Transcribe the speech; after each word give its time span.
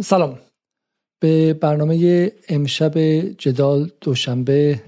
سلام. 0.00 0.38
به 1.20 1.54
برنامه 1.54 2.32
امشب 2.48 2.98
جدال 3.38 3.90
دوشنبه 4.00 4.80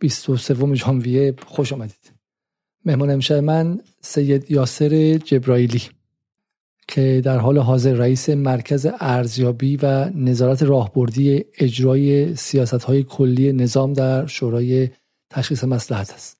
23 0.00 0.74
ژانویه 0.74 1.34
خوش 1.46 1.72
آمدید. 1.72 2.12
مهمان 2.84 3.10
امشب 3.10 3.34
من 3.34 3.80
سید 4.00 4.50
یاسر 4.50 5.18
جبرائیلی 5.24 5.82
که 6.88 7.20
در 7.24 7.38
حال 7.38 7.58
حاضر 7.58 7.92
رئیس 7.92 8.28
مرکز 8.28 8.86
ارزیابی 9.00 9.76
و 9.76 10.10
نظارت 10.14 10.62
راهبردی 10.62 11.44
اجرای 11.58 12.36
سیاست 12.36 12.84
های 12.84 13.02
کلی 13.02 13.52
نظام 13.52 13.92
در 13.92 14.26
شورای 14.26 14.88
تشخیص 15.30 15.64
مسلحت 15.64 16.12
است. 16.12 16.38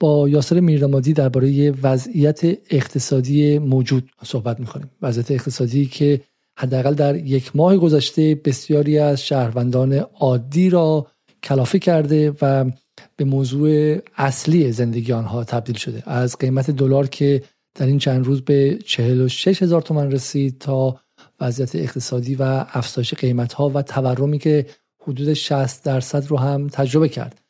با 0.00 0.28
یاسر 0.28 0.60
میرنمادی 0.60 1.12
درباره 1.12 1.70
وضعیت 1.70 2.40
اقتصادی 2.70 3.58
موجود 3.58 4.10
صحبت 4.24 4.60
می‌کنیم. 4.60 4.90
وضعیت 5.02 5.30
اقتصادی 5.30 5.86
که 5.86 6.20
حداقل 6.56 6.94
در 6.94 7.16
یک 7.16 7.56
ماه 7.56 7.76
گذشته 7.76 8.34
بسیاری 8.34 8.98
از 8.98 9.26
شهروندان 9.26 9.92
عادی 9.94 10.70
را 10.70 11.06
کلافه 11.42 11.78
کرده 11.78 12.32
و 12.42 12.70
به 13.16 13.24
موضوع 13.24 13.98
اصلی 14.16 14.72
زندگی 14.72 15.12
آنها 15.12 15.44
تبدیل 15.44 15.76
شده. 15.76 16.02
از 16.06 16.38
قیمت 16.38 16.70
دلار 16.70 17.06
که 17.08 17.42
در 17.74 17.86
این 17.86 17.98
چند 17.98 18.24
روز 18.24 18.42
به 18.42 18.78
46 18.84 19.62
هزار 19.62 19.82
تومن 19.82 20.10
رسید 20.10 20.58
تا 20.58 21.00
وضعیت 21.40 21.76
اقتصادی 21.76 22.34
و 22.34 22.64
افزایش 22.72 23.14
قیمت 23.14 23.52
ها 23.52 23.68
و 23.68 23.82
تورمی 23.82 24.38
که 24.38 24.66
حدود 25.02 25.32
60 25.32 25.84
درصد 25.84 26.26
رو 26.26 26.38
هم 26.38 26.68
تجربه 26.68 27.08
کرد 27.08 27.40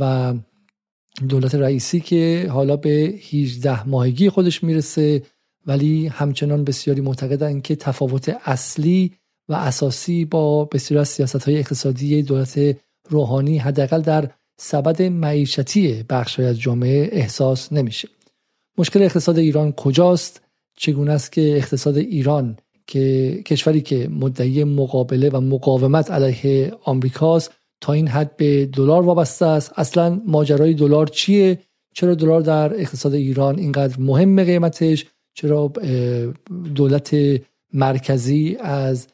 و 0.00 0.34
دولت 1.28 1.54
رئیسی 1.54 2.00
که 2.00 2.48
حالا 2.50 2.76
به 2.76 3.14
18 3.30 3.88
ماهگی 3.88 4.30
خودش 4.30 4.64
می‌رسه 4.64 5.22
ولی 5.66 6.06
همچنان 6.06 6.64
بسیاری 6.64 7.00
معتقدند 7.00 7.62
که 7.62 7.76
تفاوت 7.76 8.36
اصلی 8.44 9.12
و 9.48 9.54
اساسی 9.54 10.24
با 10.24 10.64
بسیاری 10.64 11.00
از 11.00 11.08
سیاست 11.08 11.48
های 11.48 11.58
اقتصادی 11.58 12.22
دولت 12.22 12.76
روحانی 13.08 13.58
حداقل 13.58 14.00
در 14.00 14.30
سبد 14.60 15.02
معیشتی 15.02 16.04
بخش 16.10 16.40
از 16.40 16.60
جامعه 16.60 17.08
احساس 17.12 17.72
نمیشه. 17.72 18.08
مشکل 18.78 19.02
اقتصاد 19.02 19.38
ایران 19.38 19.72
کجاست؟ 19.72 20.40
چگونه 20.76 21.12
است 21.12 21.32
که 21.32 21.56
اقتصاد 21.56 21.96
ایران 21.96 22.56
که 22.86 23.42
کشوری 23.46 23.80
که 23.80 24.08
مدعی 24.08 24.64
مقابله 24.64 25.28
و 25.28 25.40
مقاومت 25.40 26.10
علیه 26.10 26.72
آمریکاست 26.84 27.52
تا 27.80 27.92
این 27.92 28.08
حد 28.08 28.36
به 28.36 28.66
دلار 28.66 29.02
وابسته 29.02 29.46
است؟ 29.46 29.72
اصلا 29.76 30.22
ماجرای 30.26 30.74
دلار 30.74 31.06
چیه؟ 31.06 31.58
چرا 31.94 32.14
دلار 32.14 32.40
در 32.40 32.80
اقتصاد 32.80 33.14
ایران 33.14 33.58
اینقدر 33.58 34.00
مهم 34.00 34.44
قیمتش؟ 34.44 35.06
چرا 35.34 35.72
دولت 36.74 37.16
مرکزی 37.72 38.56
از 38.60 39.08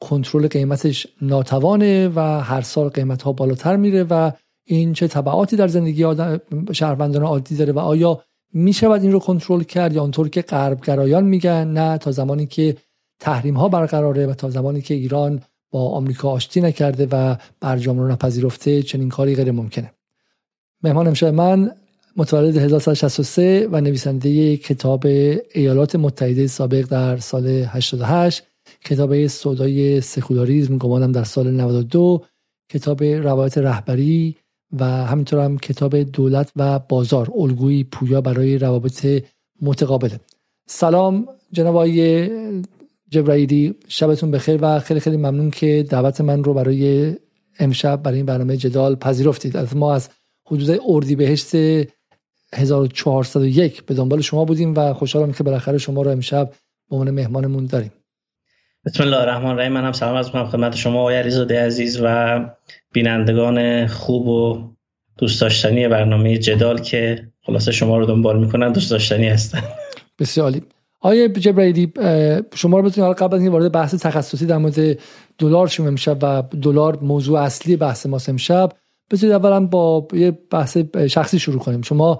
کنترل 0.00 0.48
قیمتش 0.48 1.06
ناتوانه 1.22 2.08
و 2.08 2.20
هر 2.20 2.60
سال 2.60 2.88
قیمت 2.88 3.22
ها 3.22 3.32
بالاتر 3.32 3.76
میره 3.76 4.02
و 4.02 4.30
این 4.64 4.92
چه 4.92 5.08
تبعاتی 5.08 5.56
در 5.56 5.68
زندگی 5.68 6.04
آدم 6.04 6.40
شهروندان 6.72 7.22
عادی 7.22 7.56
داره 7.56 7.72
و 7.72 7.78
آیا 7.78 8.22
می 8.52 8.72
شود 8.72 9.02
این 9.02 9.12
رو 9.12 9.18
کنترل 9.18 9.62
کرد 9.62 9.92
یا 9.92 10.02
آنطور 10.02 10.28
که 10.28 10.42
غربگرایان 10.42 11.24
میگن؟ 11.24 11.68
نه 11.68 11.98
تا 11.98 12.10
زمانی 12.10 12.46
که 12.46 12.76
تحریم 13.20 13.54
ها 13.54 13.68
برقراره 13.68 14.26
و 14.26 14.34
تا 14.34 14.50
زمانی 14.50 14.82
که 14.82 14.94
ایران 14.94 15.42
با 15.70 15.88
آمریکا 15.90 16.30
آشتی 16.30 16.60
نکرده 16.60 17.08
و 17.10 17.36
برجام 17.60 17.98
رو 17.98 18.08
نپذیرفته 18.08 18.82
چنین 18.82 19.08
کاری 19.08 19.36
غیر 19.36 19.52
ممکنه 19.52 19.92
مهمان 20.82 21.06
امشب 21.06 21.26
من 21.26 21.70
متولد 22.16 22.56
1963 22.56 23.68
و 23.72 23.80
نویسنده 23.80 24.56
کتاب 24.56 25.06
ایالات 25.54 25.96
متحده 25.96 26.46
سابق 26.46 26.86
در 26.88 27.16
سال 27.16 27.46
88 27.46 28.42
کتاب 28.84 29.26
سودای 29.26 30.00
سکولاریزم 30.00 30.78
گمانم 30.78 31.12
در 31.12 31.24
سال 31.24 31.50
92 31.50 32.24
کتاب 32.70 33.02
روایت 33.02 33.58
رهبری 33.58 34.36
و 34.72 34.84
همینطور 34.84 35.44
هم 35.44 35.58
کتاب 35.58 35.96
دولت 35.96 36.52
و 36.56 36.78
بازار 36.78 37.30
الگویی 37.36 37.84
پویا 37.84 38.20
برای 38.20 38.58
روابط 38.58 39.24
متقابله 39.62 40.20
سلام 40.66 41.28
جناب 41.52 41.76
آقای 41.76 42.28
جبرائیلی 43.10 43.74
شبتون 43.88 44.30
بخیر 44.30 44.58
و 44.62 44.80
خیلی 44.80 45.00
خیلی 45.00 45.16
ممنون 45.16 45.50
که 45.50 45.86
دعوت 45.90 46.20
من 46.20 46.44
رو 46.44 46.54
برای 46.54 47.14
امشب 47.58 48.02
برای 48.02 48.16
این 48.16 48.26
برنامه 48.26 48.56
جدال 48.56 48.94
پذیرفتید. 48.96 49.56
از 49.56 49.76
ما 49.76 49.94
از 49.94 50.08
حدود 50.46 50.80
اردیبهشت 50.86 51.56
1401 52.54 53.82
به 53.86 53.94
دنبال 53.94 54.20
شما 54.20 54.44
بودیم 54.44 54.74
و 54.76 54.94
خوشحالم 54.94 55.32
که 55.32 55.44
بالاخره 55.44 55.78
شما 55.78 56.02
رو 56.02 56.10
امشب 56.10 56.50
به 56.90 56.96
عنوان 56.96 57.10
مهمانمون 57.10 57.66
داریم. 57.66 57.92
بسم 58.86 59.02
الله 59.02 59.16
الرحمن 59.16 59.50
الرحیم. 59.50 59.72
منم 59.72 59.92
سلام 59.92 60.16
از 60.16 60.26
می‌کنم 60.26 60.46
خدمت 60.46 60.76
شما 60.76 61.00
آقای 61.00 61.16
علیزاده 61.16 61.66
عزیز 61.66 62.00
و 62.02 62.40
بینندگان 62.92 63.86
خوب 63.86 64.28
و 64.28 64.70
دوست 65.18 65.40
داشتنی 65.40 65.88
برنامه 65.88 66.38
جدال 66.38 66.80
که 66.80 67.28
خلاصه 67.42 67.72
شما 67.72 67.98
رو 67.98 68.06
دنبال 68.06 68.38
می‌کنن 68.44 68.72
دوست 68.72 68.90
داشتنی 68.90 69.28
هستن. 69.28 69.62
بسیار 70.18 70.44
عالی. 70.44 70.62
آیه 71.00 71.28
جبرائیلی 71.28 71.92
شما 72.54 72.78
رو 72.78 72.82
بتونید 72.82 73.16
قبل 73.16 73.34
از 73.34 73.40
اینکه 73.40 73.52
وارد 73.52 73.72
بحث 73.72 73.94
تخصصی 73.94 74.46
در 74.46 74.58
مورد 74.58 74.98
دلار 75.38 75.66
شما 75.66 75.86
امشب 75.86 76.18
و 76.22 76.42
دلار 76.62 76.98
موضوع 77.02 77.40
اصلی 77.40 77.76
بحث 77.76 78.06
ما 78.06 78.18
امشب. 78.28 78.72
بذارید 79.10 79.34
اولا 79.34 79.66
با 79.66 80.08
یه 80.12 80.30
بحث 80.30 80.76
شخصی 81.06 81.38
شروع 81.38 81.58
کنیم. 81.58 81.82
شما 81.82 82.18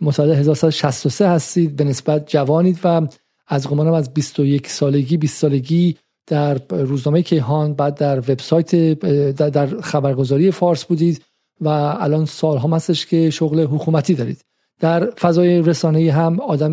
متولد 0.00 0.38
1963 0.38 1.28
هستید 1.28 1.76
به 1.76 1.84
نسبت 1.84 2.30
جوانید 2.30 2.78
و 2.84 3.06
از 3.46 3.68
گمانم 3.68 3.92
از 3.92 4.14
21 4.14 4.68
سالگی 4.68 5.16
20 5.16 5.40
سالگی 5.40 5.96
در 6.26 6.58
روزنامه 6.70 7.22
کیهان 7.22 7.74
بعد 7.74 7.94
در 7.94 8.18
وبسایت 8.18 8.92
در 9.32 9.80
خبرگزاری 9.80 10.50
فارس 10.50 10.84
بودید 10.84 11.22
و 11.60 11.68
الان 12.00 12.24
سال 12.24 12.58
هم 12.58 12.72
هستش 12.72 13.06
که 13.06 13.30
شغل 13.30 13.64
حکومتی 13.64 14.14
دارید. 14.14 14.44
در 14.80 15.10
فضای 15.10 15.62
رسانه‌ای 15.62 16.08
هم 16.08 16.40
آدم 16.40 16.72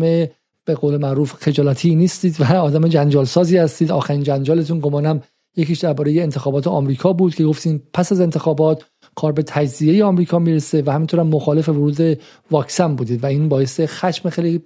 به 0.64 0.74
قول 0.74 0.96
معروف 0.96 1.32
خجالتی 1.32 1.94
نیستید 1.94 2.40
و 2.40 2.44
آدم 2.68 2.88
جنجال 2.88 3.24
سازی 3.24 3.56
هستید. 3.56 3.92
آخرین 3.92 4.22
جنجالتون 4.22 4.80
گمانم 4.80 5.22
یکیش 5.56 5.78
درباره 5.78 6.12
انتخابات 6.12 6.66
آمریکا 6.66 7.12
بود 7.12 7.34
که 7.34 7.44
گفتین 7.44 7.82
پس 7.92 8.12
از 8.12 8.20
انتخابات 8.20 8.84
کار 9.16 9.32
به 9.32 9.42
تجزیه 9.42 10.04
آمریکا 10.04 10.38
می‌رسه 10.38 10.82
و 10.86 10.90
همینطور 10.90 11.20
هم 11.20 11.26
مخالف 11.26 11.68
ورود 11.68 12.18
واکسن 12.50 12.96
بودید 12.96 13.24
و 13.24 13.26
این 13.26 13.48
باعث 13.48 13.80
خشم 13.80 14.30
خیلی 14.30 14.62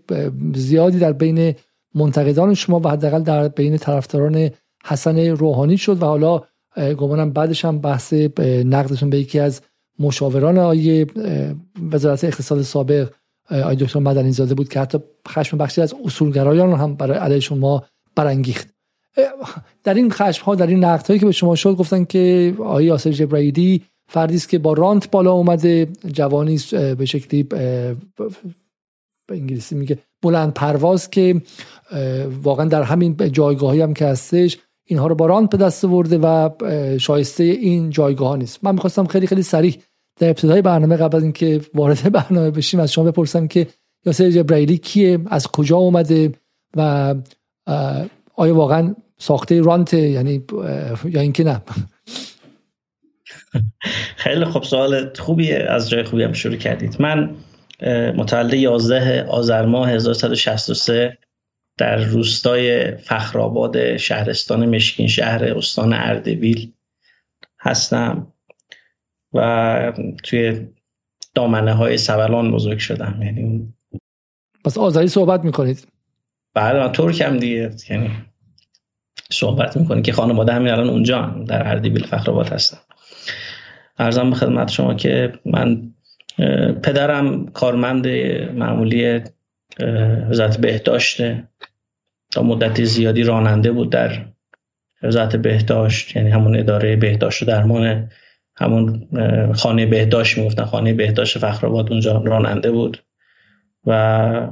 زیادی 0.54 0.98
در 0.98 1.12
بین 1.12 1.54
منتقدان 1.94 2.54
شما 2.54 2.80
و 2.80 2.88
حداقل 2.88 3.22
در 3.22 3.48
بین 3.48 3.76
طرفداران 3.76 4.50
حسن 4.84 5.18
روحانی 5.18 5.76
شد 5.76 6.02
و 6.02 6.06
حالا 6.06 6.42
گمانم 6.76 7.30
بعدش 7.30 7.64
هم 7.64 7.78
بحث 7.78 8.12
نقدتون 8.42 9.10
به 9.10 9.18
یکی 9.18 9.38
از 9.38 9.60
مشاوران 9.98 10.58
آیه 10.58 11.06
وزارت 11.90 12.24
اقتصاد 12.24 12.62
سابق 12.62 13.10
آی 13.50 13.76
دکتر 13.76 13.98
مدنی 13.98 14.32
زاده 14.32 14.54
بود 14.54 14.68
که 14.68 14.80
حتی 14.80 14.98
خشم 15.28 15.58
بخشی 15.58 15.80
از 15.80 15.94
اصولگرایان 16.04 16.72
هم 16.72 16.94
برای 16.94 17.18
علیه 17.18 17.40
شما 17.40 17.84
برانگیخت. 18.16 18.68
در 19.84 19.94
این 19.94 20.10
خشم 20.10 20.44
ها 20.44 20.54
در 20.54 20.66
این 20.66 20.84
نقد 20.84 21.06
هایی 21.06 21.20
که 21.20 21.26
به 21.26 21.32
شما 21.32 21.54
شد 21.54 21.76
گفتن 21.76 22.04
که 22.04 22.54
آقای 22.58 22.84
یاسر 22.84 23.10
جبرائیلی 23.10 23.84
فردی 24.08 24.34
است 24.34 24.48
که 24.48 24.58
با 24.58 24.72
رانت 24.72 25.10
بالا 25.10 25.32
اومده 25.32 25.88
جوانی 26.12 26.60
به 26.98 27.04
شکلی 27.04 27.42
به 27.42 27.96
انگلیسی 29.30 29.74
میگه 29.74 29.98
بلند 30.22 30.54
پرواز 30.54 31.10
که 31.10 31.42
واقعا 32.42 32.66
در 32.66 32.82
همین 32.82 33.16
جایگاهی 33.32 33.80
هم 33.80 33.94
که 33.94 34.06
هستش 34.06 34.58
اینها 34.84 35.06
رو 35.06 35.14
با 35.14 35.26
رانت 35.26 35.50
به 35.50 35.56
دست 35.56 35.84
آورده 35.84 36.18
و 36.18 36.48
شایسته 36.98 37.44
این 37.44 37.90
جایگاه 37.90 38.36
نیست. 38.36 38.64
من 38.64 38.74
می‌خواستم 38.74 39.06
خیلی 39.06 39.26
خیلی 39.26 39.42
سریع 39.42 39.74
در 40.20 40.28
ابتدای 40.28 40.62
برنامه 40.62 40.96
قبل 40.96 41.16
از 41.16 41.22
اینکه 41.22 41.60
وارد 41.74 42.12
برنامه 42.12 42.50
بشیم 42.50 42.80
از 42.80 42.92
شما 42.92 43.04
بپرسم 43.04 43.46
که 43.46 43.66
یاسر 44.06 44.30
جبرائیلی 44.30 44.78
کیه 44.78 45.18
از 45.26 45.46
کجا 45.46 45.76
اومده 45.76 46.32
و 46.76 47.14
آیا 48.34 48.54
واقعا 48.54 48.94
ساخته 49.18 49.60
رانت 49.60 49.94
یعنی 49.94 50.44
یا 51.04 51.20
اینکه 51.20 51.44
نه. 51.44 51.62
خیلی 54.16 54.44
خوب 54.44 54.62
سوال 54.62 55.14
خوبی 55.14 55.52
از 55.52 55.90
جای 55.90 56.02
خوبی 56.02 56.22
هم 56.22 56.32
شروع 56.32 56.56
کردید. 56.56 56.96
من 57.00 57.36
متولد 58.16 58.54
11 58.54 59.24
آذر 59.24 59.66
ماه 59.66 59.90
1163 59.90 61.18
در 61.78 61.96
روستای 61.96 62.96
فخرآباد 62.96 63.96
شهرستان 63.96 64.68
مشکین 64.68 65.08
شهر 65.08 65.44
استان 65.44 65.92
اردبیل 65.92 66.72
هستم 67.60 68.32
و 69.34 69.92
توی 70.24 70.66
دامنه 71.34 71.72
های 71.72 71.98
سبلان 71.98 72.52
بزرگ 72.52 72.78
شدم. 72.78 73.20
یعنی 73.22 73.74
پس 74.64 74.78
آذری 74.78 75.08
صحبت 75.08 75.44
می‌کنید؟ 75.44 75.88
بله 76.54 76.78
من 76.78 76.92
ترک 76.92 77.20
هم 77.20 77.38
دیگه. 77.38 77.70
یعنی 77.90 78.10
صحبت 79.30 79.76
می‌کنه 79.76 80.02
که 80.02 80.12
خانواده 80.12 80.52
همین 80.52 80.72
الان 80.72 80.90
اونجا 80.90 81.22
هم 81.22 81.44
در 81.44 81.68
اردبیل 81.68 82.06
فخرآباد 82.06 82.48
هستم 82.48 82.78
ارزم 83.98 84.30
به 84.30 84.36
خدمت 84.36 84.70
شما 84.70 84.94
که 84.94 85.32
من 85.44 85.82
پدرم 86.82 87.46
کارمند 87.46 88.08
معمولی 88.54 89.20
وزارت 90.30 90.60
بهداشته 90.60 91.48
تا 92.30 92.42
مدت 92.42 92.84
زیادی 92.84 93.22
راننده 93.22 93.72
بود 93.72 93.90
در 93.90 94.24
وزارت 95.02 95.36
بهداشت 95.36 96.16
یعنی 96.16 96.30
همون 96.30 96.56
اداره 96.56 96.96
بهداشت 96.96 97.42
و 97.42 97.46
درمان 97.46 98.10
همون 98.56 99.08
خانه 99.54 99.86
بهداشت 99.86 100.38
می‌گفتن 100.38 100.64
خانه 100.64 100.94
بهداشت 100.94 101.38
فخرآباد 101.38 101.90
اونجا 101.90 102.22
راننده 102.26 102.70
بود. 102.70 103.02
و 103.86 104.50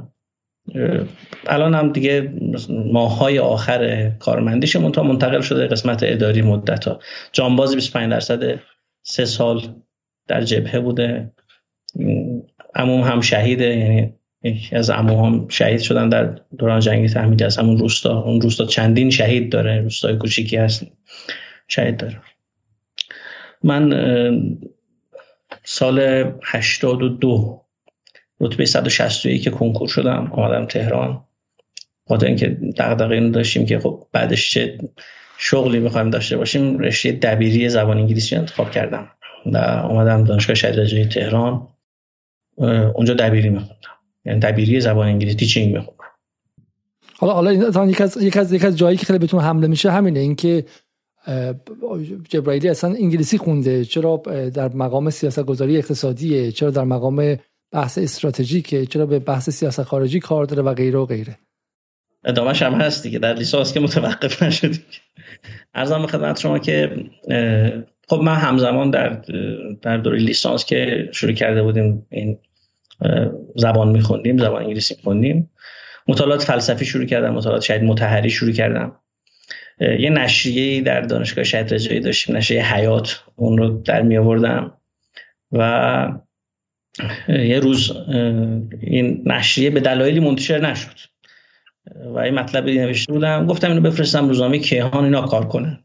الان 1.47 1.75
هم 1.75 1.91
دیگه 1.91 2.33
ماهای 2.69 3.39
آخر 3.39 4.09
کارمندیش 4.09 4.75
منتها 4.75 5.03
منتقل 5.03 5.41
شده 5.41 5.67
قسمت 5.67 5.99
اداری 6.03 6.41
مدت 6.41 6.87
ها 6.87 6.99
جانبازی 7.33 7.75
25 7.75 8.11
درصد 8.11 8.59
سه 9.09 9.25
سال 9.25 9.75
در 10.27 10.41
جبهه 10.41 10.79
بوده. 10.79 11.31
عموم 12.75 13.01
هم 13.01 13.21
شهیده 13.21 13.65
یعنی 13.65 14.13
از 14.71 14.89
عموم 14.89 15.25
هم 15.25 15.47
شهید 15.47 15.79
شدن 15.79 16.09
در 16.09 16.23
دوران 16.57 16.79
جنگی 16.79 17.09
تحمیلی 17.09 17.43
از 17.43 17.57
همون 17.57 17.77
روستا 17.77 18.21
اون 18.21 18.41
روستا 18.41 18.65
چندین 18.65 19.09
شهید 19.09 19.51
داره 19.51 19.81
روستای 19.81 20.17
کوچیکی 20.17 20.57
هست 20.57 20.87
شهید 21.67 21.97
داره. 21.97 22.21
من 23.63 23.93
سال 25.63 25.99
82 26.43 27.65
رتبه 28.39 28.65
161 28.65 29.43
که 29.43 29.49
کنکور 29.49 29.87
شدم 29.87 30.31
آمدم 30.31 30.65
تهران. 30.65 31.23
خاطر 32.07 32.27
اینکه 32.27 32.47
دغدغه 32.77 33.15
اینو 33.15 33.29
داشتیم 33.29 33.65
که 33.65 33.79
خب 33.79 34.07
بعدش 34.11 34.51
چه 34.51 34.77
شغلی 35.37 35.79
می‌خوایم 35.79 36.09
داشته 36.09 36.37
باشیم 36.37 36.79
رشته 36.79 37.11
دبیری 37.11 37.69
زبان 37.69 37.97
انگلیسی 37.97 38.35
انتخاب 38.35 38.71
کردم 38.71 39.07
و 39.45 39.57
آمدم 39.57 40.23
دانشگاه 40.23 40.55
شهید 40.55 41.09
تهران 41.09 41.67
اونجا 42.93 43.13
دبیری 43.13 43.49
میخوندم. 43.49 43.73
یعنی 44.25 44.39
دبیری 44.39 44.79
زبان 44.79 45.07
انگلیسی 45.07 45.35
تیچینگ 45.35 45.75
میخوندم. 45.75 46.03
حالا 47.17 47.33
حالا 47.33 47.53
یک 47.85 48.01
از 48.01 48.17
یک 48.17 48.37
از 48.37 48.53
یک 48.53 48.65
از 48.65 48.77
جایی 48.77 48.97
که 48.97 49.05
خیلی 49.05 49.19
بهتون 49.19 49.39
حمله 49.39 49.67
میشه 49.67 49.91
همینه 49.91 50.19
اینکه 50.19 50.65
جبرائیلی 52.29 52.69
اصلا 52.69 52.93
انگلیسی 52.93 53.37
خونده 53.37 53.85
چرا 53.85 54.21
در 54.53 54.69
مقام 54.69 55.09
سیاست 55.09 55.43
گذاری 55.43 55.77
اقتصادیه 55.77 56.51
چرا 56.51 56.69
در 56.69 56.83
مقام 56.83 57.35
بحث 57.71 57.97
استراتژیکه 57.97 58.85
چرا 58.85 59.05
به 59.05 59.19
بحث 59.19 59.49
سیاست 59.49 59.83
خارجی 59.83 60.19
کار 60.19 60.45
داره 60.45 60.63
و 60.63 60.73
غیره 60.73 60.99
و 60.99 61.05
غیره. 61.05 61.37
ادامهش 62.23 62.61
هم 62.61 62.73
هست 62.73 63.03
دیگه. 63.03 63.19
در 63.19 63.33
لیسانس 63.33 63.73
که 63.73 63.79
متوقف 63.79 64.43
نشدیم. 64.43 64.83
ارزم 65.73 66.01
به 66.01 66.07
خدمت 66.07 66.39
شما 66.39 66.59
که 66.59 66.91
خب 68.09 68.19
من 68.23 68.35
همزمان 68.35 68.91
در 68.91 69.21
در 69.81 69.97
دوره 69.97 70.17
لیسانس 70.17 70.65
که 70.65 71.09
شروع 71.13 71.33
کرده 71.33 71.63
بودیم 71.63 72.07
این 72.09 72.39
زبان 73.55 73.87
میخوندیم 73.87 74.37
زبان 74.37 74.63
انگلیسی 74.63 74.95
میخوندیم. 74.95 75.49
مطالعات 76.07 76.43
فلسفی 76.43 76.85
شروع 76.85 77.05
کردم 77.05 77.33
مطالعات 77.33 77.61
شاید 77.61 77.83
متحری 77.83 78.29
شروع 78.29 78.51
کردم. 78.51 78.99
یه 79.99 80.09
نشریه 80.09 80.81
در 80.81 81.01
دانشگاه 81.01 81.43
شهید 81.43 81.73
رجایی 81.73 81.99
داشتیم 81.99 82.37
نشریه 82.37 82.75
حیات 82.75 83.23
اون 83.35 83.57
رو 83.57 83.81
در 83.81 84.01
می 84.01 84.17
آوردم. 84.17 84.77
و 85.51 86.11
یه 87.29 87.59
روز 87.59 87.91
این 88.81 89.23
نشریه 89.25 89.69
به 89.69 89.79
دلایلی 89.79 90.19
منتشر 90.19 90.59
نشد. 90.59 90.95
و 92.05 92.17
این 92.17 92.33
مطلب 92.33 92.69
نوشته 92.69 93.13
بودم. 93.13 93.45
گفتم 93.45 93.69
اینو 93.69 93.81
بفرستم 93.81 94.27
روزنامه 94.27 94.59
کیهان 94.59 95.03
اینا 95.03 95.21
کار 95.21 95.47
کنن. 95.47 95.83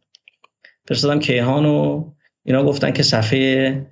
فرستادم 0.88 1.20
کیهان 1.20 1.66
و 1.66 2.10
اینا 2.44 2.64
گفتن 2.64 2.92
که 2.92 3.02
صفحه 3.02 3.86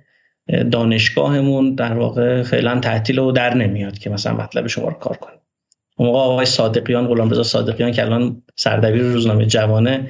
دانشگاهمون 0.71 1.75
در 1.75 1.93
واقع 1.93 2.43
فعلا 2.43 2.79
تعطیل 2.79 3.19
و 3.19 3.31
در 3.31 3.53
نمیاد 3.53 3.97
که 3.97 4.09
مثلا 4.09 4.33
مطلب 4.33 4.67
شما 4.67 4.87
رو 4.87 4.93
کار 4.93 5.17
کنه. 5.17 5.33
اون 5.97 6.09
موقع 6.09 6.19
آقای 6.19 6.45
صادقیان 6.45 7.07
غلامرضا 7.07 7.43
صادقیان 7.43 7.91
که 7.91 8.05
الان 8.05 8.43
سردبیر 8.55 9.01
روزنامه 9.01 9.45
جوانه 9.45 10.09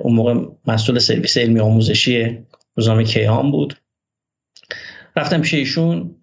اون 0.00 0.14
موقع 0.14 0.34
مسئول 0.66 0.98
سرویس 0.98 1.38
علمی 1.38 1.60
آموزشی 1.60 2.38
روزنامه 2.76 3.04
کیهان 3.04 3.50
بود. 3.50 3.74
رفتم 5.16 5.40
پیش 5.40 5.54
ایشون. 5.54 6.14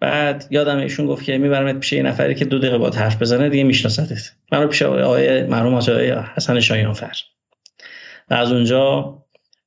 بعد 0.00 0.46
یادم 0.50 0.76
ایشون 0.76 1.06
گفت 1.06 1.24
که 1.24 1.38
میبرمت 1.38 1.80
پیش 1.80 1.92
یه 1.92 2.02
نفری 2.02 2.34
که 2.34 2.44
دو 2.44 2.58
دقیقه 2.58 2.78
با 2.78 2.90
حرف 2.90 3.22
بزنه 3.22 3.48
دیگه 3.48 3.64
میشناستت 3.64 4.30
من 4.52 4.62
رو 4.62 4.68
پیش 4.68 4.82
آقای 4.82 5.42
مرحوم 5.42 5.74
آقای 5.74 6.10
حسن 6.10 6.60
شایانفر 6.60 7.16
و 8.30 8.34
از 8.34 8.52
اونجا 8.52 9.16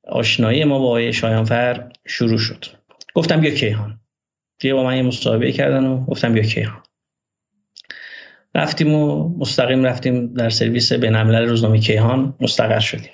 آشنایی 0.08 0.64
ما 0.64 0.78
با 0.78 0.84
آقای 0.84 1.12
شایانفر 1.12 1.92
شروع 2.06 2.38
شد. 2.38 2.64
گفتم 3.14 3.40
بیا 3.40 3.54
کیهان. 3.54 4.00
دیگه 4.58 4.74
با 4.74 4.84
من 4.84 4.96
یه 4.96 5.02
مصاحبه 5.02 5.52
کردن 5.52 5.84
و 5.86 6.04
گفتم 6.04 6.32
بیا 6.32 6.42
کیهان. 6.42 6.82
رفتیم 8.54 8.94
و 8.94 9.28
مستقیم 9.38 9.84
رفتیم 9.84 10.34
در 10.34 10.50
سرویس 10.50 10.92
بین 10.92 11.16
روزنامه 11.16 11.78
کیهان 11.78 12.34
مستقر 12.40 12.80
شدیم. 12.80 13.10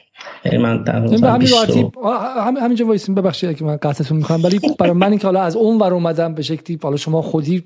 یعنی 0.47 0.59
من 0.59 0.83
در 0.83 0.97
همین 0.97 1.49
راحتی 1.49 1.91
همینجا 2.61 2.87
وایسیم 2.87 3.15
ببخشید 3.15 3.57
که 3.57 3.65
من 3.65 3.77
قطعتون 3.77 4.17
می‌کنم. 4.17 4.45
ولی 4.45 4.61
برای 4.79 4.93
من 4.93 5.11
اینکه 5.11 5.27
حالا 5.27 5.43
از 5.43 5.57
اون 5.57 5.79
ور 5.79 5.95
اومدم 5.95 6.35
به 6.35 6.43
شکلی 6.43 6.79
حالا 6.83 6.97
شما 6.97 7.23
خودی 7.23 7.65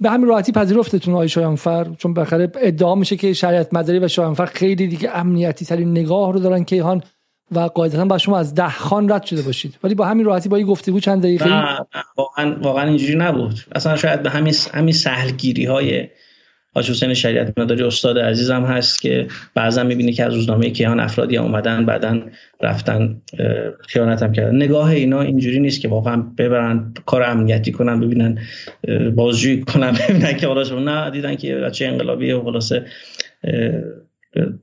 به 0.00 0.10
همین 0.10 0.28
راحتی 0.28 0.52
پذیرفتتون 0.52 1.14
آقای 1.14 1.28
شایانفر 1.28 1.86
چون 1.98 2.14
بخره 2.14 2.52
ادعا 2.60 2.94
میشه 2.94 3.16
که 3.16 3.32
شریعت 3.32 3.74
مداری 3.74 3.98
و 3.98 4.08
شایانفر 4.08 4.46
خیلی 4.46 4.86
دیگه 4.86 5.16
امنیتی 5.16 5.64
ترین 5.64 5.90
نگاه 5.90 6.32
رو 6.32 6.38
دارن 6.38 6.64
کیهان 6.64 7.02
و 7.50 7.60
قاعدتا 7.60 8.04
با 8.04 8.18
شما 8.18 8.38
از 8.38 8.54
ده 8.54 8.68
خان 8.68 9.12
رد 9.12 9.22
شده 9.22 9.42
باشید. 9.42 9.78
ولی 9.84 9.94
با 9.94 10.04
همین 10.06 10.26
راحتی 10.26 10.48
با 10.48 10.56
این 10.56 10.66
گفتگو 10.66 11.00
چند 11.00 11.22
دقیقه 11.22 11.48
نه 11.48 11.86
واقعا 12.16 12.56
واقعا 12.62 12.88
اینجوری 12.88 13.14
نبود. 13.16 13.54
اصلا 13.74 13.96
شاید 13.96 14.22
به 14.22 14.30
همین 14.30 14.54
همین 14.74 14.94
سهلگیری 14.94 15.64
های 15.64 16.08
حاج 16.76 16.90
حسین 16.90 17.14
شریعت 17.14 17.58
مداری 17.58 17.82
استاد 17.82 18.18
عزیزم 18.18 18.64
هست 18.64 19.02
که 19.02 19.26
بعضا 19.54 19.82
می‌بینی 19.82 20.12
که 20.12 20.24
از 20.24 20.34
روزنامه 20.34 20.70
کیهان 20.70 21.00
افرادی 21.00 21.36
اومدن 21.36 21.86
بعدا 21.86 22.20
رفتن 22.60 23.22
خیانت 23.88 24.22
هم 24.22 24.32
کردن. 24.32 24.56
نگاه 24.56 24.90
اینا 24.90 25.20
اینجوری 25.20 25.60
نیست 25.60 25.80
که 25.80 25.88
واقعا 25.88 26.16
ببرن 26.38 26.94
کار 27.06 27.22
امنیتی 27.22 27.72
کنن 27.72 28.00
ببینن 28.00 28.38
بازجویی 29.14 29.60
کنن 29.60 29.92
ببینن 30.08 30.36
که 30.36 30.46
حالا 30.46 30.80
نه 30.80 31.10
دیدن 31.10 31.34
که 31.34 31.54
بچه 31.54 31.86
انقلابی 31.86 32.32
و 32.32 32.42
خلاصه 32.42 32.84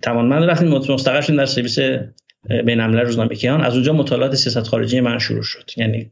توانمند 0.01 0.43
رفتیم 0.43 0.69
مستقر 0.69 1.35
در 1.35 1.45
سرویس 1.45 1.79
بین 2.65 2.79
روزنامه 2.79 3.35
کیهان 3.35 3.61
از 3.61 3.73
اونجا 3.73 3.93
مطالعات 3.93 4.35
سیاست 4.35 4.67
خارجی 4.67 5.01
من 5.01 5.19
شروع 5.19 5.43
شد. 5.43 5.71
یعنی 5.77 6.11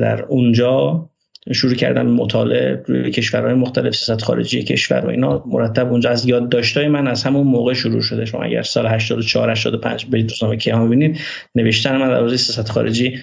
در 0.00 0.22
اونجا 0.22 1.10
شروع 1.52 1.74
کردم 1.74 2.06
مطالعه 2.06 2.82
روی 2.86 3.10
کشورهای 3.10 3.54
مختلف 3.54 3.94
سیاست 3.94 4.22
خارجی 4.22 4.62
کشور 4.62 5.06
و 5.06 5.08
اینا. 5.08 5.44
مرتب 5.46 5.90
اونجا 5.90 6.10
از 6.10 6.26
یادداشت‌های 6.26 6.88
من 6.88 7.06
از 7.06 7.24
همون 7.24 7.46
موقع 7.46 7.72
شروع 7.72 8.00
شده 8.00 8.24
شما 8.24 8.42
اگر 8.42 8.62
سال 8.62 8.86
84 8.86 9.50
85 9.50 10.06
برید 10.06 10.30
روزنامه 10.30 10.56
کیهان 10.56 10.86
ببینید 10.86 11.18
نوشتن 11.54 11.96
من 11.96 12.08
در 12.08 12.20
حوزه 12.20 12.36
سیاست 12.36 12.68
خارجی 12.70 13.18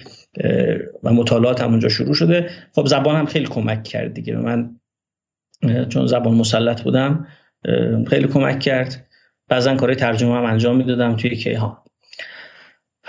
و 1.02 1.12
مطالعات 1.12 1.62
هم 1.62 1.70
اونجا 1.70 1.88
شروع 1.88 2.14
شده. 2.14 2.50
خب 2.72 2.86
زبان 2.86 3.16
هم 3.16 3.26
خیلی 3.26 3.46
کمک 3.46 3.82
کرد 3.82 4.14
دیگه. 4.14 4.36
من 4.36 4.70
چون 5.88 6.06
زبان 6.06 6.34
مسلط 6.34 6.82
بودم 6.82 7.26
خیلی 8.06 8.28
کمک 8.28 8.60
کرد. 8.60 9.06
بعضا 9.48 9.74
کارهای 9.74 9.96
ترجمه 9.96 10.36
هم 10.36 10.44
انجام 10.44 10.76
می‌دادم 10.76 11.16
توی 11.16 11.36
کیهان. 11.36 11.76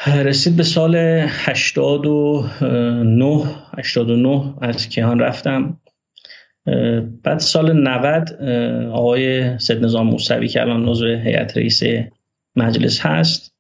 رسید 0.08 0.56
به 0.56 0.64
سال 0.64 0.96
89 0.96 3.44
89 3.78 4.54
از 4.62 4.90
کیهان 4.90 5.20
رفتم. 5.20 5.80
بعد 7.24 7.40
سال 7.40 7.74
90 7.74 8.42
آقای 8.92 9.60
سید 9.60 9.84
نظام 9.84 10.08
موسوی 10.08 10.48
که 10.48 10.62
الان 10.62 10.90
عضو 10.90 11.06
هیئت 11.06 11.58
رئیس 11.58 11.84
مجلس 12.56 13.02
هست. 13.02 13.54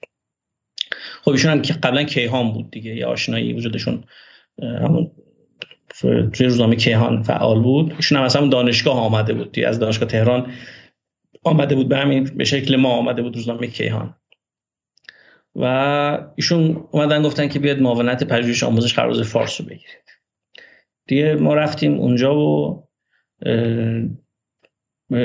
خب 1.21 1.31
ایشون 1.31 1.51
هم 1.51 1.61
که 1.61 1.73
قبلا 1.73 2.03
کیهان 2.03 2.51
بود 2.51 2.71
دیگه 2.71 2.95
یه 2.95 3.05
آشنایی 3.05 3.53
وجودشون 3.53 4.03
همون 4.61 5.11
توی 6.33 6.45
روزنامه 6.45 6.75
کیهان 6.75 7.23
فعال 7.23 7.59
بود. 7.59 7.93
ایشون 7.97 8.17
هم 8.17 8.27
همون 8.35 8.49
دانشگاه 8.49 8.99
آمده 8.99 9.33
بود 9.33 9.59
از 9.59 9.79
دانشگاه 9.79 10.09
تهران 10.09 10.51
آمده 11.43 11.75
بود 11.75 11.89
به 11.89 11.97
همین 11.97 12.23
به 12.23 12.43
شکل 12.43 12.75
ما 12.75 12.89
آمده 12.89 13.21
بود 13.21 13.35
روزنامه 13.35 13.67
کیهان. 13.67 14.15
و 15.55 15.65
ایشون 16.35 16.87
اومدن 16.91 17.23
گفتن 17.23 17.47
که 17.47 17.59
بیاد 17.59 17.81
معاونت 17.81 18.23
پژوهش 18.23 18.63
آموزش 18.63 18.93
خرباز 18.93 19.21
فارس 19.21 19.61
رو 19.61 19.67
بگیرید. 19.67 20.03
دیگه 21.07 21.35
ما 21.35 21.55
رفتیم 21.55 21.93
اونجا 21.93 22.35
و 22.35 22.83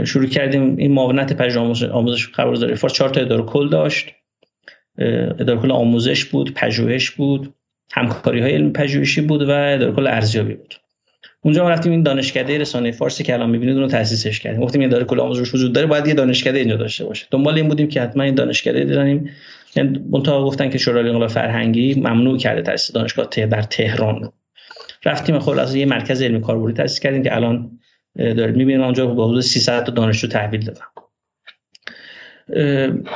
شروع 0.05 0.27
کردیم 0.27 0.77
این 0.77 0.93
معاونت 0.93 1.33
پژوهش 1.33 1.83
آموزش 1.83 2.29
خرباز 2.29 2.65
فارس. 2.65 2.93
چهار 2.93 3.11
تا 3.11 3.21
اداره 3.21 3.43
کل 3.43 3.69
داشت. 3.69 4.15
اداره 5.39 5.61
کل 5.61 5.71
آموزش 5.71 6.25
بود 6.25 6.55
پژوهش 6.55 7.11
بود 7.11 7.55
همکاری 7.93 8.41
های 8.41 8.53
علمی 8.53 8.71
پژوهشی 8.71 9.21
بود 9.21 9.43
و 9.43 9.51
اداره 9.51 9.93
کل 9.93 10.07
ارزیابی 10.07 10.55
بود. 10.55 10.75
اونجا 11.41 11.63
ما 11.63 11.71
رفتیم 11.71 11.93
این 11.93 12.03
دانشکده 12.03 12.59
رسانه 12.59 12.91
فارسی 12.91 13.25
که 13.25 13.35
الان 13.35 13.51
می‌بینید 13.51 13.77
رو 13.77 13.87
تاسیسش 13.87 14.41
کردیم. 14.41 14.61
گفتیم 14.61 14.81
این 14.81 14.91
داره 14.91 15.05
کل 15.05 15.21
آموزش 15.21 15.55
وجود 15.55 15.73
داره 15.73 15.87
باید 15.87 16.07
یه 16.07 16.15
دانشکده 16.15 16.59
اینجا 16.59 16.77
داشته 16.77 17.05
باشه. 17.05 17.27
دنبال 17.31 17.55
این 17.55 17.69
بودیم 17.69 17.89
که 17.89 18.03
حتما 18.03 18.23
این 18.23 18.35
دانشکده 18.35 18.95
یعنی 18.95 19.31
منتها 20.13 20.45
گفتن 20.45 20.71
که 20.71 20.79
شورای 20.79 21.09
انقلاب 21.09 21.31
فرهنگی 21.31 21.95
ممنوع 21.95 22.39
کرده 22.39 22.63
تاسیس 22.63 22.95
دانشگاه 22.95 23.27
در 23.27 23.63
تهران 23.63 24.23
رو. 24.23 24.33
رفتیم 25.05 25.39
خلاصه 25.39 25.79
یه 25.79 25.87
مرکز 25.87 26.23
علمی 26.23 26.41
کاربردی 26.41 26.75
تاسیس 26.75 27.01
کردیم 27.01 27.23
که 27.23 27.37
الان 27.37 27.79
دارید 28.17 28.57
می‌بینید 28.57 28.81
اونجا 28.81 29.07
با 29.07 29.29
حدود 29.29 29.41
300 29.41 29.85
تا 29.85 29.93
دانشجو 29.93 30.29
تحویل 30.29 30.61
دادم 30.61 30.87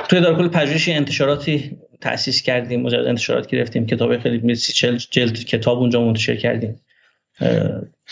توی 0.08 0.20
دارکل 0.20 0.48
پژوهش 0.48 0.88
انتشاراتی 0.88 1.78
تأسیس 2.00 2.42
کردیم 2.42 2.82
مجرد 2.82 3.06
انتشارات 3.06 3.46
گرفتیم 3.46 3.86
کتاب 3.86 4.18
خیلی 4.18 4.54
سی 4.54 4.96
جلد 5.10 5.44
کتاب 5.44 5.78
اونجا 5.78 6.04
منتشر 6.04 6.36
کردیم. 6.36 6.80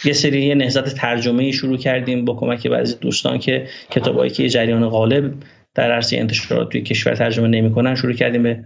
یه 0.04 0.12
سری 0.12 0.42
یه 0.42 0.54
نهضت 0.54 0.94
ترجمه 0.94 1.52
شروع 1.52 1.76
کردیم 1.76 2.24
با 2.24 2.34
کمک 2.34 2.66
بعضی 2.66 2.96
دوستان 3.00 3.38
که 3.38 3.66
کتابایی 3.90 4.30
که 4.30 4.48
جریان 4.48 4.88
غالب 4.88 5.34
در 5.74 5.92
عرصه 5.92 6.16
انتشارات 6.16 6.68
توی 6.72 6.82
کشور 6.82 7.14
ترجمه 7.14 7.48
نمی‌کنن. 7.48 7.94
شروع 7.94 8.12
کردیم 8.12 8.42
به 8.42 8.64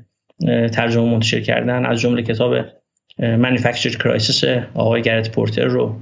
ترجمه 0.69 1.11
منتشر 1.11 1.41
کردن. 1.41 1.87
از 1.87 2.01
جمله 2.01 2.23
کتاب 2.23 2.55
Manufactured 3.21 3.97
Crisis 3.97 4.45
آقای 4.75 5.03
گرت 5.03 5.31
پورتر 5.31 5.65
رو 5.65 6.01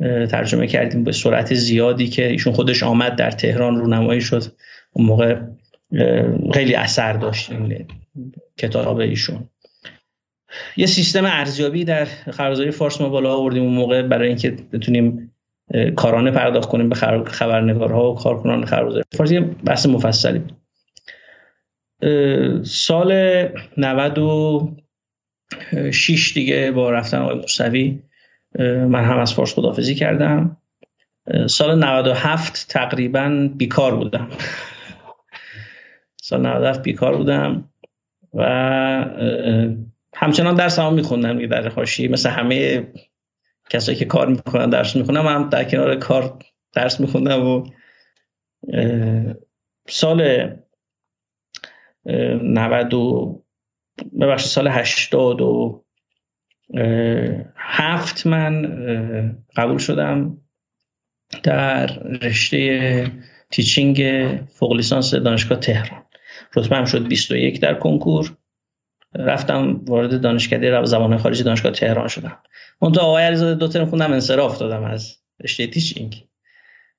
ترجمه 0.00 0.66
کردیم 0.66 1.04
به 1.04 1.12
سرعت 1.12 1.54
زیادی 1.54 2.08
که 2.08 2.30
ایشون 2.30 2.52
خودش 2.52 2.82
آمد 2.82 3.16
در 3.16 3.30
تهران 3.30 3.76
رونمایی 3.76 4.20
شد. 4.20 4.42
اون 4.92 5.06
موقع 5.06 5.40
خیلی 6.54 6.74
اثر 6.74 7.12
داشت 7.12 7.52
این 7.52 7.86
کتاب 8.56 8.96
ایشون. 8.96 9.48
یه 10.76 10.86
سیستم 10.86 11.24
ارزیابی 11.24 11.84
در 11.84 12.04
خبرگزاری 12.04 12.70
فارس 12.70 13.00
ما 13.00 13.08
بالا 13.08 13.36
آوردیم. 13.36 13.62
اون 13.62 13.74
موقع 13.74 14.02
برای 14.02 14.28
اینکه 14.28 14.50
بتونیم 14.72 15.32
کارانه 15.96 16.30
پرداخت 16.30 16.68
کنیم 16.68 16.88
به 16.88 16.94
خبرنگارها 17.24 18.12
و 18.12 18.14
کارکنان 18.14 18.64
خبرگزاری. 18.64 19.04
فارس 19.16 19.30
یه 19.30 19.40
بحث 19.40 19.86
مفصلی 19.86 20.38
بود. 20.38 20.52
سال 22.64 23.12
96 23.76 26.32
دیگه 26.34 26.70
با 26.70 26.90
رفتن 26.90 27.18
آقای 27.18 27.36
موسوی 27.36 28.02
من 28.88 29.04
هم 29.04 29.18
از 29.18 29.34
فارس 29.34 29.54
خدافزی 29.54 29.94
کردم. 29.94 30.56
سال 31.46 31.78
97 31.78 32.66
تقریبا 32.68 33.48
بیکار 33.56 33.96
بودم. 33.96 34.28
سال 36.16 36.46
97 36.46 36.82
بیکار 36.82 37.16
بودم 37.16 37.68
و 38.34 38.44
همچنان 40.14 40.54
درس 40.54 40.78
هم 40.78 40.94
میخوندم 40.94 41.46
در 41.46 41.68
حاشیه. 41.68 42.08
مثل 42.08 42.30
همه 42.30 42.86
کسایی 43.70 43.98
که 43.98 44.04
کار 44.04 44.28
می‌کنن 44.28 44.70
درس 44.70 44.96
می‌خونم 44.96 45.24
من 45.24 45.48
در 45.48 45.64
کنار 45.64 45.96
کار 45.96 46.38
درس 46.72 47.00
میخوندم 47.00 47.46
و 47.46 47.66
سال 49.88 50.50
90 52.06 52.94
و 52.94 53.42
ببخشید 54.20 54.48
سال 54.48 54.68
80 54.68 55.40
و 55.40 55.84
هفت 57.56 58.26
من 58.26 58.62
قبول 59.56 59.78
شدم 59.78 60.38
در 61.42 61.86
رشته 62.02 63.12
تیچینگ 63.50 64.28
فوق 64.46 64.72
لیسانس 64.72 65.14
دانشگاه 65.14 65.58
تهران. 65.58 66.02
رتبه 66.56 66.76
هم 66.76 66.84
شد 66.84 67.08
21 67.08 67.60
در 67.60 67.74
کنکور. 67.74 68.36
رفتم 69.18 69.80
وارد 69.86 70.20
دانشکده 70.20 70.84
زبان 70.84 71.18
خارجی 71.18 71.42
دانشگاه 71.42 71.72
تهران 71.72 72.08
شدم. 72.08 72.38
اون 72.78 72.92
تو 72.92 73.00
آقای 73.00 73.24
علیزاده 73.24 73.54
دو 73.54 73.68
ترم 73.68 73.86
خوندم 73.86 74.12
انصراف 74.12 74.58
دادم 74.58 74.84
از 74.84 75.16
رشته 75.40 75.66
تیچینگ 75.66 76.24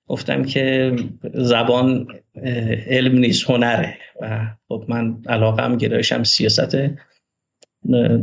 گفتم 0.08 0.44
که 0.44 0.96
زبان 1.34 2.08
علم 2.88 3.18
نیست 3.18 3.50
هنره. 3.50 3.98
و 4.22 4.48
خب 4.68 4.86
من 4.88 5.18
علاقم 5.28 5.78
گرایشم 5.78 6.24
سیاسته 6.24 6.98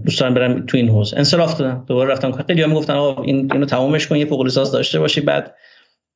دوست 0.04 0.20
دارم 0.20 0.34
برم 0.34 0.66
تو 0.66 0.76
این 0.76 0.88
حوزه. 0.88 1.16
انصراف 1.16 1.58
دادم. 1.58 1.84
دوباره 1.88 2.12
رفتم. 2.12 2.32
خیلی 2.32 2.62
هم 2.62 2.74
گفتن 2.74 2.92
آقا 2.92 3.22
این 3.22 3.52
اینو 3.52 3.66
تمومش 3.66 4.06
کن 4.06 4.16
یه 4.16 4.26
فوق 4.26 4.42
لیسانس 4.42 4.72
داشته 4.72 4.98
باشی. 4.98 5.20
بعد 5.20 5.54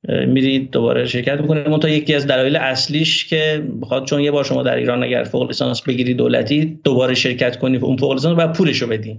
میری 0.02 0.59
دوباره 0.59 1.07
شرکت 1.07 1.40
می‌کنی. 1.40 1.61
اون 1.61 1.81
تا 1.81 1.88
یکی 1.88 2.14
از 2.14 2.26
دلایل 2.26 2.57
اصلیش 2.57 3.26
که 3.26 3.67
بخواد 3.83 4.05
چون 4.05 4.21
یه 4.21 4.31
بار 4.31 4.45
شما 4.45 4.62
در 4.62 4.76
ایران 4.76 5.02
اگر 5.02 5.25
فوق 5.25 5.47
لیسانس 5.47 5.83
بگیری 5.83 6.14
دولتی 6.14 6.81
دوباره 6.85 7.14
شرکت 7.14 7.59
کنی 7.59 7.76
اون 7.76 7.97
فوق 7.97 8.12
لیسانس 8.12 8.38
بعد 8.38 8.52
پولشو 8.52 8.87
بدی. 8.87 9.19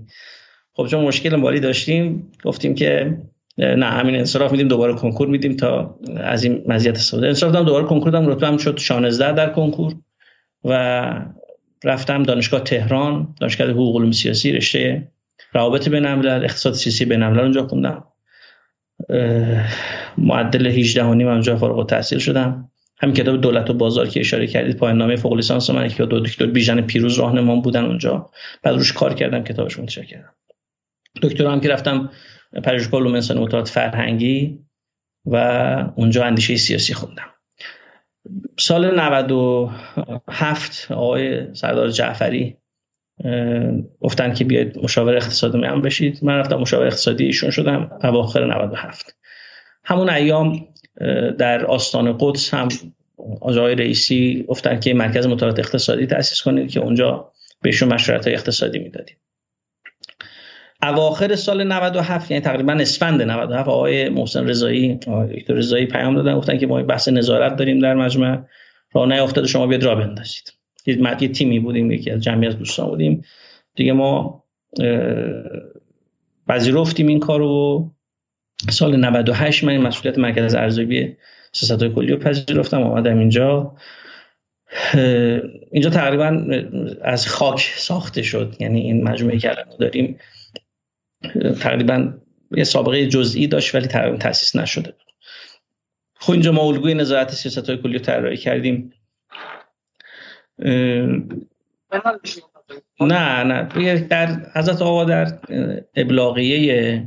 خب 0.74 0.88
چون 0.88 1.06
مشکل 1.06 1.36
مالی 1.36 1.60
داشتیم 1.60 2.32
گفتیم 2.44 2.76
که 2.76 3.18
نه 3.58 3.86
همین 3.86 4.16
انصراف 4.16 4.52
میدیم 4.52 4.68
دوباره 4.68 4.94
کنکور 4.94 5.28
میدیم 5.28 5.56
تا 5.56 6.00
از 6.18 6.44
این 6.44 6.64
مزیت 6.68 6.96
استفاده. 6.96 7.28
انصراف 7.28 7.52
دادم 7.52 7.66
دوباره 7.66 7.86
کنکور 7.86 8.12
دادم 8.12 8.28
رتبه 8.28 8.58
شد 8.58 8.78
16 8.78 9.34
در 9.34 9.50
کنکور 9.50 9.96
و 10.64 11.14
رفتم 11.84 12.24
دانشگاه 12.24 12.64
تهران 12.64 13.36
دانشگاه 13.40 13.70
حقوق 13.70 13.98
علوم 13.98 14.12
سیاسی 14.12 14.52
رشته 14.52 15.08
روابط 15.54 15.90
بین 15.90 16.06
الملل 16.06 16.44
اقتصاد 16.44 16.74
سیاسی 16.74 17.06
بین 17.06 17.24
اونجا 17.24 17.68
خوندم. 17.68 18.04
معدل 20.18 20.68
18 20.68 21.04
و 21.04 21.14
نیم 21.14 21.28
اونجا 21.28 21.58
فارغ 21.58 21.78
التحصیل 21.78 22.20
شدم. 22.20 22.72
همین 23.02 23.16
کتاب 23.16 23.42
دولت 23.42 23.70
و 23.70 23.74
بازار 23.74 24.08
که 24.08 24.20
اشاره 24.20 24.48
کردید 24.48 24.78
پایان 24.78 24.98
نامه 24.98 25.16
فوق 25.16 25.34
لیسانس 25.34 25.70
من 25.70 25.88
که 25.88 26.06
دو 26.06 26.20
دکتر 26.20 26.46
بیژن 26.46 26.82
پیروز 26.82 27.20
راهنما 27.20 27.56
بودن 27.56 27.86
اونجا. 27.86 28.30
بعد 28.64 28.76
روش 28.76 28.94
کار 28.94 29.14
کردم 29.14 29.44
کتابش 29.44 29.80
منتشر 29.80 30.04
کردم. 30.04 30.34
دکترا 31.22 31.52
هم 31.52 31.60
که 31.60 31.70
رفتم 31.70 32.10
پژوهشگاه 32.64 33.02
علوم 33.02 33.14
انسانی 33.14 33.40
مطالعات 33.40 33.70
فرهنگی 33.70 34.60
و 35.26 35.36
اونجا 35.96 36.26
اندیشه 36.26 36.56
سیاسی 36.56 36.94
خوندم. 36.94 37.30
سال 38.60 39.00
97 39.00 40.92
آقای 40.92 41.54
سردار 41.54 41.90
جعفری 41.90 42.58
گفتن 44.02 44.34
که 44.34 44.44
بیاید 44.44 44.80
مشاور 44.84 45.16
اقتصادی 45.16 45.58
من 45.58 45.82
بشید. 45.82 46.20
من 46.22 46.38
رفتم 46.38 46.56
مشاور 46.56 46.86
اقتصادی 46.86 47.26
ایشون 47.26 47.50
شدم 47.50 47.92
اواخر 48.04 48.46
97 48.46 49.16
همون 49.84 50.10
ایام 50.10 50.68
در 51.38 51.66
آستان 51.66 52.18
قدس 52.20 52.54
هم 52.54 52.68
آقای 53.42 53.76
رئیسی 53.76 54.46
گفتن 54.48 54.80
که 54.80 54.94
مرکز 54.94 55.28
مطالعات 55.28 55.60
اقتصادی 55.60 56.06
تأسیس 56.06 56.42
کنید 56.42 56.72
که 56.72 56.80
اونجا 56.80 57.32
بهشون 57.62 57.94
مشورت 57.94 58.26
های 58.26 58.36
اقتصادی 58.36 58.80
می‌دادیم. 58.80 59.16
اواخر 60.84 61.36
سال 61.36 61.64
97 61.64 62.32
یعنی 62.32 62.44
تقریبا 62.44 62.74
اسفند 62.74 63.22
97 63.22 63.70
آقای 63.70 64.10
محسن 64.10 64.48
رضایی 64.48 64.96
دکتر 65.36 65.54
رضایی 65.54 65.86
پیام 65.86 66.16
دادن 66.16 66.38
گفتن 66.38 66.58
که 66.58 66.68
ما 66.68 66.84
بحث 66.84 67.08
نظارت 67.08 67.56
داریم 67.56 67.80
در 67.80 67.94
مجمع. 67.94 68.40
راه 68.94 69.08
نیافتاده 69.08 69.48
شما 69.48 69.68
بیاد 69.68 69.84
را 69.84 69.96
بندازید. 69.96 70.59
یه 70.86 71.28
تیمی 71.28 71.60
بودیم 71.60 71.92
یکی 71.92 72.12
از 72.12 72.22
جمعی 72.22 72.48
از 72.48 72.58
دوستان 72.58 72.90
بودیم. 72.90 73.24
دیگه 73.76 73.94
ما 73.94 74.44
پذیرفتیم 76.48 77.08
این 77.08 77.20
کارو 77.20 77.48
و 78.68 78.72
سال 78.72 78.96
98 78.96 79.64
من 79.64 79.78
مسئولیت 79.78 80.20
مرکز 80.20 80.56
ارزیابی 80.56 81.16
سیاست 81.52 81.84
کلی 81.84 82.12
رو 82.12 82.18
پذیرفتم 82.18 82.84
آمدم 82.84 83.20
اینجا. 83.20 83.76
اینجا 85.72 85.90
تقریبا 85.90 86.46
از 87.02 87.28
خاک 87.28 87.74
ساخته 87.76 88.22
شد 88.22 88.56
یعنی 88.60 88.82
این 88.82 89.04
مجموعه 89.04 89.38
که 89.38 89.56
داریم. 89.80 90.20
تقریبا 91.60 92.14
یه 92.52 92.64
سابقه 92.64 93.08
جزئی 93.08 93.48
داشت 93.48 93.76
ولی 93.76 93.88
تقریبا 93.88 94.18
تاسیس 94.18 94.56
نشده 94.56 94.92
بود. 94.92 95.12
خب 96.14 96.32
اینجا 96.32 96.52
ما 96.52 96.62
الگوی 96.62 96.94
نظارت 96.94 97.32
سیاست 97.32 97.70
های 97.70 97.78
کلی 97.78 97.94
رو 97.94 98.00
طراحی 98.00 98.38
کردیم. 98.38 98.94
نه 103.02 103.44
نه. 103.44 104.00
در 104.10 104.28
حضرت 104.56 104.82
آقا 104.82 105.06
در 105.06 105.28
ابلاغیه 105.96 107.06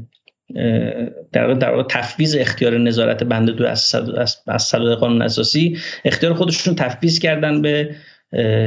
در 1.33 1.55
در 1.55 1.83
تفویض 1.83 2.37
اختیار 2.41 2.79
نظارت 2.79 3.25
بنده 3.25 3.53
دو 3.53 3.67
از 3.67 3.95
از 4.47 4.75
قانون 4.75 5.23
اساسی 5.23 5.79
اختیار 6.05 6.35
خودشون 6.35 6.75
تفویض 6.75 7.19
کردن 7.19 7.63
به 7.63 7.95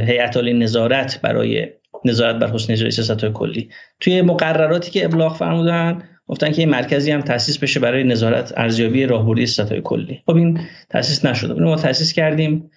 هیئت 0.06 0.36
عالی 0.36 0.52
نظارت 0.52 1.20
برای 1.20 1.68
نظارت 2.04 2.36
بر 2.36 2.50
حسن 2.50 2.72
اجرای 2.72 2.90
سیاست 2.90 3.24
کلی. 3.24 3.70
توی 4.00 4.22
مقرراتی 4.22 4.90
که 4.90 5.04
ابلاغ 5.04 5.36
فرمودن 5.36 6.02
گفتن 6.26 6.52
که 6.52 6.62
این 6.62 6.70
مرکزی 6.70 7.10
هم 7.10 7.20
تاسیس 7.20 7.58
بشه 7.58 7.80
برای 7.80 8.04
نظارت 8.04 8.52
ارزیابی 8.56 9.06
راهبردی 9.06 9.46
سیاست 9.46 9.74
کلی. 9.74 10.22
خب 10.26 10.36
این 10.36 10.60
تاسیس 10.90 11.24
نشده. 11.24 11.54
ما 11.54 11.76
تاسیس 11.76 12.12
کردیم. 12.12 12.70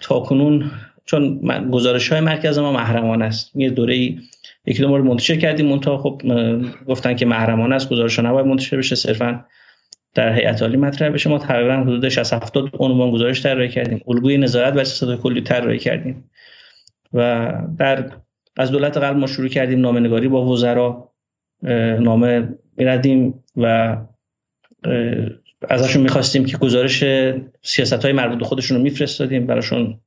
تا 0.00 0.20
کنون 0.20 0.70
چون 1.04 1.40
گزارش 1.70 2.12
های 2.12 2.20
مرکز 2.20 2.58
ما 2.58 2.72
محرمانه 2.72 3.24
است. 3.24 3.56
یه 3.56 3.70
دوره 3.70 3.94
ای 3.94 4.18
یکی 4.66 4.82
دو 4.82 4.88
مورد 4.88 5.04
منتشر 5.04 5.36
کردیم. 5.36 5.68
اون 5.68 5.80
خب 5.80 6.22
گفتن 6.86 7.16
که 7.16 7.26
محرمانه 7.26 7.74
است. 7.74 7.88
گزارش 7.88 8.18
نباید 8.18 8.46
منتشر 8.46 8.76
بشه. 8.76 8.94
صرفا 8.94 9.44
در 10.14 10.32
هیئت 10.32 10.62
عالی 10.62 10.76
مطرح 10.76 11.08
بشه. 11.08 11.30
ما 11.30 11.38
تقریبا 11.38 11.76
حدود 11.76 12.08
60 12.08 12.32
70 12.32 12.70
عنوان 12.78 13.10
گزارش 13.10 13.42
طراحی 13.42 13.68
کردیم. 13.68 14.00
الگوی 14.08 14.38
نظارت 14.38 14.74
بر 14.74 14.84
سیاست 14.84 15.22
کلی 15.22 15.40
طراحی 15.40 15.78
کردیم. 15.78 16.30
و 17.14 17.52
در 17.78 18.10
از 18.56 18.70
دولت 18.70 18.96
قبل 18.96 19.18
ما 19.18 19.26
شروع 19.26 19.48
کردیم 19.48 19.80
نامه 19.80 20.00
نگاری 20.00 20.28
با 20.28 20.46
وزرا. 20.46 21.10
نامه 22.00 22.48
میردیم 22.76 23.44
و 23.56 23.96
ازشون 25.68 26.02
می‌خواستیم 26.02 26.44
که 26.44 26.56
گزارش 26.56 27.04
سیاست 27.62 28.04
های 28.04 28.12
مربوط 28.12 28.42
خودشون 28.42 28.76
رو 28.76 28.82
میفرستادیم 28.82 29.46
براشون 29.46 30.00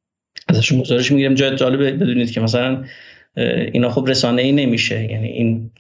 ازشون 0.48 0.82
گزارش 0.82 1.12
می‌گیریم. 1.12 1.34
جای 1.34 1.56
جالب 1.56 2.04
بدونید 2.04 2.32
که 2.32 2.42
مثلا 2.42 2.84
اینا 3.72 3.90
خب 3.90 4.06
رسانه 4.08 4.42
ای 4.42 4.52
نمیشه. 4.52 5.12
یعنی 5.12 5.28
این 5.28 5.72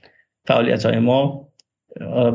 فعالیت 0.45 0.85
های 0.85 0.99
ما 0.99 1.47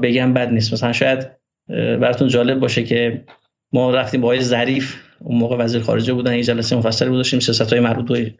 بگم 0.03 0.35
بد 0.35 0.49
نیست. 0.49 0.73
مثلا 0.73 0.93
شاید 0.93 1.27
براتون 1.69 2.29
جالب 2.29 2.61
باشه 2.61 2.83
که 2.85 3.25
ما 3.73 3.91
رفتیم 3.91 4.21
با 4.21 4.29
آقای 4.29 4.41
ظریف 4.41 4.97
اون 5.19 5.39
موقع 5.39 5.57
وزیر 5.57 5.81
خارجه 5.81 6.13
بودن 6.13 6.33
این 6.33 6.43
جلسه 6.43 6.77
مفصلی 6.77 7.09
بود 7.09 7.19
داشتیم. 7.19 7.41
سیاست 7.41 7.73
های 7.73 7.81
مربوط 7.81 8.09
به 8.09 8.35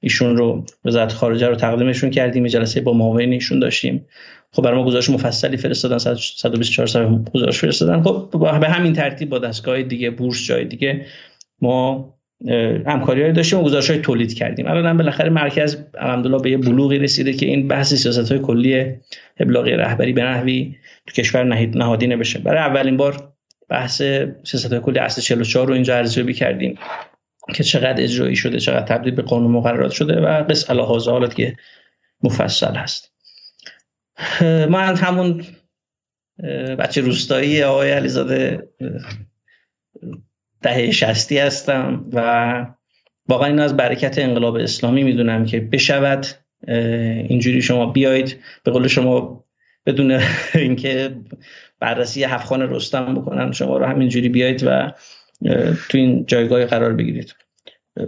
ایشون 0.00 0.36
رو 0.36 0.64
وزارت 0.84 1.12
خارجه 1.12 1.48
رو 1.48 1.54
تقدیمشون 1.54 2.10
کردیم. 2.10 2.46
جلسه 2.46 2.80
با 2.80 2.92
معاون 2.92 3.32
ایشون 3.32 3.58
داشتیم. 3.58 4.06
خب 4.52 4.62
برای 4.62 4.78
ما 4.78 4.84
گزارش 4.84 5.10
مفصلی 5.10 5.56
فرستادن 5.56 5.98
124 5.98 6.86
صفحه 6.86 7.18
گزارش 7.34 7.58
فرستادن. 7.58 8.02
خب 8.02 8.30
به 8.60 8.68
همین 8.68 8.92
ترتیب 8.92 9.28
با 9.28 9.38
دستگاه 9.38 9.82
دیگه 9.82 10.10
بورس 10.10 10.46
جای 10.46 10.64
دیگه 10.64 11.06
ما 11.60 12.14
همکاری 12.86 13.32
داشتیم 13.32 13.58
و 13.58 13.62
گزارش 13.62 13.90
های 13.90 13.98
تولید 13.98 14.34
کردیم. 14.34 14.66
الان 14.66 14.86
هم 14.86 14.96
بالاخره 14.96 15.30
مرکز 15.30 15.76
الحمدلله 15.98 16.38
به 16.38 16.50
یه 16.50 16.56
بلوغی 16.56 16.98
رسیده 16.98 17.32
که 17.32 17.46
این 17.46 17.68
بحث 17.68 17.94
سیاست 17.94 18.32
های 18.32 18.40
کلی 18.40 18.94
ابلاغی 19.40 19.70
رهبری 19.70 20.12
به 20.12 20.22
نحوی 20.22 20.76
تو 21.06 21.14
کشور 21.14 21.44
نهادینه 21.44 22.16
بشه. 22.16 22.38
برای 22.38 22.60
اولین 22.60 22.96
بار 22.96 23.32
بحث 23.68 24.02
سیاست 24.44 24.72
های 24.72 24.80
کلی 24.80 24.98
اصل 24.98 25.22
44 25.22 25.66
رو 25.66 25.74
اینجا 25.74 25.96
ارزیابی 25.96 26.34
کردیم 26.34 26.78
که 27.54 27.64
چقدر 27.64 28.02
اجرایی 28.02 28.36
شده 28.36 28.58
چقدر 28.58 28.86
تبدیل 28.86 29.14
به 29.14 29.22
قانون 29.22 29.50
مقررات 29.50 29.92
شده 29.92 30.20
و 30.20 30.44
قص 30.44 30.70
الهازه 30.70 31.10
حالت 31.10 31.34
که 31.34 31.56
مفصل 32.22 32.74
هست. 32.74 33.09
من 34.70 34.96
همون 34.96 35.44
بچه 36.78 37.00
روستایی 37.00 37.62
آقای 37.62 37.90
علیزاده 37.90 38.68
دهه 40.62 40.90
شستی 40.90 41.38
هستم 41.38 42.04
و 42.12 42.66
واقعا 43.28 43.48
این 43.48 43.60
از 43.60 43.76
برکت 43.76 44.18
انقلاب 44.18 44.54
اسلامی 44.54 45.04
می‌دونم 45.04 45.44
که 45.44 45.60
بشود. 45.60 46.26
اینجوری 47.28 47.62
شما 47.62 47.86
بیاید. 47.86 48.36
به 48.64 48.70
قول 48.70 48.88
شما 48.88 49.44
بدون 49.86 50.20
اینکه 50.54 51.16
بررسی 51.80 52.24
هفخان 52.24 52.62
رستم 52.62 53.14
بکنن 53.14 53.52
شما 53.52 53.78
رو 53.78 53.86
همینجوری 53.86 54.28
بیاید 54.28 54.62
و 54.66 54.92
تو 55.88 55.98
این 55.98 56.26
جایگاه 56.26 56.64
قرار 56.64 56.92
بگیرید. 56.92 57.34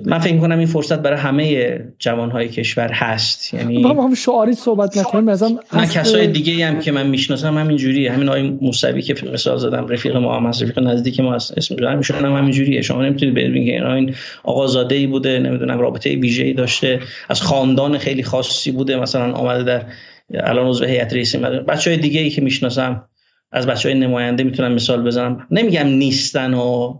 من 0.06 0.18
فکر 0.18 0.38
کنم 0.38 0.58
این 0.58 0.66
فرصت 0.66 1.02
برای 1.02 1.18
همه 1.18 1.78
جوانهای 1.98 2.48
کشور 2.48 2.92
هست. 2.92 3.54
یعنی 3.54 3.82
ما 3.82 4.04
هم 4.04 4.14
شعاری 4.14 4.52
صحبت 4.52 4.96
نکنیم 4.98 5.24
مثلا 5.24 5.58
من 5.72 5.86
کسای 5.86 6.26
دیگه 6.26 6.66
هم 6.66 6.80
که 6.80 6.92
من 6.92 7.06
می‌شناسم 7.06 7.58
همین 7.58 7.76
جوریه 7.76 8.12
همین 8.12 8.28
آقای 8.28 8.42
موسوی 8.42 9.02
که 9.02 9.14
مثال 9.32 9.58
زدم 9.58 9.88
رفیق 9.88 10.16
ما 10.16 10.36
هم 10.36 10.46
رفیق 10.46 10.78
نزدیک 10.78 11.20
ما 11.20 11.34
هست. 11.34 11.58
اسم 11.58 11.74
می‌ذارم 11.74 11.96
ایشون 11.98 12.24
هم 12.24 12.36
همین 12.36 12.50
جوریه 12.50 12.82
شما 12.82 13.02
نمی‌تونید 13.02 13.34
ببینید 13.34 13.66
که 13.66 13.86
این 13.92 14.14
آقازاده 14.44 14.94
ای 14.94 15.06
بوده 15.06 15.38
نمی‌دونم 15.38 15.78
رابطه 15.78 16.16
ویژه‌ای 16.16 16.52
داشته. 16.52 17.00
از 17.28 17.42
خاندان 17.42 17.98
خیلی 17.98 18.22
خاصی 18.22 18.70
بوده 18.70 18.96
مثلا 18.96 19.32
آمده 19.32 19.62
در 19.62 19.86
الان 20.34 20.66
عضو 20.66 20.84
هیئت 20.84 21.12
رئیسه 21.12 21.38
بچهای 21.38 21.96
دیگه 21.96 22.20
ای 22.20 22.30
که 22.30 22.42
می‌شناسم 22.42 23.04
از 23.52 23.66
بچه 23.66 23.88
های 23.88 23.98
نماینده 23.98 24.44
می‌تونم 24.44 24.72
مثال 24.72 25.02
بزنم. 25.02 25.46
نمیگم 25.50 25.86
نیستن 25.86 26.54
و 26.54 26.94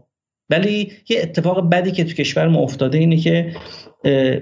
ولی 0.53 0.93
یه 1.09 1.23
اتفاق 1.23 1.71
بدی 1.71 1.93
که 1.93 2.05
تو 2.05 2.13
کشور 2.13 2.49
ما 2.49 2.61
افتاده 2.61 2.99
اینه 2.99 3.17
که 3.17 3.53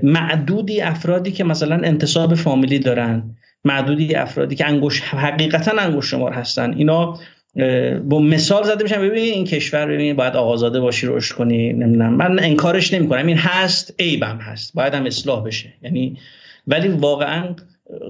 معدودی 0.02 0.80
افرادی 0.80 1.32
که 1.32 1.44
مثلا 1.44 1.74
انتصاب 1.74 2.34
فامیلی 2.34 2.78
دارن 2.78 3.36
معدودی 3.64 4.14
افرادی 4.14 4.54
که 4.54 4.66
انگوش 4.66 5.00
حقیقتا 5.00 5.72
انگوش 5.78 6.10
شمار 6.10 6.32
هستن. 6.32 6.74
اینا 6.74 7.18
با 8.04 8.18
مثال 8.18 8.62
زده 8.62 8.82
میشن 8.82 9.00
ببین 9.00 9.34
این 9.34 9.44
کشور 9.44 9.86
ببین 9.86 10.16
باید 10.16 10.36
آقازاده 10.36 10.80
باشی 10.80 11.06
روش 11.06 11.32
کنی 11.32 11.72
نمی‌دونم. 11.72 12.14
من 12.14 12.38
انکارش 12.44 12.94
نمی‌کنم. 12.94 13.26
این 13.26 13.36
هست 13.36 13.94
عیبم 13.98 14.38
هست. 14.42 14.74
باید 14.74 14.94
هم 14.94 15.06
اصلاح 15.06 15.44
بشه. 15.44 15.72
یعنی 15.82 16.18
ولی 16.66 16.88
واقعا 16.88 17.54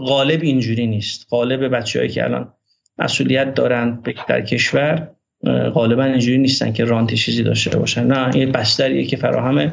غالب 0.06 0.42
اینجوری 0.42 0.86
نیست. 0.86 1.26
غالب 1.30 1.76
بچه‌ای 1.76 2.08
که 2.08 2.24
الان 2.24 2.52
مسئولیت 2.98 3.54
دارن 3.54 4.02
در 4.28 4.40
کشور 4.40 5.10
غالبا 5.46 6.04
اینجوری 6.04 6.38
نیستن 6.38 6.72
که 6.72 6.84
رانتی 6.84 7.16
چیزی 7.16 7.42
داشته 7.42 7.78
باشن. 7.78 8.06
نه 8.06 8.34
این 8.34 8.52
بستریه 8.52 9.04
که 9.04 9.16
فراهمه. 9.16 9.72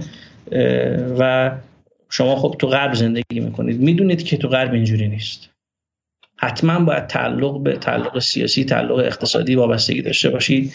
و 1.20 1.52
شما 2.10 2.36
خب 2.36 2.56
تو 2.60 2.68
غرب 2.68 2.94
زندگی 2.94 3.40
می‌کنید. 3.40 3.80
می‌دونید 3.80 4.24
که 4.24 4.38
تو 4.38 4.48
غرب 4.48 4.74
اینجوری 4.74 5.08
نیست. 5.08 5.50
حتما 6.38 6.80
باید 6.80 7.08
تعلق 7.08 7.63
به 7.63 7.74
تعلق 7.74 8.20
سیاسی 8.20 8.63
تعلق 8.63 8.98
اقتصادی 8.98 9.56
وابستگی 9.56 10.02
داشته 10.02 10.30
باشی 10.30 10.72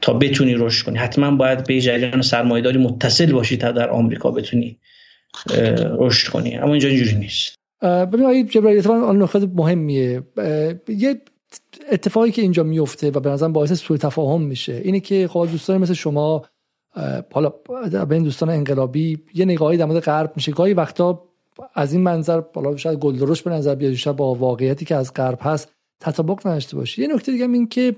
تا 0.00 0.12
بتونی 0.12 0.54
رشد 0.54 0.86
کنی. 0.86 0.98
حتما 0.98 1.30
باید 1.30 1.64
به 1.64 1.80
جریان 1.80 2.22
سرمایه‌داری 2.22 2.78
متصل 2.78 3.32
باشی 3.32 3.56
تا 3.56 3.72
در 3.72 3.90
آمریکا 3.90 4.30
بتونی 4.30 4.76
رشد 5.98 6.28
کنی. 6.28 6.56
اما 6.56 6.72
اینجا 6.72 6.88
اینجوری 6.88 7.16
نیست. 7.16 7.54
ببینید 7.82 8.50
جبرائیل 8.50 8.88
آن 8.88 9.22
نکته 9.22 9.46
مهمیه. 9.54 10.22
یه 10.88 11.20
اتفاقی 11.92 12.30
که 12.30 12.42
اینجا 12.42 12.62
میفته 12.62 13.10
و 13.10 13.20
به 13.20 13.30
نظرم 13.30 13.52
باعث 13.52 13.72
سوء 13.72 13.96
تفاهم 13.96 14.42
میشه 14.42 14.80
اینه 14.84 15.00
که 15.00 15.28
خب 15.28 15.48
دوستان 15.50 15.78
مثل 15.78 15.92
شما 15.92 16.42
حالا 17.32 17.48
به 18.08 18.18
دوستان 18.18 18.50
انقلابی 18.50 19.18
یه 19.34 19.44
نگاهی 19.44 19.76
در 19.76 19.84
مورد 19.84 20.00
غرب 20.00 20.32
میشه. 20.36 20.52
گاهی 20.52 20.74
وقتا 20.74 21.22
از 21.74 21.92
این 21.92 22.02
منظر 22.02 22.40
بالا 22.40 22.76
شاید 22.76 22.98
گلدرش 22.98 23.42
به 23.42 23.50
نظر 23.50 23.74
بیاد 23.74 23.94
شاید 23.94 24.16
با 24.16 24.34
واقعیتی 24.34 24.84
که 24.84 24.94
از 24.94 25.14
غرب 25.14 25.38
هست 25.40 25.72
تطابق 26.00 26.46
نداشته 26.46 26.76
باشه 26.76 27.02
یه 27.02 27.08
نکته 27.14 27.32
دیگه 27.32 27.44
این 27.44 27.68
که 27.68 27.96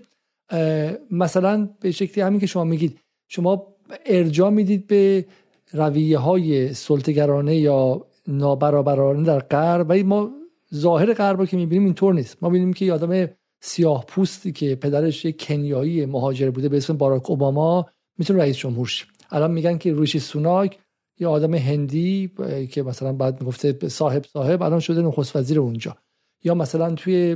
مثلا 1.11 1.69
به 1.81 1.91
شکلی 1.91 2.25
همین 2.25 2.41
که 2.41 2.47
شما 2.47 2.65
میگید 2.65 2.99
شما 3.29 3.67
ارجاع 4.07 4.51
می‌دید 4.51 4.87
به 4.87 5.25
رویه 5.73 6.19
های 6.19 6.75
سلطگرانه 6.75 7.57
یا 7.57 8.07
نابرابرانه 8.29 9.23
در 9.23 9.39
غرب 9.39 9.91
ولی 9.91 10.03
ما 10.03 10.31
ظاهر 10.75 11.13
غرب 11.15 11.39
رو 11.39 11.47
که 11.47 11.57
می‌بینیم 11.57 11.85
اینطور 11.85 12.15
نیست. 12.15 12.37
ما 12.43 12.49
ببینیم 12.49 12.73
که 12.73 12.93
آدم 12.93 13.29
سیاه 13.64 14.05
پوستی 14.09 14.53
که 14.53 14.75
پدرش 14.75 15.25
یک 15.25 15.46
کنیایی 15.46 16.07
مهاجر 16.07 16.51
بوده 16.51 16.68
به 16.68 16.77
اسم 16.77 16.96
باراک 16.96 17.31
اوباما 17.31 17.87
می‌تونه 18.18 18.40
رئیس 18.40 18.57
جمهور 18.57 18.87
شه. 18.87 19.07
الان 19.31 19.51
میگن 19.51 19.79
که 19.79 19.92
روشی 19.92 20.18
سوناک 20.18 20.79
یه 21.20 21.29
آدم 21.29 21.55
هندی 21.55 22.31
که 22.70 22.83
مثلا 22.83 23.12
بعد 23.12 23.40
می‌گفته 23.40 23.88
صاحب 23.88 24.25
صاحب 24.25 24.62
الان 24.62 24.81
شده 24.81 25.03
نخست 25.03 25.37
وزیر 25.37 25.61
اونجا. 25.61 25.96
یا 26.44 26.55
مثلا 26.55 26.94
توی 26.94 27.35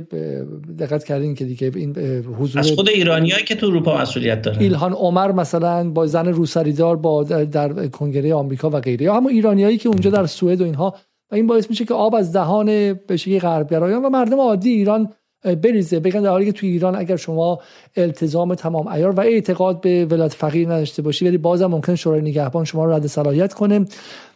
دقت 0.79 1.03
کردین 1.03 1.35
که 1.35 1.45
دیگه 1.45 1.71
این 1.75 1.97
حضور 2.25 2.59
از 2.59 2.71
خود 2.71 2.89
ایرانیایی 2.89 3.43
که 3.43 3.55
تو 3.55 3.65
اروپا 3.65 3.97
مسئولیت 3.97 4.41
دارن. 4.41 4.59
ایلهان 4.59 4.93
عمر 4.93 5.31
مثلا 5.31 5.89
با 5.89 6.07
زن 6.07 6.27
روسریدار 6.27 6.95
با 6.95 7.23
در 7.23 7.87
کنگره 7.87 8.33
آمریکا 8.33 8.69
و 8.69 8.79
غیره. 8.79 9.05
یا 9.05 9.15
همون 9.15 9.31
ایرانیایی 9.31 9.77
که 9.77 9.89
اونجا 9.89 10.09
در 10.09 10.25
سوئد 10.25 10.61
و 10.61 10.63
اینها. 10.63 10.95
و 11.31 11.35
این 11.35 11.47
باعث 11.47 11.69
میشه 11.69 11.85
که 11.85 11.93
آب 11.93 12.15
از 12.15 12.33
دهان 12.33 12.93
بشه 12.93 13.39
غربگرایان 13.39 14.05
و 14.05 14.09
مردم 14.09 14.39
عادی 14.39 14.69
ایران 14.69 15.13
بریزه. 15.43 15.99
بگن 15.99 16.21
در 16.21 16.29
حالی 16.29 16.45
که 16.45 16.51
توی 16.51 16.69
ایران 16.69 16.95
اگر 16.95 17.15
شما 17.15 17.59
التزام 17.95 18.55
تمام 18.55 18.87
ایار 18.87 19.11
و 19.11 19.19
اعتقاد 19.19 19.81
به 19.81 20.05
ولایت 20.05 20.33
فقیر 20.33 20.67
نداشته 20.67 21.01
باشی 21.01 21.27
ولی 21.27 21.37
بازم 21.37 21.65
ممکن 21.65 21.95
شورای 21.95 22.21
نگهبان 22.21 22.65
شما 22.65 22.85
رو 22.85 22.91
رد 22.91 23.07
صلاحیت 23.07 23.53
کنه. 23.53 23.85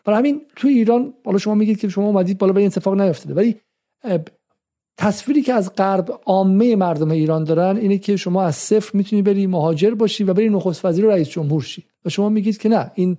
برای 0.06 0.20
همین 0.20 0.42
توی 0.56 0.74
ایران 0.74 1.14
بالا 1.24 1.38
شما 1.38 1.56
میگید 1.56 1.80
که 1.80 1.90
شما 1.90 2.06
اومدید 2.06 2.38
بالا 2.38 2.54
به 2.54 2.60
این 2.60 2.68
اتفاق 2.68 3.02
نیفتاده. 3.02 3.34
ولی 3.34 3.56
تصویری 4.98 5.42
که 5.42 5.54
از 5.54 5.76
غرب 5.76 6.20
عامه 6.26 6.76
مردم 6.76 7.12
ایران 7.12 7.44
دارن 7.44 7.78
اینه 7.78 7.98
که 7.98 8.18
شما 8.18 8.44
از 8.44 8.56
صفر 8.56 8.98
می‌تونی 8.98 9.22
بری 9.22 9.48
مهاجر 9.48 9.94
باشی 9.94 10.24
و 10.24 10.34
بری 10.34 10.50
نخست 10.50 10.86
وزیر 10.86 11.06
رئیس 11.06 11.30
جمهور 11.30 11.62
شی. 11.62 11.84
و 12.06 12.10
شما 12.10 12.30
میگید 12.30 12.58
که 12.58 12.70
نه 12.70 12.92
این 12.96 13.18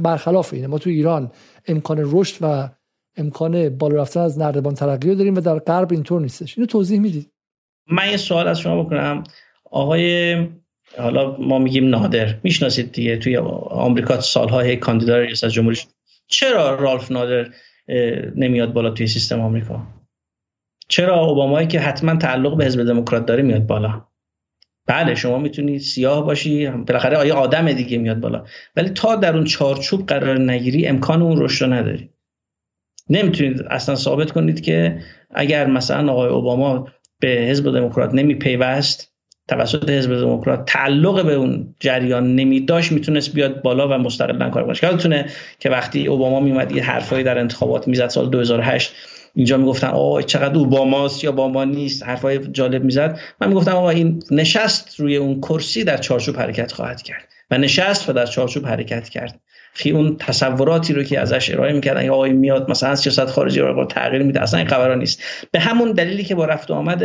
برخلاف 0.00 0.52
اینه. 0.52 0.66
ما 0.66 0.78
تو 0.78 0.90
ایران 0.90 1.30
امکان 1.68 1.98
رشد 2.00 2.36
و 2.40 2.68
امکان 3.16 3.68
بالا 3.68 4.02
رفتن 4.02 4.20
از 4.20 4.38
نردبان 4.38 4.74
ترقی 4.74 5.08
رو 5.08 5.14
داریم 5.14 5.34
و 5.34 5.40
در 5.40 5.58
غرب 5.58 5.92
اینطور 5.92 6.20
نیستش. 6.20 6.58
اینو 6.58 6.66
توضیح 6.66 7.00
می‌دید. 7.00 7.30
من 7.86 8.10
یه 8.10 8.16
سوال 8.16 8.48
از 8.48 8.60
شما 8.60 8.82
بکنم. 8.82 9.24
آقای 9.70 10.36
حالا 10.98 11.36
ما 11.36 11.58
میگیم 11.58 11.88
نادر 11.88 12.34
می‌شناسید 12.42 12.92
دیگه 12.92 13.16
توی 13.16 13.36
آمریکا 13.36 14.20
سالها 14.20 14.76
کاندیدا 14.76 15.18
ریاست 15.18 15.48
جمهوری 15.48 15.78
چرا 16.26 16.74
رالف 16.74 17.12
نادر 17.12 17.50
نمیاد 18.36 18.72
بالا 18.72 18.90
توی 18.90 19.06
سیستم 19.06 19.40
آمریکا؟ 19.40 19.86
چرا 20.88 21.20
اوبامایی 21.20 21.66
که 21.66 21.80
حتما 21.80 22.16
تعلق 22.16 22.56
به 22.56 22.64
حزب 22.64 22.84
دموکرات 22.84 23.26
داره 23.26 23.42
میاد 23.42 23.66
بالا؟ 23.66 24.06
بله 24.86 25.14
شما 25.14 25.38
می‌تونید 25.38 25.80
سیاه 25.80 26.26
باشی 26.26 26.66
بالاخره 26.66 27.16
آیا 27.16 27.34
آدم 27.34 27.72
دیگه 27.72 27.98
میاد 27.98 28.20
بالا؟ 28.20 28.44
ولی 28.76 28.88
تا 28.88 29.16
در 29.16 29.36
اون 29.36 29.44
چارچوب 29.44 30.06
قرار 30.06 30.38
نگیری 30.38 30.86
امکان 30.86 31.22
اون 31.22 31.42
رشد 31.42 31.64
رو 31.64 31.72
نداری. 31.72 32.10
نمی‌تونید 33.10 33.62
اصلا 33.70 33.94
ثابت 33.94 34.30
کنید 34.30 34.60
که 34.60 34.98
اگر 35.30 35.66
مثلا 35.66 36.12
آقای 36.12 36.28
اوباما 36.28 36.88
به 37.20 37.28
حزب 37.28 37.74
دموکرات 37.74 38.14
نمی 38.14 38.34
پیوست 38.34 39.12
توسط 39.48 39.90
حزب 39.90 40.20
دموکرات 40.20 40.64
تعلق 40.66 41.26
به 41.26 41.34
اون 41.34 41.74
جریان 41.80 42.36
نمی 42.36 42.60
داشت 42.60 42.92
می‌تونست 42.92 43.34
بیاد 43.34 43.62
بالا 43.62 43.88
و 43.88 43.92
مستقلا 43.92 44.50
کار 44.50 44.64
کنه 44.64 44.76
یادتونه 44.82 45.26
که 45.58 45.70
وقتی 45.70 46.06
اوباما 46.06 46.40
میومد 46.40 46.72
یه 46.72 46.82
حرفایی 46.82 47.24
در 47.24 47.38
انتخابات 47.38 47.88
می‌زد 47.88 48.08
سال 48.08 48.30
2008 48.30 48.94
اینجا 49.34 49.56
می‌گفتن 49.56 49.86
آه 49.86 50.22
چقدر 50.22 50.58
اوباماست 50.58 51.24
یا 51.24 51.32
باما 51.32 51.64
نیست. 51.64 52.02
حرفای 52.02 52.38
جالب 52.38 52.84
می‌زد. 52.84 53.18
من 53.40 53.48
می‌گفتم 53.48 53.76
آقا 53.76 53.90
این 53.90 54.22
نشست 54.30 55.00
روی 55.00 55.16
اون 55.16 55.40
کرسی 55.40 55.84
در 55.84 55.96
چارچوب 55.96 56.36
حرکت 56.36 56.72
خواهد 56.72 57.02
کرد. 57.02 57.28
و 57.50 57.58
نشست 57.58 58.08
و 58.08 58.12
در 58.12 58.26
چارچوب 58.26 58.66
حرکت 58.66 59.08
کرد. 59.08 59.40
خی 59.74 59.90
اون 59.90 60.16
تصوراتی 60.16 60.92
رو 60.92 61.02
که 61.02 61.20
ازش 61.20 61.50
ارائه 61.50 61.72
می‌کردن 61.72 62.04
یا 62.04 62.14
آقای 62.14 62.32
میاد 62.32 62.70
مثلا 62.70 62.90
از 62.90 63.00
سیاست 63.00 63.26
خارجی 63.26 63.60
رو 63.60 63.84
تغییر 63.84 64.22
میده 64.22 64.42
اصلا 64.42 64.58
این 64.58 64.68
خبرا 64.68 64.94
نیست. 64.94 65.22
به 65.50 65.60
همون 65.60 65.92
دلیلی 65.92 66.24
که 66.24 66.34
با 66.34 66.44
رفت 66.44 66.70
و 66.70 66.74
آمد 66.74 67.04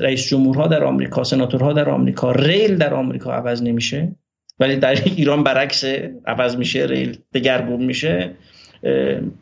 رئیس 0.00 0.28
جمهورها 0.28 0.66
در 0.66 0.84
آمریکا 0.84 1.24
سناتورها 1.24 1.72
در 1.72 1.90
آمریکا 1.90 2.32
ریل 2.32 2.76
در 2.76 2.94
آمریکا 2.94 3.32
عوض 3.32 3.62
نمیشه. 3.62 4.16
ولی 4.60 4.76
در 4.76 4.98
ایران 5.04 5.44
برعکس 5.44 5.84
عوض 6.26 6.56
میشه 6.56 6.86
ریل 6.86 7.18
دگرگون 7.34 7.84
میشه. 7.84 8.30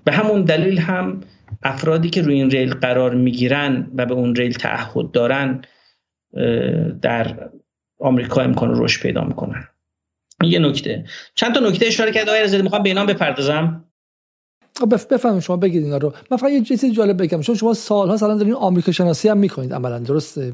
به 0.05 0.13
همون 0.13 0.43
دلیل 0.43 0.79
هم 0.79 1.21
افرادی 1.63 2.11
که 2.11 2.23
روی 2.23 2.35
این 2.35 2.51
ریل 2.51 2.75
قرار 2.75 3.15
می‌گیرن 3.15 3.91
و 3.97 4.07
به 4.07 4.15
اون 4.15 4.35
ریل 4.35 4.53
تعهد 4.53 5.11
دارن 5.11 5.63
در 7.03 7.51
آمریکا 8.01 8.41
امکان 8.41 8.83
رشد 8.83 9.03
پیدا 9.03 9.25
می‌کنن. 9.25 9.65
یه 10.45 10.59
نکته. 10.59 11.05
چند 11.35 11.55
تا 11.55 11.61
نکته 11.61 11.87
اشاره 11.87 12.13
کرد 12.13 12.29
آقای 12.29 12.43
رضایی 12.43 12.63
می‌خوام 12.63 12.83
به 12.83 12.89
اینام 12.89 13.07
بپردازم؟ 13.07 13.85
بفهمید 15.11 15.43
شما 15.43 15.57
بگید 15.57 15.85
اینا 15.85 15.97
رو. 15.97 16.13
من 16.31 16.37
فقط 16.37 16.51
یه 16.51 16.61
چیزی 16.61 16.91
جالب 16.91 17.23
بگم. 17.23 17.41
چون 17.41 17.55
شما 17.55 17.75
سالها 17.75 18.17
سالان 18.17 18.39
دارین 18.39 18.55
آمریکا 18.55 18.93
شناسی 18.93 19.29
هم 19.29 19.39
می‌کنید 19.39 19.73
عملا 19.73 19.99
درسته؟ 19.99 20.53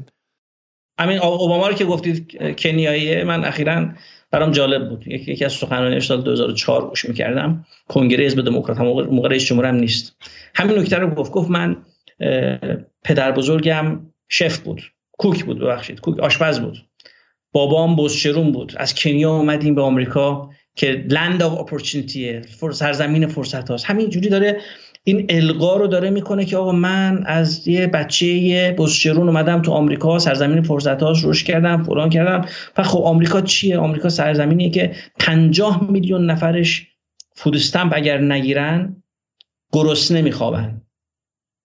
همین 0.99 1.19
اوباما 1.19 1.67
رو 1.67 1.73
که 1.73 1.85
گفتید 1.85 2.37
کنیاییه 2.57 3.23
من 3.23 3.45
اخیرا 3.45 3.89
برام 4.31 4.51
جالب 4.51 4.89
بود. 4.89 5.07
یکی 5.07 5.45
از 5.45 5.53
سخنرانیاش 5.53 6.07
سال 6.07 6.21
2004 6.21 6.89
گوش 6.89 7.05
می‌کردم. 7.05 7.65
کنگره 7.87 8.25
حزب 8.25 8.41
دموکرات 8.41 8.77
هم 8.77 8.85
موقع 8.85 9.29
رئیس 9.29 9.43
جمهور 9.43 9.65
هم 9.65 9.75
نیست. 9.75 10.15
همین 10.55 10.77
نکته 10.77 10.97
رو 10.97 11.09
گفت. 11.09 11.31
گفت 11.31 11.49
من 11.49 11.85
پدر 13.03 13.31
بزرگم 13.31 13.99
شف 14.29 14.57
بود. 14.57 14.81
کوک 15.11 15.43
بود 15.43 15.59
ببخشید. 15.59 15.99
کوک 15.99 16.19
آشپز 16.19 16.59
بود. 16.59 16.77
بابام 17.53 17.95
بزچرون 17.95 18.51
بود. 18.51 18.73
از 18.77 18.95
کنیا 18.95 19.31
اومدیم 19.31 19.75
به 19.75 19.81
آمریکا 19.81 20.49
که 20.75 21.05
لند 21.09 21.43
آف 21.43 21.59
اپورتونتیه 21.59 22.41
سرزمین 22.71 23.27
فرصت 23.27 23.69
هاست. 23.69 23.85
همین 23.85 24.09
جوری 24.09 24.29
داره 24.29 24.61
این 25.03 25.25
القا 25.29 25.77
رو 25.77 25.87
داره 25.87 26.09
می‌کنه 26.09 26.45
که 26.45 26.57
آقا 26.57 26.71
من 26.71 27.23
از 27.25 27.67
یه 27.67 27.87
بچه 27.87 28.75
بزچرون 28.77 29.27
اومدم 29.27 29.61
تو 29.61 29.71
آمریکا 29.71 30.19
سرزمین 30.19 30.61
فرصت 30.61 31.03
هاست 31.03 31.23
روش 31.23 31.43
کردم 31.43 31.83
فلان 31.83 32.09
کردم. 32.09 32.47
و 32.77 32.83
خب 32.83 33.01
آمریکا 33.01 33.41
چیه؟ 33.41 33.77
آمریکا 33.77 34.09
سرزمینیه 34.09 34.69
که 34.69 34.95
50 35.19 35.91
میلیون 35.91 36.31
نفرش 36.31 36.87
فودستمپ 37.35 37.93
اگر 37.95 38.21
نگیرن 38.21 39.03
گرسنه 39.71 40.21
میخوابن 40.21 40.81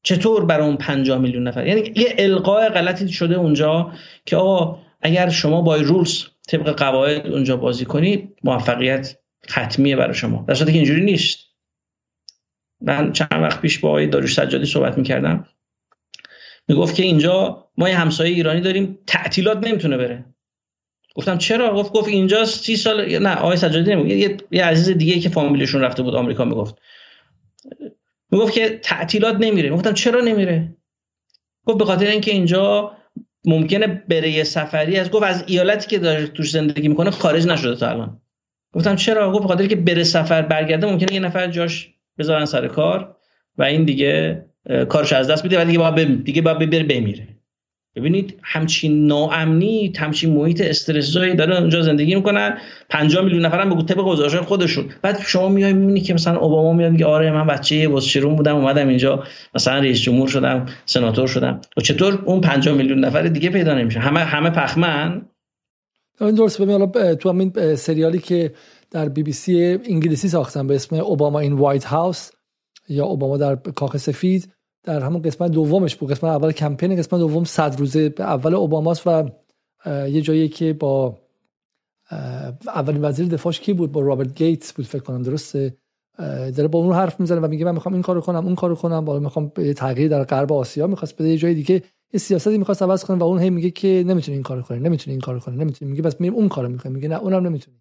چطور 0.02 0.44
برای 0.44 0.66
اون 0.66 0.76
50 0.76 1.18
میلیون 1.18 1.48
نفر؟ 1.48 1.66
یعنی 1.66 1.92
یه 1.96 2.14
القای 2.18 2.68
غلطی 2.68 3.08
شده 3.08 3.34
اونجا 3.34 3.92
که 4.26 4.36
آقا 4.36 4.78
اگر 5.00 5.28
شما 5.28 5.62
با 5.62 5.76
رولز 5.76 6.24
طبق 6.48 6.70
قواعد 6.70 7.26
اونجا 7.26 7.56
بازی 7.56 7.84
کنید 7.84 8.38
موفقیت 8.44 9.18
حتمیه 9.50 9.96
برای 9.96 10.14
شما. 10.14 10.44
در 10.48 10.54
که 10.54 10.72
اینجوری 10.72 11.04
نیست. 11.04 11.38
من 12.80 13.12
چند 13.12 13.28
وقت 13.32 13.60
پیش 13.60 13.78
با 13.78 13.88
آقای 13.88 14.06
داروش 14.06 14.34
سجادی 14.34 14.66
صحبت 14.66 14.98
می‌کردم. 14.98 15.46
می‌گفت 16.68 16.94
که 16.94 17.02
اینجا 17.02 17.64
ما 17.78 17.88
یه 17.88 17.98
همسایه 17.98 18.34
ایرانی 18.34 18.60
داریم 18.60 18.98
تعطیلات 19.06 19.66
نمی‌تونه 19.66 19.96
بره. 19.96 20.24
گفتم 21.14 21.38
چرا؟ 21.38 21.74
گفت 21.74 21.92
گفت 21.92 22.08
اینجا 22.08 22.44
سی 22.44 22.76
سال 22.76 23.18
نه 23.18 23.34
آقای 23.34 23.56
سجادی 23.56 23.90
نمیگه 23.90 24.16
یه،, 24.16 24.36
یه 24.50 24.64
عزیز 24.64 24.98
دیگه 24.98 25.20
که 25.20 25.28
فامیلشون 25.28 25.80
رفته 25.80 26.02
بود 26.02 26.14
آمریکا 26.14 26.44
می‌گفت. 26.44 26.74
می‌گفت 28.30 28.54
که 28.54 28.80
تعطیلات 28.82 29.36
نمیره. 29.40 29.70
گفتم 29.70 29.94
چرا 29.94 30.20
نمیره؟ 30.20 30.76
گفت 31.66 31.78
به 31.78 31.84
خاطر 31.84 32.06
اینکه 32.06 32.30
اینجا 32.30 32.96
ممکنه 33.44 33.86
بره 33.86 34.30
یه 34.30 34.44
سفری 34.44 34.96
از 34.96 35.10
گفت 35.10 35.24
از 35.24 35.44
ایالتی 35.46 35.88
که 35.88 35.98
داره 35.98 36.26
توش 36.26 36.50
زندگی 36.50 36.88
می‌کنه 36.88 37.10
خارج 37.10 37.46
نشده 37.46 37.76
تا 37.76 37.90
الان. 37.90 38.20
گفتم 38.72 38.96
چرا؟ 38.96 39.32
گفت 39.32 39.44
بخاطر 39.44 39.66
که 39.66 39.76
بره 39.76 40.04
سفر 40.04 40.42
برگرده 40.42 40.86
ممکنه 40.86 41.14
یه 41.14 41.20
نفر 41.20 41.46
جاش 41.46 41.94
بذارن 42.18 42.44
سر 42.44 42.68
کار 42.68 43.16
و 43.58 43.62
این 43.62 43.84
دیگه 43.84 44.44
کارش 44.88 45.12
از 45.12 45.30
دست 45.30 45.44
بده 45.44 45.62
و 45.62 45.64
دیگه 45.64 45.78
باید 45.78 46.24
دیگه 46.24 46.42
باید 46.42 46.70
بره 46.70 46.82
بمیره. 46.82 47.37
ببینید 48.00 48.38
همچین 48.42 49.06
ناامنی 49.06 49.92
همچین 49.98 50.34
محیط 50.34 50.60
استرسزایی 50.60 51.34
داره 51.34 51.60
اونجا 51.60 51.82
زندگی 51.82 52.14
می‌کنن. 52.14 52.58
50 52.90 53.24
میلیون 53.24 53.46
نفرم 53.46 53.70
بگو 53.70 53.82
طبق 53.82 53.98
گزارش 53.98 54.34
خودشون. 54.34 54.84
بعد 55.02 55.20
شما 55.20 55.48
میای 55.48 55.72
می‌بینی 55.72 56.00
که 56.00 56.14
مثلا 56.14 56.38
اوباما 56.38 56.72
میاد 56.72 56.92
میگه 56.92 57.06
آره 57.06 57.30
من 57.30 57.46
بچه 57.46 57.88
بازشرون 57.88 58.36
بودم 58.36 58.56
اومدم 58.56 58.88
اینجا. 58.88 59.24
مثلا 59.54 59.78
رئیس 59.78 60.00
جمهور 60.00 60.28
شدم 60.28 60.66
سناتور 60.84 61.26
شدم. 61.26 61.60
و 61.76 61.80
چطور 61.80 62.22
اون 62.24 62.40
50 62.40 62.74
میلیون 62.74 63.04
نفر 63.04 63.22
دیگه 63.22 63.50
پیدا 63.50 63.74
نمیشه 63.74 64.00
همه 64.00 64.20
همه 64.20 64.50
پخمن؟ 64.50 65.22
این 66.20 66.34
درست 66.34 66.62
ببین 66.62 66.70
حالا 66.70 67.14
تو 67.14 67.28
همین 67.28 67.74
سریالی 67.74 68.18
که 68.18 68.52
در 68.90 69.08
بی 69.08 69.22
بی 69.22 69.32
سی 69.32 69.78
انگلیسی 69.84 70.28
ساختن 70.28 70.66
به 70.66 70.74
اسم 70.74 70.96
اوباما 70.96 71.38
in 71.38 71.52
White 71.52 71.84
House 71.84 72.30
یا 72.88 73.04
اوباما 73.04 73.36
در 73.36 73.56
کاخ 73.56 73.96
سفید 73.96 74.52
در 74.84 75.00
همون 75.00 75.22
قسمت 75.22 75.50
دومش 75.50 75.96
بود. 75.96 76.10
قسمت 76.10 76.30
اول 76.30 76.52
کمپین 76.52 76.96
قسمت 76.96 77.20
دوم 77.20 77.44
صد 77.44 77.78
روزه. 77.78 78.14
اول 78.18 78.54
اوباماست 78.54 79.06
و 79.06 79.30
یه 79.86 80.20
جایی 80.20 80.48
که 80.48 80.72
با 80.72 81.18
اولین 82.66 83.04
وزیر 83.04 83.28
دفاعش 83.28 83.60
کی 83.60 83.72
بود؟ 83.72 83.92
با 83.92 84.00
رابرت 84.00 84.34
گیتس 84.34 84.72
بود 84.72 84.86
فکر 84.86 85.02
کنم. 85.02 85.22
درسته؟ 85.22 85.76
داره 86.56 86.68
با 86.68 86.78
اون 86.78 86.94
حرف 86.94 87.20
می‌زنه 87.20 87.40
و 87.40 87.48
میگه 87.48 87.64
من 87.64 87.74
می‌خوام 87.74 87.92
این 87.92 88.02
کارو 88.02 88.20
کنم 88.20 88.46
اون 88.46 88.54
کارو 88.54 88.74
کنم. 88.74 89.04
والا 89.04 89.20
می‌خوام 89.20 89.48
تغییر 89.76 90.08
در 90.08 90.24
غرب 90.24 90.52
آسیا 90.52 90.86
می‌خواست 90.86 91.14
بده. 91.14 91.28
یه 91.28 91.36
جای 91.36 91.54
دیگه 91.54 91.82
یه 92.12 92.20
سیاستی 92.20 92.58
می‌خواست 92.58 92.82
عوض 92.82 93.04
کنه 93.04 93.16
و 93.16 93.24
اون 93.24 93.38
هی 93.38 93.50
میگه 93.50 93.70
که 93.70 94.04
نمی‌تونی 94.06 94.36
این 94.36 94.42
کارو 94.42 94.62
کنی 94.62 94.80
نمی‌تونی 94.80 95.12
این 95.12 95.20
کارو 95.20 95.40
کنی 95.40 95.56
نمی‌تونی. 95.56 95.90
میگه 95.90 96.02
پس 96.02 96.20
میریم 96.20 96.34
اون 96.34 96.48
کارو 96.48 96.68
می‌کنه 96.68 96.92
میگه 96.92 97.08
نه 97.08 97.18
اونم 97.18 97.46
نمی‌تونی. 97.46 97.76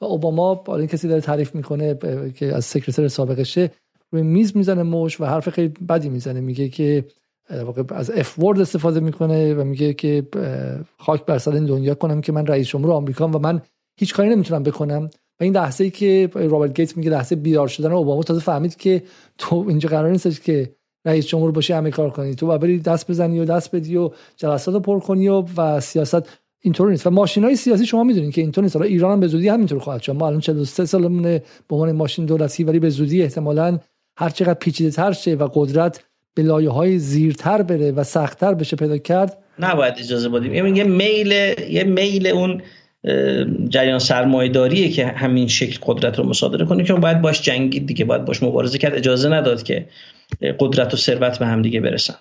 و 0.00 0.04
اوباما 0.04 0.54
با 0.54 0.76
این 0.76 0.86
کسی 0.86 1.08
داره 1.08 1.20
تعریف 1.20 1.54
می‌کنه 1.54 1.94
که 2.34 2.54
از 2.56 2.64
secretary 2.64 3.08
سابقشه. 3.08 3.70
روی 4.10 4.22
میز 4.22 4.56
می‌زنه 4.56 4.82
مشت 4.82 5.20
و 5.20 5.24
حرف 5.24 5.48
خیلی 5.48 5.68
بدی 5.68 6.08
می‌زنه. 6.08 6.40
میگه 6.40 6.68
که 6.68 7.04
از 7.88 8.10
F 8.10 8.38
word 8.38 8.60
استفاده 8.60 9.00
می‌کنه 9.00 9.54
و 9.54 9.64
میگه 9.64 9.94
که 9.94 10.26
خاک 10.98 11.24
بر 11.24 11.38
سر 11.38 11.54
این 11.54 11.66
دنیا 11.66 11.94
کنم 11.94 12.20
که 12.20 12.32
من 12.32 12.46
رئیس 12.46 12.68
جمهور 12.68 12.92
آمریکام 12.92 13.28
و 13.28 13.38
من 13.38 13.62
هیچ 13.98 14.14
کاری 14.14 14.28
نمی‌تونم 14.28 14.62
بکنم. 14.62 15.10
و 15.40 15.44
این 15.44 15.56
لحظه 15.56 15.84
ای 15.84 15.90
که 15.90 16.30
رابرت 16.34 16.74
گیتس 16.74 16.96
میگه 16.96 17.10
لحظه 17.10 17.36
بیدار 17.36 17.68
شدن 17.68 17.92
اوباما 17.92 18.22
تازه 18.22 18.40
فهمید 18.40 18.76
که 18.76 19.02
تو 19.38 19.64
اینجا 19.68 19.88
قرار 19.88 20.10
نیستش 20.10 20.40
که 20.40 20.72
رئیس 21.04 21.26
جمهور 21.26 21.50
باشی 21.50 21.72
همه 21.72 21.90
کار 21.90 22.10
کنی. 22.10 22.34
تو 22.34 22.46
باید 22.46 22.60
بری 22.60 22.78
دست 22.78 23.10
بزنی 23.10 23.40
و 23.40 23.44
دست 23.44 23.76
بدی 23.76 23.96
و 23.96 24.10
جلسات 24.36 24.74
رو 24.74 24.80
پر 24.80 25.00
کنی 25.00 25.28
و, 25.28 25.44
و 25.56 25.80
سیاست 25.80 26.28
اینطور 26.60 26.90
نیست. 26.90 27.06
و 27.06 27.10
ماشین 27.10 27.44
های 27.44 27.56
سیاسی 27.56 27.86
شما 27.86 28.04
می‌دونید 28.04 28.32
که 28.32 28.40
اینطور 28.40 28.64
نیست. 28.64 28.76
حالا 28.76 28.88
ایران 28.88 29.12
هم 29.12 29.20
به 29.20 29.26
زودی 29.26 29.48
همینطور 29.48 29.78
خواهد 29.78 30.02
شد. 30.02 30.12
ما 30.12 30.26
الان 30.26 30.40
43 30.40 30.84
سالمونه. 30.84 31.42
به 31.68 31.76
عنوان 31.76 31.92
ماشین 31.92 32.26
دولتی 32.26 32.64
ولی 32.64 32.78
به 32.78 32.90
زودی 32.90 33.22
احتمالاً 33.22 33.78
هر 34.20 34.28
چقدر 34.28 34.54
پیچیده 34.54 34.90
تر 34.90 35.12
شه 35.12 35.34
و 35.34 35.48
قدرت 35.54 36.04
به 36.34 36.42
لایه 36.42 36.70
های 36.70 36.98
زیرتر 36.98 37.62
بره 37.62 37.92
و 37.92 38.04
سختتر 38.04 38.54
بشه 38.54 38.76
پیدا 38.76 38.98
کرد 38.98 39.38
نباید 39.58 39.94
اجازه 39.98 40.28
بدیم. 40.28 40.76
یه 40.76 40.84
میل 40.84 41.32
یه 41.70 41.84
میل 41.84 42.26
اون 42.26 42.62
جریان 43.68 43.98
سرمایه‌داریه 43.98 44.88
که 44.88 45.06
همین 45.06 45.48
شکل 45.48 45.78
قدرت 45.82 46.18
رو 46.18 46.24
مصادره 46.24 46.66
کنه 46.66 46.84
که 46.84 46.92
باید 46.92 47.20
باش 47.20 47.42
جنگید 47.42 47.86
دیگه 47.86 48.04
باید 48.04 48.24
باش 48.24 48.42
مبارزه 48.42 48.78
کرد. 48.78 48.94
اجازه 48.94 49.28
نداد 49.28 49.62
که 49.62 49.86
قدرت 50.58 50.94
و 50.94 50.96
ثروت 50.96 51.38
به 51.38 51.46
هم 51.46 51.62
دیگه 51.62 51.80
برسن. 51.80 52.14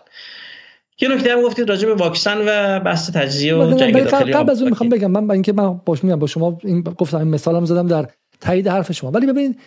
یه 1.01 1.09
نکته 1.09 1.31
هم 1.31 1.41
گفتید 1.41 1.69
راجع 1.69 1.87
به 1.87 1.93
واکسن 1.93 2.37
و 2.47 2.79
بحث 2.79 3.11
تجزیه 3.11 3.55
و 3.55 3.79
جنگ 3.79 4.03
داخلی 4.03 4.33
قبل 4.33 4.51
از 4.51 4.61
اون 4.61 4.69
می‌خوام 4.69 4.89
بگم 4.89 5.11
من 5.11 5.27
با 5.27 5.33
اینکه 5.33 5.53
من 5.53 5.79
باش 5.85 6.03
میگم 6.03 6.19
با 6.19 6.27
شما 6.27 6.59
این 6.63 6.81
گفتم 6.81 7.17
این 7.17 7.27
مثالم 7.27 7.65
زدم 7.65 7.87
در 7.87 8.07
تایید 8.41 8.67
حرف 8.67 8.91
شما. 8.91 9.11
ولی 9.11 9.25
ببینید 9.25 9.59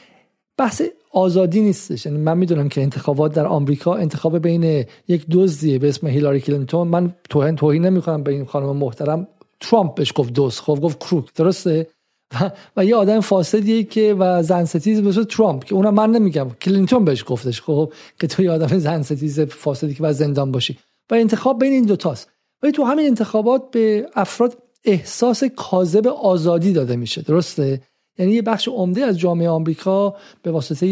بحث 0.61 0.83
آزادی 1.13 1.61
نیستش. 1.61 2.07
یعنی 2.07 2.19
من 2.19 2.39
می‌دونم 2.39 2.69
که 2.69 2.83
انتخابات 2.83 3.35
در 3.35 3.47
آمریکا 3.47 3.95
انتخاب 3.95 4.39
بین 4.39 4.85
یک 5.09 5.27
دزدیه 5.31 5.79
به 5.79 5.89
اسم 5.89 6.07
هیلاری 6.07 6.41
کلینتون. 6.41 6.89
من 6.89 7.15
توهین 7.31 7.57
توهین 7.57 7.87
نمی‌کنم 7.87 8.23
به 8.23 8.33
این 8.33 8.45
خانم 8.45 8.77
محترم. 8.77 9.29
ترامپ 9.61 9.95
بهش 9.95 10.13
گفت 10.17 10.33
دزد 10.33 10.61
خب 10.61 10.81
گفت 10.83 10.99
crook. 10.99 11.35
درسته؟ 11.35 11.87
و, 12.35 12.51
و 12.77 12.85
یه 12.85 12.97
آدم 12.97 13.21
فاسدیه 13.21 13.83
که 13.83 14.17
و 14.19 14.43
زن 14.43 14.65
ستیز 14.65 15.03
به 15.03 15.25
ترامپ. 15.25 15.65
که 15.65 15.75
اونم 15.75 15.95
من 15.95 16.11
نمیگم. 16.11 16.51
کلینتون 16.63 17.05
بهش 17.05 17.25
گفتش 17.27 17.63
خب؟ 17.63 17.93
که 18.21 18.27
تو 18.27 18.43
یه 18.43 18.51
آدم 18.51 18.79
زن 18.79 19.03
ستیز 19.03 19.41
فاسدی 19.41 19.95
که 19.95 20.03
باید 20.03 20.17
زندان 20.17 20.53
باشی. 20.53 20.79
و 21.11 21.15
انتخاب 21.15 21.61
بین 21.61 21.73
این 21.73 21.85
دوتاست 21.85 22.31
ولی 22.63 22.73
تو 22.73 22.85
همین 22.85 23.07
انتخابات 23.07 23.71
به 23.71 24.07
افراد 24.15 24.59
احساس 24.85 25.45
کاذب 25.45 26.07
آزادی 26.07 26.73
داده 26.73 26.97
میشه. 26.97 27.23
درسته؟ 27.23 27.81
یعنی 28.19 28.33
یه 28.33 28.43
بخش 28.43 28.69
عمده 28.69 29.05
از 29.05 29.19
جامعه 29.19 29.49
آمریکا 29.49 30.17
به 30.43 30.51
واسطه 30.51 30.87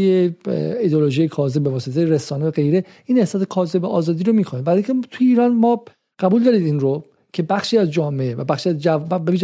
ایدولوژی 0.80 1.28
کاذب 1.28 1.62
به 1.62 1.70
واسطه 1.70 2.04
رسانه 2.04 2.46
و 2.46 2.50
غیره 2.50 2.84
این 3.04 3.18
احساس 3.18 3.42
کاذب 3.42 3.84
آزادی 3.84 4.24
رو 4.24 4.32
می‌کنه 4.32 4.60
ولی 4.60 4.82
که 4.82 4.94
تو 5.10 5.18
ایران 5.20 5.54
ما 5.54 5.84
قبول 6.18 6.44
دارید 6.44 6.62
این 6.62 6.80
رو 6.80 7.04
که 7.32 7.42
بخشی 7.42 7.78
از 7.78 7.90
جامعه 7.90 8.34
و 8.34 8.44
بخش 8.44 8.66
جو... 8.66 8.98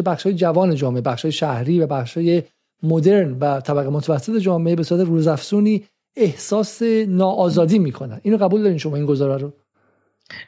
بخش 0.04 0.22
های 0.22 0.34
جوان 0.34 0.74
جامعه 0.74 1.00
بخش 1.00 1.22
های 1.22 1.32
شهری 1.32 1.80
و 1.80 1.86
بخش 1.86 2.16
های 2.16 2.42
مدرن 2.82 3.36
و 3.40 3.60
طبقه 3.60 3.88
متوسط 3.88 4.38
جامعه 4.38 4.76
به 4.76 4.82
صورت 4.82 5.06
روزافزونی 5.06 5.84
احساس 6.16 6.82
ناآزادی 7.08 7.78
می‌کنن. 7.78 8.20
اینو 8.22 8.36
قبول 8.36 8.62
دارین 8.62 8.78
شما 8.78 8.96
این 8.96 9.06
گزاره 9.06 9.42
رو؟ 9.42 9.52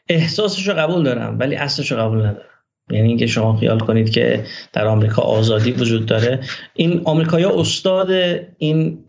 احساسش 0.09 0.69
رو 0.69 0.75
قبول 0.75 1.03
دارم 1.03 1.39
ولی 1.39 1.57
اصلش 1.57 1.93
رو 1.93 1.99
قبول 1.99 2.19
ندارم. 2.19 2.56
یعنی 2.90 3.09
اینکه 3.09 3.27
شما 3.27 3.57
خیال 3.57 3.79
کنید 3.79 4.11
که 4.11 4.44
در 4.72 4.87
آمریکا 4.87 5.22
آزادی 5.22 5.72
وجود 5.72 6.07
داره. 6.07 6.40
این 6.75 7.01
آمریکایی‌ها 7.05 7.61
استاد 7.61 8.11
این 8.59 9.05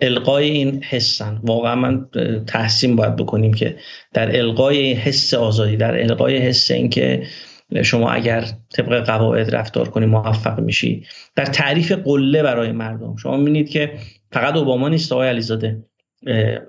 القای 0.00 0.50
این 0.50 0.82
حسن. 0.82 1.40
واقعا 1.42 1.74
من 1.74 2.06
تحسین 2.46 2.96
باید 2.96 3.16
بکنیم 3.16 3.54
که 3.54 3.76
در 4.12 4.38
القای 4.38 4.92
حس 4.92 5.34
آزادی 5.34 5.76
در 5.76 6.02
القای 6.02 6.38
حس 6.38 6.70
اینکه 6.70 7.22
شما 7.82 8.10
اگر 8.10 8.44
طبق 8.74 9.06
قواعد 9.06 9.54
رفتار 9.54 9.88
کنی 9.88 10.06
موفق 10.06 10.60
میشی. 10.60 11.04
در 11.36 11.44
تعریف 11.44 11.92
قله 11.92 12.42
برای 12.42 12.72
مردم. 12.72 13.16
شما 13.16 13.36
می‌بینید 13.36 13.70
که 13.70 13.92
فقط 14.32 14.56
اوباما 14.56 14.88
نیست 14.88 15.12
آقای 15.12 15.28
علیزاده. 15.28 15.84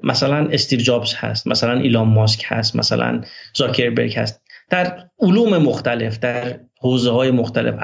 مثلا 0.04 0.48
استیو 0.52 0.80
جابز 0.80 1.14
هست 1.16 1.48
مثلا 1.48 1.80
ایلان 1.80 2.08
ماسک 2.08 2.44
هست 2.46 2.76
مثلا 2.76 3.22
زاکربرگ 3.56 4.18
هست. 4.18 4.42
در 4.70 5.10
علوم 5.20 5.58
مختلف 5.58 6.20
در 6.20 6.60
حوزه 6.82 7.12
های 7.12 7.32
مختلف 7.32 7.76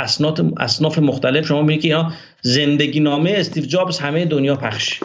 اصناف 0.58 1.00
مختلف 1.00 1.48
شما 1.48 1.62
می‌بینید 1.62 1.82
که 1.82 2.06
زندگی 2.42 3.00
نامه 3.00 3.32
استیو 3.32 3.66
جابز 3.66 4.00
همه 4.00 4.26
دنیا 4.26 4.56
پخش. 4.56 5.04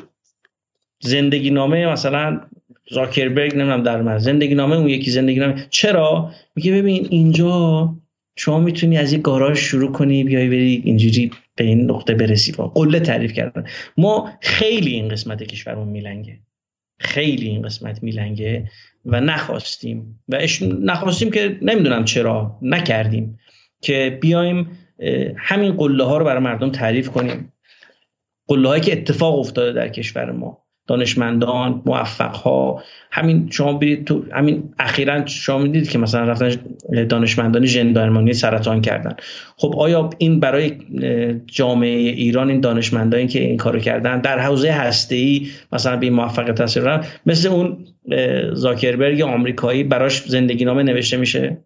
زندگی 1.00 1.50
نامه 1.50 1.86
مثلا 1.86 2.40
زاکربرگ 2.90 3.52
نمی‌دونم 3.54 3.82
در 3.82 4.02
من 4.02 4.18
زندگی 4.18 4.54
نامه 4.54 4.76
اون 4.76 4.88
یکی 4.88 5.10
زندگی 5.10 5.40
نامه 5.40 5.66
چرا؟ 5.70 6.30
میگه 6.54 6.72
ببین 6.72 7.06
اینجا 7.10 7.94
شما 8.36 8.60
می‌تونی 8.60 8.98
از 8.98 9.12
یک 9.12 9.22
گاراژ 9.22 9.58
شروع 9.58 9.92
کنی 9.92 10.24
بیای 10.24 10.48
بری 10.48 10.82
اینجوری 10.84 11.30
به 11.54 11.64
این 11.64 11.90
نقطه 11.90 12.14
برسی. 12.14 12.52
قله 12.52 13.00
تعریف 13.00 13.32
کردن. 13.32 13.64
ما 13.96 14.30
خیلی 14.40 14.90
این 14.90 15.08
قسمت 15.08 15.42
کشورمون 15.42 15.88
میلنگه. 15.88 16.38
خیلی 16.98 17.48
این 17.48 17.62
قسمت 17.62 18.02
میلنگه. 18.02 18.68
و 19.04 19.20
نخواستیم. 19.20 20.22
و 20.28 20.38
نخواستیم 20.62 21.30
که 21.30 21.58
نمی‌دونم 21.62 22.04
چرا 22.04 22.58
نکردیم 22.62 23.38
که 23.80 24.18
بیایم 24.20 24.78
همین 25.36 25.72
قله 25.72 26.04
ها 26.04 26.18
رو 26.18 26.24
برای 26.24 26.42
مردم 26.42 26.70
تعریف 26.70 27.08
کنیم. 27.08 27.52
قله 28.46 28.68
هایی 28.68 28.82
که 28.82 28.92
اتفاق 28.92 29.38
افتاده 29.38 29.72
در 29.72 29.88
کشور 29.88 30.32
ما. 30.32 30.59
دانشمندان 30.90 31.82
موفق 31.86 32.34
ها 32.34 32.82
همین 33.10 33.48
شما 33.50 33.72
برید 33.72 34.04
تو 34.04 34.24
همین 34.32 34.74
اخیرا 34.78 35.26
شما 35.26 35.58
می‌دید 35.58 35.90
که 35.90 35.98
مثلا 35.98 36.24
رفتن 36.24 36.56
دانشمندان 37.08 37.66
ژن 37.66 38.32
سرطان 38.32 38.80
کردن. 38.80 39.16
خب 39.56 39.74
آیا 39.78 40.10
این 40.18 40.40
برای 40.40 40.72
جامعه 41.46 41.88
ایران 41.98 42.50
این 42.50 42.60
دانشمندانی 42.60 43.26
که 43.26 43.40
این 43.40 43.56
کارو 43.56 43.78
کردن 43.78 44.20
در 44.20 44.38
حوزه 44.38 44.72
هسته 44.72 45.40
مثلا 45.72 45.96
به 45.96 46.10
موفقیت 46.10 46.62
تصویر 46.62 47.00
مثل 47.26 47.48
اون 47.48 47.86
زاکربرگ 48.52 49.22
آمریکایی 49.22 49.84
براش 49.84 50.22
زندگی 50.22 50.64
نامه 50.64 50.82
نوشته 50.82 51.16
میشه. 51.16 51.64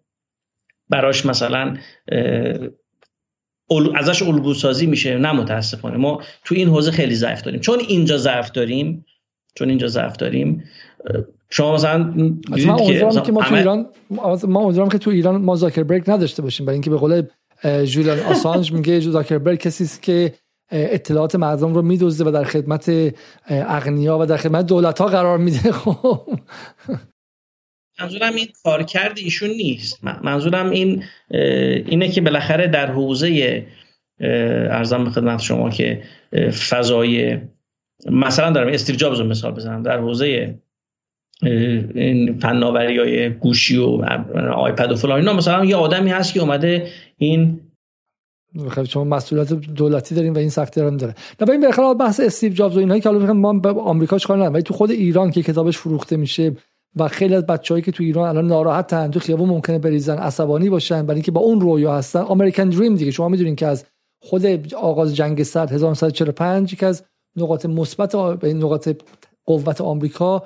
براش 0.89 1.25
مثلا 1.25 1.77
ازش 3.95 4.23
الگو 4.23 4.53
سازی 4.53 4.85
میشه. 4.85 5.17
نه 5.17 5.31
متاسفانه. 5.31 5.97
ما 5.97 6.21
تو 6.43 6.55
این 6.55 6.67
حوزه 6.67 6.91
خیلی 6.91 7.15
ضعف 7.15 7.41
داریم. 7.41 7.59
چون 7.59 7.79
اینجا 7.87 8.17
ضعف 8.17 8.51
داریم 8.51 9.05
چون 9.55 9.69
اینجا 9.69 9.87
ضعف 9.87 10.17
داریم. 10.17 10.63
شما 11.49 11.73
مثلا 11.73 11.97
من 11.97 12.77
که, 12.77 13.21
که 13.21 13.31
ما 13.31 13.43
تو 13.43 13.55
ایران 13.55 13.87
ما 14.47 14.89
که 14.89 14.97
تو 14.97 15.09
ایران 15.09 15.41
ما 15.41 15.55
زاکربرگ 15.55 16.11
نداشته 16.11 16.41
باشیم 16.41 16.65
برای 16.65 16.75
اینکه 16.75 16.89
به 16.89 16.97
قول 16.97 17.23
جولیان 17.85 18.19
آسانج 18.19 18.71
میگه 18.71 18.99
زاکربرگ 19.19 19.59
کسی 19.59 19.83
است 19.83 20.01
که 20.01 20.33
اطلاعات 20.71 21.35
مردم 21.35 21.73
رو 21.73 21.81
میدزده 21.81 22.29
و 22.29 22.31
در 22.31 22.43
خدمت 22.43 23.13
اغنیا 23.49 24.19
و 24.19 24.25
در 24.25 24.37
خدمت 24.37 24.65
دولت 24.65 24.99
ها 24.99 25.05
قرار 25.05 25.37
میده. 25.37 25.71
خب. 25.81 26.21
منظورم 27.99 28.35
این 28.35 28.47
کارکرد 28.63 29.17
ایشون 29.17 29.49
نیست. 29.49 30.03
منظورم 30.03 30.69
این 30.69 31.03
اینه 31.29 32.09
که 32.09 32.21
بالاخره 32.21 32.67
در 32.67 32.91
حوزه 32.91 33.65
ارزم 34.19 35.03
به 35.03 35.09
خدمت 35.09 35.41
شما 35.41 35.69
که 35.69 36.03
فضای 36.69 37.37
مثلا 38.11 38.51
دارم 38.51 38.73
استیو 38.73 38.95
جابز 38.95 39.19
رو 39.19 39.27
مثال 39.27 39.51
بزنم. 39.51 39.83
در 39.83 39.99
حوزه 39.99 40.55
این 41.41 42.39
فناوری 42.39 42.99
های 42.99 43.29
گوشی 43.29 43.77
و 43.77 43.85
آیپد 44.55 44.91
و 44.91 44.95
فلان 44.95 45.19
اینا 45.19 45.33
مثلا 45.33 45.65
یه 45.65 45.75
آدمی 45.75 46.09
هست 46.09 46.33
که 46.33 46.39
اومده 46.39 46.87
این 47.17 47.59
خب 48.69 48.83
شما 48.83 49.03
مسئولیت 49.03 49.53
دولتی 49.53 50.15
داریم 50.15 50.33
و 50.33 50.37
این 50.37 50.49
سختی 50.49 50.81
هم 50.81 50.97
داره. 50.97 51.15
نه 51.41 51.49
این 51.49 51.61
بالاخره 51.61 51.93
بحث 51.93 52.19
استیو 52.19 52.53
جابز 52.53 52.75
و 52.75 52.79
اینایی 52.79 53.01
که 53.01 53.09
حالا 53.09 53.33
ما 53.33 53.53
به 53.53 53.69
آمریکا 53.69 54.17
چیکار 54.17 54.37
نداریم 54.37 54.53
ولی 54.53 54.63
تو 54.63 54.73
خود 54.73 54.91
ایران 54.91 55.31
که 55.31 55.43
کتابش 55.43 55.77
فروخته 55.77 56.17
میشه 56.17 56.55
و 56.95 57.07
خیلی 57.07 57.35
از 57.35 57.45
بچه‌هایی 57.45 57.83
که 57.83 57.91
تو 57.91 58.03
ایران 58.03 58.29
الان 58.29 58.47
ناراحتن 58.47 59.11
تو 59.11 59.19
خیابون 59.19 59.49
ممکنه 59.49 59.79
بریزن 59.79 60.17
عصبانی 60.17 60.69
باشن 60.69 61.01
برای 61.01 61.15
اینکه 61.15 61.31
با 61.31 61.41
اون 61.41 61.61
رویا 61.61 61.97
هستن. 61.97 62.19
امریکن 62.19 62.69
دریم 62.69 62.95
دیگه 62.95 63.11
شما 63.11 63.29
می‌دونین 63.29 63.55
که 63.55 63.67
از 63.67 63.85
خود 64.21 64.73
آغاز 64.75 65.15
جنگ 65.15 65.43
سرد 65.43 65.71
1945 65.71 66.75
که 66.75 66.85
از 66.85 67.03
نقاط 67.35 67.65
مثبت 67.65 68.15
نقاط 68.43 68.89
قوت 69.45 69.81
آمریکا 69.81 70.43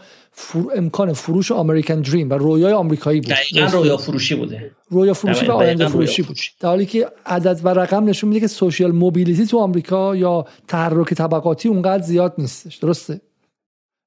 امکان 0.76 1.14
فروش 1.14 1.52
American 1.52 2.02
dream 2.02 2.30
و 2.30 2.34
رویای 2.34 2.74
آمریکایی 2.74 3.22
بود. 3.22 3.32
دقیقاً 3.32 3.78
رویا 3.78 3.98
فروشی 3.98 4.36
بوده. 4.36 4.72
رویا 4.90 5.14
فروشی 5.14 5.46
و 5.46 5.52
آینده 5.52 5.88
فروشی 5.88 6.22
بود. 6.22 6.38
در 6.60 6.70
حالی 6.70 6.86
که 6.86 7.08
عدد 7.26 7.60
و 7.64 7.70
رقم 7.70 8.06
نشون 8.06 8.30
میده 8.30 8.40
که 8.40 8.48
social 8.48 8.92
mobility 8.92 9.46
تو 9.46 9.60
آمریکا 9.60 10.16
یا 10.16 10.46
تحرک 10.68 11.14
طبقاتی 11.14 11.70
اونقدر 11.70 12.04
زیاد 12.04 12.34
نیستش. 12.38 12.76
درسته؟ 12.76 13.22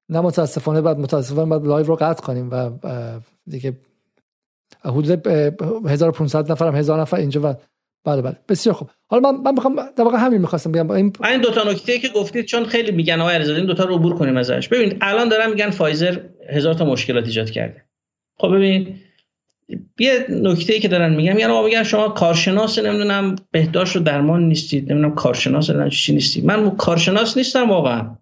نه 0.09 0.21
متاسفانه 0.21 0.81
بعد 0.81 0.99
متاسفانه 0.99 1.49
بعد 1.49 1.67
live 1.67 1.85
رو 1.85 1.95
قطع 1.95 2.23
کنیم 2.23 2.49
و 2.51 2.69
دیگه 3.47 3.77
حدود 4.85 5.27
1500 5.87 6.51
نفرم 6.51 6.75
هزار 6.75 7.01
نفر 7.01 7.17
اینجا 7.17 7.41
و 7.43 7.55
بله 8.05 8.21
بله. 8.21 8.35
بسیار 8.49 8.75
خوب. 8.75 8.89
حالا 9.07 9.31
من 9.31 9.41
من 9.41 9.53
می‌خوام 9.53 9.75
در 9.95 10.03
واقع 10.03 10.17
همین 10.17 10.41
می‌خواستم 10.41 10.71
بگم. 10.71 10.91
این 10.91 11.13
این 11.23 11.41
دو 11.41 11.51
تا 11.51 11.71
نکته 11.71 11.99
که 11.99 12.09
گفتید 12.09 12.45
چون 12.45 12.65
خیلی 12.65 12.91
میگن 12.91 13.21
آقای 13.21 13.35
علیزاده 13.35 13.57
این 13.57 13.67
دو 13.67 13.73
تا 13.73 13.83
رو 13.83 13.95
عبور 13.95 14.15
کنیم 14.15 14.37
ازش. 14.37 14.67
ببینید 14.67 14.97
الان 15.01 15.29
دارن 15.29 15.49
میگن 15.49 15.69
فایزر 15.69 16.19
هزار 16.49 16.73
تا 16.73 16.85
مشکلات 16.85 17.25
ایجاد 17.25 17.49
کرده. 17.49 17.83
خب 18.37 18.47
ببینید 18.47 18.95
یه 19.99 20.25
نکته 20.29 20.79
که 20.79 20.87
دارن 20.87 21.13
میگن 21.13 21.33
میگن 21.33 21.49
آقا 21.49 21.65
میگن 21.65 21.83
شما 21.83 22.09
کارشناس 22.09 22.79
نمی‌دونم 22.79 23.35
بهداشت 23.51 23.95
و 23.95 23.99
درمان 23.99 24.43
نیستید 24.43 24.91
نمی‌دونم 24.91 25.15
کارشناس 25.15 25.69
نمی‌دونم 25.69 25.89
چی 25.89 26.13
نیستید. 26.13 26.45
من 26.45 26.75
کارشناس 26.75 27.37
نیستم 27.37 27.69
واقعا. 27.69 28.17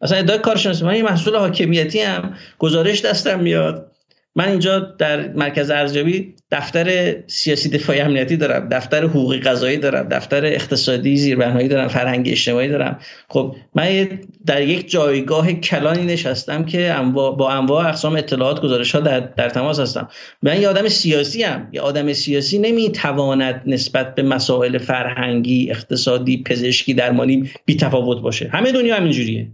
اصلا 0.00 0.18
ادعای 0.18 0.38
کارشناسی 0.38 0.84
من 0.84 0.96
یه 0.96 1.02
محصول 1.02 1.36
حاکمیتی 1.36 2.00
هم 2.00 2.34
گزارش 2.58 3.04
دستم 3.04 3.40
میاد. 3.40 3.93
من 4.36 4.48
اینجا 4.48 4.78
در 4.78 5.32
مرکز 5.32 5.70
ارزیابی 5.70 6.34
دفتر 6.50 7.16
سیاسی 7.26 7.68
دفاعی 7.68 8.00
امنیتی 8.00 8.36
دارم 8.36 8.68
دفتر 8.68 9.04
حقوقی 9.04 9.38
قضایی 9.38 9.76
دارم 9.76 10.08
دفتر 10.08 10.46
اقتصادی 10.46 11.16
زیربنایی 11.16 11.68
دارم 11.68 11.88
فرهنگی 11.88 12.30
اجتماعی 12.30 12.68
دارم. 12.68 12.98
خب 13.28 13.56
من 13.74 14.08
در 14.46 14.62
یک 14.62 14.90
جایگاه 14.90 15.52
کلانی 15.52 16.04
نشستم 16.06 16.64
که 16.64 16.96
با 17.12 17.50
انواع 17.50 17.88
اقسام 17.88 18.16
اطلاعات 18.16 18.60
گزارش 18.60 18.94
ها 18.94 19.00
در, 19.00 19.20
در 19.20 19.48
تماس 19.48 19.80
هستم. 19.80 20.08
من 20.42 20.60
یه 20.60 20.68
آدم 20.68 20.88
سیاسی 20.88 21.44
ام 21.44 21.68
یه 21.72 21.80
آدم 21.80 22.12
سیاسی 22.12 22.58
نمی‌تواند 22.58 23.62
نسبت 23.66 24.14
به 24.14 24.22
مسائل 24.22 24.78
فرهنگی 24.78 25.70
اقتصادی 25.70 26.42
پزشکی 26.42 26.94
درمانی 26.94 27.50
بی 27.64 27.76
تفاوت 27.76 28.22
باشه. 28.22 28.48
همه 28.52 28.72
دنیا 28.72 28.96
همینجوریه. 28.96 29.48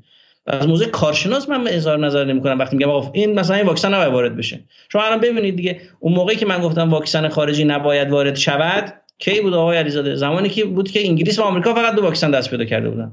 از 0.46 0.68
موضوع 0.68 0.87
کارشناس 0.87 1.48
من 1.48 1.68
اظهار 1.68 1.98
نظر 1.98 2.24
نمی‌کنم 2.24 2.59
وقتی 2.59 2.76
میگم 2.76 2.90
این 3.12 3.40
مثلا 3.40 3.57
این 3.57 3.66
واکسن 3.66 3.94
نباید 3.94 4.12
وارد 4.12 4.37
بشه. 4.37 4.64
شما 4.92 5.03
الان 5.03 5.20
ببینید 5.20 5.57
دیگه 5.57 5.81
اون 6.00 6.12
موقعی 6.12 6.37
که 6.37 6.46
من 6.46 6.61
گفتم 6.61 6.90
واکسن 6.90 7.29
خارجی 7.29 7.64
نباید 7.64 8.11
وارد 8.11 8.37
شود 8.37 8.94
کی 9.18 9.40
بود 9.40 9.55
آقای 9.55 9.79
علیزاده؟ 9.79 10.14
زمانی 10.14 10.48
که 10.48 10.64
بود 10.64 10.90
که 10.90 11.07
انگلیس 11.07 11.38
و 11.38 11.42
آمریکا 11.42 11.74
فقط 11.74 11.94
دو 11.94 12.03
واکسن 12.03 12.31
دست 12.31 12.50
پیدا 12.50 12.64
کرده 12.64 12.90
بودن. 12.90 13.12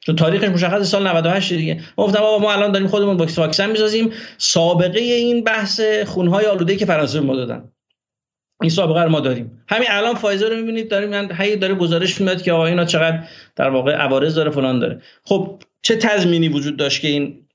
چون 0.00 0.16
تاریخش 0.16 0.48
مشخص 0.48 0.90
سال 0.90 1.06
98 1.06 1.52
دیگه. 1.52 1.80
ما 1.98 2.04
گفتم 2.04 2.22
آقا 2.22 2.38
ما 2.38 2.52
الان 2.52 2.72
داریم 2.72 2.88
خودمون 2.88 3.16
واکسن 3.16 3.70
می‌سازیم. 3.70 4.12
سابقه 4.38 5.00
این 5.00 5.44
بحث 5.44 5.80
خونهای 6.06 6.46
آلوده 6.46 6.76
که 6.76 6.86
فرانسه 6.86 7.20
ما 7.20 7.36
دادن. 7.36 7.72
این 8.60 8.70
سابقه 8.70 9.02
رو 9.02 9.10
ما 9.10 9.20
داریم. 9.20 9.64
همین 9.68 9.88
الان 9.90 10.14
فایزر 10.14 10.48
رو 10.48 10.56
می‌بینید 10.56 10.90
داریم 10.90 11.32
هی 11.32 11.56
داره 11.56 11.74
گزارش 11.74 12.20
میاد 12.20 12.42
که 12.42 12.52
آقا 12.52 12.66
اینا 12.66 12.84
چقدر 12.84 13.24
در 13.56 13.70
واقع 13.70 13.92
عوارض 13.92 14.34
داره 14.34 14.50
فلان 14.50 14.78
داره. 14.78 15.00
خب 15.24 15.62
چه 15.86 15.96
تضمینی 15.96 16.48
وجود 16.48 16.76
داشت 16.76 17.00
که 17.00 17.08
این 17.08 17.46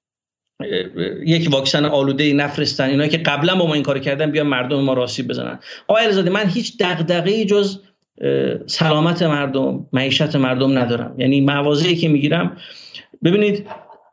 یک 1.26 1.50
واکسن 1.52 1.86
آلوده 1.86 2.34
نفرستن؟ 2.34 2.90
اینا 2.90 3.08
که 3.08 3.18
قبلا 3.18 3.56
با 3.56 3.68
ما 3.68 3.74
این 3.74 3.84
کار 3.84 4.00
کردن 4.00 4.32
بیا 4.32 4.44
مردم 4.44 4.82
ما 4.82 4.94
راستی 4.94 5.24
بزنن. 5.24 5.60
آقای 5.88 6.06
الزاده 6.06 6.30
من 6.30 6.50
هیچ 6.50 6.78
دغدغه‌ای 6.80 7.46
جز 7.46 7.80
سلامت 8.66 9.24
مردم 9.24 9.88
معیشت 9.94 10.36
مردم 10.36 10.78
ندارم. 10.78 11.16
یعنی 11.18 11.42
موازی 11.42 11.96
که 11.96 12.08
می‌گیرم 12.08 12.58
ببینید 13.24 13.68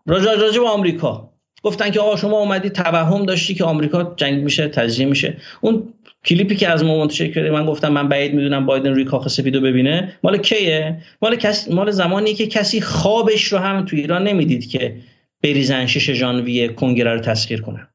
راجع 0.07 0.35
راجع 0.35 0.61
به 0.61 0.69
آمریکا. 0.69 1.31
گفتن 1.63 1.91
که 1.91 2.01
آقا 2.01 2.17
شما 2.17 2.39
اومدی 2.39 2.71
توهم 2.71 3.27
داشتی 3.27 3.55
که 3.55 3.65
آمریکا 3.65 4.15
جنگ 4.17 4.43
میشه 4.43 4.69
تجزیه 4.69 5.07
میشه. 5.07 5.37
اون 5.61 5.95
کلیپی 6.25 6.57
که 6.57 6.69
از 6.69 6.85
ما 6.85 6.99
منتشر 6.99 7.29
کرده 7.29 7.51
من 7.51 7.67
گفتم 7.67 7.93
من 7.93 8.09
بعید 8.09 8.35
می‌دونم 8.35 8.67
بایدن 8.67 8.91
روی 8.91 9.05
کاخ 9.05 9.29
سفیدو 9.29 9.61
ببینه. 9.61 10.19
مال 10.23 10.39
کیه؟ 10.39 11.03
مال 11.23 11.37
کس... 11.37 11.71
مال 11.71 11.91
زمانی 11.91 12.35
که 12.35 12.47
کسی 12.47 12.81
خوابش 12.81 13.45
رو 13.45 13.59
هم 13.59 13.85
تو 13.85 13.97
ایران 13.97 14.23
نمی‌دید 14.29 14.69
که 14.69 14.97
بریزن 15.43 15.87
شش 15.87 16.11
ژانویه 16.11 16.69
کنگره 16.69 17.15
رو 17.15 17.21
تسخیر 17.21 17.61
کنن 17.61 17.89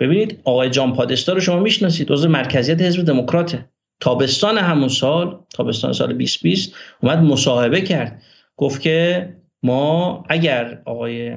ببینید 0.00 0.40
آقای 0.44 0.70
جان 0.70 0.92
پادستا 0.92 1.32
رو 1.32 1.40
شما 1.40 1.60
می‌شناسید 1.60 2.12
عضو 2.12 2.28
مرکزیت 2.28 2.82
حزب 2.82 3.02
دموکراته. 3.02 3.68
تابستان 4.00 4.58
همون 4.58 4.88
سال 4.88 5.38
تابستان 5.54 5.92
سال 5.92 6.12
2020 6.12 6.74
اومد 7.02 7.18
مصاحبه 7.18 7.80
کرد. 7.80 8.22
گفت 8.56 8.80
که 8.80 9.28
ما 9.62 10.24
اگر 10.28 10.82
آقای 10.84 11.36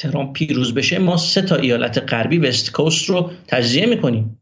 ترامپ 0.00 0.32
پیروز 0.32 0.74
بشه 0.74 0.98
ما 0.98 1.16
سه 1.16 1.42
تا 1.42 1.56
ایالت 1.56 2.12
غربی 2.12 2.38
وست 2.38 2.72
کوست 2.72 3.10
رو 3.10 3.30
تجزیه 3.46 3.86
می‌کنیم. 3.86 4.40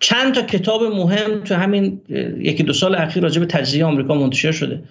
چند 0.00 0.34
تا 0.34 0.42
کتاب 0.42 0.82
مهم 0.82 1.44
تو 1.44 1.54
همین 1.54 2.00
یکی 2.38 2.62
دو 2.62 2.72
سال 2.72 2.94
اخیر 2.94 3.22
راجع 3.22 3.40
به 3.40 3.46
تجزیه 3.46 3.84
آمریکا 3.84 4.14
منتشر 4.14 4.52
شده. 4.52 4.82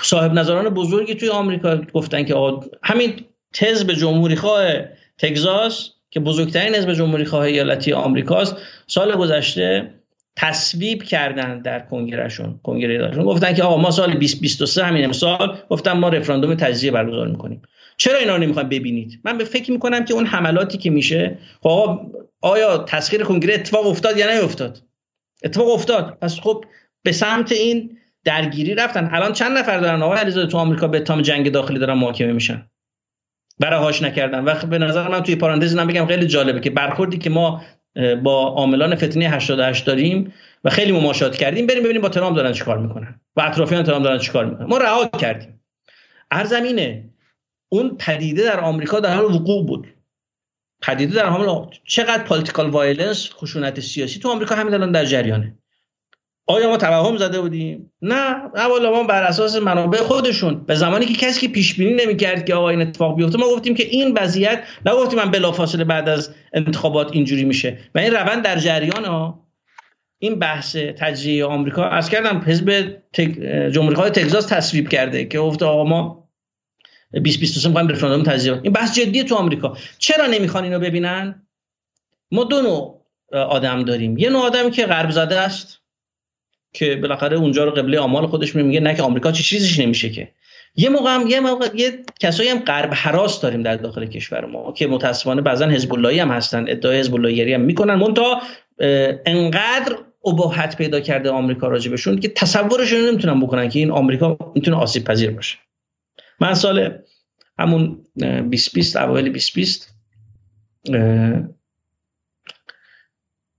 صاحب 0.00 0.32
نظران 0.32 0.68
بزرگی 0.68 1.14
توی 1.14 1.28
آمریکا 1.28 1.76
گفتن 1.76 2.24
که 2.24 2.34
آقا 2.34 2.66
همین 2.82 3.24
حزب 3.58 3.92
جمهوری 3.92 4.36
خواه 4.36 4.72
تگزاس 5.18 5.90
که 6.10 6.20
بزرگترین 6.20 6.74
حزب 6.74 6.92
جمهوری 6.92 7.24
خواه 7.24 7.42
ایالتی 7.42 7.92
آمریکاست 7.92 8.56
سال 8.86 9.16
گذشته 9.16 9.94
تصویب 10.36 11.02
کردن 11.02 11.62
در 11.62 11.80
کنگرهشون 11.80 12.60
کنگره 12.62 13.22
گفتن 13.22 13.54
که 13.54 13.62
آقا 13.62 13.76
ما 13.76 13.90
سال 13.90 14.12
2023 14.12 14.84
همین 14.84 15.04
امسال 15.04 15.58
گفتن 15.70 15.92
ما 15.92 16.08
رفراندوم 16.08 16.54
تجزیه 16.54 16.90
برگزار 16.90 17.28
می‌کنیم. 17.28 17.62
چرا 17.98 18.18
اینا 18.18 18.36
رو 18.36 18.52
ببینید؟ 18.52 19.20
من 19.24 19.38
به 19.38 19.44
فکر 19.44 19.72
می‌کنم 19.72 20.04
که 20.04 20.14
اون 20.14 20.26
حملاتی 20.26 20.78
که 20.78 20.90
میشه 20.90 21.38
خب 21.62 22.00
آیا 22.40 22.78
تسخیر 22.78 23.22
کنگره 23.22 23.54
اتفاق 23.54 23.86
افتاد 23.86 24.18
یا 24.18 24.40
نیفتاد؟ 24.40 24.82
اتفاق 25.44 25.68
افتاد. 25.68 26.18
پس 26.20 26.40
خب 26.40 26.64
به 27.02 27.12
سمت 27.12 27.52
این 27.52 27.98
درگیری 28.24 28.74
رفتن. 28.74 29.10
الان 29.12 29.32
چند 29.32 29.58
نفر 29.58 29.78
دارن؟ 29.78 30.02
آقای 30.02 30.18
علیزاده 30.18 30.46
تو 30.46 30.58
آمریکا 30.58 30.88
به 30.88 31.00
تام 31.00 31.22
جنگ 31.22 31.52
داخلی 31.52 31.78
دارن 31.78 31.94
محاکمه 31.94 32.32
میشن. 32.32 32.70
برای 33.58 33.80
هاش 33.80 34.02
نکردن. 34.02 34.44
و 34.44 34.54
به 34.54 34.78
نظر 34.78 35.08
من 35.08 35.22
توی 35.22 35.36
پارانتز 35.36 35.74
اینم 35.74 35.86
بگم 35.86 36.06
خیلی 36.06 36.26
جالبه 36.26 36.60
که 36.60 36.70
برخوردی 36.70 37.18
که 37.18 37.30
ما 37.30 37.62
با 38.22 38.48
عاملان 38.48 38.94
فتنه 38.94 39.24
88 39.24 39.86
داریم 39.86 40.32
و 40.64 40.70
خیلی 40.70 40.92
مماشات 40.92 41.36
کردیم 41.36 41.66
بریم 41.66 41.82
ببینیم 41.82 42.02
با 42.02 42.08
ترامپ 42.08 42.36
دارن 42.36 42.52
چیکار 42.52 42.78
می‌کنن 42.78 43.20
و 43.36 43.40
اطرافیان 43.40 43.82
ترامپ 43.82 44.04
دارن 44.04 44.18
چیکار 44.18 44.44
می‌کنن. 44.44 44.66
ما 44.66 44.78
رها 44.78 45.06
کردیم. 45.06 45.60
ارزمینه 46.30 47.04
اون 47.68 47.96
پدیده 47.98 48.42
در 48.42 48.60
آمریکا 48.60 49.00
در 49.00 49.14
حال 49.14 49.24
وقوع 49.24 49.66
بود. 49.66 49.88
پدیده 50.82 51.14
در 51.14 51.26
حال 51.26 51.70
چقدر 51.84 52.22
political 52.22 52.70
violence 52.70 53.30
خشونت 53.32 53.80
سیاسی 53.80 54.18
تو 54.20 54.28
آمریکا 54.28 54.54
همین 54.54 54.74
الان 54.74 54.92
در 54.92 55.04
جریانه. 55.04 55.58
آیا 56.46 56.68
ما 56.68 56.76
توهم 56.76 57.16
زده 57.16 57.40
بودیم؟ 57.40 57.92
نه. 58.02 58.36
اولا 58.54 58.90
ما 58.90 59.02
بر 59.02 59.22
اساس 59.22 59.56
منابع 59.56 59.98
خودشون 59.98 60.64
به 60.64 60.74
زمانی 60.74 61.06
که 61.06 61.14
کسی 61.14 61.40
که 61.40 61.52
پیش 61.52 61.74
بینی 61.74 62.04
نمی‌کرد 62.04 62.44
که 62.44 62.54
آقا 62.54 62.68
این 62.68 62.82
اتفاق 62.82 63.16
بیفته 63.16 63.38
ما 63.38 63.46
گفتیم 63.46 63.74
که 63.74 63.82
این 63.82 64.18
وضعیت 64.18 64.62
نگفتیم 64.86 65.18
من 65.18 65.30
بلافاصله 65.30 65.84
بعد 65.84 66.08
از 66.08 66.34
انتخابات 66.52 67.12
اینجوری 67.12 67.44
میشه. 67.44 67.78
و 67.94 67.98
این 67.98 68.12
روند 68.12 68.44
در 68.44 68.58
جریانه 68.58 69.48
این 70.18 70.38
بحث 70.38 70.76
تجزیه 70.76 71.44
آمریکا 71.44 71.84
عرض 71.84 72.10
کردم 72.10 72.42
حزب. 72.46 72.96
جمهوری 73.72 74.10
تگزاس 74.10 74.46
تصویب 74.46 74.88
کرده 74.88 75.24
که 75.24 75.38
گفته 75.38 75.64
آقا 75.64 75.84
ما 75.84 76.27
2023 77.12 77.68
می‌خوایم 77.68 77.88
رفراندوم 77.88 78.22
تجزیه 78.22 78.60
این 78.62 78.72
بحث 78.72 78.98
جدیه 78.98 79.24
تو 79.24 79.34
آمریکا. 79.34 79.76
چرا 79.98 80.26
نمی‌خوان 80.26 80.64
اینو 80.64 80.78
ببینن؟ 80.78 81.46
ما 82.30 82.44
دو 82.44 82.62
نوع 82.62 83.06
آدم 83.32 83.84
داریم. 83.84 84.18
یه 84.18 84.30
نوع 84.30 84.42
آدمی 84.42 84.70
که 84.70 84.86
غرب 84.86 85.10
زده 85.10 85.40
است 85.40 85.78
که 86.72 86.96
بالاخره 86.96 87.36
اونجا 87.36 87.64
رو 87.64 87.70
قبله 87.70 88.00
آمال 88.00 88.26
خودش 88.26 88.56
میگه 88.56 88.80
نه 88.80 88.94
که 88.94 89.02
آمریکا 89.02 89.32
چه 89.32 89.42
چیزش 89.42 89.78
نمیشه 89.78 90.10
که. 90.10 90.28
یه 90.76 90.88
موقع 90.88 91.14
هم 91.14 91.26
یه 91.26 91.40
موقع 91.40 91.68
یه 91.74 92.04
کسایی 92.20 92.48
هم 92.48 92.58
غرب 92.58 92.90
حراس 92.94 93.40
داریم 93.40 93.62
در 93.62 93.76
داخل 93.76 94.06
کشور 94.06 94.44
ما 94.44 94.72
که 94.72 94.86
متاسفانه 94.86 95.42
بعضا 95.42 95.66
حزب 95.68 95.92
اللهی 95.92 96.18
هم 96.18 96.30
هستن 96.30 96.64
ادعای 96.68 96.98
حزب 96.98 97.14
اللهی 97.14 97.52
هم 97.52 97.60
می‌کنن. 97.60 97.94
مونتا 97.94 98.40
انقدر 99.26 99.96
ابهت 100.24 100.76
پیدا 100.76 101.00
کرده 101.00 101.30
آمریکا 101.30 101.68
راجبشون 101.68 102.20
که 102.20 102.28
تصورشون 102.28 103.08
نمی‌تونن 103.08 103.40
بکنن 103.40 103.68
که 103.68 103.78
این 103.78 103.90
آمریکا 103.90 104.38
می‌تونه 104.54 104.76
آسیب 104.76 105.04
پذیر 105.04 105.30
باشه. 105.30 105.58
من 106.40 106.54
سال 106.54 106.98
همون 107.58 108.04
2020 108.16 108.96
اوایل 108.96 109.24
2020 109.24 109.94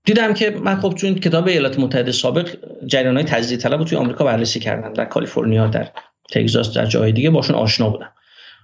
دیدم 0.04 0.34
که 0.34 0.50
من 0.50 0.80
خب 0.80 0.94
چون 0.94 1.14
کتاب 1.14 1.46
ایالات 1.48 1.78
متحده 1.78 2.12
سابق 2.12 2.56
جریان 2.86 3.16
های 3.16 3.24
تجزیه 3.24 3.58
طلب 3.58 3.78
رو 3.78 3.84
توی 3.84 3.98
آمریکا 3.98 4.24
بررسی 4.24 4.60
کردم 4.60 4.92
در 4.92 5.04
کالیفرنیا 5.04 5.66
در 5.66 5.88
تگزاس 6.32 6.74
در 6.74 6.86
جای 6.86 7.12
دیگه 7.12 7.30
باشون 7.30 7.56
آشنا 7.56 7.90
بودم. 7.90 8.12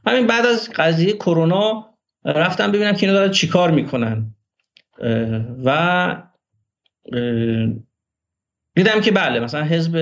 همین 0.06 0.26
بعد 0.26 0.46
از 0.46 0.70
قضیه 0.76 1.12
کرونا 1.12 1.94
رفتم 2.24 2.72
ببینم 2.72 2.92
که 2.92 3.06
اینا 3.06 3.18
دارن 3.18 3.30
چیکار 3.30 3.70
می‌کنن. 3.70 4.34
و 5.64 6.22
دیدم 8.74 9.00
که 9.00 9.10
بله 9.10 9.40
مثلا 9.40 9.64
حزب 9.64 9.96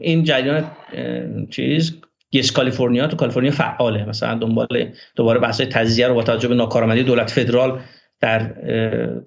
این 0.00 0.24
جریان 0.24 0.70
چیز 1.50 2.00
یس 2.36 2.52
کالیفرنیا 2.52 3.06
تو 3.06 3.16
کالیفرنیا 3.16 3.50
فعاله. 3.50 4.04
مثلا 4.04 4.34
دنبال 4.34 4.92
دوباره 5.16 5.40
بحث 5.40 5.60
تجزیه 5.60 6.08
رو 6.08 6.14
با 6.14 6.22
توجه 6.22 6.48
به 6.48 6.54
ناکارآمدی 6.54 7.02
دولت 7.02 7.30
فدرال 7.30 7.80
در 8.20 8.38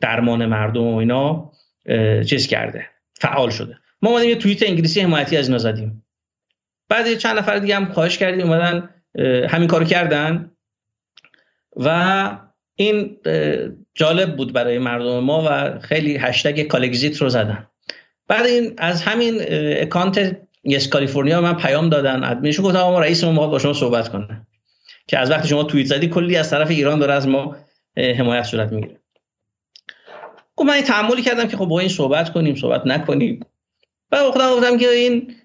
درمان 0.01 0.45
مردم 0.45 0.83
و 0.83 0.95
اینا 0.95 1.51
چیز 2.25 2.47
کرده. 2.47 2.85
فعال 3.13 3.49
شده. 3.49 3.77
ما 4.01 4.09
اومدیم 4.09 4.29
یه 4.29 4.35
توییت 4.35 4.63
انگلیسی 4.63 5.01
حمایتی 5.01 5.37
از 5.37 5.47
اینا 5.47 5.57
زدیم. 5.57 6.05
بعد 6.89 7.13
چند 7.17 7.37
نفر 7.37 7.59
دیگه 7.59 7.75
هم 7.75 7.85
خواهش 7.85 8.17
کردیم 8.17 8.51
اومدن 8.51 8.89
همین 9.49 9.67
کارو 9.67 9.85
کردن. 9.85 10.51
و 11.75 12.37
این 12.75 13.17
جالب 13.95 14.35
بود 14.35 14.53
برای 14.53 14.77
مردم 14.77 15.19
ما 15.19 15.47
و 15.49 15.79
خیلی 15.79 16.17
هشتگ 16.17 16.61
کالگزیت 16.61 17.17
رو 17.17 17.29
زدن. 17.29 17.67
بعد 18.27 18.45
این 18.45 18.73
از 18.77 19.01
همین 19.01 19.41
اکانت 19.81 20.37
یس 20.63 20.87
کالیفرنیا 20.87 21.41
من 21.41 21.53
پیام 21.53 21.89
دادن 21.89 22.23
ادمینشون 22.23 22.65
گفتم 22.65 22.81
ما 22.81 22.99
رئیس 22.99 23.23
ما 23.23 23.47
با 23.47 23.59
شما 23.59 23.73
صحبت 23.73 24.09
کنه. 24.09 24.47
که 25.07 25.17
از 25.17 25.31
وقتی 25.31 25.47
شما 25.47 25.63
توییت 25.63 25.87
زدی 25.87 26.07
کلی 26.07 26.35
از 26.35 26.49
طرف 26.49 26.69
ایران 26.69 26.99
داره 26.99 27.13
از 27.13 27.27
ما 27.27 27.55
حمایت 27.97 28.43
صورت 28.43 28.71
می‌گیره. 28.71 28.99
خب 30.57 30.63
من 30.63 30.73
این 30.73 31.23
کردم 31.23 31.47
که 31.47 31.57
خب 31.57 31.65
با 31.65 31.79
این 31.79 31.89
صحبت 31.89 32.33
کنیم 32.33 32.55
صحبت 32.55 32.87
نکنیم. 32.87 33.39
و 34.11 34.31
خودم 34.31 34.55
گفتم 34.55 34.77
که 34.77 34.89
این 34.89 35.35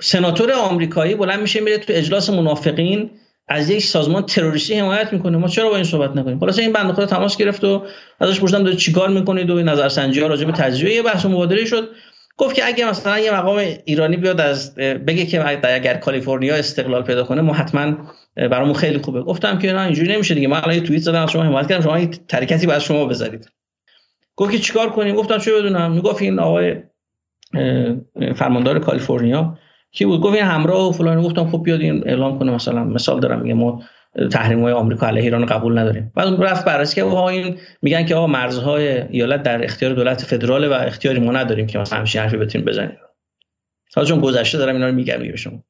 سناتور 0.00 0.52
آمریکایی 0.52 1.14
بلند 1.14 1.40
میشه 1.40 1.60
میره 1.60 1.78
تو 1.78 1.92
اجلاس 1.92 2.30
منافقین 2.30 3.10
از 3.48 3.70
یک 3.70 3.82
سازمان 3.82 4.22
تروریستی 4.22 4.74
حمایت 4.74 5.12
می‌کنه. 5.12 5.36
ما 5.38 5.48
چرا 5.48 5.68
با 5.68 5.74
این 5.74 5.84
صحبت 5.84 6.16
نکنیم؟ 6.16 6.38
خلاص 6.38 6.58
این 6.58 6.72
بنده 6.72 6.92
خدا 6.92 7.06
تماس 7.06 7.36
گرفت 7.36 7.64
و 7.64 7.82
ازش 8.20 8.40
پرسیدم 8.40 8.76
چیکار 8.76 9.08
می‌کنید 9.08 9.50
و 9.50 9.62
نظرسنجی 9.62 10.20
ها 10.20 10.26
راجع 10.26 10.44
به 10.44 10.52
تجزیه 10.52 10.94
یه 10.94 11.02
بحث 11.02 11.26
مبادله 11.26 11.64
شد. 11.64 11.88
گفت 12.36 12.56
که 12.56 12.66
اگه 12.66 12.90
مثلا 12.90 13.18
یه 13.18 13.34
مقام 13.34 13.56
ایرانی 13.84 14.16
بیاد 14.16 14.40
از 14.40 14.74
بگه 14.74 15.26
که 15.26 15.66
اگر 15.74 15.94
کالیفرنیا 15.94 16.54
استقلال 16.56 17.02
پیدا 17.02 17.24
کنه 17.24 17.40
ما 17.40 17.52
حتما 17.52 17.96
برامون 18.36 18.74
خیلی 18.74 18.98
خوبه. 18.98 19.22
گفتم 19.22 19.58
که 19.58 19.72
نه 19.72 19.80
اینجوری 19.80 20.14
نمیشه 20.14 20.34
دیگه. 20.34 20.48
من 20.48 20.56
الان 20.56 20.74
یه 20.74 20.80
توییت 20.80 21.02
زدم 21.02 21.26
شما 21.26 21.42
حمایت 21.42 21.68
کردم. 21.68 21.82
شما 21.82 21.94
این 21.94 22.10
ترکتی 22.28 22.66
باید 22.66 22.78
شما 22.78 23.04
بذارید. 23.04 23.48
گفت 24.36 24.52
که 24.52 24.58
چیکار 24.58 24.90
کنیم؟ 24.90 25.14
گفتم 25.14 25.38
چه 25.38 25.52
بدونم. 25.52 25.92
می‌گفت 25.92 26.22
این 26.22 26.38
آقای 26.38 26.76
فرماندار 28.36 28.78
کالیفرنیا 28.78 29.58
کی 29.92 30.04
بود؟ 30.04 30.20
گفت 30.20 30.34
این 30.34 30.44
همراه 30.44 30.88
و 30.88 30.92
فلان 30.92 31.22
گفتم 31.22 31.50
خب 31.50 31.62
بیاد 31.62 31.80
این 31.80 32.02
اعلام 32.08 32.38
کنه 32.38 32.52
مثلا 32.52 32.84
مثال 32.84 33.20
دارم 33.20 33.40
میگه 33.40 33.54
ما 33.54 33.82
تحریم 34.30 34.62
های 34.62 34.72
آمریکا 34.72 35.06
علیه 35.06 35.22
ایران 35.22 35.46
قبول 35.46 35.78
نداریم. 35.78 36.12
بعد 36.14 36.42
رفت 36.42 36.64
بررسی 36.64 36.94
که 36.94 37.06
این 37.06 37.58
میگن 37.82 38.04
که 38.04 38.14
آقا 38.14 38.26
مرزهای 38.26 39.02
ایالت 39.02 39.42
در 39.42 39.64
اختیار 39.64 39.92
دولت 39.92 40.22
فدراله 40.22 40.68
و 40.68 40.72
اختیاری 40.72 41.20
ما 41.20 41.32
نداریم 41.32 41.66
که 41.66 41.78
مثلا 41.78 41.98
همچین 41.98 42.20
حرفی 42.20 42.36
بتونیم 42.36 42.66
بزنیم. 42.66 42.96
حالا 43.94 44.08
چون 44.08 44.20
گذشته 44.20 44.58
دارم 44.58 44.74
اینا 44.74 44.86
رو 44.86 44.92
میگم 44.92 45.20
میگه 45.20 45.36
شما 45.36 45.62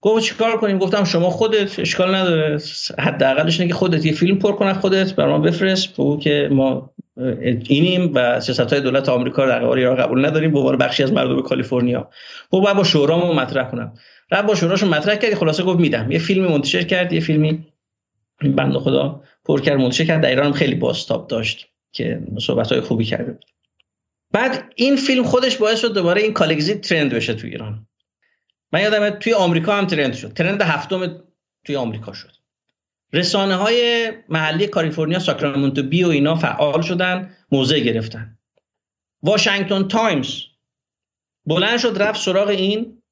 گفت 0.00 0.24
چیکار 0.24 0.56
کنیم؟ 0.56 0.78
گفتم 0.78 1.04
شما 1.04 1.30
خودت 1.30 1.80
اشکال 1.80 2.14
نداره. 2.14 2.58
حداقلش 2.98 3.60
اینه 3.60 3.72
که 3.72 3.78
خودت 3.78 4.06
یه 4.06 4.12
فیلم 4.12 4.38
پر 4.38 4.52
کن 4.52 4.72
خودت 4.72 5.14
بر 5.14 5.26
ما 5.26 5.38
بفرست. 5.38 5.92
بگو 5.92 6.18
که 6.18 6.48
ما 6.52 6.90
اینیم 7.68 8.12
و 8.14 8.40
سیاست 8.40 8.72
های 8.72 8.80
دولت 8.80 9.08
آمریکا 9.08 9.44
رو 9.44 9.50
در 9.50 9.94
قبول 9.94 10.26
نداریم. 10.26 10.52
به 10.52 10.58
عنوان 10.58 10.78
بخشی 10.78 11.02
از 11.02 11.12
مردم 11.12 11.42
کالیفرنیا. 11.42 12.10
خب 12.50 12.62
بعد 12.66 12.76
با 12.76 12.84
شورامو 12.84 13.34
مطرح 13.34 13.70
کنم. 13.70 13.92
رفت 14.30 14.46
با 14.46 14.54
شوراشو 14.54 14.86
مطرح 14.86 15.16
کرد 15.16 15.34
خلاصه 15.34 15.62
گفت 15.62 15.80
میدم. 15.80 16.10
یه 16.10 16.18
فیلمی 16.18 16.48
منتشر 16.48 16.82
کرد 16.82 17.12
یه 17.12 17.20
فیلمی 17.20 17.66
بنده 18.40 18.78
خدا 18.78 19.22
پر 19.44 19.60
کرد 19.60 19.78
منتشر 19.78 20.04
کرد. 20.04 20.20
در 20.20 20.28
ایران 20.28 20.52
خیلی 20.52 20.74
بازتاب 20.74 21.28
داشت 21.28 21.66
که 21.92 22.20
صحبت 22.40 22.72
های 22.72 22.80
خوبی 22.80 23.04
کرده 23.04 23.38
بعد 24.32 24.72
این 24.76 24.96
فیلم 24.96 25.24
خودش 25.24 25.56
باعث 25.56 25.80
شد 25.80 25.94
دوباره 25.94 26.22
این 26.22 26.32
Calexit 26.32 26.74
trend 26.74 27.14
بشه 27.14 27.34
تو 27.34 27.46
ایران. 27.46 27.86
من 28.72 28.82
یادم 28.82 29.10
توی 29.10 29.32
آمریکا 29.32 29.74
هم 29.74 29.86
trend 29.86 30.14
شد. 30.14 30.32
trend 30.32 30.62
هفتم 30.62 31.22
توی 31.64 31.76
آمریکا 31.76 32.12
شد. 32.12 32.32
رسانه 33.12 33.54
های 33.54 34.12
محلی 34.28 34.66
کالیفرنیا 34.66 35.18
ساکرامنتو 35.18 35.82
بی 35.82 36.04
و 36.04 36.08
اینا 36.08 36.34
فعال 36.34 36.82
شدن 36.82 37.36
موضع 37.52 37.80
گرفتن. 37.80 38.38
واشنگتن 39.22 39.88
تایمز 39.88 40.40
بلند 41.46 41.78
شد 41.78 42.02
رفت 42.02 42.20
سراغ 42.20 42.48
این 42.48 43.02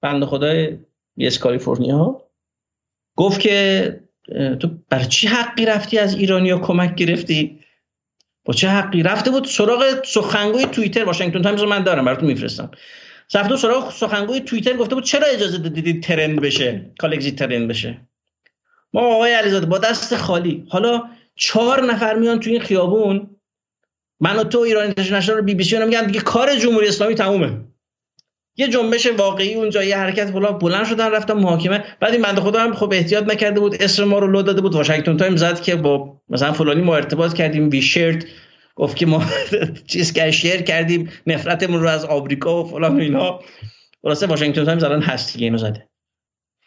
بنده 0.00 0.26
خدای 0.26 0.78
یس 1.16 1.38
کالیفرنیا. 1.38 2.22
گفت 3.16 3.40
که 3.40 4.00
تو 4.60 4.70
بر 4.90 5.04
چی 5.04 5.26
حقی 5.26 5.66
رفتی 5.66 5.98
از 5.98 6.14
ایرانیا 6.14 6.58
کمک 6.58 6.94
گرفتی؟ 6.94 7.60
با 8.44 8.54
چه 8.54 8.68
حقی؟ 8.68 9.02
رفته 9.02 9.30
بود 9.30 9.44
سراغ 9.44 10.04
سخنگوی 10.04 10.66
توییتر. 10.66 11.04
واشنگتن 11.04 11.42
تایمز 11.42 11.62
من 11.62 11.82
دارم 11.82 12.04
براتون 12.04 12.28
میفرستم. 12.28 12.70
رفته 13.34 13.56
سراغ 13.56 13.92
سخنگوی 13.92 14.40
توییتر 14.40 14.76
گفته 14.76 14.94
بود 14.94 15.04
چرا 15.04 15.26
اجازه 15.26 15.58
دادید 15.58 16.02
trend 16.02 16.40
بشه؟ 16.40 16.90
Calexit 16.98 17.30
trend 17.30 17.68
بشه. 17.68 18.00
ما 18.92 19.00
آقای 19.00 19.32
علیزاده 19.32 19.66
با 19.66 19.78
دست 19.78 20.16
خالی 20.16 20.66
حالا 20.68 21.02
چهار 21.34 21.84
نفر 21.92 22.14
میان 22.14 22.40
تو 22.40 22.50
این 22.50 22.60
خیابون 22.60 23.30
من 24.20 24.36
و 24.36 24.44
تو 24.44 24.58
ایران 24.58 24.84
اینترنشنال 24.84 25.38
رو 25.38 25.44
بی 25.44 25.54
بی 25.54 25.64
سی 25.64 25.84
میگن 25.84 26.06
دیگه 26.06 26.20
کار 26.20 26.56
جمهوری 26.56 26.88
اسلامی 26.88 27.14
تمومه. 27.14 27.67
یه 28.58 28.68
جنبش 28.68 29.06
واقعی 29.06 29.54
اونجا 29.54 29.84
یه 29.84 29.96
حرکت 29.96 30.30
فلان 30.30 30.58
بلند 30.58 30.86
شدن 30.86 31.10
رفتن 31.10 31.34
محاکمه 31.34 31.84
بعد 32.00 32.12
این 32.12 32.22
بنده 32.22 32.40
خدا 32.40 32.60
هم 32.60 32.74
خب 32.74 32.92
احتیاط 32.92 33.24
نکرده 33.24 33.60
بود 33.60 33.82
اسم 33.82 34.04
ما 34.04 34.18
رو 34.18 34.26
لو 34.26 34.42
داده 34.42 34.60
بود 34.60 34.74
واشنگتن 34.74 35.16
تایمز 35.16 35.36
زد 35.36 35.60
که 35.60 35.76
با 35.76 36.20
مثلا 36.28 36.52
فلانی 36.52 36.80
ما 36.80 36.96
ارتباط 36.96 37.32
کردیم 37.32 37.70
we 37.70 37.82
shared 37.82 38.24
گفت 38.76 38.96
که 38.96 39.06
ما 39.06 39.24
چیز 39.92 40.12
که 40.12 40.30
share 40.30 40.62
کردیم 40.62 41.10
نفرتمون 41.26 41.80
رو 41.82 41.88
از 41.88 42.04
آمریکا 42.04 42.62
و 42.62 42.66
فلان 42.66 42.96
و 42.96 43.00
اینا. 43.00 43.40
واسه 44.02 44.26
واشنگتن 44.26 44.64
تایمز 44.64 44.84
الان 44.84 45.02
هست 45.02 45.32
دیگه 45.32 45.44
اینو 45.44 45.58
زده. 45.58 45.88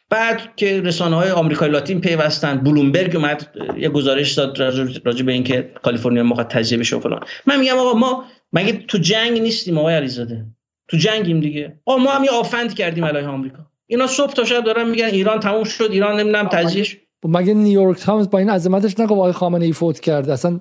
بعد 0.10 0.56
که 0.56 0.82
رسانه 0.82 1.16
های 1.16 1.30
آمریکای 1.30 1.70
لاتین 1.70 2.02
پیوستن 2.02 2.58
بلومبرگ 2.58 3.16
اومد 3.16 3.56
یه 3.78 3.90
گزارش 3.90 4.34
داد 4.34 4.60
راجع 5.06 5.26
به 5.26 5.32
اینکه 5.32 5.72
کالیفرنیا 5.84 6.24
موقع 6.24 6.44
تجزیه 6.44 6.78
بشه 6.78 7.00
فلان. 7.00 7.20
من 7.46 7.60
میگم 7.60 7.78
آقا 7.78 7.94
ما 7.94 8.26
مگه 8.54 8.74
تو 8.74 8.98
جنگ 8.98 9.42
نیستیم 9.42 9.78
آقای 9.78 9.96
علیزاده؟ 9.96 10.46
تو 10.92 10.98
جنگیم 10.98 11.40
دیگه. 11.40 11.80
آقا 11.86 11.98
ما 11.98 12.12
هم 12.12 12.24
یه 12.24 12.32
آفند 12.32 12.74
کردیم 12.74 13.06
علیه 13.06 13.28
آمریکا. 13.28 13.58
اینا 13.88 14.08
صبح 14.08 14.34
تا 14.34 14.44
شب 14.44 14.64
دارن 14.64 14.90
میگن 14.90 15.06
ایران 15.06 15.40
تموم 15.40 15.64
شد 15.64 15.90
ایران 15.92 16.20
نمی‌دونم 16.20 16.48
تجزیهش 16.48 16.98
مگه 17.26 17.54
نیویورک 17.54 17.98
تایمز 17.98 18.30
با 18.30 18.40
این 18.40 18.50
عظمتش 18.50 19.00
نگفت 19.00 19.14
آقای 19.14 19.32
خامنه 19.32 19.66
ای 19.66 19.74
فوت 19.74 20.00
کرد؟ 20.00 20.30
اصلا 20.30 20.60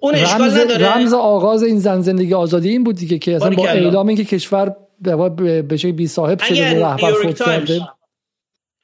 اون 0.00 0.14
رمز, 0.14 0.56
نداره. 0.56 0.88
رمز 0.88 1.12
آغاز 1.12 1.62
این 1.62 1.78
زن 1.78 2.00
زندگی 2.00 2.34
آزادی 2.34 2.68
این 2.68 2.84
بود 2.84 2.96
دیگه 2.96 3.18
که 3.18 3.36
اصلا 3.36 3.50
با 3.50 3.68
اعلام 3.68 4.08
اینکه 4.08 4.24
کشور 4.24 4.76
به 5.68 5.76
شکل 5.76 5.92
بی 5.92 6.06
صاحب 6.06 6.42
شده 6.42 6.80
رهبر 6.80 7.12
فوت 7.22 7.38
کرده. 7.38 7.80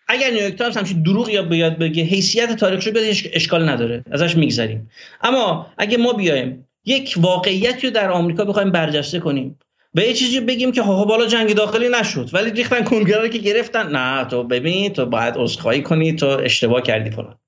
اگر 0.09 0.30
نیویورک 0.30 0.55
تایمز 0.55 0.76
همچین 0.76 1.03
دروغ 1.03 1.28
یا 1.28 1.42
بیاد 1.42 1.78
بگه 1.78 2.03
حیثیت 2.03 2.57
تاریخی 2.57 2.90
بیاد 2.90 3.05
اشکال 3.32 3.68
نداره. 3.68 4.05
ازش 4.11 4.36
میگذریم. 4.36 4.90
اما 5.22 5.66
اگه 5.78 5.99
ما 5.99 6.12
بیایم 6.12 6.68
یک 6.84 7.14
واقعیتی 7.16 7.86
رو 7.86 7.92
در 7.92 8.11
آمریکا 8.11 8.45
بخوایم 8.45 8.72
برجسته 8.72 9.20
کنیم. 9.20 9.59
به 9.95 10.07
یه 10.07 10.12
چیزی 10.12 10.40
بگیم 10.40 10.72
که 10.72 10.82
ها 10.82 11.05
بالا 11.05 11.26
جنگ 11.26 11.55
داخلی 11.55 11.88
نشد. 11.88 12.30
ولی 12.32 12.51
ریختن 12.51 12.84
کنگره 12.84 13.28
که 13.28 13.38
گرفتن. 13.38 13.97
نه 13.97 14.24
تو 14.24 14.45
ببین 14.45 14.92
تو 14.92 15.07
باید 15.07 15.34
عذرخواهی 15.36 15.82
کنی 15.82 16.12
تو 16.12 16.26
اشتباه 16.26 16.82
کردی 16.82 17.11
فلان. 17.11 17.38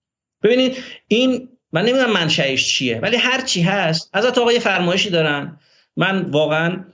ببینید 0.43 0.77
این 1.09 1.49
من 1.73 1.83
نمی‌دونم 1.83 2.13
منشأش 2.13 2.69
چیه 2.69 3.01
ولی 3.01 3.17
هر 3.17 3.41
چی 3.41 3.63
هست 3.63 4.11
ازت 4.13 4.39
آقا 4.39 4.51
فرمایشی 4.51 5.11
دارن. 5.11 5.59
من 5.97 6.23
واقعا 6.23 6.85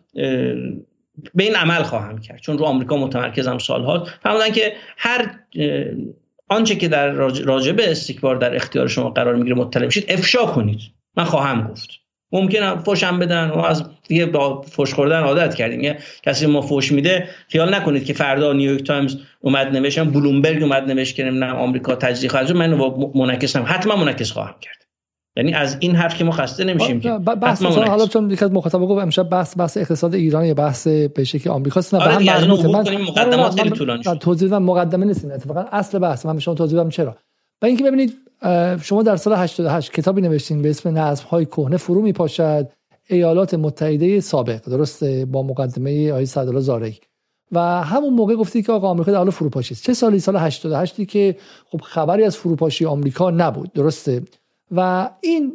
به 1.34 1.44
این 1.44 1.57
عمل 1.57 1.82
خواهم 1.82 2.18
کرد. 2.18 2.40
چون 2.40 2.59
رو 2.59 2.64
آمریکا 2.64 2.96
متمرکزم 2.96 3.59
سالها. 3.59 4.09
فرمودن 4.22 4.50
که 4.50 4.72
هر 4.96 5.38
آنچه 6.48 6.76
که 6.76 6.88
در 6.88 7.11
راجب 7.44 7.80
استکبار 7.80 8.36
در 8.36 8.57
اختیار 8.57 8.88
شما 8.88 9.11
قرار 9.11 9.34
می‌گیره 9.34 9.57
مطلع 9.57 9.86
میشید 9.86 10.05
افشا 10.09 10.46
کنید. 10.46 10.80
من 11.16 11.24
خواهم 11.24 11.68
گفت. 11.68 12.01
ممکنه 12.33 12.78
فوشم 12.78 13.18
بدن 13.18 13.51
و 13.51 13.59
از 13.59 13.85
دیگه 14.09 14.26
با 14.26 14.62
فوش 14.62 14.95
خوردن 14.95 15.20
عادت 15.20 15.55
کردیم. 15.55 15.80
یه 15.80 15.99
کسی 16.22 16.47
ما 16.47 16.61
فوش 16.61 16.93
میده 16.93 17.28
خیال 17.49 17.74
نکنید 17.74 18.05
که 18.05 18.12
فردا 18.12 18.53
نیویورک 18.53 18.83
تایمز 18.83 19.16
اومد 19.41 19.76
نوشت 19.76 20.11
بلومبرگ 20.11 20.62
اومد 20.62 20.83
نوشت 20.91 21.16
که 21.16 21.24
نمی‌دونم 21.24 21.57
آمریکا 21.57 21.95
تجزیه 21.95 22.30
خواهد 22.30 22.53
من 22.53 22.93
منعکسم 23.14 23.64
حتما 23.66 23.97
منعکس 23.97 24.33
خواهم 24.33 24.55
کرد. 24.61 24.83
یعنی 25.37 25.55
از 25.55 25.76
این 25.80 25.97
حرف 25.97 26.18
که 26.18 26.24
ما 26.24 26.33
خسته 26.33 26.64
نمیشیم 26.64 27.01
که 27.01 27.11
بحث 27.43 27.62
مثلا 27.62 27.85
حالا 27.85 28.07
چون 28.07 28.30
یک 28.30 28.43
از 28.43 28.53
مخاطبا 28.53 28.87
گفت 28.87 29.03
امشب 29.03 29.28
بحث 29.28 29.59
بحث 29.59 29.76
اقتصاد 29.76 30.14
ایران 30.14 30.45
یه 30.45 30.55
بحث 30.55 30.87
به 30.87 31.24
شکل 31.24 31.51
آمریکاست 31.51 31.95
نه 31.95 32.01
به 32.01 32.07
آره 32.07 32.14
هم 32.14 32.47
مربوطه. 32.47 32.68
من 32.68 33.03
مقدمات 33.03 33.61
خیلی 33.61 33.70
طولانی 33.70 34.03
شد. 34.03 34.18
توضیح 34.18 34.51
من 34.51 34.59
مقدمه 34.59 35.07
نیست 35.07 35.24
اتفاقا 35.24 35.64
اصل 35.72 35.99
بحث. 35.99 36.26
من 36.26 36.35
به 36.35 36.41
شما 36.41 36.55
توضیح 36.55 36.80
بدم 36.80 36.91
چرا. 36.91 37.16
و 37.62 37.66
اینکه 37.66 37.85
ببینید 37.85 38.14
شما 38.82 39.03
در 39.03 39.16
سال 39.16 39.32
88 39.32 39.93
کتابی 39.93 40.20
نوشتین 40.20 40.62
به 40.62 40.70
اسم 40.70 40.99
نظم 40.99 41.24
های 41.24 41.47
کهنه 41.47 41.76
فرو 41.76 42.03
میپاشد. 42.03 42.68
ایالات 43.07 43.55
متحده 43.55 44.20
سابق 44.20 44.64
درسته؟ 44.64 45.24
با 45.24 45.43
مقدمه 45.43 46.11
آقای 46.11 46.26
سعدالله 46.26 46.61
زارعی. 46.61 46.97
و 47.53 47.61
همون 47.61 48.14
موقع 48.14 48.34
گفتی 48.34 48.62
که 48.62 48.72
آقا 48.72 48.88
آمریکا 48.88 49.12
در 49.12 49.18
حال 49.18 49.30
فروپاشی 49.30 49.74
است. 49.74 49.84
چه 49.84 49.95
سالی؟ 49.95 50.18
سال 50.18 50.36
88 50.36 51.05
که 51.05 51.36
خب 51.70 51.80
خبری 51.80 52.24
از 52.24 52.36
فروپاشی 52.36 52.84
آمریکا 52.84 53.30
نبود 53.30 53.72
درسته؟ 53.72 54.22
و 54.72 55.11
این 55.20 55.53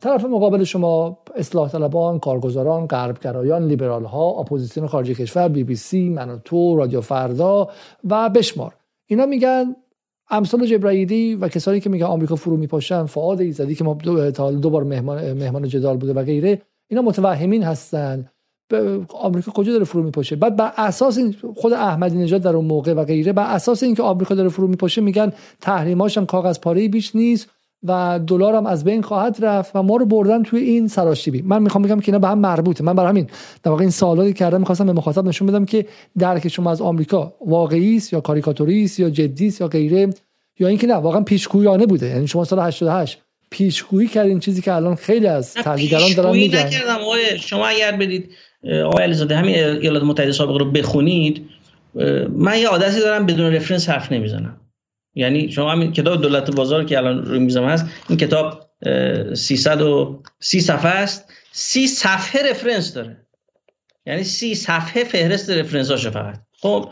طرف 0.00 0.24
مقابل 0.24 0.64
شما 0.64 1.18
اصلاح 1.36 1.68
طلبان 1.70 2.18
کارگزاران 2.18 2.86
غربگرایان 2.86 3.66
لیبرال 3.66 4.04
ها 4.04 4.28
اپوزیسیون 4.30 4.86
خارجی 4.86 5.14
کشور 5.14 5.48
بی 5.48 5.64
بی 5.64 5.76
سی 5.76 6.08
من 6.08 6.30
و 6.30 6.38
تو 6.44 6.76
رادیو 6.76 7.00
فردا 7.00 7.68
و 8.04 8.28
بشمار. 8.28 8.74
اینا 9.06 9.26
میگن 9.26 9.76
امثال 10.30 10.66
جبرائیلی 10.66 11.34
و 11.34 11.48
کسانی 11.48 11.80
که 11.80 11.90
میگن 11.90 12.06
آمریکا 12.06 12.36
فرو 12.36 12.56
میپاشن 12.56 13.04
فواد 13.04 13.40
ایزدی 13.40 13.74
که 13.74 13.84
ما 13.84 13.94
دو, 13.94 14.30
دو 14.30 14.70
بار 14.70 14.84
مهمان, 14.84 15.32
مهمان 15.32 15.68
جدال 15.68 15.96
بوده 15.96 16.12
و 16.12 16.22
غیره 16.22 16.62
اینا 16.90 17.02
متوهمین 17.02 17.62
هستن. 17.62 18.30
آمریکا 19.08 19.52
کجا 19.52 19.72
داره 19.72 19.84
فرو 19.84 20.02
میپاشه؟ 20.02 20.36
بعد 20.36 20.56
بر 20.56 20.72
اساس 20.76 21.18
این 21.18 21.34
خود 21.56 21.72
احمدی 21.72 22.18
نژاد 22.18 22.42
در 22.42 22.56
اون 22.56 22.64
موقع 22.64 22.92
و 22.92 23.04
غیره 23.04 23.32
بر 23.32 23.54
اساس 23.54 23.82
اینکه 23.82 24.02
آمریکا 24.02 24.34
داره 24.34 24.48
فرو 24.48 24.68
میپاشه 24.68 25.00
میگن 25.00 25.32
تحریماش 25.60 26.18
هم 26.18 26.26
کاغذ 26.26 26.58
پاره 26.60 26.88
بیش 26.88 27.16
نیست. 27.16 27.50
و 27.84 28.20
دلار 28.26 28.54
هم 28.54 28.66
از 28.66 28.84
بین 28.84 29.02
خواهد 29.02 29.44
رفت 29.44 29.76
و 29.76 29.82
ما 29.82 29.96
رو 29.96 30.06
بردن 30.06 30.42
توی 30.42 30.60
این 30.60 30.88
سراشیبی. 30.88 31.42
من 31.42 31.62
می‌خوام 31.62 31.84
بگم 31.84 32.00
که 32.00 32.08
اینا 32.08 32.18
به 32.18 32.28
هم 32.28 32.38
مربوطه. 32.38 32.84
من 32.84 32.94
برای 32.94 33.08
همین 33.08 33.26
در 33.62 33.70
واقع 33.70 33.82
این 33.82 33.90
سوالاتی 33.90 34.32
کردم 34.32 34.60
می‌خواستم 34.60 34.86
به 34.86 34.92
مخاطب 34.92 35.24
نشون 35.24 35.48
بدم 35.48 35.64
که 35.64 35.86
درک 36.18 36.48
شما 36.48 36.70
از 36.70 36.82
آمریکا 36.82 37.34
واقعی 37.46 37.96
است 37.96 38.12
یا 38.12 38.20
کاریکاتوری 38.20 38.84
است 38.84 39.00
یا 39.00 39.10
جدی 39.10 39.46
است 39.46 39.60
یا 39.60 39.68
غیره 39.68 40.08
یا 40.58 40.68
اینکه 40.68 40.86
نه 40.86 40.94
واقعا 40.94 41.20
پیشگویانه 41.20 41.86
بوده. 41.86 42.06
یعنی 42.06 42.26
شما 42.26 42.44
سال 42.44 42.58
88 42.58 43.18
پیشگویی 43.50 44.08
کردین 44.08 44.40
چیزی 44.40 44.62
که 44.62 44.72
الان 44.72 44.94
خیلی 44.94 45.26
از 45.26 45.54
تحلیلگران 45.54 46.12
دارن 46.16 46.30
میگن. 46.30 46.58
نکردم. 46.58 46.94
آقای 47.00 47.38
شما 47.38 47.66
اگر 47.66 47.92
بدید 47.92 48.30
آقای 48.84 49.04
علیزاده 49.04 49.36
همین 49.36 49.54
ایالات 49.54 50.02
متحده 50.02 50.32
سابق 50.32 50.56
رو 50.56 50.70
بخونید 50.70 51.46
من 52.36 52.58
یه 52.58 52.68
عادتی 52.68 53.00
دارم 53.00 53.26
بدون 53.26 53.54
رفرنس 53.54 53.88
حرف 53.88 54.12
نمی‌زنم. 54.12 54.56
یعنی 55.14 55.52
شما 55.52 55.72
همین 55.72 55.92
کتاب 55.92 56.22
دولت 56.22 56.50
بازار 56.50 56.84
که 56.84 56.98
الان 56.98 57.24
روی 57.24 57.38
میزم 57.38 57.64
هست 57.64 57.86
این 58.08 58.18
کتاب 58.18 58.60
330 59.34 60.60
صفحه 60.60 60.90
است. 60.90 61.32
30 61.52 61.86
صفحه 61.86 62.50
رفرنس 62.50 62.94
داره. 62.94 63.16
یعنی 64.06 64.24
30 64.24 64.54
صفحه 64.54 65.04
فهرست 65.04 65.50
رفرنس 65.50 65.90
هاشه 65.90 66.10
فقط. 66.10 66.34
خب 66.60 66.88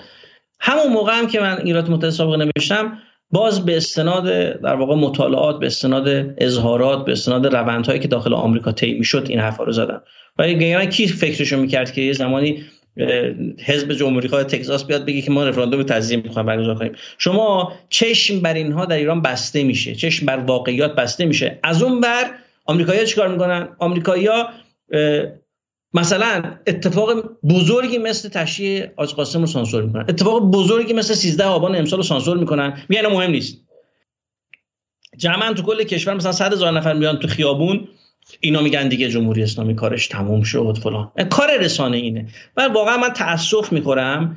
همون 0.60 0.92
موقع 0.92 1.18
هم 1.18 1.26
که 1.26 1.40
من 1.40 1.58
ایرات 1.64 1.90
متحده 1.90 2.10
سابق 2.10 2.42
نوشتم 2.42 2.98
باز 3.30 3.64
به 3.64 3.76
استناد 3.76 4.24
در 4.60 4.74
واقع 4.74 4.94
مطالعات 4.94 5.58
به 5.58 5.66
استناد 5.66 6.34
اظهارات 6.38 7.04
به 7.04 7.12
استناد 7.12 7.46
روندهایی 7.46 8.00
که 8.00 8.08
داخل 8.08 8.34
آمریکا 8.34 8.72
طی 8.72 8.94
می‌شد 8.94 9.26
این 9.28 9.38
حرفا 9.38 9.64
رو 9.64 9.72
زدم. 9.72 10.02
و 10.38 10.84
کی 10.86 11.06
فکرشو 11.06 11.56
می‌کرد 11.56 11.92
که 11.92 12.00
یه 12.00 12.12
زمانی 12.12 12.64
حزب 13.64 13.92
جمهوری 13.92 14.28
خواه 14.28 14.44
تگزاس 14.44 14.86
بیاد 14.86 15.06
بگه 15.06 15.22
که 15.22 15.30
ما 15.30 15.44
رفراندوم 15.44 15.82
تنظیم 15.82 16.20
می‌خوایم 16.24 16.46
برگزار 16.46 16.78
کنیم. 16.78 16.92
شما 17.18 17.72
چشم 17.88 18.40
بر 18.40 18.54
اینها 18.54 18.84
در 18.84 18.96
ایران 18.96 19.22
بسته 19.22 19.64
میشه 19.64 19.94
چشم 19.94 20.26
بر 20.26 20.36
واقعیات 20.36 20.94
بسته 20.94 21.24
میشه. 21.24 21.58
از 21.62 21.82
اون 21.82 22.00
بر 22.00 22.30
آمریکایی‌ها 22.64 23.04
چیکار 23.04 23.28
می‌کنن؟ 23.28 23.68
آمریکایی‌ها 23.78 24.48
مثلا 25.94 26.42
اتفاق 26.66 27.38
بزرگی 27.50 27.98
مثل 27.98 28.28
تشییع 28.28 28.86
آج 28.96 29.14
قاسم 29.14 29.40
رو 29.40 29.46
سانسور 29.46 29.82
می‌کنن. 29.82 30.04
اتفاق 30.08 30.42
بزرگی 30.50 30.92
مثل 30.92 31.14
13 31.14 31.44
آبان 31.44 31.76
امسال 31.76 31.96
رو 31.96 32.02
سانسور 32.02 32.36
می‌کنن. 32.36 32.82
میگن 32.88 33.06
مهم 33.06 33.30
نیست. 33.30 33.58
جمعا 35.16 35.52
تو 35.52 35.62
کل 35.62 35.82
کشور 35.82 36.14
مثلا 36.14 36.32
100 36.32 36.52
هزار 36.52 36.72
نفر 36.72 36.92
میان 36.92 37.18
تو 37.18 37.28
خیابون. 37.28 37.88
اینا 38.40 38.60
میگن 38.60 38.88
دیگه 38.88 39.08
جمهوری 39.08 39.42
اسلامی 39.42 39.74
کارش 39.74 40.06
تموم 40.06 40.42
شد 40.42 40.78
فلان. 40.82 41.12
کار 41.30 41.58
رسانه 41.60 41.96
اینه. 41.96 42.26
و 42.56 42.68
واقعا 42.68 42.96
من 42.96 43.08
تاسف 43.08 43.72
می‌خورم 43.72 44.36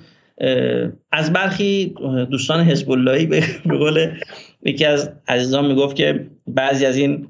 از 1.11 1.33
برخی 1.33 1.95
دوستان 2.31 2.63
حزب 2.63 2.91
اللهی 2.91 3.25
به 3.65 3.77
قول 3.77 4.19
یکی 4.63 4.85
از 4.85 5.11
عزیزان 5.27 5.65
می‌گفت 5.65 5.95
که 5.95 6.27
بعضی 6.47 6.85
از 6.85 6.97
این 6.97 7.27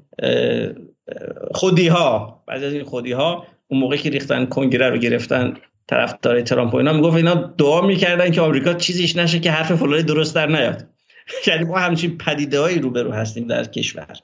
خودی 1.54 1.88
ها 1.88 2.42
بعضی 2.46 2.66
از 2.66 2.72
این 2.72 2.84
خودی 2.84 3.12
ها 3.12 3.46
اون 3.68 3.80
موقع 3.80 3.96
که 3.96 4.10
ریختن 4.10 4.46
کنگره 4.46 4.90
رو 4.90 4.98
گرفتن 4.98 5.54
طرفدار 5.88 6.40
ترامپ 6.40 6.74
و 6.74 6.76
اینا 6.76 6.92
می‌گفت 6.92 7.16
اینا 7.16 7.34
دعا 7.34 7.80
می‌کردن 7.80 8.30
که 8.30 8.40
آمریکا 8.40 8.74
چیزیش 8.74 9.16
نشه 9.16 9.40
که 9.40 9.50
حرف 9.50 9.72
فلانی 9.72 10.02
درست 10.02 10.34
در 10.34 10.46
نیاد. 10.46 10.86
یعنی 11.46 11.64
ما 11.64 11.78
همچین 11.78 12.18
پدیده 12.18 12.60
هایی 12.60 12.78
روبرو 12.78 13.12
هستیم 13.12 13.46
در 13.46 13.64
کشور. 13.64 14.16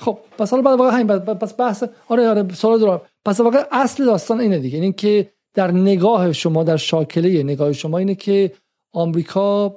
خب 0.00 0.18
پس 0.38 0.50
حالا 0.50 0.62
بعد 0.62 0.78
واقعا 0.78 0.92
همین 0.92 1.18
پس 1.18 1.60
بحث 1.60 1.84
آره 2.08 2.28
آره 2.28 2.54
سوال 2.54 2.80
دارم. 2.80 3.00
پس 3.24 3.40
واقعا 3.40 3.62
اصل 3.72 4.04
داستان 4.04 4.40
اینه 4.40 4.58
دیگه. 4.58 4.78
یعنی 4.78 4.92
که 4.92 5.30
در 5.54 5.70
نگاه 5.70 6.32
شما 6.32 6.64
در 6.64 6.76
شاکله 6.76 7.42
نگاه 7.42 7.72
شما 7.72 7.98
اینه 7.98 8.14
که 8.14 8.52
آمریکا 8.92 9.76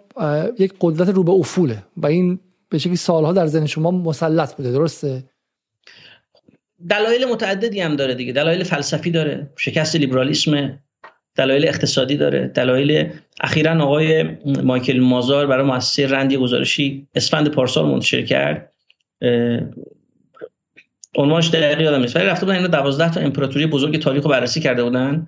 یک 0.60 0.74
قدرت 0.82 1.10
رو 1.10 1.24
به 1.24 1.32
افوله 1.32 1.84
و 1.98 2.08
این 2.08 2.40
به 2.70 2.78
شکلی 2.78 2.96
سالها 2.96 3.34
در 3.34 3.48
ذهن 3.48 3.66
شما 3.66 3.92
مسلط 3.92 4.56
بوده 4.56 4.72
درسته؟ 4.72 5.24
دلایل 6.90 7.26
متعددی 7.26 7.82
هم 7.82 7.96
داره 7.96 8.16
دیگه. 8.16 8.34
دلایل 8.34 8.64
فلسفی 8.64 9.12
داره 9.12 9.50
شکست 9.58 9.96
لیبرالیسم 9.96 10.80
دلایل 11.36 11.68
اقتصادی 11.68 12.18
داره. 12.18 12.48
دلایل 12.48 13.10
اخیرا 13.42 13.84
آقای 13.84 14.24
مایکل 14.64 15.00
مازار 15.00 15.48
برای 15.48 15.66
مؤسسه 15.66 16.08
رندی 16.08 16.38
گزارشی 16.38 17.08
اسفند 17.16 17.52
پارسال 17.52 17.86
منتشر 17.86 18.22
کرد. 18.22 18.74
عنوانش 21.16 21.50
دقیق 21.50 21.82
یادم 21.82 22.02
نیست. 22.02 22.16
ولی 22.16 22.26
رفته 22.26 22.46
بودن 22.46 22.58
اینا 22.58 22.68
12 22.68 23.14
تا 23.14 23.20
امپراتوری 23.20 23.66
بزرگ 23.66 24.00
تاریخ 24.00 24.24
رو 24.24 24.30
بررسی 24.30 24.60
کرده 24.60 24.84
بودن 24.84 25.28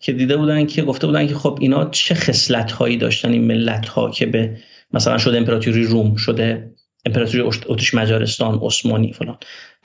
که 0.00 0.12
دیده 0.12 0.36
بودن 0.36 0.66
که 0.66 0.82
گفته 0.82 1.06
بودن 1.06 1.26
که 1.26 1.34
خب 1.34 1.58
اینا 1.60 1.90
چه 1.90 2.14
خصلت 2.14 2.72
هایی 2.72 2.96
داشتن 2.96 3.32
این 3.32 3.44
ملت 3.44 3.88
ها 3.88 4.10
که 4.10 4.26
به 4.26 4.56
مثلا 4.92 5.18
شده 5.18 5.38
امپراتوری 5.38 5.84
روم 5.84 6.16
شده 6.16 6.70
امپراتوری 7.06 7.42
اتریش 7.42 7.94
مجارستان 7.94 8.58
عثمانی 8.62 9.12
فلان. 9.12 9.36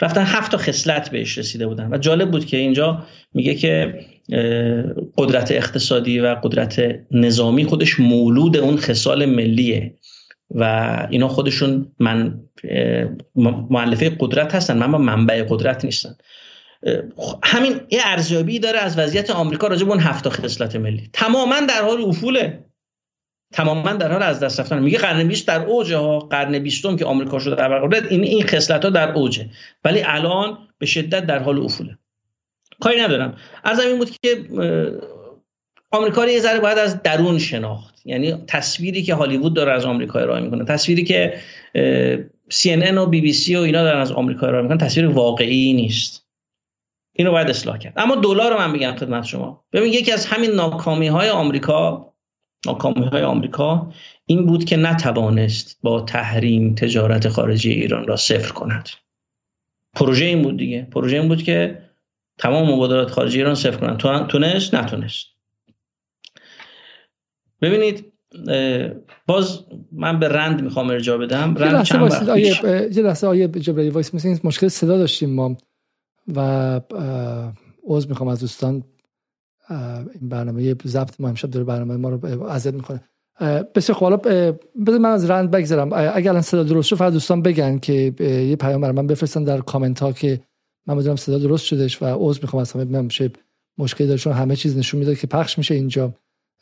رفتن 0.01 0.23
هفت 0.23 0.51
تا 0.51 0.57
خصلت 0.57 1.09
بهش 1.09 1.37
رسیده 1.37 1.67
بودن. 1.67 1.93
و 1.93 1.97
جالب 1.97 2.31
بود 2.31 2.45
که 2.45 2.57
اینجا 2.57 3.05
میگه 3.33 3.55
که 3.55 3.99
قدرت 5.17 5.51
اقتصادی 5.51 6.19
و 6.19 6.35
قدرت 6.43 6.81
نظامی 7.11 7.65
خودش 7.65 7.99
مولود 7.99 8.57
اون 8.57 8.77
خصال 8.77 9.25
ملیه. 9.25 9.95
و 10.55 10.63
اینا 11.09 11.27
خودشون 11.27 11.91
من 11.99 12.39
معلفه 13.69 14.17
قدرت 14.19 14.55
هستن 14.55 14.77
من 14.77 15.01
منبع 15.01 15.45
قدرت 15.49 15.85
نیستن. 15.85 16.15
همین 17.43 17.81
یه 17.91 17.99
ارزیابی 18.03 18.59
داره 18.59 18.79
از 18.79 18.97
وضعیت 18.97 19.29
آمریکا 19.29 19.67
راجع 19.67 19.85
به 19.85 19.91
اون 19.91 19.99
هفت 19.99 20.29
خصلت 20.29 20.75
ملی. 20.75 21.09
تماما 21.13 21.59
در 21.59 21.81
حال 21.81 22.01
افوله. 22.01 22.65
تماما 23.53 23.93
در 23.93 24.11
حال 24.11 24.23
از 24.23 24.39
دست 24.39 24.59
رفتن. 24.59 24.79
میگه 24.79 24.97
قرن 24.97 25.27
20 25.27 25.47
در 25.47 25.61
اوجه 25.61 25.97
ها 25.97 26.19
قرن 26.19 26.59
20 26.59 26.97
که 26.97 27.05
آمریکا 27.05 27.39
شده 27.39 27.55
در 27.55 27.79
قدرت 27.79 28.11
این 28.11 28.23
این 28.23 28.43
خصلت 28.43 28.83
ها 28.85 28.89
در 28.89 29.11
اوجه. 29.11 29.45
ولی 29.85 30.01
الان 30.05 30.57
به 30.77 30.85
شدت 30.85 31.25
در 31.25 31.39
حال 31.39 31.59
افوله. 31.59 31.97
کاری 32.79 33.01
ندارم. 33.01 33.37
از 33.63 33.79
این 33.79 33.97
بود 33.97 34.09
که 34.09 34.45
آمریکا 35.91 36.23
رو 36.23 36.29
یه 36.29 36.39
ذره 36.39 36.59
باید 36.59 36.77
از 36.77 37.03
درون 37.03 37.39
شناخت. 37.39 38.01
یعنی 38.05 38.33
تصویری 38.47 39.03
که 39.03 39.15
هالیوود 39.15 39.53
داره 39.53 39.71
از 39.71 39.85
آمریکا 39.85 40.19
ارائه 40.19 40.41
می‌کنه 40.41 40.65
تصویری 40.65 41.03
که 41.03 41.33
CNN 42.53 42.97
و 42.97 43.05
بی 43.05 43.21
بی 43.21 43.33
سی 43.33 43.55
و 43.55 43.59
اینا 43.59 43.83
دارن 43.83 44.01
از 44.01 44.11
آمریکا 44.11 44.47
ارائه 44.47 44.63
می‌کنن 44.63 44.77
تصویر 44.77 45.07
واقعی 45.07 45.73
نیست. 45.73 46.25
اینو 47.13 47.31
باید 47.31 47.49
اصلاح 47.49 47.77
کرد. 47.77 47.93
اما 47.97 48.15
دلار 48.15 48.51
رو 48.51 48.57
من 48.57 48.73
بگم 48.73 48.95
خدمت 48.95 49.23
شما. 49.23 49.63
ببین 49.73 49.93
یکی 49.93 50.11
از 50.11 50.25
همین 50.25 50.51
ناکامی 50.51 51.07
های 51.07 51.29
آمریکا 51.29 52.13
ناکامی 52.65 53.05
های 53.05 53.23
آمریکا 53.23 53.91
این 54.25 54.45
بود 54.45 54.65
که 54.65 54.77
نتوانست 54.77 55.79
با 55.83 56.01
تحریم 56.01 56.75
تجارت 56.75 57.29
خارجی 57.29 57.71
ایران 57.71 58.07
را 58.07 58.15
صفر 58.15 58.51
کند. 58.51 58.89
پروژه 59.93 60.25
این 60.25 60.41
بود 60.41 60.57
دیگه. 60.57 60.87
پروژه 60.91 61.17
این 61.17 61.27
بود 61.27 61.43
که 61.43 61.81
تمام 62.37 62.71
مبادلات 62.71 63.11
خارجی 63.11 63.37
ایران 63.37 63.55
صفر 63.55 63.77
کنند. 63.77 64.27
تونست؟ 64.27 64.75
نتونست. 64.75 65.27
ببینید 67.61 68.13
باز 69.27 69.59
من 69.91 70.19
به 70.19 70.27
RAND 70.27 70.63
می‌خوام 70.63 70.89
ارجاع 70.89 71.17
بدم. 71.17 71.55
RAND 71.55 71.83
چند 71.83 72.01
وقت 72.01 72.37
یه 72.97 73.03
لحظه 73.03 73.27
آقای 73.27 73.47
جبراییلی 73.47 73.89
وایسین 73.89 74.15
مثل 74.15 74.37
مشکل 74.43 74.67
صدا 74.67 74.97
داشتیم 74.97 75.29
ما. 75.29 75.57
و 76.35 76.39
عذر 77.87 78.07
می‌خوام 78.07 78.29
از 78.29 78.39
دوستان. 78.39 78.83
این 80.19 80.29
برنامه 80.29 80.75
ضبط 80.85 81.21
ما 81.21 81.29
امشب 81.29 81.49
داره 81.49 81.65
برنامه 81.65 81.97
ما 81.97 82.09
رو 82.09 82.43
اذیت 82.43 82.73
می‌کنه. 82.73 83.03
بسیار 83.75 83.97
خب 83.97 84.03
حالا 84.03 84.17
بذار 84.85 84.99
من 84.99 85.09
از 85.09 85.29
RAND 85.29 85.51
بگذرم. 85.51 85.89
اگر 85.93 86.29
الان 86.29 86.41
صدا 86.41 86.63
درست 86.63 86.87
شد 86.87 86.95
فقط 86.95 87.13
دوستان 87.13 87.41
بگن 87.41 87.77
که 87.77 88.13
یه 88.19 88.55
پیام 88.55 88.81
برای 88.81 88.95
من 88.95 89.07
بفرستن 89.07 89.43
در 89.43 89.61
کامنت 89.61 89.99
ها 89.99 90.11
که 90.11 90.41
من 90.87 90.97
بدونم 90.97 91.15
صدا 91.15 91.37
درست 91.37 91.65
شدش 91.65 92.01
و 92.01 92.05
عذر 92.05 92.39
می‌خوام 92.41 92.61
از 92.61 92.71
همه. 92.71 93.09
مشکلی 93.77 94.07
داره؟ 94.07 94.19
چون 94.19 94.33
همه 94.33 94.55
چیز 94.55 94.77
نشون 94.77 94.99
میده 94.99 95.15
که 95.15 95.27
پخش 95.27 95.57
میشه 95.57 95.75
اینجا. 95.75 96.13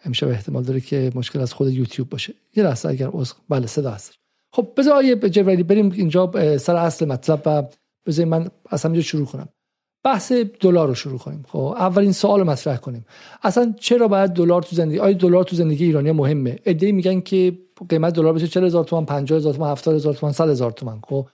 امشب 0.05 0.27
احتمال 0.27 0.63
داره 0.63 0.79
که 0.79 1.11
مشکل 1.15 1.39
از 1.39 1.53
خود 1.53 1.71
یوتیوب 1.71 2.09
باشه. 2.09 2.33
یه 2.55 2.63
لحظه 2.63 2.89
اگر 2.89 3.07
عوض 3.07 3.33
بله 3.49 3.67
صدا 3.67 3.91
هست. 3.91 4.13
خب 4.51 4.67
بذار 4.77 4.93
آیه 4.93 5.15
بریم 5.15 5.91
اینجا 5.91 6.57
سر 6.57 6.75
اصل 6.75 7.05
مطلب 7.05 7.41
و 7.45 7.63
بذار 8.05 8.25
من 8.25 8.49
از 8.69 8.85
همینجا 8.85 9.01
شروع 9.01 9.25
کنم. 9.25 9.47
بحث 10.03 10.31
دلار 10.31 10.87
رو 10.87 10.95
شروع 10.95 11.17
کنیم. 11.17 11.45
خب 11.47 11.59
اولین 11.59 12.11
سوال 12.11 12.43
مطرح 12.43 12.77
کنیم. 12.77 13.05
اصلا 13.43 13.73
چرا 13.79 14.07
باید 14.07 14.31
دلار 14.31 14.61
تو 14.61 14.75
زندگی 14.75 14.99
آیا 14.99 15.13
دلار 15.13 15.43
تو 15.43 15.55
زندگی 15.55 15.85
ایرانی 15.85 16.11
مهمه؟ 16.11 16.59
ایده 16.65 16.91
میگن 16.91 17.21
که 17.21 17.57
قیمت 17.89 18.13
دلار 18.13 18.33
بشه 18.33 18.47
40000 18.47 18.83
تومان 18.83 19.05
50000 19.05 19.53
تومان 19.53 19.71
70000 19.71 20.13
تومان 20.13 20.33
100000 20.33 20.71
تومان. 20.71 21.01
خب 21.07 21.27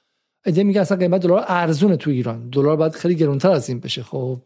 ایده 0.45 0.63
میگن 0.63 0.81
اصلا 0.81 0.97
قیمت 0.97 1.21
دلار 1.21 1.45
ارزونه 1.47 1.97
تو 1.97 2.09
ایران. 2.09 2.49
دلار 2.49 2.75
باید 2.75 2.91
خیلی 2.91 3.15
گرونتر 3.15 3.51
از 3.51 3.69
این 3.69 3.79
بشه. 3.79 4.03
خب 4.03 4.39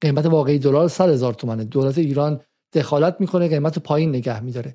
قیمت 0.00 0.26
واقعی 0.26 0.58
دلار 0.58 0.88
100000 0.88 1.34
تومانه. 1.34 1.64
دولت 1.64 1.98
ایران 1.98 2.40
دخالت 2.72 3.16
می‌کنه 3.20 3.48
قیمت 3.48 3.78
پایین 3.78 4.08
نگه 4.08 4.40
میداره. 4.40 4.74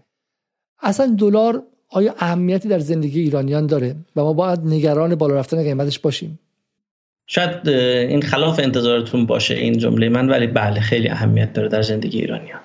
اصلا 0.82 1.16
دلار 1.20 1.64
آیا 1.90 2.16
اهمیتی 2.20 2.70
در 2.70 2.80
زندگی 2.80 3.20
ایرانیان 3.20 3.68
داره 3.68 3.96
و 4.16 4.22
ما 4.22 4.34
باید 4.34 4.60
نگران 4.60 5.16
بالا 5.16 5.36
رفتن 5.36 5.64
قیمتش 5.64 6.00
باشیم؟ 6.00 6.40
شاید 7.28 7.70
این 7.70 8.22
خلاف 8.22 8.60
انتظارتون 8.60 9.26
باشه 9.26 9.56
این 9.56 9.78
جمله 9.78 10.10
من 10.10 10.30
ولی 10.30 10.48
بله 10.48 10.80
خیلی 10.80 11.10
اهمیت 11.10 11.54
داره 11.54 11.68
در 11.68 11.82
زندگی 11.82 12.20
ایرانیان. 12.20 12.60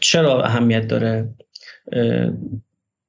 چرا 0.00 0.42
اهمیت 0.42 0.88
داره؟ 0.88 1.28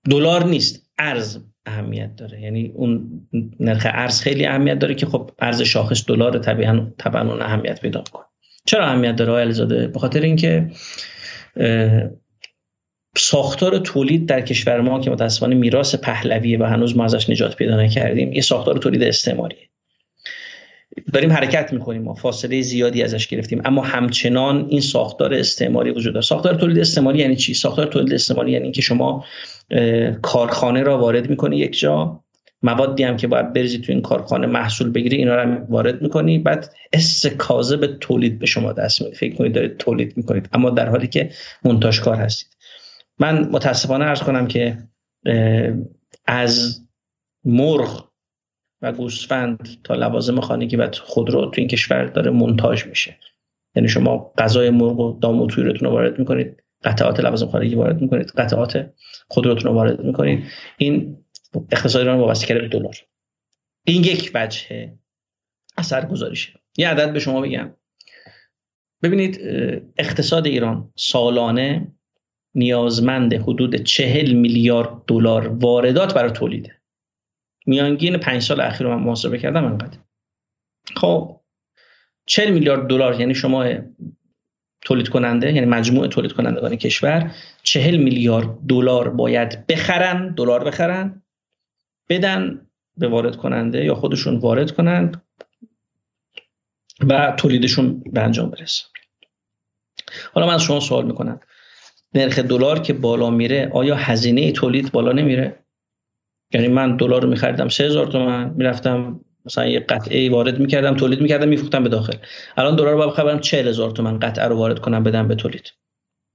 دلار 0.09 0.45
نیست 0.45 0.85
ارز 0.97 1.37
اهمیت 1.65 2.15
داره. 2.15 2.41
یعنی 2.41 2.71
اون 2.75 3.21
نرخ 3.59 3.87
ارز 3.89 4.21
خیلی 4.21 4.45
اهمیت 4.45 4.79
داره 4.79 4.95
که 4.95 5.05
خب 5.05 5.31
ارز 5.39 5.61
شاخص 5.61 6.05
دلار 6.07 6.39
طبعا 6.39 6.87
طبعا 6.97 7.21
اون 7.21 7.41
اهمیت 7.41 7.81
پیدا 7.81 8.03
کنه 8.11 8.25
چرا 8.65 8.85
اهمیت 8.85 9.15
داره 9.15 9.31
آقای 9.31 9.43
علیزاده؟ 9.43 9.87
به 9.87 9.99
خاطر 9.99 10.21
اینکه 10.21 10.71
ساختار 13.17 13.77
تولید 13.77 14.25
در 14.25 14.41
کشور 14.41 14.81
ما 14.81 14.99
که 14.99 15.11
متاسفانه 15.11 15.55
میراث 15.55 15.95
پهلویه 15.95 16.59
و 16.59 16.63
هنوز 16.63 16.97
ما 16.97 17.05
ازش 17.05 17.29
نجات 17.29 17.55
پیدا 17.55 17.81
نکردیم 17.81 18.33
یه 18.33 18.41
ساختار 18.41 18.77
تولید 18.77 19.03
استعماریه. 19.03 19.69
داریم 21.13 21.31
حرکت 21.31 21.73
می‌کنیم 21.73 22.01
ما 22.01 22.13
فاصله 22.13 22.61
زیادی 22.61 23.03
ازش 23.03 23.27
گرفتیم 23.27 23.61
اما 23.65 23.81
همچنان 23.81 24.67
این 24.69 24.81
ساختار 24.81 25.33
استعماری 25.33 25.91
وجود 25.91 26.13
داره. 26.13 26.25
ساختار 26.25 26.55
تولید 26.55 26.79
استعماری 26.79 27.19
یعنی 27.19 27.35
چی؟ 27.35 27.53
ساختار 27.53 27.85
تولید 27.85 28.13
استعماری 28.13 28.51
یعنی 28.51 28.71
که 28.71 28.81
شما 28.81 29.25
کارخانه 30.21 30.83
را 30.83 30.97
وارد 30.97 31.29
می‌کنی 31.29 31.57
یک 31.57 31.79
جا 31.79 32.23
موادی 32.61 33.03
هم 33.03 33.17
که 33.17 33.27
باید 33.27 33.53
بریزی 33.53 33.79
تو 33.79 33.91
این 33.91 34.01
کارخانه 34.01 34.47
محصول 34.47 34.91
بگیری 34.91 35.17
اینا 35.17 35.43
رو 35.43 35.65
وارد 35.69 36.01
می‌کنی. 36.01 36.39
بعد 36.39 36.73
اس 36.93 37.25
به 37.75 37.87
تولید 37.87 38.39
به 38.39 38.45
شما 38.45 38.73
دست 38.73 39.01
میده. 39.01 39.15
فکر 39.15 39.35
کنید 39.35 39.53
دارید 39.53 39.77
تولید 39.77 40.17
می‌کنید. 40.17 40.49
اما 40.53 40.69
در 40.69 40.89
حالی 40.89 41.07
که 41.07 41.29
منتاج 41.63 42.01
کار 42.01 42.15
هستید. 42.15 42.49
من 43.19 43.49
متاسفانه 43.51 44.05
ارز 44.05 44.21
کنم 44.21 44.47
که 44.47 44.77
از 46.25 46.81
مرغ 47.45 48.09
و 48.81 48.91
گوسفند 48.91 49.67
تا 49.83 49.95
لوازم 49.95 50.39
خانگی 50.39 50.75
و 50.75 50.91
خودرو 50.91 51.45
تو 51.45 51.61
این 51.61 51.67
کشور 51.67 52.05
داره 52.05 52.31
منتاج 52.31 52.85
میشه. 52.85 53.17
یعنی 53.75 53.89
شما 53.89 54.33
غذای 54.37 54.69
مرغ 54.69 54.99
و 54.99 55.19
دام 55.19 55.41
و 55.41 55.47
رو 55.47 55.89
وارد 55.89 56.19
می‌کنید 56.19 56.63
قطعات 56.83 57.19
لوازم 57.19 57.47
خانگی 57.47 57.75
وارد 57.75 58.01
می‌کنید 58.01 58.31
قطعات 58.37 58.89
خودروتون 59.27 59.71
رو 59.71 59.77
وارد 59.77 59.99
می‌کنید. 59.99 60.43
این 60.77 61.17
اقتصاد 61.55 62.01
ایران 62.01 62.19
وابسته 62.19 62.47
کرده 62.47 62.61
به 62.61 62.67
دلار. 62.67 62.95
این 63.85 64.03
یک 64.03 64.31
وجه 64.33 64.93
اثر 65.77 66.05
گذاریشه 66.05 66.59
یه 66.77 66.89
عدد 66.89 67.13
به 67.13 67.19
شما 67.19 67.41
بگم. 67.41 67.75
ببینید 69.03 69.39
اقتصاد 69.97 70.47
ایران 70.47 70.93
سالانه 70.95 71.91
نیازمند 72.55 73.33
حدود 73.33 73.75
چهل 73.75 74.33
میلیارد 74.33 75.05
دلار 75.07 75.47
واردات 75.47 76.13
برای 76.13 76.31
تولیده. 76.31 76.75
میانگین 77.65 78.17
پنج 78.17 78.41
سال 78.41 78.61
اخیر 78.61 78.87
رو 78.87 78.95
من 78.95 79.03
محاسبه 79.03 79.37
کردم 79.37 79.65
انقدر. 79.65 79.97
خب 80.95 81.41
40 82.25 82.51
میلیارد 82.51 82.87
دلار 82.87 83.19
یعنی 83.19 83.35
شما 83.35 83.65
تولید 84.81 85.09
کننده 85.09 85.53
یعنی 85.53 85.65
مجموع 85.65 86.07
تولید 86.07 86.31
کنندگان 86.31 86.75
کشور 86.75 87.35
40 87.63 87.97
میلیارد 87.97 88.57
دلار 88.67 89.09
باید 89.09 89.67
بخرن 89.67 90.33
دلار 90.33 90.63
بخرن. 90.63 91.23
بدن 92.09 92.67
به 92.97 93.07
وارد 93.07 93.35
کننده 93.35 93.85
یا 93.85 93.95
خودشون 93.95 94.37
وارد 94.37 94.71
کنند 94.71 95.21
و 97.07 97.33
تولیدشون 97.37 98.03
به 98.13 98.21
انجام 98.21 98.49
برسه. 98.49 98.83
حالا 100.33 100.47
من 100.47 100.53
از 100.53 100.63
شما 100.63 100.79
سوال 100.79 101.05
می‌کنم. 101.05 101.39
نرخ 102.13 102.39
دلار 102.39 102.79
که 102.79 102.93
بالا 102.93 103.29
میره 103.29 103.69
آیا 103.73 103.95
هزینه 103.95 104.51
تولید 104.51 104.91
بالا 104.91 105.11
نمیره؟ 105.11 105.59
یعنی 106.53 106.67
من 106.67 106.97
دلار 106.97 107.21
رو 107.21 107.29
میخریدم 107.29 107.69
3000 107.69 108.07
تومان 108.07 108.49
می‌رفتم 108.49 109.19
مثلا 109.45 109.65
یه 109.65 109.79
قطعه 109.79 110.29
وارد 110.29 110.59
می‌کردم 110.59 110.95
تولید 110.95 111.21
می‌کردم 111.21 111.47
میفروختم 111.47 111.83
به 111.83 111.89
داخل. 111.89 112.17
الان 112.57 112.75
دلار 112.75 112.93
رو 112.93 113.07
بخرم 113.07 113.39
40000 113.39 113.91
تومان 113.91 114.19
قطعه 114.19 114.45
رو 114.45 114.55
وارد 114.55 114.79
کنم 114.79 115.03
بدم 115.03 115.27
به 115.27 115.35
تولید. 115.35 115.71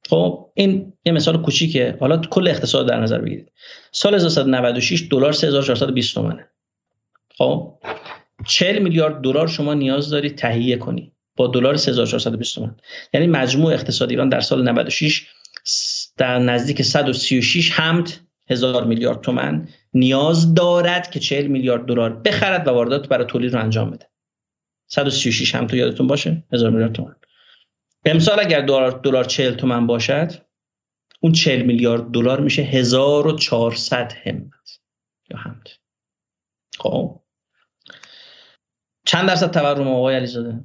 خب 0.09 0.51
این 0.55 0.93
یه 1.05 1.13
مثال 1.13 1.43
کوچیکه. 1.43 1.97
حالا 2.01 2.17
کل 2.17 2.49
اقتصاد 2.49 2.89
در 2.89 3.01
نظر 3.01 3.19
بگیرید. 3.19 3.53
سال 3.93 4.15
1996 4.15 5.09
دلار 5.11 5.33
3420 5.33 6.15
تومانه 6.15 6.49
خب؟ 7.39 7.79
40 8.47 8.79
میلیارد 8.79 9.21
دلار 9.21 9.49
شما 9.49 9.75
نیاز 9.75 10.11
دارید 10.11 10.37
تهیه 10.37 10.77
کنی 10.77 11.13
با 11.37 11.47
دلار 11.47 11.77
3420 11.77 12.55
تومان 12.55 12.77
یعنی 13.15 13.27
مجموع 13.27 13.73
اقتصاد 13.73 14.11
ایران 14.11 14.29
در 14.29 14.41
سال 14.41 14.69
96 14.69 15.27
در 16.17 16.39
نزدیک 16.39 16.83
136 16.83 17.71
همت 17.73 18.21
هزار 18.51 18.85
میلیارد 18.85 19.21
تومن 19.21 19.69
نیاز 19.95 20.55
دارد 20.55 21.11
که 21.11 21.21
40 21.21 21.47
میلیارد 21.47 21.87
دلار 21.87 22.13
بخرد 22.13 22.69
و 22.69 22.71
واردات 22.71 23.09
برای 23.09 23.27
تولید 23.27 23.55
رو 23.55 23.61
انجام 23.61 23.91
بده. 23.91 24.07
136 24.87 25.55
هم 25.55 25.67
تو 25.67 25.77
یادتون 25.77 26.07
باشه 26.07 26.45
هزار 26.53 26.71
میلیارد 26.71 26.93
تومن. 26.93 27.15
امسال 28.05 28.41
اگر 28.41 28.61
دلار 28.61 28.91
دلار 28.91 29.25
40 29.25 29.55
تومن 29.55 29.87
باشد 29.87 30.33
اون 31.21 31.33
40 31.33 31.63
میلیارد 31.63 32.11
دلار 32.11 32.41
میشه 32.41 32.63
1400 32.63 34.13
همت 34.25 34.81
یا 35.31 35.39
همت. 35.39 35.79
خب؟ 36.79 37.21
چند 39.07 39.29
درصد 39.29 39.51
تورم 39.51 39.89
آقای 39.89 40.17
علیزاده؟ 40.17 40.65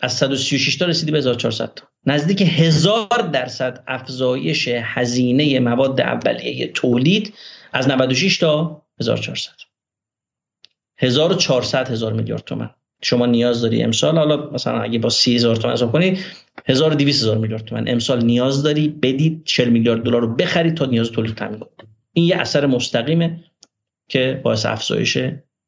از 0.00 0.12
136 0.12 0.76
تا 0.76 0.86
رسیدی 0.86 1.12
به 1.12 1.18
1400 1.18 1.74
تا. 1.74 1.88
نزدیک 2.06 2.42
هزار 2.42 3.30
درصد 3.32 3.84
افزایش 3.86 4.68
هزینه 4.68 5.60
مواد 5.60 6.00
اولیه 6.00 6.66
تولید 6.66 7.34
از 7.72 7.88
96 7.88 8.38
تا 8.38 8.82
1400 9.00 9.52
1400 10.96 11.90
هزار 11.90 12.12
میلیارد 12.12 12.44
تومن. 12.44 12.70
شما 13.02 13.26
نیاز 13.26 13.62
داری 13.62 13.82
امسال؟ 13.82 14.18
حالا 14.18 14.50
مثلا 14.50 14.80
اگه 14.80 14.98
با 14.98 15.08
30000 15.08 15.56
تومن 15.56 15.72
حساب 15.72 15.92
کنی 15.92 16.18
1200 16.66 17.22
هزار 17.22 17.38
میلیارد 17.38 17.64
تومن 17.64 17.88
امسال 17.88 18.24
نیاز 18.24 18.62
داری 18.62 18.88
بدید 18.88 19.42
40 19.44 19.68
میلیارد 19.68 20.02
دلار 20.02 20.20
رو 20.20 20.34
بخرید 20.34 20.74
تا 20.74 20.86
نیاز 20.86 21.10
تولید 21.10 21.34
تامین 21.34 21.58
کنید 21.58 21.88
این 22.12 22.26
یه 22.26 22.36
اثر 22.36 22.66
مستقیمه 22.66 23.44
که 24.08 24.40
باعث 24.44 24.66
افزایش 24.66 25.18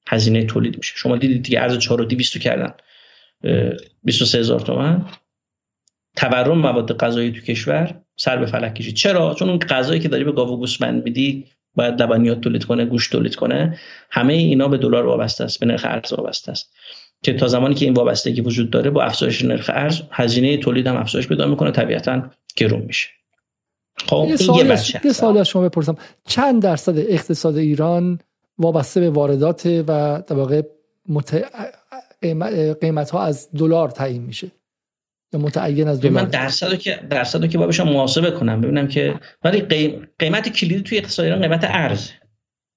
هزینه 0.09 0.45
تولید 0.45 0.76
میشه. 0.76 0.92
شما 0.97 1.16
دیدید 1.16 1.42
دیگه 1.42 1.61
ارز 1.61 1.78
4200 1.78 2.38
کردن. 2.38 2.74
23 4.05 4.38
هزار 4.38 4.61
تومن 4.61 5.05
تورم 6.16 6.59
مواد 6.59 6.97
غذایی 6.97 7.32
تو 7.32 7.40
کشور 7.40 8.01
سر 8.16 8.36
به 8.36 8.47
فلک 8.47 8.74
کشید. 8.74 8.95
چرا؟ 8.95 9.34
چون 9.34 9.49
اون 9.49 9.59
غذایی 9.59 10.01
که 10.01 10.09
داری 10.09 10.24
به 10.24 10.32
گاو 10.32 10.49
و 10.49 10.57
گوسفند 10.57 11.05
میدی 11.05 11.47
باید 11.74 12.03
لبنیات 12.03 12.40
تولید 12.40 12.64
کنه 12.64 12.84
گوشت 12.84 13.12
تولید 13.12 13.34
کنه. 13.34 13.78
همه 14.11 14.32
اینا 14.32 14.68
به 14.68 14.78
دلار 14.78 15.07
وابسته 15.07 15.45
است 15.45 15.61
به 15.61 15.66
نرخ 15.66 15.84
ارز 15.84 16.12
وابسته 16.12 16.53
است. 16.53 16.74
که 17.22 17.32
تا 17.32 17.48
زمانی 17.48 17.74
که 17.74 17.84
این 17.84 17.94
وابستگی 17.94 18.40
وجود 18.40 18.70
داره 18.70 18.90
با 18.90 19.02
افزایش 19.02 19.44
نرخ 19.44 19.70
ارز 19.74 20.02
هزینه 20.10 20.56
تولید 20.56 20.86
هم 20.86 20.96
افزایش 20.96 21.28
پیدا 21.28 21.46
می‌کنه 21.46 21.70
طبیعتا 21.70 22.30
گرون 22.56 22.82
میشه. 22.82 23.08
خب 24.06 24.16
این 24.16 24.28
یه 25.04 25.12
سوال 25.12 25.38
از 25.38 25.48
شما 25.48 25.62
بپرسم. 25.62 25.96
چند 26.28 26.62
درصد 26.62 26.98
اقتصاد 26.98 27.56
ایران 27.56 28.18
وابسته 28.58 29.00
به 29.00 29.10
واردات 29.10 29.66
و 29.66 30.22
در 30.26 30.36
واقع 30.36 30.62
مت... 31.08 31.44
قیمت 32.80 33.10
ها 33.10 33.22
از 33.22 33.48
دلار 33.56 33.90
تعیین 33.90 34.22
میشه؟ 34.22 34.50
یا 35.32 35.40
متعین 35.40 35.88
از 35.88 36.00
دلار 36.00 36.12
من 36.12 36.24
درصدو 36.24 36.76
که 36.76 37.00
درصدو 37.10 37.46
که 37.46 37.58
بابشم 37.58 37.88
محاسبه 37.88 38.30
کنم. 38.30 38.60
ببینم 38.60 38.88
که 38.88 39.14
ولی 39.44 39.60
قیمت 40.18 40.48
کلیدی 40.48 40.82
توی 40.82 40.98
اقتصاد 40.98 41.24
ایران 41.24 41.40
قیمت 41.40 41.64
ارز 41.64 42.10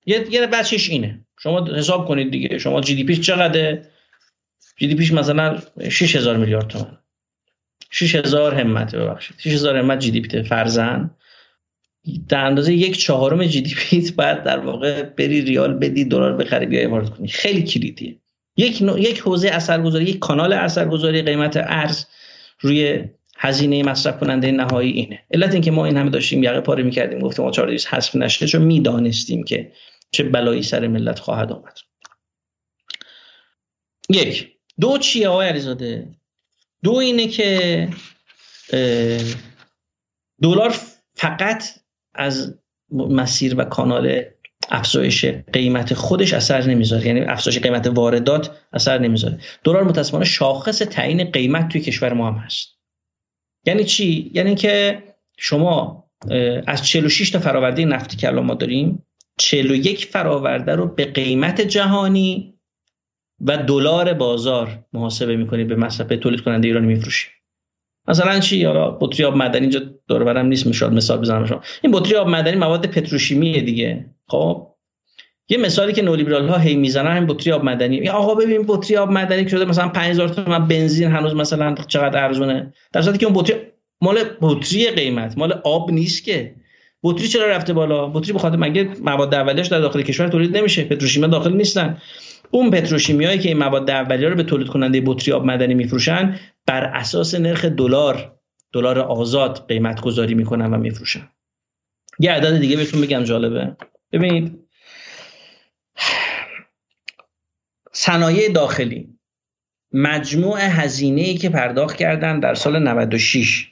یه 0.06 0.26
یه 0.32 0.48
بچش 0.48 0.90
اینه. 0.90 1.26
شما 1.40 1.66
حساب 1.66 2.08
کنید 2.08 2.32
دیگه. 2.32 2.58
شما 2.58 2.82
جی 2.82 2.96
دی 2.96 3.04
پیش 3.04 3.20
چقدره؟ 3.20 3.86
جی 4.78 4.96
پیش 4.96 5.12
مثلا 5.12 5.60
6000 5.90 6.38
میلیارد 6.38 6.68
تومان. 6.68 6.98
6000 7.90 8.54
همت 8.54 8.96
ببخشید. 8.96 9.36
6000 9.40 9.78
همت 9.78 10.00
جی 10.00 10.12
دی 10.12 10.22
پی 10.22 10.44
فرزن. 10.44 11.12
در 12.30 12.46
اندازه 12.46 12.74
یک 12.74 12.98
چهارم 12.98 13.46
جی 13.46 13.76
پیت 13.76 14.14
باید 14.16 14.44
در 14.44 14.60
واقع 14.60 15.04
بری 15.04 15.42
ریال 15.42 15.74
بدی 15.74 16.06
دلار 16.06 16.34
بخری 16.34 16.66
بیای 16.66 16.86
وارد 16.86 17.10
کنی. 17.10 17.28
خیلی 17.28 17.64
کلیدیه. 17.64 18.20
یک 18.58 18.82
نوع، 18.82 19.02
یک 19.02 19.20
حوزه 19.20 19.50
اثرگذاری 19.50 20.06
یک 20.06 20.20
کانال 20.20 20.54
اثرگذاری 20.54 21.22
قیمت 21.22 21.58
ارز 21.58 22.06
روی 22.60 23.04
هزینه 23.38 23.84
مصرف 23.84 24.20
کننده 24.20 24.52
نهایی 24.52 24.92
اینه. 24.92 25.20
علت 25.32 25.54
اینکه 25.54 25.72
ما 25.72 25.86
این 25.86 25.98
همه 25.98 26.10
داشتیم 26.10 26.44
یقه 26.44 26.62
پاره 26.62 26.84
می‌کردیم 26.84 27.20
گفتیم 27.20 27.46
ما 27.46 27.52
400 27.52 27.88
حذف 27.88 28.16
نشه 28.16 28.48
چون 28.48 28.62
می‌دانستیم 28.62 29.44
که 29.44 29.72
چه 30.12 30.24
بلایی 30.24 30.64
سر 30.64 30.88
ملت 30.88 31.20
خواهد 31.20 31.52
آمد. 31.52 31.78
یک. 34.10 34.57
دو 34.80 34.98
چیه 34.98 35.28
آقای 35.28 35.48
علیزاده؟ 35.48 36.08
دو 36.84 36.96
اینه 36.96 37.28
که 37.28 37.90
دلار 40.42 40.76
فقط 41.14 41.64
از 42.14 42.60
مسیر 42.92 43.56
و 43.58 43.64
کانال 43.64 44.24
افزایش 44.70 45.26
قیمت 45.26 45.94
خودش 45.94 46.34
اثر 46.34 46.62
نمی‌ذاره. 46.62 47.08
یعنی 47.08 47.20
افزایش 47.20 47.60
قیمت 47.60 47.88
واردات 47.88 48.52
اثر 48.74 48.98
نمی‌ذاره. 48.98 49.40
دلار 49.64 49.84
متاسفانه 49.84 50.26
شاخص 50.26 50.78
تعیین 50.78 51.24
قیمت 51.24 51.70
توی 51.70 51.82
کشور 51.82 52.14
ما 52.14 52.28
هم 52.28 52.38
هست. 52.38 52.68
یعنی 53.66 53.84
چی؟ 53.84 54.32
یعنی 54.34 54.56
که 54.56 55.04
شما 55.38 56.04
از 56.68 56.88
46 56.88 57.30
تا 57.30 57.40
فراورده 57.40 57.86
نفتی 57.86 58.18
که 58.18 58.28
الان 58.28 58.46
ما 58.46 58.54
داریم 58.54 59.06
41 59.40 60.06
فراورده 60.06 60.76
رو 60.76 60.88
به 60.88 61.06
قیمت 61.06 61.62
جهانی 61.62 62.57
و 63.42 63.58
دلار 63.58 64.14
بازار 64.14 64.80
محاسبه 64.94 65.36
می‌کنی 65.36 65.64
به 65.64 65.76
مصرف 65.76 66.08
تولید 66.08 66.42
کننده 66.42 66.68
ایرانی 66.68 66.88
میفروشی. 66.88 67.28
مثلا 68.08 68.40
چی؟ 68.40 68.64
حالا 68.64 68.92
بطری 68.92 69.26
آب 69.26 69.36
معدنی 69.36 69.62
اینجا 69.62 69.82
دور 70.08 70.24
برم 70.24 70.46
نیست 70.46 70.68
می‌شد 70.68 70.92
مثال 70.92 71.18
بزنم 71.18 71.46
شما. 71.46 71.62
این 71.82 71.92
بطری 71.92 72.16
آب 72.16 72.28
معدنی 72.28 72.56
مواد 72.56 72.86
پتروشیمیه 72.86 73.62
دیگه. 73.62 74.06
خب؟ 74.28 74.68
یه 75.50 75.58
مثالی 75.58 75.94
که 75.94 76.02
نولیبرال 76.02 76.48
ها 76.48 76.58
هی 76.58 76.76
می‌زنن 76.76 77.12
همین 77.12 77.28
بطری 77.28 77.52
آب 77.54 77.64
معدنی. 77.64 78.10
آقا 78.10 78.36
ببین 78.36 78.64
بطری 78.68 78.98
آب 78.98 79.12
معدنی 79.12 79.44
که 79.44 79.50
شده 79.50 79.66
مثلا 79.66 79.88
5000 79.88 80.30
تومان 80.30 80.68
بنزین 80.68 81.12
هنوز 81.12 81.36
مثلا 81.36 81.76
چقدر 81.88 82.24
ارزونه؟ 82.24 82.74
در 82.94 83.02
صورتی 83.02 83.18
که 83.18 83.26
اون 83.26 83.36
بطری 83.36 83.56
مال 84.02 84.18
بطری 84.42 84.90
قیمت 84.90 85.38
مال 85.38 85.62
آب 85.64 85.92
نیست 85.92 86.24
که. 86.24 86.56
بطری 87.08 87.28
چرا 87.28 87.48
رفته 87.48 87.74
بالا؟ 87.74 88.08
بطری 88.08 88.34
بخاطر 88.34 88.56
مگه 88.56 88.90
مواد 89.02 89.36
اولیه‌اش 89.36 89.68
در 89.68 89.80
داخل 89.80 90.02
کشور 90.02 90.28
تولید 90.28 90.58
نمیشه؟ 90.58 90.84
پتروشیمی 90.84 91.28
داخل 91.28 91.54
نیستن. 91.54 91.98
اون 92.52 92.72
پتروشیمیایی 92.72 93.40
که 93.40 93.50
این 93.50 93.58
مواد 93.58 93.90
اولیه 93.90 94.30
رو 94.30 94.36
به 94.36 94.44
تولید 94.44 94.68
کننده 94.68 95.02
بطری 95.06 95.34
آب 95.34 95.46
معدنی 95.46 95.74
میفروشن 95.74 96.40
بر 96.66 96.84
اساس 96.84 97.36
نرخ 97.36 97.66
دلار 97.66 98.38
دلار 98.74 99.00
آزاد 99.00 99.68
قیمت 99.68 100.02
گذاری 100.02 100.34
می‌کنن 100.34 100.74
و 100.74 100.78
میفروشن. 100.78 101.30
یه 102.20 102.32
عدد 102.32 102.58
دیگه 102.58 102.76
بهتون 102.76 103.02
بگم 103.02 103.24
جالبه. 103.24 103.76
ببینید. 104.12 104.60
صنایع 107.92 108.52
داخلی. 108.52 109.18
مجموع 109.94 110.60
هزینه 110.62 111.22
ای 111.22 111.38
که 111.38 111.50
پرداخت 111.50 111.98
کردن 111.98 112.40
در 112.40 112.54
سال 112.54 112.80
96 112.80 113.68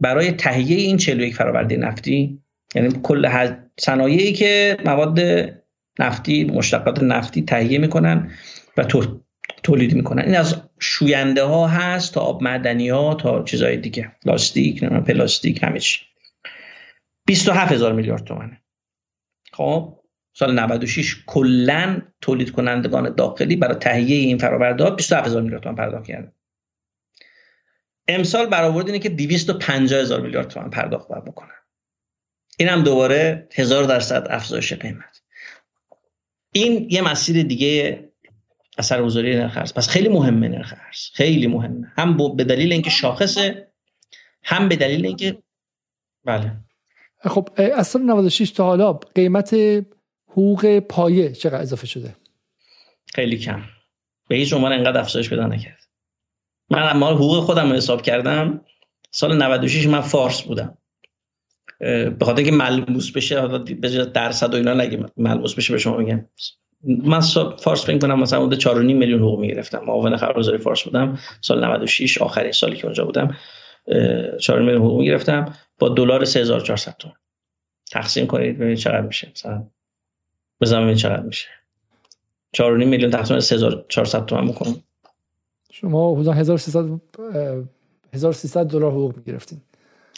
برای 0.00 0.32
تهیه 0.32 0.76
این 0.76 0.96
41 0.96 1.34
فراورده 1.34 1.76
نفتی 1.76 2.41
یعنی 2.74 3.00
کل 3.02 3.50
صنایعی 3.78 4.32
که 4.32 4.76
مواد 4.84 5.20
نفتی 5.98 6.44
مشتقات 6.44 7.02
نفتی 7.02 7.42
تهیه 7.42 7.78
می‌کنن 7.78 8.30
و 8.76 8.84
تولید 9.62 9.94
می‌کنن. 9.94 10.22
این 10.22 10.36
از 10.36 10.62
شوینده 10.80 11.42
ها 11.42 11.66
هست 11.66 12.14
تا 12.14 12.20
آب 12.20 12.42
معدنی 12.42 12.88
ها 12.88 13.14
تا 13.14 13.42
چیزهای 13.44 13.76
دیگه. 13.76 14.12
لاستیک 14.24 14.84
پلاستیک 14.84 15.62
همه 15.62 15.78
چی. 15.78 16.00
27 17.26 17.72
هزار 17.72 17.92
میلیارد 17.92 18.24
تومنه. 18.24 18.60
خب 19.52 19.98
سال 20.34 20.58
96 20.58 21.24
کلا 21.26 22.02
تولید 22.20 22.50
کنندگان 22.50 23.14
داخلی 23.14 23.56
برای 23.56 23.74
تهیه 23.74 24.16
این 24.16 24.38
فراورده 24.38 24.84
ها 24.84 24.90
27 24.90 25.26
هزار 25.26 25.42
میلیارد 25.42 25.62
تومان 25.62 25.76
پرداخت 25.76 26.06
کردن. 26.06 26.32
امسال 28.08 28.46
برآورد 28.46 28.86
اینه 28.86 28.98
که 28.98 29.08
250 29.08 30.00
هزار 30.00 30.20
میلیارد 30.20 30.48
تومان 30.48 30.70
پرداخت 30.70 31.08
باید 31.08 31.24
بکنن. 31.24 31.61
این 32.58 32.68
هم 32.68 32.82
دوباره 32.82 33.48
هزار 33.54 33.84
درصد 33.84 34.26
افزایش 34.30 34.72
قیمت. 34.72 35.22
این 36.52 36.86
یه 36.90 37.02
مسیر 37.02 37.42
دیگه 37.42 38.08
اثرگذاری 38.78 39.36
نرخ 39.36 39.56
ارز. 39.56 39.74
پس 39.74 39.88
خیلی 39.88 40.08
مهمه 40.08 40.48
نرخ 40.48 40.74
ارز. 40.86 41.10
خیلی 41.14 41.46
مهمه. 41.46 41.92
هم 41.96 42.36
به 42.36 42.44
دلیل 42.44 42.72
اینکه 42.72 42.90
شاخصه 42.90 43.68
هم 44.42 44.68
به 44.68 44.76
دلیل 44.76 45.06
اینکه 45.06 45.42
بله. 46.24 46.52
خب 47.24 47.48
از 47.76 47.86
سال 47.86 48.02
96 48.02 48.50
تا 48.50 48.64
حالا 48.64 48.92
قیمت 48.92 49.56
حقوق 50.26 50.78
پایه 50.78 51.32
چقدر 51.32 51.60
اضافه 51.60 51.86
شده؟ 51.86 52.16
خیلی 53.14 53.38
کم. 53.38 53.62
به 54.28 54.36
هیچ 54.36 54.52
عنوان 54.52 54.72
انقدر 54.72 55.00
افزایش 55.00 55.30
پیدا 55.30 55.46
نکرد. 55.46 55.88
من 56.70 56.82
اما 56.82 57.14
حقوق 57.14 57.44
خودم 57.44 57.70
رو 57.70 57.76
حساب 57.76 58.02
کردم. 58.02 58.64
سال 59.10 59.42
96 59.42 59.86
من 59.86 60.00
فارس 60.00 60.42
بودم. 60.42 60.78
به 62.18 62.24
خاطر 62.24 62.42
اینکه 62.42 62.56
ملموس 62.56 63.12
بشه 63.12 63.40
حالا 63.40 63.58
به 63.58 64.04
درصد 64.04 64.54
و 64.54 64.56
اینا 64.56 64.74
نگه 64.74 65.06
ملموس 65.16 65.54
بشه 65.54 65.72
به 65.72 65.78
شما 65.78 65.96
میگم. 65.96 66.24
من 66.84 67.20
فارس 67.60 67.84
فکر 67.86 67.98
کنم 67.98 68.20
مثلا 68.20 68.46
حدود 68.46 68.60
4.5 68.60 68.66
میلیون 68.68 69.20
حقوق 69.20 69.40
می‌گرفتم. 69.40 69.82
معاون 69.86 70.16
خبرگزاری 70.16 70.58
فارس 70.58 70.82
بودم. 70.82 71.18
سال 71.40 71.64
96 71.64 72.18
آخرین 72.18 72.52
سالی 72.52 72.76
که 72.76 72.84
اونجا 72.84 73.04
بودم 73.04 73.36
4 74.40 74.60
میلیون 74.62 74.82
حقوق 74.82 75.00
می‌گرفتم. 75.00 75.54
با 75.78 75.88
دلار 75.88 76.24
3400 76.24 76.96
تومان. 76.98 77.16
تقسیم 77.92 78.26
کنید 78.26 78.56
ببینید 78.56 78.78
چقدر 78.78 79.00
میشه. 79.00 79.30
مثلا 79.34 79.66
بزنم 80.60 80.94
چقدر 80.94 81.22
میشه. 81.22 81.48
4.5 82.56 82.62
میلیون 82.62 83.10
تقسیم 83.10 83.40
3400 83.40 84.26
تومان 84.26 84.48
بکنم. 84.48 84.74
شما 85.72 86.14
حدود 86.14 86.28
1300 86.28 87.00
1300 88.12 88.66
دلار 88.66 88.90
حقوق 88.90 89.16
می‌گرفتین. 89.16 89.60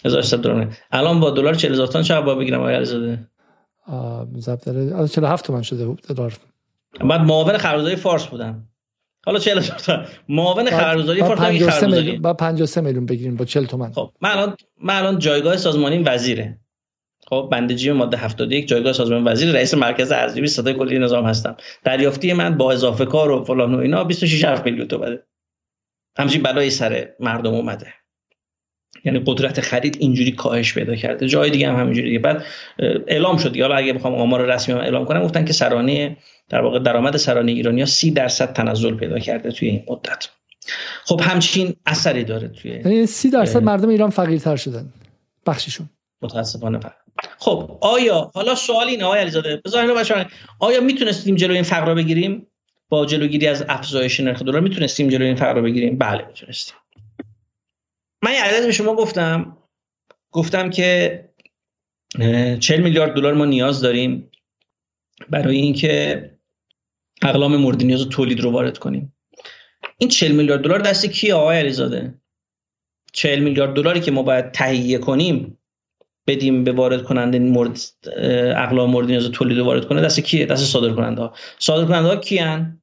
1300 0.05 0.39
دلار 0.39 0.77
الان 0.91 1.21
با 1.21 1.31
دلار 1.31 1.55
40000 1.55 1.87
تومان 1.87 2.05
چقدر 2.05 2.27
باید 2.27 2.39
بگیرم 2.39 2.61
آقای 2.61 2.75
علیزاده؟ 2.75 3.29
ضبط 4.39 4.65
داره 4.65 5.09
47 5.09 5.47
تومن 5.47 5.63
شده 5.63 5.97
دلار. 6.09 6.33
بعد 7.01 7.21
معاون 7.21 7.59
خبرگزاری 7.59 7.97
فارس 7.97 8.27
بودم. 8.27 8.69
حالا 9.27 9.39
40 9.39 9.59
هزار 9.59 9.79
تومن 9.79 10.07
معاون 10.29 10.71
خبرگزاری 10.71 11.23
خبرگزاری 11.23 12.17
با 12.17 12.35
53 12.35 12.81
میلیون 12.81 13.07
بگیریم 13.07 13.37
با 13.37 13.45
40 13.45 13.65
تومن 13.65 13.93
خب 13.93 14.13
من 14.21 14.31
الان 14.31 14.57
من 14.81 14.97
الان 14.97 15.19
جایگاه 15.19 15.57
سازمانی 15.57 15.99
وزیره. 15.99 16.59
خب 17.27 17.49
بنده 17.53 17.75
جی 17.75 17.93
ماده 17.93 18.17
71 18.17 18.69
جایگاه 18.69 18.93
سازمان 18.93 19.29
وزیر 19.29 19.53
رئیس 19.53 19.75
مرکز 19.75 20.13
ارزیابی 20.13 20.49
صدای 20.49 20.75
کلی 20.75 20.99
نظام 20.99 21.27
هستم. 21.27 21.57
دریافتی 21.85 22.33
من 22.33 22.57
با 22.57 22.73
اضافه 22.73 23.05
کار 23.05 23.31
و 23.31 23.45
فلان 23.45 23.75
و 23.75 23.79
اینا 23.79 24.05
26 24.05 24.61
میلیون 24.65 24.89
تومنه. 24.89 25.19
همچین 26.19 26.43
بلای 26.43 26.71
سر 26.71 27.09
مردم 27.21 27.55
اومده. 27.55 27.87
یعنی 29.05 29.23
قدرت 29.27 29.61
خرید 29.61 29.97
اینجوری 30.01 30.33
کاهش 30.33 30.75
پیدا 30.75 30.97
کرده. 30.97 31.29
جای 31.29 31.51
دیگه 31.51 31.69
هم 31.69 31.81
همینجوری 31.81 32.19
بعد 32.19 32.45
اعلام 33.07 33.37
شد 33.37 33.61
حالا 33.61 33.75
اگه 33.75 33.93
بخوام 33.93 34.15
آمار 34.15 34.47
رسمی 34.55 34.75
اعلام 34.75 35.05
کنم 35.05 35.23
گفتن 35.23 35.45
که 35.45 35.53
سرانه 35.53 36.17
در 36.49 36.61
واقع 36.61 36.79
درآمد 36.79 37.17
سرانه 37.17 37.53
ایرانیا 37.53 37.87
30 37.87 38.11
درصد 38.11 38.53
تنزل 38.53 38.95
پیدا 38.95 39.19
کرده 39.19 39.51
توی 39.53 39.69
این 39.69 39.85
مدت. 39.89 40.29
خب 41.05 41.21
همچین 41.25 41.75
اثری 41.87 42.25
داره 42.25 42.49
توی 42.49 42.71
یعنی 42.71 43.07
30 43.07 43.31
درصد 43.31 43.63
مردم 43.63 43.89
ایران 43.89 44.11
فقیرتر 44.11 44.57
شدن. 44.57 44.93
بخششون 45.47 45.91
متاسفانه. 46.23 46.79
فقط 46.79 46.93
خب 47.39 47.79
آیا 47.81 48.31
حالا 48.35 48.55
سوال 48.55 48.87
اینه 48.87 49.05
آقای 49.05 49.21
علیزاده. 49.21 49.61
بذار 49.65 50.07
آیا 50.61 50.81
می‌تونستیم 50.81 51.37
جلوی 51.37 51.55
این 51.55 51.65
فقر 51.65 51.87
رو 51.87 51.95
بگیریم؟ 51.95 52.47
با 52.89 53.07
جلوگیری 53.07 53.47
از 53.47 53.65
افزایش 53.69 54.21
نرخ 54.21 54.43
دلار 54.43 54.61
می‌تونستیم 54.61 55.09
جلوی 55.09 55.27
این 55.27 55.37
فقر 55.37 55.55
رو 55.55 55.63
بگیریم؟ 55.63 55.99
بله 55.99 56.27
می‌تونستیم. 56.27 56.75
من 58.25 58.33
یه 58.33 58.45
عدد 58.45 58.67
به 58.67 58.73
شما 58.73 58.95
گفتم. 58.95 59.57
گفتم 60.31 60.71
که 60.71 61.21
40 62.61 62.81
میلیارد 62.81 63.15
دلار 63.15 63.35
ما 63.35 63.45
نیاز 63.45 63.81
داریم 63.81 64.31
برای 65.31 65.57
اینکه 65.57 66.31
اقلام 67.23 67.57
مورد 67.57 67.83
نیاز 67.83 68.09
تولید 68.09 68.41
رو 68.41 68.51
وارد 68.51 68.79
کنیم. 68.79 69.17
این 69.99 70.11
40 70.11 70.33
میلیارد 70.33 70.65
دلار 70.65 70.79
دست 70.79 71.07
کی 71.07 71.33
آقای 71.33 71.59
علیزاده؟ 71.59 72.21
40 73.13 73.41
میلیارد 73.41 73.75
دلاری 73.75 74.01
که 74.01 74.11
ما 74.11 74.23
باید 74.23 74.53
تهیه 74.53 74.99
کنیم 74.99 75.59
بدیم 76.27 76.65
به 76.65 76.73
وارد 76.73 77.03
کننده 77.03 77.39
مورد 77.39 77.81
اقلام 78.57 78.91
مورد 78.91 79.07
نیاز 79.07 79.31
تولید 79.31 79.59
رو 79.59 79.65
وارد 79.65 79.89
کنه 79.89 80.01
دست 80.01 80.21
کیه؟ 80.21 80.47
دست 80.47 80.65
صادر 80.65 80.95
کننده 80.95 81.23
ها 81.23 81.35
صادر 81.59 81.89
کننده 81.89 82.09
ها 82.09 82.17
کیان؟ 82.17 82.83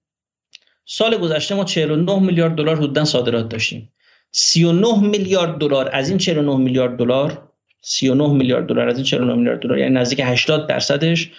سال 0.86 1.18
گذشته 1.18 1.56
ما 1.56 1.64
49 1.64 2.20
میلیارد 2.20 2.56
دلار 2.56 2.76
حدوداً 2.76 3.06
صادرات 3.06 3.50
داشتیم. 3.50 3.94
39 4.32 5.00
میلیارد 5.00 5.58
دلار. 5.58 5.90
از 5.94 6.10
این 6.10 6.18
49 6.18 6.58
میلیارد 6.58 6.98
دلار 6.98 7.52
39 7.82 8.34
میلیارد 8.34 8.68
دلار 8.68 8.90
از 8.90 8.96
این 8.96 9.04
49 9.04 9.36
میلیارد 9.36 9.60
دلار 9.60 9.78
یعنی 9.78 9.96
نزدیک 9.96 10.22
80 10.24 10.68
درصدش 10.68 11.32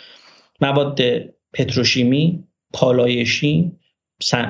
مواد 0.60 1.00
پتروشیمی 1.52 2.44
پالایشی 2.72 3.72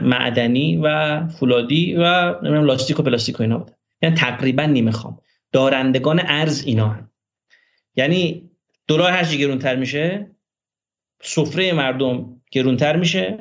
معدنی 0.02 0.76
و 0.76 1.26
فولادی 1.26 1.94
و 1.94 2.34
نمی‌دونم 2.42 2.64
لاستیک 2.64 3.00
و 3.00 3.02
پلاستیک 3.02 3.40
و 3.40 3.42
اینا 3.42 3.58
بوده. 3.58 3.76
یعنی 4.02 4.14
تقریبا 4.14 4.64
نیمه 4.64 4.90
خام. 4.90 5.18
دارندگان 5.52 6.20
ارز 6.24 6.64
اینا 6.66 6.88
هم. 6.88 7.10
یعنی 7.96 8.50
دلار 8.88 9.10
هر 9.10 9.24
چی 9.24 9.38
گرونتر 9.38 9.76
میشه 9.76 10.30
سفره 11.22 11.72
مردم 11.72 12.40
گرونتر 12.50 12.96
میشه 12.96 13.38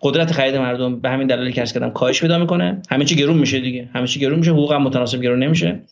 قدرت 0.00 0.32
خرید 0.32 0.56
مردم 0.56 1.00
به 1.00 1.10
همین 1.10 1.26
دلایلی 1.26 1.52
که 1.52 1.64
کردم 1.64 1.90
کاهش 1.90 2.20
پیدا 2.20 2.38
می‌کنه. 2.38 2.82
همه 2.90 3.04
چی 3.04 3.16
گرون 3.16 3.36
میشه 3.36 3.60
دیگه. 3.60 3.90
همه 3.94 4.06
چی 4.06 4.20
گرون 4.20 4.38
میشه. 4.38 4.50
حقوق 4.50 4.72
متناسب 4.72 5.22
گرون 5.22 5.42
نمیشه. 5.42 5.82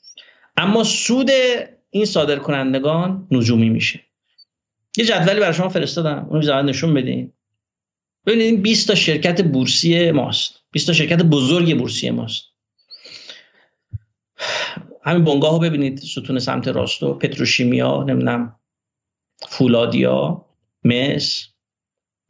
اما 0.57 0.85
سود 0.85 1.31
این 1.91 2.05
صادر 2.05 2.37
کنندگان 2.37 3.29
نجومی 3.31 3.69
میشه. 3.69 4.01
یه 4.97 5.05
جدولی 5.05 5.41
برای 5.41 5.55
شما 5.55 5.69
فرستادم. 5.69 6.27
اونو 6.31 6.43
زحمت 6.43 6.65
نشون 6.65 6.95
بدین. 6.95 7.33
ببینید 8.27 8.47
این 8.47 8.63
20 8.63 8.89
تا 8.89 8.95
شرکت 8.95 9.43
بورسی 9.43 10.11
ماست. 10.11 10.63
20 10.71 10.87
تا 10.87 10.93
شرکت 10.93 11.23
بزرگ 11.23 11.79
بورسی 11.79 12.11
ماست. 12.11 12.45
همین 15.05 15.25
بنگاه 15.25 15.53
رو 15.53 15.59
ببینید. 15.59 15.99
ستون 15.99 16.39
سمت 16.39 16.69
راستو 16.69 17.15
پتروشیمیا 17.15 18.03
نمی‌دونم 18.03 18.57
فولادیا 19.49 20.47
مس 20.85 21.49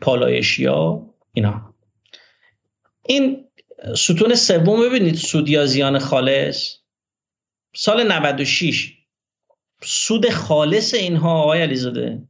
پالایشیا. 0.01 1.07
اینا. 1.35 1.75
این 3.03 3.49
ستون 3.97 4.35
سوم 4.35 4.81
ببینید 4.81 5.15
سود 5.15 5.49
یا 5.49 5.67
زیان 5.67 5.99
خالص 5.99 6.77
سال 7.75 8.13
96 8.13 8.93
سود 9.83 10.31
خالص 10.31 10.95
اینها 10.95 11.43
آقای 11.43 11.63
علیزاده 11.63 12.29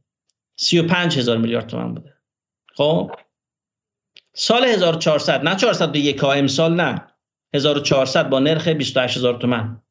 35 0.55 1.17
هزار 1.17 1.37
میلیارد 1.37 1.67
تومن 1.67 1.93
بوده. 1.93 2.17
خب؟ 2.75 3.11
سال 4.33 4.65
1400 4.65 5.43
نه 5.43 5.55
401 5.55 6.19
ها 6.19 6.33
امسال 6.33 6.75
نه. 6.75 7.07
1400 7.53 8.29
با 8.29 8.39
نرخ 8.39 8.67
28 8.67 9.17
هزار 9.17 9.37
تومن. 9.39 9.81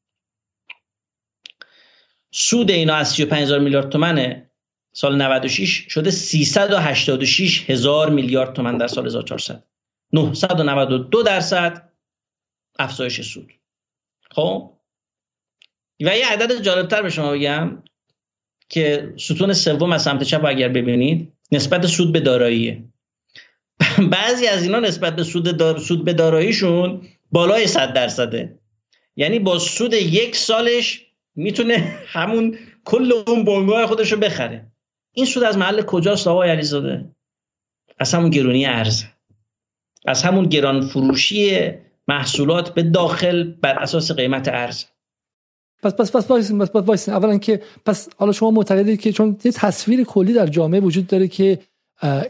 سود 2.30 2.70
اینا 2.70 2.94
از 2.94 3.10
35 3.10 3.42
هزار 3.42 3.58
میلیارد 3.58 3.88
تومنه. 3.88 4.51
سال 4.92 5.22
96 5.22 5.86
شده 5.88 6.10
386 6.10 7.70
هزار 7.70 8.10
میلیارد 8.10 8.52
تومن 8.52 8.78
در 8.78 8.86
سال 8.86 9.06
1400 9.06 9.64
992 10.12 11.22
درصد 11.22 11.92
افزایش 12.78 13.20
سود. 13.20 13.52
خب؟ 14.30 14.72
و 16.00 16.16
یه 16.16 16.26
عدد 16.26 16.62
جالبتر 16.62 17.02
به 17.02 17.10
شما 17.10 17.32
بگم 17.32 17.82
که 18.68 19.14
ستون 19.18 19.52
سوم 19.52 19.92
از 19.92 20.02
سمت 20.02 20.22
چپ 20.22 20.44
اگر 20.44 20.68
ببینید 20.68 21.32
نسبت 21.52 21.86
سود 21.86 22.12
به 22.12 22.20
داراییه. 22.20 22.84
بعضی 24.10 24.46
از 24.46 24.62
اینا 24.62 24.80
نسبت 24.80 25.16
به 25.16 25.24
سود, 25.24 25.78
سود 25.78 26.04
به 26.04 26.12
داراییشون 26.12 27.08
بالای 27.32 27.66
100 27.66 27.92
درصده. 27.92 28.58
یعنی 29.16 29.38
با 29.38 29.58
سود 29.58 29.94
یک 29.94 30.36
سالش 30.36 31.06
می‌تونه 31.34 31.98
همون 32.06 32.58
کل 32.84 33.12
اون 33.26 33.44
بنگاه 33.44 33.86
خودش 33.86 34.12
رو 34.12 34.18
بخره. 34.18 34.71
این 35.14 35.26
سود 35.26 35.42
از 35.42 35.58
محل 35.58 35.82
کجاست 35.82 36.28
آقای 36.28 36.50
علیزاده؟ 36.50 37.04
از 37.98 38.14
همون 38.14 38.30
گرونی 38.30 38.66
ارز. 38.66 39.04
از 40.06 40.22
همون 40.22 40.44
گران 40.44 40.80
فروشی 40.80 41.70
محصولات 42.08 42.74
به 42.74 42.82
داخل 42.82 43.44
بر 43.44 43.78
اساس 43.78 44.10
قیمت 44.12 44.48
ارز. 44.48 44.84
پس 45.82 45.94
پس 45.94 46.16
پس 46.16 46.30
وایسین 46.30 46.58
پس 46.58 46.70
پس 46.70 46.84
وایسین. 46.86 47.14
اولا 47.14 47.38
که 47.38 47.62
پس 47.86 48.08
حالا 48.16 48.32
شما 48.32 48.50
معتقدید 48.50 49.00
که 49.00 49.12
چون 49.12 49.38
یه 49.44 49.52
تصویر 49.52 50.04
کلی 50.04 50.32
در 50.32 50.46
جامعه 50.46 50.80
وجود 50.80 51.06
داره 51.06 51.28
که 51.28 51.58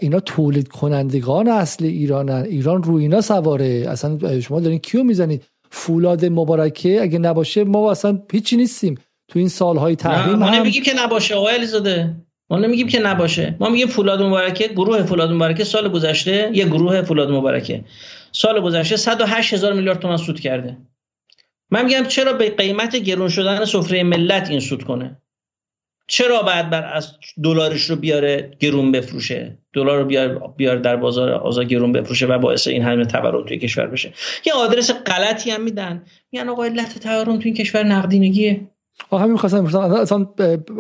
اینا 0.01 0.21
تولید 0.21 0.69
کنندگان 0.69 1.49
اصل 1.49 1.85
ایرانن 1.85 2.45
ایران 2.45 2.83
رو 2.83 2.95
اینا 2.95 3.21
سواره. 3.21 3.85
اصلا 3.89 4.41
شما 4.41 4.61
دارین 4.61 4.79
کیو 4.79 5.03
می‌زنید؟ 5.03 5.45
فولاد 5.71 6.25
مبارکه 6.25 7.03
اگه 7.03 7.19
نباشه 7.19 7.65
ما 7.65 7.91
اصلا 7.91 8.23
هیچی 8.33 8.57
نیستیم. 8.57 8.95
تو 9.29 9.39
این 9.39 9.49
سالهای 9.49 9.97
تحریم 9.97 10.39
ما 10.39 10.51
نمیگیم 10.51 10.83
که 10.83 10.93
نباشه 10.97 11.35
آقای 11.35 11.55
علیزاده. 11.55 12.15
ما 12.51 12.59
نمیگیم 12.59 12.89
که 12.89 13.01
نباشه. 13.01 13.57
ما 13.61 13.69
میگیم 13.69 13.87
فولاد 13.87 14.23
مبارکه 14.23 14.69
گروه 14.69 15.03
فولاد 15.03 15.33
مبارکه 15.33 15.65
سال 15.65 15.89
گذشته 15.89 16.51
یه 16.53 16.65
گروه 16.65 17.03
فولاد 17.03 17.31
مبارکه. 17.31 17.85
سال 18.33 18.61
گذشته 18.61 18.97
108 18.97 19.55
هزار 19.55 19.73
میلیارد 19.73 19.99
تومان 19.99 20.17
سود 20.17 20.41
کرده. 20.41 20.77
من 21.71 21.85
میگم 21.85 22.05
چرا 22.09 22.33
به 22.33 22.51
قیمت 22.51 22.97
گرون 22.97 23.29
شدن 23.29 23.65
سفره 23.65 24.03
ملت 24.03 24.51
این 24.51 24.61
سود 24.61 24.85
کنه؟ 24.85 25.17
چرا 26.07 26.43
بعد 26.43 26.71
بر 26.71 26.93
از 26.95 27.13
دلارش 27.45 27.91
رو 27.91 27.97
بیاره 27.97 28.51
گرون 28.61 28.93
بفروشه؟ 28.93 29.59
دلار 29.73 29.99
رو 29.99 30.05
بیار 30.05 30.55
بیار 30.57 30.77
در 30.77 30.97
بازار 30.97 31.31
آزاد 31.31 31.67
گرون 31.67 31.93
بفروشه 31.93 32.27
و 32.27 32.39
باعث 32.39 32.67
این 32.67 32.83
همه 32.83 33.05
تورم 33.05 33.47
توی 33.47 33.59
کشور 33.59 33.87
بشه. 33.87 34.13
یه 34.47 34.53
آدرس 34.53 34.91
غلطی 34.91 35.51
هم 35.51 35.63
میدن. 35.63 36.03
میگن 36.33 36.49
آقا 36.49 36.65
علت 36.65 36.99
تورم 36.99 37.39
توی 37.39 37.45
این 37.45 37.55
کشور 37.55 37.83
نقدینگیه. 37.83 38.69
همین 39.13 39.33
می‌خواستم 39.33 39.65
اصلا 39.79 40.27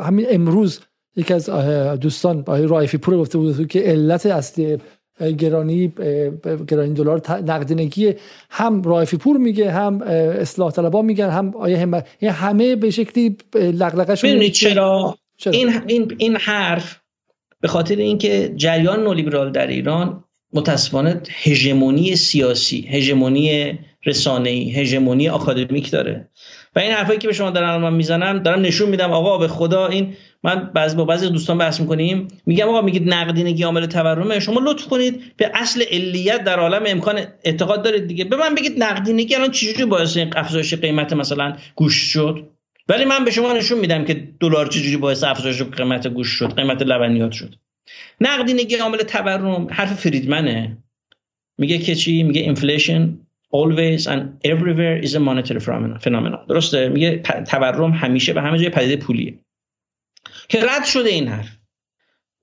همین 0.04 0.26
امروز 0.30 0.80
یکی 1.16 1.34
از 1.34 1.50
دوستان 2.00 2.38
آقای 2.38 2.66
رایفی 2.66 2.98
پور 2.98 3.16
گفته 3.16 3.38
بود 3.38 3.68
که 3.68 3.80
علت 3.80 4.26
اصلی 4.26 4.78
گرانی 5.20 5.92
گرانی 6.68 6.94
دلار 6.94 7.22
نقدینگی 7.28 8.14
هم 8.50 8.82
رایفی 8.82 9.16
پور 9.16 9.36
میگه 9.36 9.70
هم 9.70 10.02
اصلاح 10.02 10.70
طلبا 10.70 11.02
میگن 11.02 11.30
هم 11.30 11.56
آیه 11.56 11.78
هم 11.78 12.02
همه 12.22 12.76
به 12.76 12.90
شکلی 12.90 13.36
لغلقش 13.54 14.24
می‌دونید 14.24 14.52
چرا؟, 14.52 15.18
چرا 15.36 15.52
این 15.52 15.82
این 15.86 16.14
این 16.18 16.36
حرف 16.36 17.00
به 17.60 17.68
خاطر 17.68 17.96
اینکه 17.96 18.52
جریان 18.56 19.02
نولیبرال 19.02 19.52
در 19.52 19.66
ایران 19.66 20.24
متاسفانه 20.52 21.22
هژمونی 21.42 22.16
سیاسی 22.16 22.88
هژمونی 22.90 23.78
رسانه‌ای 24.04 24.70
هژمونی 24.70 25.28
آکادمیک 25.28 25.90
داره 25.90 26.28
و 26.76 26.78
این 26.78 26.92
حرفایی 26.92 27.18
که 27.18 27.28
به 27.28 27.34
شما 27.34 27.50
دارم 27.50 27.80
من 27.80 27.94
می‌زنم 27.94 28.38
دارم 28.38 28.60
نشون 28.60 28.88
میدم 28.88 29.12
آقا 29.12 29.38
به 29.38 29.48
خدا 29.48 29.86
این 29.86 30.14
من 30.44 30.70
بعضی 30.74 30.96
با 30.96 31.04
بعضی 31.04 31.28
دوستان 31.28 31.58
بحث 31.58 31.80
می‌کنیم. 31.80 32.28
میگم 32.46 32.68
آقا 32.68 32.80
میگید 32.82 33.14
نقدینگی 33.14 33.62
عامل 33.62 33.86
تورمه. 33.86 34.40
شما 34.40 34.60
لطف 34.64 34.86
کنید 34.86 35.36
به 35.36 35.50
اصل 35.54 35.82
علیت 35.90 36.44
در 36.44 36.58
عالم 36.58 36.82
امکان 36.86 37.20
اعتقاد 37.44 37.82
دارید 37.82 38.06
دیگه. 38.06 38.24
به 38.24 38.36
من 38.36 38.54
بگید 38.54 38.82
نقدینگی 38.82 39.34
الان 39.34 39.50
چجوری 39.50 39.84
باعث 39.84 40.18
افزایش 40.36 40.74
قیمت 40.74 41.12
مثلا 41.12 41.56
گوش 41.74 41.94
شد؟ 41.94 42.48
ولی 42.88 43.04
من 43.04 43.24
به 43.24 43.30
شما 43.30 43.52
نشون 43.52 43.78
میدم 43.78 44.04
که 44.04 44.28
دلار 44.40 44.66
چجوری 44.66 44.96
باعث 44.96 45.24
افزایش 45.24 45.62
قیمت 45.62 46.08
گوش 46.08 46.28
شد 46.28 46.54
قیمت 46.54 46.82
لبنیات 46.82 47.32
شد. 47.32 47.54
نقدینگی 48.20 48.76
عامل 48.76 48.98
تورم 48.98 49.66
حرف 49.70 49.92
فریدمنه. 49.92 50.78
میگه 51.58 51.78
که 51.78 51.94
چی؟ 51.94 52.22
میگه 52.22 52.54
inflation 52.54 53.00
always 53.56 54.06
and 54.06 54.22
everywhere 54.52 55.06
is 55.06 55.14
a 55.14 55.18
monetary 55.18 55.60
phenomenon. 55.60 56.46
درسته؟ 56.48 56.88
میگه 56.88 57.22
تورم 57.46 57.90
همیشه 57.90 58.32
به 58.32 58.42
همه 58.42 58.58
جای 58.58 58.68
پدیده 58.68 58.96
پولیه. 58.96 59.38
که 60.48 60.60
رد 60.60 60.84
شده 60.84 61.08
این 61.08 61.28
حرف. 61.28 61.48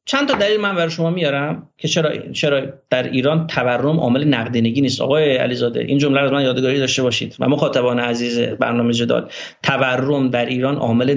چند 0.05 0.27
تا 0.27 0.33
دلیل 0.33 0.59
من 0.59 0.75
برای 0.75 0.91
شما 0.91 1.09
میارم 1.09 1.69
که 1.77 1.87
چرا 1.87 2.31
چرا 2.31 2.61
در 2.89 3.03
ایران 3.03 3.47
تورم 3.47 3.99
عامل 3.99 4.23
نقدینگی 4.23 4.81
نیست. 4.81 5.01
آقای 5.01 5.37
علیزاده 5.37 5.79
این 5.79 5.97
جمله 5.97 6.21
رو 6.21 6.31
من 6.31 6.43
یادگاری 6.43 6.79
داشته 6.79 7.03
باشید. 7.03 7.35
و 7.39 7.49
مخاطبان 7.49 7.99
عزیز 7.99 8.39
برنامه 8.39 8.93
جدال 8.93 9.31
تورم 9.63 10.29
در 10.29 10.45
ایران 10.45 10.75
عامل 10.75 11.15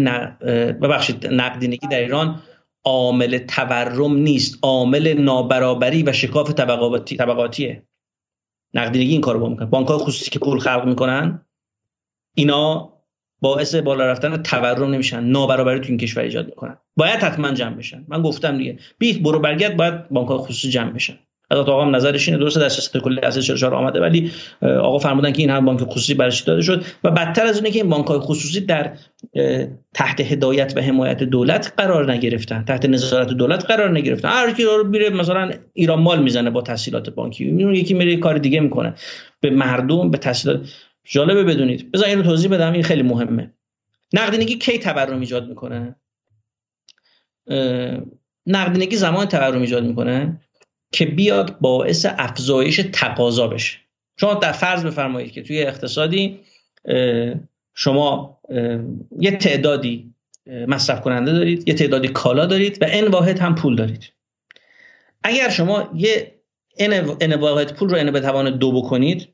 ببخشید 0.72 1.26
نقدینگی 1.26 1.86
در 1.86 2.00
ایران 2.00 2.42
عامل 2.84 3.38
تورم 3.38 4.16
نیست. 4.16 4.58
عامل 4.62 5.14
نابرابری 5.18 6.02
و 6.02 6.12
شکاف 6.12 6.52
طبقاتی 6.52 7.16
طبقاتیه. 7.16 7.82
نقدینگی 8.74 9.12
این 9.12 9.20
کارو 9.20 9.48
می‌کنه. 9.48 9.66
بانک 9.66 9.88
های 9.88 9.98
خصوصی 9.98 10.30
که 10.30 10.38
پول 10.38 10.58
خلق 10.58 10.84
می‌کنن 10.86 11.46
اینا 12.34 12.92
باعث 13.42 13.74
بالا 13.74 14.06
رفتن 14.06 14.42
تورم 14.42 14.90
نمیشن 14.90 15.24
نابرابری 15.24 15.80
تو 15.80 15.88
این 15.88 15.98
کشور 15.98 16.22
ایجاد 16.22 16.46
می‌کنن. 16.46 16.76
باید 16.96 17.20
حتما 17.20 17.50
جمع 17.50 17.76
بشن. 17.76 18.04
من 18.08 18.22
گفتم 18.22 18.58
دیگه 18.58 18.78
بی 18.98 19.12
برو 19.12 19.38
برگرد 19.38 19.76
باید 19.76 20.08
بانک 20.08 20.28
خصوصی 20.28 20.70
جمع 20.70 20.90
بشن. 20.90 21.14
حضرت 21.52 21.68
آقا 21.68 21.84
هم 21.84 21.96
نظرش 21.96 22.28
اینه 22.28 22.40
درسته 22.40 22.60
در 22.60 22.68
سیاست 22.68 22.98
کلی 22.98 23.20
اساس 23.20 23.44
44 23.44 23.74
آمده 23.74 24.00
ولی 24.00 24.30
آقا 24.62 24.98
فرمودن 24.98 25.32
که 25.32 25.42
این 25.42 25.50
هم 25.50 25.64
بانک 25.64 25.80
خصوصی 25.80 26.14
برش 26.14 26.40
داده 26.40 26.62
شد. 26.62 26.84
و 27.04 27.10
بدتر 27.10 27.46
از 27.46 27.56
اینه 27.56 27.70
که 27.70 27.80
این 27.80 27.88
بانک 27.88 28.06
های 28.06 28.18
خصوصی 28.18 28.60
در 28.60 28.92
تحت 29.94 30.20
هدایت 30.20 30.72
و 30.76 30.80
حمایت 30.80 31.22
دولت 31.22 31.72
قرار 31.76 32.12
نگرفتن. 32.12 32.64
تحت 32.64 32.86
نظارت 32.86 33.28
دولت 33.28 33.64
قرار 33.64 33.90
نگرفتن. 33.90 34.28
هر 34.28 34.52
کی 34.52 34.64
رو 34.64 34.88
میره 34.88 35.10
مثلا 35.10 35.50
ایران 35.72 36.00
مال 36.00 36.22
می‌زنه 36.22 36.50
با 36.50 36.62
تحصیلات 36.62 37.10
بانکی. 37.10 37.44
یکی 37.72 37.94
میره 37.94 38.16
کار 38.16 38.38
دیگه 38.38 38.60
می‌کنه. 38.60 38.94
به 39.40 39.50
مردم 39.50 40.10
به 40.10 40.18
تحصیلات 40.18 40.60
جالبه 41.04 41.44
بدونید. 41.44 41.92
بذار 41.92 42.08
اینو 42.08 42.22
توضیح 42.22 42.50
بدم 42.50 42.72
این 42.72 42.82
خیلی 42.82 43.02
مهمه. 43.02 43.52
نقدینگی 44.12 44.58
کی 44.58 44.78
تورم 44.78 45.20
ایجاد 45.20 45.48
می‌کنه؟ 45.48 45.96
نقدینگی 48.46 48.96
زمان 48.96 49.26
تورم 49.26 49.60
ایجاد 49.60 49.84
می‌کنه 49.84 50.40
که 50.92 51.06
بیاد 51.06 51.58
باعث 51.60 52.06
افزایش 52.18 52.80
تقاضا 52.92 53.48
بشه. 53.48 53.78
شما 54.20 54.34
در 54.34 54.52
فرض 54.52 54.84
بفرمایید 54.84 55.32
که 55.32 55.42
توی 55.42 55.62
اقتصادی 55.62 56.40
شما 57.74 58.40
یه 59.20 59.30
تعدادی 59.40 60.14
مصرف 60.46 61.00
کننده 61.00 61.32
دارید 61.32 61.68
یه 61.68 61.74
تعدادی 61.74 62.08
کالا 62.08 62.46
دارید 62.46 62.82
و 62.82 62.86
ان 62.88 63.08
واحد 63.08 63.38
هم 63.38 63.54
پول 63.54 63.76
دارید. 63.76 64.12
اگر 65.22 65.48
شما 65.48 65.90
یه 65.94 66.34
ان 67.20 67.34
واحد 67.34 67.74
پول 67.74 67.88
رو 67.88 67.96
ان 67.96 68.10
به 68.10 68.20
توان 68.20 68.58
دو 68.58 68.72
بکنید 68.72 69.31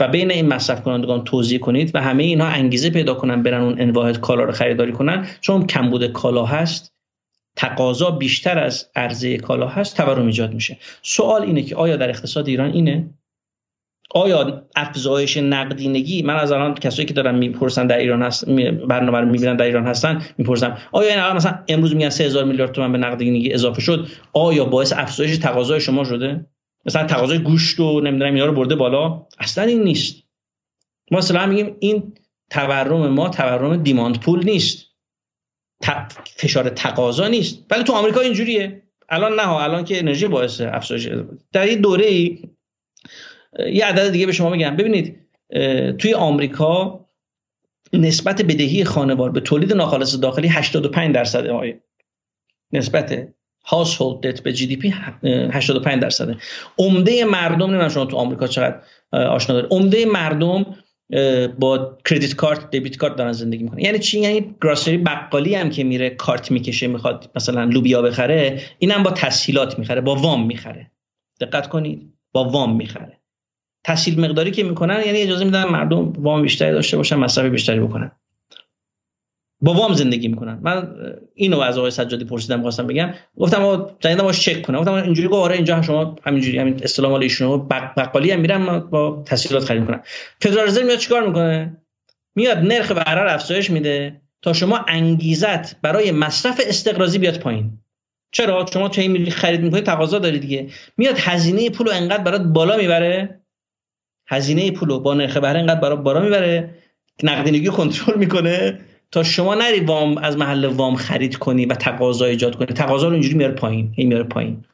و 0.00 0.08
بین 0.08 0.30
این 0.30 0.48
مصرف 0.48 0.82
کنندگان 0.82 1.24
توضیح 1.24 1.58
کنید 1.58 1.90
و 1.94 2.02
همه 2.02 2.22
اینها 2.22 2.46
انگیزه 2.46 2.90
پیدا 2.90 3.14
کنن 3.14 3.42
برن 3.42 3.62
اون 3.62 3.80
ان 3.80 3.90
واحد 3.90 4.20
کالا 4.20 4.44
رو 4.44 4.52
خریداری 4.52 4.92
کنن. 4.92 5.26
چون 5.40 5.66
کمبود 5.66 6.06
کالا 6.06 6.44
هست 6.44 6.92
تقاضا 7.56 8.10
بیشتر 8.10 8.58
از 8.58 8.90
عرضه 8.96 9.36
کالا 9.36 9.68
هست 9.68 9.96
تورم 9.96 10.26
ایجاد 10.26 10.54
میشه. 10.54 10.78
سوال 11.02 11.42
اینه 11.42 11.62
که 11.62 11.76
آیا 11.76 11.96
در 11.96 12.08
اقتصاد 12.08 12.48
ایران 12.48 12.72
اینه؟ 12.72 13.10
آیا 14.14 14.62
افزایش 14.76 15.36
نقدینگی 15.36 16.22
من 16.22 16.36
از 16.36 16.52
الان 16.52 16.74
کسایی 16.74 17.08
که 17.08 17.14
دارن 17.14 17.34
می‌پرسن 17.34 17.86
در 17.86 17.98
ایران 17.98 18.22
هست 18.22 18.48
برنامه 18.88 19.18
رو 19.18 19.26
می‌بینن 19.26 19.56
در 19.56 19.64
ایران 19.64 19.86
هستن 19.86 20.22
می‌پرسم 20.38 20.78
آیا 20.92 21.08
این 21.08 21.18
الان 21.18 21.36
مثلا 21.36 21.58
امروز 21.68 21.94
میگن 21.94 22.10
3000 22.10 22.44
میلیارد 22.44 22.72
تومان 22.72 22.92
به 22.92 22.98
نقدینگی 22.98 23.52
اضافه 23.52 23.80
شد؟ 23.80 24.06
آیا 24.32 24.64
باعث 24.64 24.92
افزایش 24.92 25.38
تقاضای 25.38 25.80
شما 25.80 26.04
شده؟ 26.04 26.46
مثلا 26.84 27.06
تقاضای 27.06 27.38
گوشت 27.38 27.80
و 27.80 28.00
نمی‌دونم 28.00 28.34
اینا 28.34 28.46
رو 28.46 28.52
برده 28.52 28.74
بالا. 28.74 29.26
اصلا 29.38 29.64
این 29.64 29.82
نیست. 29.82 30.22
ما 31.10 31.18
اصلا 31.18 31.46
میگیم 31.46 31.76
این 31.80 32.12
تورم 32.50 33.08
ما 33.08 33.28
تورم 33.28 33.76
دیماند 33.76 34.20
پول 34.20 34.44
نیست. 34.44 34.86
فشار 36.36 36.68
تقاضا 36.68 37.28
نیست. 37.28 37.66
ولی 37.70 37.84
تو 37.84 37.92
آمریکا 37.92 38.20
اینجوریه. 38.20 38.82
الان 39.08 39.34
نه 39.34 39.48
الان 39.48 39.84
که 39.84 39.98
انرژی 39.98 40.26
باعث 40.26 40.60
افزایش. 40.60 41.08
در 41.52 41.62
این 41.62 41.80
دوره 41.80 42.06
ای 42.06 42.42
یه 43.72 43.84
عدد 43.84 44.12
دیگه 44.12 44.26
به 44.26 44.32
شما 44.32 44.50
بگم 44.50 44.76
ببینید 44.76 45.18
توی 45.98 46.14
آمریکا 46.14 47.06
نسبت 47.92 48.42
بدهی 48.42 48.84
خانوار 48.84 49.30
به 49.30 49.40
تولید 49.40 49.72
ناخالص 49.72 50.20
داخلی 50.20 50.48
85 50.48 51.14
درصد 51.14 51.46
نسبت 52.72 53.28
هاوسهولد 53.64 54.20
دت 54.20 54.42
به 54.42 54.52
جی 54.52 54.66
دی 54.66 54.76
پی 54.76 54.94
85 55.52 56.02
درصده 56.02 56.36
عمده 56.78 57.24
مردم 57.24 57.66
نمی‌دونم 57.66 57.88
شما 57.88 58.04
تو 58.04 58.16
آمریکا 58.16 58.46
چقدر 58.46 58.76
آشنا 59.12 59.54
داره 59.56 59.68
عمده 59.70 60.06
مردم 60.06 60.66
با 61.58 61.98
کردیت 62.04 62.34
کارت 62.34 62.70
دیبیت 62.70 62.96
کارت 62.96 63.16
دارن 63.16 63.32
زندگی 63.32 63.62
می‌کنن. 63.64 63.78
یعنی 63.78 63.98
چی؟ 63.98 64.20
یعنی 64.20 64.54
گراسری 64.62 64.98
بقالی 64.98 65.54
هم 65.54 65.70
که 65.70 65.84
میره 65.84 66.10
کارت 66.10 66.50
می‌کشه 66.50 66.86
می‌خواد 66.86 67.30
مثلا 67.36 67.64
لوبیا 67.64 68.02
بخره 68.02 68.60
اینم 68.78 69.02
با 69.02 69.10
تسهیلات 69.10 69.78
می‌خره 69.78 70.00
با 70.00 70.14
وام 70.14 70.46
می‌خره. 70.46 70.90
دقت 71.40 71.68
کنید 71.68 72.12
با 72.32 72.44
وام 72.44 72.76
می‌خره. 72.76 73.18
تسهیل 73.84 74.20
مقداری 74.20 74.50
که 74.50 74.62
می‌کنن 74.62 75.02
یعنی 75.06 75.18
اجازه 75.18 75.44
میدن 75.44 75.64
مردم 75.64 76.12
وام 76.12 76.42
بیشتری 76.42 76.72
داشته 76.72 76.96
باشن 76.96 77.16
مصرف 77.16 77.44
بیشتری 77.50 77.80
بکنن. 77.80 78.10
با 79.62 79.74
وام 79.74 79.92
زندگی 79.92 80.28
می‌کنن. 80.28 80.58
من 80.62 80.94
اینو 81.34 81.60
از 81.60 81.78
آقای 81.78 81.90
سجادی 81.90 82.24
پرسیدم 82.24 82.62
خواستم 82.62 82.86
بگم. 82.86 83.14
گفتم 83.36 83.62
آقا 83.62 83.90
جدیدا 84.00 84.22
باش 84.22 84.40
چک 84.40 84.62
کنم. 84.62 84.78
گفتم 84.78 84.92
اینجوری 84.92 85.28
گفت 85.28 85.44
آره 85.44 85.54
اینجا 85.54 85.82
شما 85.82 86.16
همینجوری 86.24 86.58
همین 86.58 86.80
استلام 86.82 87.10
مال 87.10 87.22
ایشونو 87.22 87.58
بقالی 87.96 88.30
هم 88.30 88.40
میرم 88.40 88.80
با 88.80 89.22
تسهیلات 89.26 89.64
خرید 89.64 89.80
می‌کنم. 89.80 90.02
فدرال 90.40 90.66
رزرو 90.66 90.86
میاد 90.86 90.98
چیکار 90.98 91.26
می‌کنه؟ 91.26 91.76
میاد 92.34 92.58
نرخ 92.58 92.92
بهره 92.92 93.32
افزایش 93.32 93.70
میده 93.70 94.20
تا 94.42 94.52
شما 94.52 94.84
انگیزت 94.88 95.80
برای 95.80 96.12
مصرف 96.12 96.60
استقراضی 96.66 97.18
بیاد 97.18 97.38
پایین. 97.38 97.78
چرا؟ 98.32 98.66
شما 98.72 98.88
چه 98.88 99.08
میری 99.08 99.30
خرید 99.30 99.60
می‌کنید 99.60 99.84
تقاضا 99.84 100.18
دارید 100.18 100.40
دیگه. 100.40 100.68
میاد 100.96 101.14
هزینه 101.18 101.70
پول 101.70 101.86
رو 101.86 101.92
انقدر 101.92 102.22
برات 102.22 102.40
بالا 102.40 102.76
می‌بره. 102.76 103.40
هزینه 104.28 104.70
پول 104.70 104.88
رو 104.88 105.00
با 105.00 105.14
نرخ 105.14 105.36
بهره 105.36 105.58
انقدر 105.60 105.80
برات 105.80 105.98
بالا 105.98 106.20
می‌بره. 106.20 106.74
نقدینگی 107.22 107.66
کنترل 107.66 108.18
می‌کنه. 108.18 108.78
تا 109.12 109.22
شما 109.22 109.54
نری 109.54 109.80
وام 109.80 110.18
از 110.18 110.36
محل 110.36 110.64
وام 110.64 110.96
خرید 110.96 111.36
کنی 111.36 111.66
و 111.66 111.74
تقاضا 111.74 112.24
ایجاد 112.24 112.56
کنی. 112.56 112.66
تقاضا 112.66 113.06
رو 113.06 113.12
اینجوری 113.12 113.34
میاره 113.34 113.54
پایین. 113.54 113.92
این 113.96 114.08
میاره 114.08 114.24
پایین. 114.24 114.64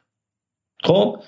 خب؟ 0.83 1.21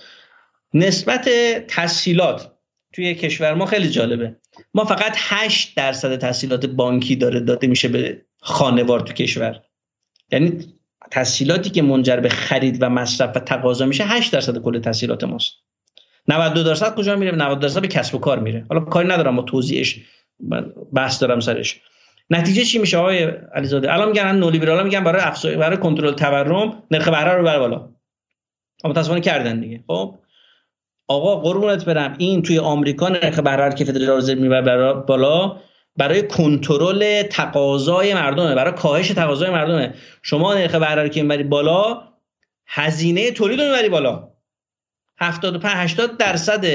نسبت 0.73 1.29
تسهیلات 1.67 2.51
توی 2.93 3.15
کشور 3.15 3.53
ما 3.53 3.65
خیلی 3.65 3.89
جالبه. 3.89 4.35
ما 4.73 4.85
فقط 4.85 5.15
8 5.17 5.77
درصد 5.77 6.17
تسهیلات 6.17 6.65
بانکی 6.65 7.15
داره 7.15 7.39
داده 7.39 7.67
میشه 7.67 7.87
به 7.87 8.25
خانوار 8.39 8.99
تو 8.99 9.13
کشور. 9.13 9.61
یعنی 10.31 10.73
تسهیلاتی 11.11 11.69
که 11.69 11.81
منجر 11.81 12.17
به 12.17 12.29
خرید 12.29 12.77
و 12.81 12.89
مصرف 12.89 13.35
و 13.35 13.39
تقاضا 13.39 13.85
میشه 13.85 14.03
8 14.03 14.33
درصد 14.33 14.57
کل 14.57 14.79
تسهیلات 14.79 15.23
ماست. 15.23 15.53
92 16.27 16.63
درصد 16.63 16.95
کجا 16.95 17.15
میره؟ 17.15 17.31
90 17.31 17.59
درصد 17.59 17.81
به 17.81 17.87
کسب 17.87 18.15
و 18.15 18.17
کار 18.17 18.39
میره. 18.39 18.65
حالا 18.69 18.81
کاری 18.81 19.07
ندارم 19.07 19.35
با 19.35 19.43
توضیحش 19.43 19.99
بحث 20.93 21.21
دارم 21.21 21.39
سرش. 21.39 21.81
نتیجه 22.31 22.63
چی 22.63 22.79
میشه 22.79 22.97
آقای 22.97 23.23
علیزاده؟ 23.55 23.93
الان 23.93 24.07
میگن 24.07 24.35
نولیبرالا 24.35 24.83
میگن 24.83 25.03
برای 25.03 25.21
افزایش 25.21 25.57
برای 25.57 25.77
کنترل 25.77 26.13
تورم 26.13 26.83
نرخ 26.91 27.07
بهره 27.07 27.33
رو 27.33 27.43
بر 27.43 27.59
بالا. 27.59 27.89
متاسفانه 28.83 29.21
کردن 29.21 29.59
دیگه. 29.59 29.83
خب 29.87 30.19
آقا 31.07 31.35
قربونت 31.35 31.85
برم. 31.85 32.15
این 32.17 32.41
توی 32.41 32.59
آمریکا 32.59 33.09
نرخ 33.09 33.39
بهره 33.39 33.73
که 33.73 33.85
فدرال 33.85 34.17
رزرو 34.17 34.41
می‌بره 34.41 34.93
بالا 34.93 35.57
برای 35.97 36.27
کنترل 36.27 37.23
تقاضای 37.23 38.13
مردمه 38.13 38.55
برای 38.55 38.73
کاهش 38.73 39.07
تقاضای 39.07 39.49
مردمه. 39.49 39.93
شما 40.21 40.53
نرخ 40.53 40.75
بهره 40.75 41.09
که 41.09 41.21
می‌بری 41.21 41.43
بالا 41.43 42.01
هزینه 42.67 43.31
تولید 43.31 43.61
رو 43.61 43.65
می‌بری 43.65 43.89
بالا. 43.89 44.27
75 45.17 45.73
80 45.75 46.17
درصد 46.17 46.65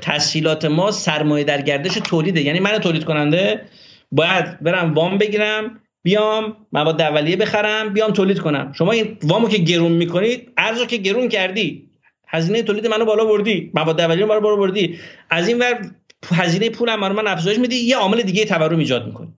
تسهیلات 0.00 0.64
ما 0.64 0.90
سرمایه 0.90 1.44
در 1.44 1.62
گردش 1.62 1.94
تولیده. 1.94 2.42
یعنی 2.42 2.60
من 2.60 2.78
تولید 2.78 3.04
کننده 3.04 3.64
باید 4.14 4.60
برم 4.60 4.94
وام 4.94 5.18
بگیرم 5.18 5.80
بیام 6.02 6.56
مواد 6.72 7.00
اولیه 7.00 7.36
بخرم 7.36 7.92
بیام 7.92 8.10
تولید 8.10 8.38
کنم. 8.38 8.72
شما 8.72 8.92
این 8.92 9.18
وامو 9.22 9.48
که 9.48 9.58
گرون 9.58 9.92
می‌کنید 9.92 10.52
ارزو 10.56 10.86
که 10.86 10.96
گرون 10.96 11.28
کردی. 11.28 11.90
هزینه 12.28 12.62
تولید 12.62 12.86
منو 12.86 13.04
بالا 13.04 13.24
بردی. 13.24 13.70
مواد 13.74 14.00
اولیه 14.00 14.26
رو 14.26 14.40
بالا 14.40 14.56
بردی. 14.56 14.98
از 15.30 15.48
این 15.48 15.58
ور 15.58 15.90
هزینه 16.26 16.70
پولم 16.70 17.00
برای 17.00 17.16
من 17.16 17.26
افزایش 17.26 17.58
میدی. 17.58 17.76
یه 17.76 17.96
عامل 17.96 18.22
دیگه 18.22 18.44
تورم 18.44 18.78
ایجاد 18.78 19.06
می‌کنی. 19.06 19.34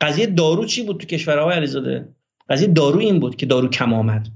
قضیه 0.00 0.26
دارو 0.26 0.64
چی 0.64 0.82
بود 0.82 1.00
تو 1.00 1.06
کشورهای 1.06 1.54
علیزاده؟ 1.54 2.08
قضیه 2.48 2.68
دارو 2.68 2.98
این 2.98 3.20
بود 3.20 3.36
که 3.36 3.46
دارو 3.46 3.68
کم 3.68 3.94
آمد. 3.94 4.28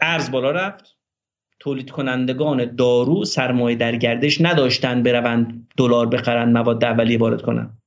ارز 0.00 0.30
بالا 0.30 0.50
رفت. 0.50 0.96
تولید 1.60 1.90
کنندگان 1.90 2.74
دارو 2.74 3.24
سرمایه 3.24 3.76
در 3.76 3.96
گردش 3.96 4.40
نداشتن 4.40 5.02
بروند 5.02 5.68
دلار 5.76 6.06
بخرن 6.06 6.52
مواد 6.52 6.84
اولیه 6.84 7.18
وارد 7.18 7.42
کنن. 7.42 7.78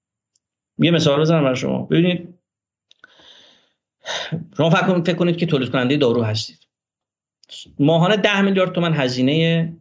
یه 0.80 0.92
مثال 0.92 1.22
بزنم 1.22 1.44
برای 1.44 1.56
شما. 1.56 1.82
ببینید 1.82 2.34
شما 4.58 4.70
فکر 4.70 5.14
کنید 5.14 5.38
که 5.38 5.46
تولید 5.46 5.70
کننده 5.70 5.98
دارو 5.98 6.24
هستید. 6.24 6.60
ماهانه 7.80 8.18
ده 8.18 8.42
میلیارد 8.42 8.72
تومن 8.72 8.94
هزینه 8.94 9.74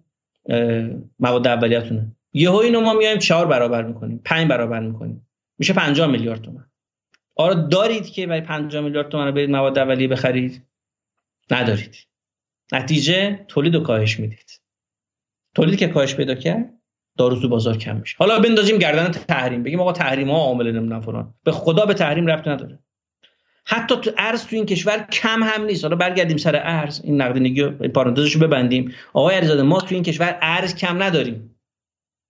مواد 1.18 1.46
اولیه‌تونه 1.46 2.16
یهو 2.32 2.56
اینو 2.56 2.80
ما 2.80 2.94
میایم 2.94 3.18
چهار 3.18 3.46
برابر 3.46 3.82
می‌کنیم 3.82 4.20
پنج 4.24 4.48
برابر 4.48 4.80
می‌کنیم. 4.80 5.28
میشه 5.58 5.72
50 5.72 6.06
میلیارد 6.06 6.42
تومن. 6.42 6.66
آره 7.36 7.68
دارید 7.68 8.08
که 8.08 8.26
برای 8.26 8.40
50 8.40 8.84
میلیارد 8.84 9.08
تومن 9.08 9.26
رو 9.26 9.32
برید 9.32 9.50
مواد 9.50 9.78
اولیه 9.78 10.08
بخرید؟ 10.08 10.62
ندارید. 11.50 11.96
نتیجه 12.72 13.44
تولید 13.48 13.74
و 13.74 13.80
کاهش 13.80 14.20
می‌دید. 14.20 14.60
تولید 15.54 15.78
که 15.78 15.88
کاهش 15.88 16.14
پیدا 16.14 16.34
کرد؟ 16.34 16.75
دارو 17.18 17.40
تو 17.40 17.48
بازار 17.48 17.76
کم 17.76 17.96
میشه. 17.96 18.16
حالا 18.18 18.38
بندازیم 18.38 18.78
گردن 18.78 19.10
تحریم 19.10 19.62
بگیم 19.62 19.80
آقا 19.80 19.92
تحریم 19.92 20.30
ها 20.30 20.36
عامل 20.36 20.72
نمی‌دونم 20.72 21.00
فلان. 21.00 21.34
به 21.44 21.52
خدا 21.52 21.86
به 21.86 21.94
تحریم 21.94 22.26
ربط 22.26 22.48
نداره. 22.48 22.78
حتی 23.64 23.96
تو 23.96 24.10
ارز 24.18 24.46
تو 24.46 24.56
این 24.56 24.66
کشور 24.66 25.06
کم 25.12 25.42
هم 25.42 25.64
نیست. 25.64 25.84
حالا 25.84 25.96
برگردیم 25.96 26.36
سر 26.36 26.60
ارز 26.64 27.00
این 27.04 27.22
نقدینگی 27.22 27.64
پارانتزش 27.64 28.36
ببندیم. 28.36 28.92
آقای 29.12 29.36
علیزاده 29.36 29.62
ما 29.62 29.80
تو 29.80 29.94
این 29.94 30.04
کشور 30.04 30.38
ارز 30.42 30.74
کم 30.74 31.02
نداریم. 31.02 31.56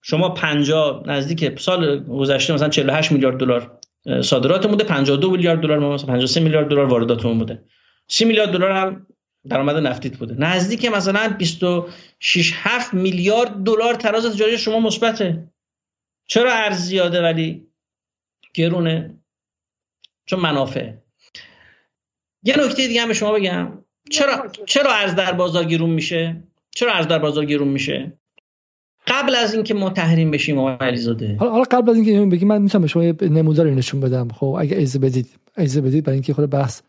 شما 0.02 0.28
50 0.28 1.02
نزدیک 1.06 1.60
سال 1.60 2.04
گذشته 2.04 2.54
مثلا 2.54 2.68
48 2.68 3.12
میلیارد 3.12 3.38
دلار 3.38 3.78
صادرات 4.20 4.66
بوده. 4.66 4.84
52 4.84 5.30
میلیارد 5.30 5.60
دلار 5.60 5.78
مثلا 5.78 6.06
53 6.06 6.40
میلیارد 6.40 6.68
دلار 6.68 6.84
وارداتمون 6.84 7.38
بوده. 7.38 7.62
30 8.08 8.24
میلیارد 8.24 8.52
دلار 8.52 8.70
هم 8.70 9.06
درآمد 9.48 9.76
نفتیت 9.76 10.16
بوده. 10.16 10.34
نزدیک 10.38 10.84
مثلا 10.84 11.34
26 11.38 12.52
7 12.54 12.94
میلیارد 12.94 13.62
دلار 13.64 13.94
تراز 13.94 14.26
تجاری 14.26 14.58
شما 14.58 14.80
مثبته. 14.80 15.48
چرا 16.26 16.52
ارز 16.52 16.76
زیاده 16.76 17.22
ولی 17.22 17.66
گرونه؟ 18.54 19.18
چون 20.26 20.40
منافع. 20.40 20.92
یه 22.42 22.54
نکته 22.58 22.88
دیگه 22.88 23.02
هم 23.02 23.08
به 23.08 23.14
شما 23.14 23.32
بگم. 23.32 23.84
چرا 24.10 24.52
چرا 24.66 24.94
ارز 24.94 25.14
در 25.14 25.32
بازار 25.32 25.64
گرون 25.64 25.90
میشه؟ 25.90 26.42
چرا 26.70 26.92
ارز 26.92 27.06
در 27.06 27.18
بازار 27.18 27.44
گرون 27.44 27.68
میشه؟ 27.68 28.12
قبل 29.06 29.34
از 29.34 29.54
اینکه 29.54 29.74
ما 29.74 29.90
تحریم 29.90 30.30
بشیم 30.30 30.58
آقای 30.58 30.88
علیزاده. 30.88 31.36
حالا 31.36 31.64
قبل 31.70 31.90
از 31.90 31.96
اینکه 31.96 32.36
بگی 32.36 32.44
من 32.44 32.62
می‌تونم 32.62 32.82
به 32.82 32.88
شما 32.88 33.02
نموداری 33.20 33.74
نشون 33.74 34.00
بدم. 34.00 34.28
خب 34.28 34.56
اگه 34.58 34.76
اجازه 34.76 34.98
بدید. 34.98 35.28
اجازه 35.56 35.80
بدید 35.80 36.04
برای 36.04 36.14
اینکه 36.14 36.34
خود 36.34 36.50
بحث 36.50 36.82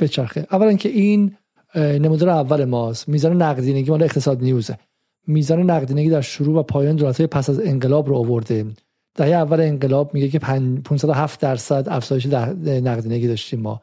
بچرخه. 0.00 0.46
اولا 0.50 0.72
که 0.72 0.88
این 0.88 1.36
نمودار 1.76 2.28
اول 2.28 2.64
ماست. 2.64 3.08
میزان 3.08 3.42
نقدینگی 3.42 3.90
مال 3.90 4.02
اقتصاد 4.02 4.42
نیوزه. 4.42 4.78
میزان 5.26 5.70
نقدینگی 5.70 6.10
در 6.10 6.20
شروع 6.20 6.58
و 6.58 6.62
پایان 6.62 6.96
دولت‌های 6.96 7.26
پس 7.26 7.50
از 7.50 7.60
انقلاب 7.60 8.08
رو 8.08 8.16
آورده. 8.16 8.66
دهه 9.14 9.28
اول 9.28 9.60
انقلاب 9.60 10.14
میگه 10.14 10.28
که 10.28 10.38
507 10.38 11.40
درصد 11.40 11.86
افزایش 11.88 12.26
نقدینگی 12.26 13.28
داشتیم 13.28 13.60
ما. 13.60 13.82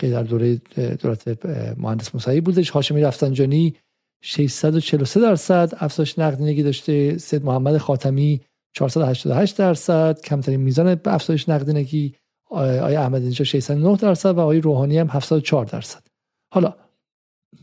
که 0.00 0.10
در 0.10 0.22
دوره 0.22 0.60
دولت 0.76 1.46
مهندس 1.78 2.14
موسوی 2.14 2.40
بودش. 2.40 2.70
هاشمی 2.70 3.02
رفسنجانی 3.02 3.74
643 4.22 5.20
درصد 5.20 5.72
افزایش 5.76 6.18
نقدینگی 6.18 6.62
داشته. 6.62 7.18
سید 7.18 7.44
محمد 7.44 7.78
خاتمی 7.78 8.40
488 8.72 9.58
درصد. 9.58 10.20
کمترین 10.20 10.60
میزان 10.60 11.00
افزایش 11.04 11.48
نقدینگی 11.48 12.14
آقای 12.50 12.96
احمد 12.96 13.22
نژاد 13.22 13.46
609 13.46 13.96
درصد 13.96 14.36
و 14.36 14.40
آقای 14.40 14.60
روحانی 14.60 14.98
هم 14.98 15.08
74 15.10 15.64
درصد. 15.64 16.00
حالا 16.52 16.74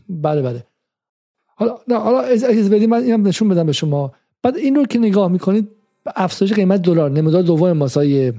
بله 0.08 0.42
بله. 0.42 0.64
حالا 1.46 1.78
نه 1.88 1.98
حالا 1.98 2.20
از 2.20 2.70
بدید 2.70 2.88
من 2.88 3.02
اینم 3.02 3.26
نشون 3.26 3.48
بدم 3.48 3.66
به 3.66 3.72
شما. 3.72 4.12
بعد 4.42 4.56
این 4.56 4.74
رو 4.74 4.84
که 4.84 4.98
نگاه 4.98 5.28
می‌کنید 5.28 5.68
افزایش 6.06 6.52
قیمت 6.52 6.82
دلار 6.82 7.10
نمودار 7.10 7.42
دوم 7.42 7.72
ماسای 7.72 8.32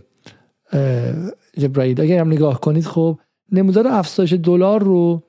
جبرائیل. 1.58 2.02
اگر 2.02 2.20
هم 2.20 2.28
نگاه 2.28 2.62
کنید 2.62 2.86
خب 2.86 3.20
نمودار 3.52 3.88
افزایش 3.88 4.34
دلار 4.34 4.84
رو 4.84 5.24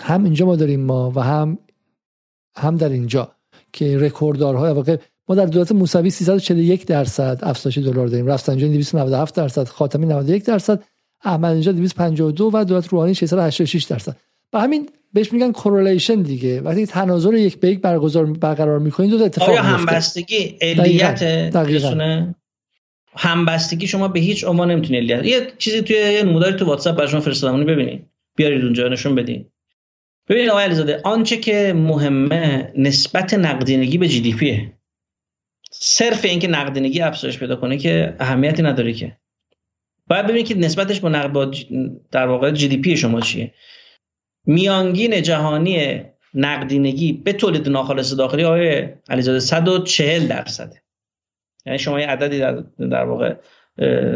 هم 0.00 0.24
اینجا 0.24 0.46
ما 0.46 0.56
داریم 0.56 0.80
ما 0.80 1.12
و 1.14 1.20
هم 1.20 1.58
هم 2.56 2.76
در 2.76 2.88
اینجا 2.88 3.32
که 3.72 3.98
رکورددارهای 3.98 4.72
واقع 4.72 4.96
ما 5.28 5.34
در 5.34 5.46
دولت 5.46 5.72
موسوی 5.72 6.10
341 6.10 6.86
درصد 6.86 7.38
افزایش 7.42 7.78
دلار 7.78 8.06
داریم. 8.06 8.26
رفسنجانی 8.26 8.72
297 8.72 9.34
درصد 9.34 9.68
خاتمی 9.68 10.06
91 10.06 10.44
درصد 10.44 10.82
احمد 11.24 11.56
نژاد 11.56 11.74
252 11.74 12.50
و 12.52 12.64
دولت 12.64 12.88
روحانی 12.88 13.14
686 13.14 13.84
درصد. 13.84 14.16
و 14.52 14.60
همین 14.60 14.88
بهش 15.12 15.32
میگن 15.32 15.52
کورلیشن 15.52 16.22
دیگه. 16.22 16.60
وقتی 16.60 16.86
تناظر 16.86 17.34
یک 17.34 17.60
به 17.60 17.70
یک 17.70 17.80
برگزار 17.80 18.26
برقرار 18.26 18.78
می‌کنید 18.78 19.10
دو 19.10 19.24
اتفاق 19.24 19.50
آیا 19.50 19.62
همبستگی 19.62 20.56
علیت 20.60 21.24
دقیقاً. 21.50 22.24
همبستگی 23.16 23.86
شما 23.86 24.08
به 24.08 24.20
هیچ 24.20 24.44
عنوان 24.44 24.70
نمی‌تونی 24.70 24.98
علیت 24.98 25.24
یه 25.24 25.52
چیزی 25.58 25.82
توی 25.82 25.96
یه 25.96 26.22
نموداری 26.22 26.56
تو 26.56 26.64
واتساپ 26.64 26.96
برای 26.96 27.10
شما 27.10 27.20
فرستادم 27.20 27.64
ببینید 27.64 28.06
بیارید 28.36 28.64
اونجا 28.64 28.88
نشون 28.88 29.14
بدین. 29.14 29.46
ببینید 30.28 30.50
آقای 30.50 30.64
علیزاده 30.64 31.00
آنچه 31.04 31.36
که 31.36 31.72
مهمه 31.76 32.72
نسبت 32.76 33.34
نقدینگی 33.34 33.98
به 33.98 34.08
جی 34.08 34.20
دی 34.20 34.32
پیه. 34.32 34.72
صرف 35.72 36.24
اینکه 36.24 36.48
نقدینگی 36.48 37.00
افزایش 37.00 37.38
پیدا 37.38 37.56
کنه 37.56 37.78
که 37.78 38.16
اهمیتی 38.20 38.62
نداره 38.62 38.92
که. 38.92 39.16
باید 40.06 40.26
ببینید 40.26 40.46
که 40.46 40.54
نسبتش 40.54 41.00
با 41.00 41.08
نقد 41.08 41.56
در 42.10 42.26
واقع 42.26 42.50
جی 42.50 42.68
دی 42.68 42.76
پی 42.76 42.96
شما 42.96 43.20
چیه. 43.20 43.54
میانگین 44.46 45.22
جهانی 45.22 46.02
نقدینگی 46.34 47.12
به 47.12 47.32
تولید 47.32 47.68
ناخالص 47.68 48.14
داخلی 48.14 48.44
آقای 48.44 48.88
علیزاده 49.08 49.40
140 49.40 50.26
درصده. 50.26 50.82
یعنی 51.66 51.78
شما 51.78 52.00
یه 52.00 52.06
عددی 52.06 52.38
در, 52.38 52.64
در 52.78 53.04
واقع 53.04 53.34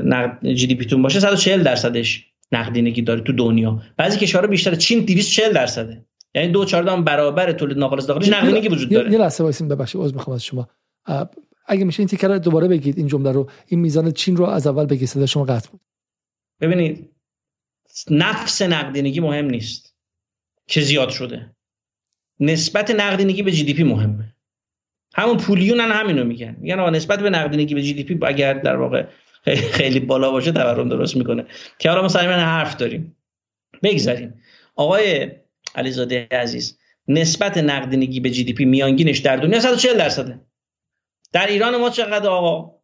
نقد 0.04 0.52
GDP 0.52 0.74
تون 0.74 1.02
باشه 1.02 1.20
140 1.20 1.62
درصدش 1.62 2.26
نقدینگی 2.52 3.02
داره 3.02 3.20
تو 3.20 3.32
دنیا. 3.32 3.82
بعضی 3.96 4.18
کشورها 4.18 4.46
بیشتر 4.46 4.74
چین 4.74 5.04
240 5.04 5.52
درصده. 5.52 6.04
یعنی 6.34 6.48
دو 6.48 6.64
چهار 6.64 7.00
برابر 7.02 7.52
تولید 7.52 7.78
ناخالص 7.78 8.06
داخلی 8.06 8.30
نقدینگی 8.30 8.68
وجود 8.68 8.90
داره. 8.90 9.12
یه 9.12 9.18
لحظه 9.18 9.44
وایسین 9.44 9.68
ببخشید 9.68 10.00
عذر 10.00 10.14
می‌خوام 10.14 10.34
از 10.34 10.44
شما. 10.44 10.68
اگه 11.66 11.84
میشه 11.84 12.00
این 12.00 12.08
تیکه 12.08 12.30
رو 12.30 12.38
دوباره 12.38 12.68
بگید 12.68 12.98
این 12.98 13.06
جمله 13.06 13.32
رو. 13.32 13.50
این 13.66 13.80
میزان 13.80 14.10
چین 14.10 14.36
رو 14.36 14.44
از 14.44 14.66
اول 14.66 14.86
بگید 14.86 15.08
صدا 15.08 15.26
شما 15.26 15.44
قطع 15.44 15.70
بود. 15.70 15.80
ببینید 16.60 17.10
نفس 18.10 18.62
نقدینگی 18.62 19.20
مهم 19.20 19.44
نیست. 19.44 19.89
که 20.70 20.80
زیاد 20.80 21.10
شده. 21.10 21.50
نسبت 22.40 22.90
نقدینگی 22.90 23.42
به 23.42 23.52
GDP 23.52 23.82
مهمه. 23.82 24.34
همون 25.14 25.36
پولیون 25.36 25.80
هم 25.80 25.92
همینو 25.92 26.24
میگن. 26.24 26.56
میگن 26.60 26.80
آقا 26.80 26.90
نسبت 26.90 27.20
به 27.20 27.30
نقدینگی 27.30 27.74
به 27.74 27.82
GDP 27.82 28.18
اگر 28.26 28.54
در 28.54 28.76
واقع 28.76 29.06
خیلی 29.72 30.00
بالا 30.00 30.30
باشه 30.30 30.52
تورم 30.52 30.88
درست 30.88 31.16
می‌کنه. 31.16 31.46
که 31.78 31.88
حالا 31.88 32.02
ما 32.02 32.08
سعی 32.08 32.26
حرف 32.26 32.76
داریم. 32.76 33.16
بگذاریم. 33.82 34.42
آقای 34.76 35.30
علیزاده 35.74 36.28
عزیز 36.30 36.78
نسبت 37.08 37.58
نقدینگی 37.58 38.20
به 38.20 38.30
GDP 38.30 38.64
میانگینش 38.64 39.18
در 39.18 39.36
دنیا 39.36 39.60
140 39.60 39.98
درصده. 39.98 40.40
در 41.32 41.46
ایران 41.46 41.76
ما 41.76 41.90
چقدر 41.90 42.28
آقا؟ 42.28 42.80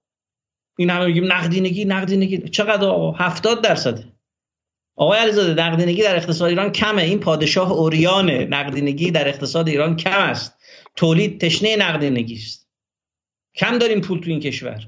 این 0.78 0.90
همه 0.90 1.06
میگیم 1.06 1.32
نقدینگی 1.32 1.84
نقدینگی. 1.84 2.38
چقدر 2.38 2.84
آقا؟ 2.84 3.12
70 3.12 3.62
درصده. 3.62 4.15
آقای 4.96 5.18
علیزاده 5.18 5.62
نقدینگی 5.62 6.02
در 6.02 6.16
اقتصاد 6.16 6.48
ایران 6.48 6.72
کمه. 6.72 7.02
این 7.02 7.20
پادشاه 7.20 7.72
عریانه. 7.72 8.44
نقدینگی 8.44 9.10
در 9.10 9.28
اقتصاد 9.28 9.68
ایران 9.68 9.96
کم 9.96 10.18
است. 10.18 10.58
تولید 10.96 11.40
تشنه 11.40 11.76
نقدینگی 11.76 12.34
است 12.34 12.68
کم 13.54 13.78
داریم 13.78 14.00
پول 14.00 14.20
تو 14.20 14.30
این 14.30 14.40
کشور. 14.40 14.86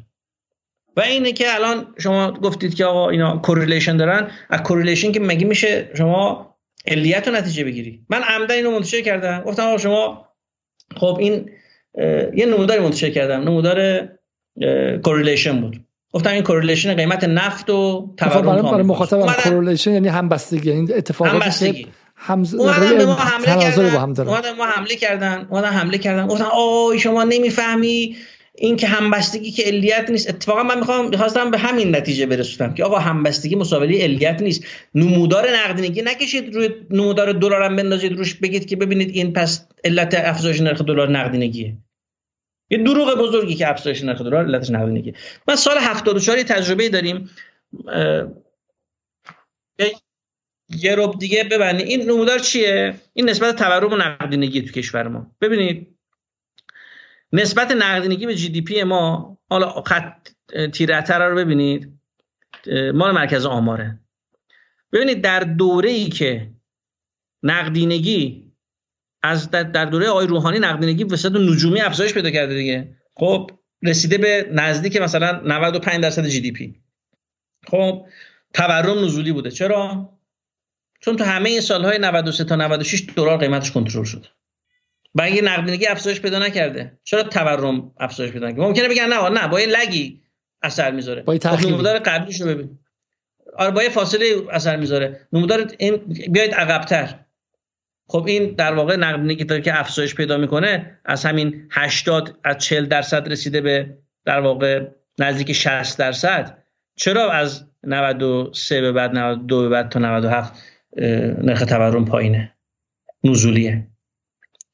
و 0.97 1.01
اینه 1.01 1.33
که 1.33 1.55
الان 1.55 1.95
شما 1.99 2.33
گفتید 2.33 2.75
که 2.75 2.85
آقا 2.85 3.11
اینا 3.11 3.39
correlation 3.39 3.97
دارن. 3.97 4.31
از 4.51 4.63
correlation 4.63 5.13
که 5.13 5.21
مگه 5.21 5.47
میشه 5.47 5.91
شما 5.99 6.55
علیت 6.87 7.29
رو 7.29 7.35
نتیجه 7.35 7.65
بگیری؟ 7.65 8.07
من 8.09 8.23
عمدا 8.23 8.55
اینو 8.55 8.71
منتشر 8.71 9.01
کردم. 9.01 9.41
گفتم 9.41 9.63
آقا 9.63 9.79
شما 9.79 10.29
خب 10.97 11.17
این 11.21 11.51
یه 12.35 12.47
نموداری 12.47 12.81
منتشر 12.81 13.11
کردم. 13.11 13.41
نمودار 13.41 14.09
correlation 15.05 15.61
بود. 15.61 15.88
گفتم 16.13 16.31
این 16.31 16.43
correlation 16.43 16.95
قیمت 16.95 17.25
نفت 17.25 17.71
و 17.71 18.11
تورم 18.17 18.43
برای, 18.43 18.63
برای 18.63 18.83
مخاطب 18.83 19.21
correlation 19.43 19.93
یعنی 19.93 20.09
همبستگی 20.09 20.71
یعنی 20.71 20.93
اتفاقاتی 20.93 21.37
همبستگی. 21.37 21.87
همز... 22.17 22.55
ما 22.55 22.71
حمله 22.71 23.57
کردن 23.61 23.91
با 23.91 23.95
هم 23.95 24.57
ما 24.57 24.67
حمله 24.67 24.97
کردن 24.97 25.47
اومدن 25.51 25.69
حمله 25.69 25.99
کردن. 25.99 26.27
گفتن 26.27 26.45
آی 26.45 26.99
شما 26.99 27.25
نمی‌فهمی 27.25 28.17
این 28.55 28.77
که 28.77 28.87
همبستگی 28.87 29.51
که 29.51 29.63
علیت 29.63 30.11
نیست. 30.11 30.29
اتفاقا 30.29 30.63
من 30.63 30.79
می‌خوام 30.79 31.09
می‌خواستم 31.09 31.51
به 31.51 31.59
همین 31.59 31.97
نتیجه 31.97 32.27
برسونم 32.27 32.75
که 32.75 32.85
آقا 32.85 32.99
همبستگی 32.99 33.57
مساوی 33.57 34.01
علیت 34.01 34.43
نیست. 34.43 34.65
نمودار 34.95 35.47
نقدینگی 35.65 36.03
نکشید 36.03 36.55
روی 36.55 36.69
نمودار 36.91 37.33
دلار 37.33 37.63
هم 37.63 37.77
بندازید 37.77 38.13
روش 38.13 38.35
بگید 38.35 38.67
که 38.67 38.77
ببینید 38.77 39.11
این 39.11 39.33
پس 39.33 39.67
علت 39.85 40.15
افزایش 40.25 40.61
نرخ 40.61 40.83
دلار 40.83 41.11
نقدینگیه. 41.11 41.77
یه 42.71 42.79
دروغ 42.79 43.19
بزرگی 43.19 43.55
که 43.55 43.71
افزایش 43.71 44.05
نرخ 44.05 44.23
دلار 44.23 44.45
علتش 44.45 44.71
نقدینگیه 44.71 45.15
ما 45.49 45.57
سال 45.57 45.79
74 45.79 46.43
تجربه 46.43 46.89
داریم 46.89 47.31
یه 50.69 50.95
رب 50.97 51.19
دیگه 51.19 51.45
ببینید 51.45 51.87
این 51.87 52.11
نمودار 52.11 52.39
چیه؟ 52.39 52.95
این 53.13 53.29
نسبت 53.29 53.57
تورم 53.57 53.93
و 53.93 53.97
نقدینگی 53.97 54.63
تو 54.63 54.73
کشور 54.73 55.09
ما. 55.09 55.31
ببینید 55.41 55.99
نسبت 57.33 57.71
نقدینگی 57.71 58.27
به 58.27 58.35
جی 58.35 58.49
دی 58.49 58.63
پی 58.63 58.83
ما 58.83 59.39
حالا 59.51 59.83
خط 59.83 60.29
تیرتر 60.73 61.29
رو 61.29 61.37
ببینید 61.37 62.01
مال 62.95 63.11
مرکز 63.15 63.47
آماره. 63.47 64.01
ببینید 64.93 65.23
در 65.23 65.41
دوره 65.41 65.91
ای 65.91 66.09
که 66.09 66.51
نقدینگی 67.43 68.48
از 69.23 69.51
در 69.51 69.85
دوره 69.85 70.09
آقای 70.09 70.27
روحانی 70.27 70.59
نقدینگی 70.59 71.05
به 71.05 71.17
صورت 71.17 71.35
نجومی 71.35 71.81
افزایش 71.81 72.15
پیدا 72.15 72.31
کرده 72.31 72.55
دیگه. 72.55 72.97
خب 73.15 73.51
رسیده 73.83 74.19
به 74.19 74.49
نزدیک 74.53 74.97
مثلا 74.97 75.41
95 75.45 76.03
درصد 76.03 76.27
جی 76.27 76.41
دی 76.41 76.53
پی. 76.53 76.75
خب 77.67 78.07
تورم 78.55 79.05
نزولی 79.05 79.33
بوده. 79.33 79.51
چرا؟ 79.51 80.11
چون 81.01 81.17
تو 81.17 81.25
همه 81.25 81.51
این 81.51 81.61
سالهای 81.61 81.99
93 81.99 82.45
تا 82.45 82.57
96 82.57 83.07
دلار 83.17 83.39
قیمتش 83.39 83.73
کنترل 83.73 84.05
شده 84.05 84.29
و 85.15 85.23
اگه 85.23 85.43
نقدینگی 85.43 85.87
افزایش 85.87 86.21
پیدا 86.21 86.39
نکرده. 86.39 86.99
چرا 87.05 87.23
تورم 87.23 87.93
افزایش 88.01 88.33
پیدا 88.33 88.47
نکرده؟ 88.47 88.63
ممکنه 88.63 88.89
بگن 88.89 89.07
نه 89.07 89.29
نه 89.29 89.49
با 89.49 89.61
یه 89.61 89.67
لگی 89.67 90.23
اثر 90.63 90.91
می‌ذاره. 90.91 91.23
با 91.23 91.39
خب 91.43 91.67
نمودار 91.67 91.99
قبلیش 91.99 92.41
رو 92.41 92.47
ببین. 92.47 92.79
آره 93.57 93.71
با 93.71 93.83
یه 93.83 93.89
فاصله 93.89 94.27
اثر 94.51 94.77
می‌ذاره. 94.77 95.29
نمودار 95.33 95.73
این 95.79 95.97
بیاید 96.33 96.55
عقبتر. 96.55 97.25
خب 98.11 98.25
این 98.29 98.55
در 98.55 98.75
واقع 98.75 98.97
نقدینگی 98.97 99.45
که 99.61 99.81
افزایش 99.81 100.15
پیدا 100.15 100.37
می‌کنه 100.37 100.99
از 101.05 101.25
همین 101.25 101.63
80 101.71 102.39
از 102.45 102.59
40 102.59 102.87
درصد 102.87 103.29
رسیده 103.33 103.61
به 103.61 103.97
در 104.25 104.41
واقع 104.41 104.87
نزدیک 105.19 105.53
60 105.53 105.99
درصد. 105.99 106.59
چرا 106.97 107.33
از 107.33 107.65
93 107.85 108.81
به 108.81 108.93
بعد 108.93 109.17
92 109.17 109.63
به 109.63 109.69
بعد 109.69 109.89
تا 109.89 109.99
97 109.99 110.53
نرخ 111.43 111.61
تورم 111.61 112.05
پایینه؟ 112.05 112.53
نزولیه. 113.25 113.87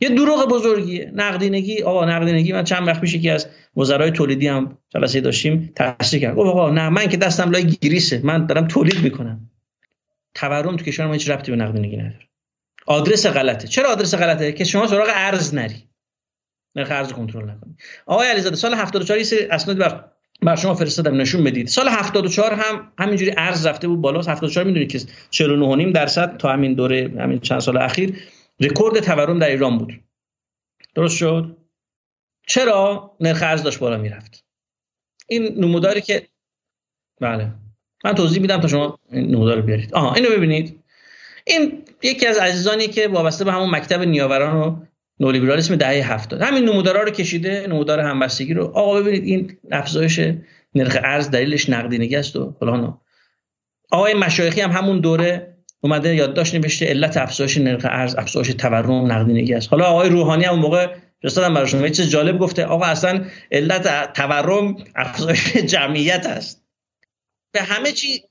یه 0.01 0.09
دروغ 0.09 0.49
بزرگیه. 0.49 1.13
نقدینگی 1.15 1.83
آقا 1.83 2.05
نقدینگی 2.05 2.53
من 2.53 2.65
چند 2.65 2.89
وقت 2.89 3.01
پیش 3.01 3.15
یکی 3.15 3.31
از 3.31 3.49
وزرای 3.77 4.11
تولیدی 4.11 4.49
هم 4.49 4.79
جلسه 4.89 5.21
داشتیم 5.21 5.73
تصدیق 5.77 6.23
کرد. 6.23 6.39
آقا 6.39 6.71
نه 6.71 6.89
من 6.89 7.07
که 7.07 7.17
دستم 7.17 7.51
لای 7.51 7.65
گریسه. 7.65 8.21
من 8.25 8.47
دارم 8.47 8.67
تولید 8.67 9.03
می‌کنم. 9.03 9.51
تورم 10.35 10.77
تو 10.77 10.85
کشور 10.85 11.07
ما 11.07 11.13
هیچ 11.13 11.31
ربطی 11.31 11.51
به 11.51 11.57
نقدینگی 11.57 11.97
نداره. 11.97 12.29
آدرس 12.87 13.27
غلطه. 13.27 13.69
چرا 13.69 13.93
آدرس 13.93 14.15
غلطه؟ 14.15 14.53
که 14.53 14.65
شما 14.65 14.87
سراغ 14.87 15.09
ارز 15.15 15.55
نری. 15.55 15.89
نرخ 16.77 16.91
ارز 16.91 17.13
کنترل 17.13 17.51
نکنی. 17.51 17.77
آقای 18.07 18.29
علیزاده 18.29 18.57
سال 18.57 18.75
74 18.75 19.19
یه 19.19 19.25
سری 19.25 19.45
اسناد 19.45 19.79
بر 19.79 20.05
بر 20.43 20.57
شما 20.57 20.75
فرستادم. 20.75 21.21
نشون 21.21 21.45
بدید. 21.45 21.69
سال 21.69 21.89
74 21.89 22.53
هم 22.53 22.93
همینجوری 22.99 23.35
ارز 23.37 23.67
رفته 23.67 23.89
بود 23.89 24.01
بالا. 24.01 24.21
74 24.21 24.65
می‌دونید 24.65 24.93
که 24.93 24.99
49.5 24.99 25.93
درصد 25.95 26.37
تا 26.37 26.53
همین 26.53 26.75
دوره 26.75 27.15
همین 27.19 27.41
چند 27.41 27.61
سال 27.61 27.77
اخیر 27.77 28.21
رکورد 28.61 29.01
تورم 29.01 29.39
در 29.39 29.49
ایران 29.49 29.79
بود. 29.79 30.01
درست 30.95 31.17
شد؟ 31.17 31.57
چرا 32.47 33.17
نرخ 33.21 33.43
ارز 33.43 33.63
داشت 33.63 33.79
بالا 33.79 33.97
می‌رفت؟ 33.97 34.45
این 35.29 35.65
نموداری 35.65 36.01
که 36.01 36.29
بله. 37.21 37.53
من 38.05 38.15
توضیح 38.15 38.43
میدم 38.43 38.61
تا 38.61 38.69
شما 38.69 38.99
این 39.11 39.31
نمودار 39.31 39.57
رو 39.57 39.63
بیارید. 39.63 39.95
آها 39.95 40.15
اینو 40.15 40.29
ببینید. 40.31 40.84
این 41.47 41.83
یکی 42.03 42.27
از 42.27 42.39
عزیزانی 42.39 42.87
که 42.87 43.09
وابسته 43.09 43.45
به 43.45 43.53
همون 43.53 43.71
مکتب 43.71 44.01
نیاوران 44.01 44.57
و 44.57 44.77
نولیبرالیسم 45.21 45.77
دهه 45.77 46.13
70 46.13 46.43
همین 46.43 46.65
نمودارا 46.65 47.03
رو 47.03 47.11
کشیده 47.11 47.67
نمودار 47.69 48.01
همبستگی 48.01 48.55
رو. 48.55 48.65
آقا 48.65 49.01
ببینید 49.01 49.25
این 49.25 49.57
افزایش 49.71 50.21
نرخ 50.75 50.99
ارز 51.05 51.31
دلیلش 51.31 51.71
نقدینگی 51.71 52.17
است 52.17 52.37
و 52.37 52.57
فلان 52.61 53.01
آقای 53.91 54.15
مشایخی 54.15 54.61
هم 54.61 54.71
همون 54.71 55.01
دوره 55.01 55.57
اومده 55.81 56.15
یادداشت 56.15 56.55
نوشته 56.55 56.87
علت 56.87 57.17
افزایش 57.17 57.59
نرخ 57.59 57.87
ارز 57.91 58.15
افزایش 58.15 58.49
تورم 58.49 59.13
نقدینگی 59.13 59.55
است. 59.55 59.69
حالا 59.69 59.85
آقای 59.85 60.09
روحانی 60.09 60.45
هم 60.45 60.59
موقع 60.59 60.95
فرستادم 61.23 61.55
برای 61.55 61.69
شما 61.69 61.89
چیز 61.89 62.11
جالب 62.11 62.39
گفته. 62.39 62.65
آقا 62.65 62.85
اصلا 62.85 63.25
علت 63.53 64.13
تورم 64.13 64.77
افزایش 64.97 65.57
جمعیت 65.57 66.27
است. 66.27 66.65
به 67.53 67.63
همه 67.63 67.93
چی 67.93 68.23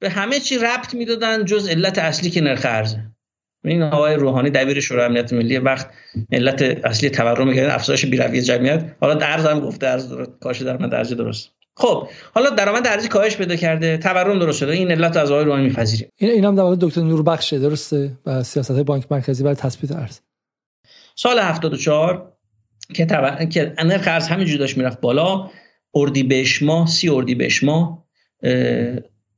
به 0.00 0.10
همه 0.10 0.40
چی 0.40 0.58
ربط 0.58 0.94
می‌دادن 0.94 1.44
جز 1.44 1.68
علت 1.68 1.98
اصلی 1.98 2.30
که 2.30 2.40
نرخ 2.40 2.62
ارزه. 2.64 3.04
این 3.64 3.82
آقای 3.82 4.14
روحانی 4.14 4.50
دبیر 4.50 4.80
شورای 4.80 5.06
امنیت 5.06 5.32
ملی 5.32 5.58
وقت 5.58 5.90
علت 6.32 6.62
اصلی 6.62 7.10
تورم 7.10 7.48
میگه 7.48 7.74
افزایش 7.74 8.06
بیروی 8.06 8.42
جمعیت. 8.42 8.96
حالا 9.00 9.14
درز 9.14 9.46
هم 9.46 9.60
گفته 9.60 9.86
ارز 9.86 10.08
درست 10.08 10.30
کاش 10.40 10.62
درآمد 10.62 10.94
ارزی 10.94 11.14
درست. 11.14 11.50
خب 11.76 12.08
حالا 12.34 12.50
درآمد 12.50 12.86
ارزی 12.86 13.08
کاهش 13.08 13.36
پیدا 13.36 13.56
کرده 13.56 13.96
تورم 13.96 14.38
درست 14.38 14.58
شده 14.58 14.72
این 14.72 14.90
علت 14.90 15.16
از 15.16 15.30
آقای 15.30 15.44
روحانی 15.44 15.64
میپذیریم. 15.64 16.08
این 16.16 16.30
اینم 16.30 16.54
در 16.54 16.62
واقع 16.62 16.76
دکتر 16.80 17.00
نوربخشه 17.00 17.58
درسته؟ 17.58 18.18
و 18.26 18.42
سیاست 18.42 18.80
بانک 18.80 19.04
مرکزی 19.10 19.42
برای 19.42 19.56
تثبیت 19.56 19.92
ارز. 19.92 20.20
سال 21.14 21.38
74 21.38 22.32
که 22.94 23.06
تبر... 23.06 23.44
که 23.44 23.74
نرخ 23.84 24.04
ارز 24.06 24.28
همینجوری 24.28 24.58
داشت 24.58 24.76
می‌رفت 24.76 25.00
بالا 25.00 25.50
اردیبهشت 25.94 26.62
ماه 26.62 26.86
سی 26.86 27.08
اردیبهشت 27.08 27.64
ماه 27.64 28.04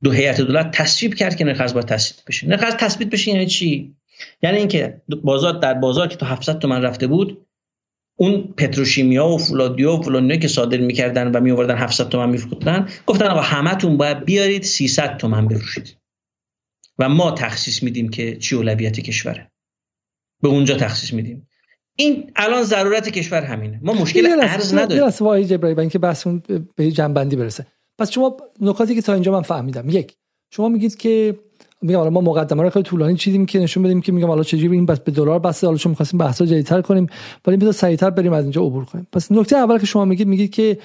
دو 0.03 0.11
هیئت 0.11 0.41
دولت 0.41 0.71
تصویب 0.71 1.13
کرد 1.13 1.35
که 1.35 1.45
نرخ 1.45 1.61
ارز 1.61 1.73
باید 1.73 1.85
تصویب 1.85 2.19
بشه. 2.27 2.47
نرخ 2.47 2.63
ارز 2.63 2.75
تصویب 2.75 3.13
بشه 3.13 3.31
یعنی 3.31 3.45
چی؟ 3.45 3.95
یعنی 4.43 4.57
اینکه 4.57 5.01
بازار 5.23 5.59
در 5.59 5.73
بازار 5.73 6.07
که 6.07 6.15
تا 6.15 6.25
700 6.25 6.59
تومن 6.59 6.81
رفته 6.81 7.07
بود 7.07 7.47
اون 8.15 8.53
پتروشیمیا 8.57 9.27
و 9.27 9.37
فولادیو 9.37 9.91
و 9.91 10.01
فلانیا 10.01 10.37
که 10.37 10.47
صادر 10.47 10.77
می‌کردن 10.77 11.31
و 11.31 11.39
میآوردن 11.39 11.77
700 11.77 12.09
تومن 12.09 12.29
میفروختن 12.29 12.89
گفتن 13.05 13.25
آقا 13.25 13.41
همتون 13.41 13.97
باید 13.97 14.25
بیارید 14.25 14.63
300 14.63 15.17
تومن 15.17 15.47
بفروشید. 15.47 15.97
و 16.99 17.09
ما 17.09 17.31
تخصیص 17.31 17.83
میدیم 17.83 18.09
که 18.09 18.37
چی 18.37 18.55
اولویت 18.55 18.99
کشوره 18.99 19.51
به 20.41 20.47
اونجا 20.47 20.75
تخصیص 20.75 21.13
میدیم. 21.13 21.47
این 21.95 22.31
الان 22.35 22.63
ضرورت 22.63 23.09
کشور 23.09 23.41
همینه. 23.41 23.79
ما 23.83 23.93
مشکل 23.93 24.39
ارز 24.41 24.73
نداریم. 24.73 25.03
یه 25.03 25.09
وای 25.19 25.45
جبرایی 25.45 25.89
که 25.89 25.99
بحث 25.99 26.27
به 26.75 26.91
جنبندی 26.91 27.35
برسه. 27.35 27.65
پس 28.01 28.11
شما 28.11 28.37
نکاتی 28.61 28.95
که 28.95 29.01
تا 29.01 29.13
اینجا 29.13 29.31
من 29.31 29.41
فهمیدم 29.41 29.89
یک 29.89 30.15
شما 30.49 30.69
میگید 30.69 30.97
که 30.97 31.39
میگم 31.81 31.97
حالا 31.97 32.09
ما 32.09 32.21
مقدمه 32.21 32.63
رو 32.63 32.69
خیلی 32.69 32.83
طولانی 32.83 33.15
چیدیم 33.15 33.45
که 33.45 33.59
نشون 33.59 33.83
بدیم 33.83 34.01
که 34.01 34.11
میگم 34.11 34.27
حالا 34.27 34.43
چجوری 34.43 34.75
این 34.75 34.85
بس 34.85 34.99
به 34.99 35.11
دلار 35.11 35.39
بس 35.39 35.63
حالا 35.63 35.77
چون 35.77 35.89
می‌خواستیم 35.89 36.17
بحثا 36.17 36.45
جدی‌تر 36.45 36.81
کنیم 36.81 37.07
ولی 37.47 37.57
بذار 37.57 37.71
سریعتر 37.71 38.09
بریم 38.09 38.33
از 38.33 38.43
اینجا 38.43 38.61
عبور 38.61 38.85
کنیم. 38.85 39.07
پس 39.11 39.31
نکته 39.31 39.55
اول 39.55 39.77
که 39.77 39.85
شما 39.85 40.05
میگید 40.05 40.27
میگید 40.27 40.51
که 40.51 40.77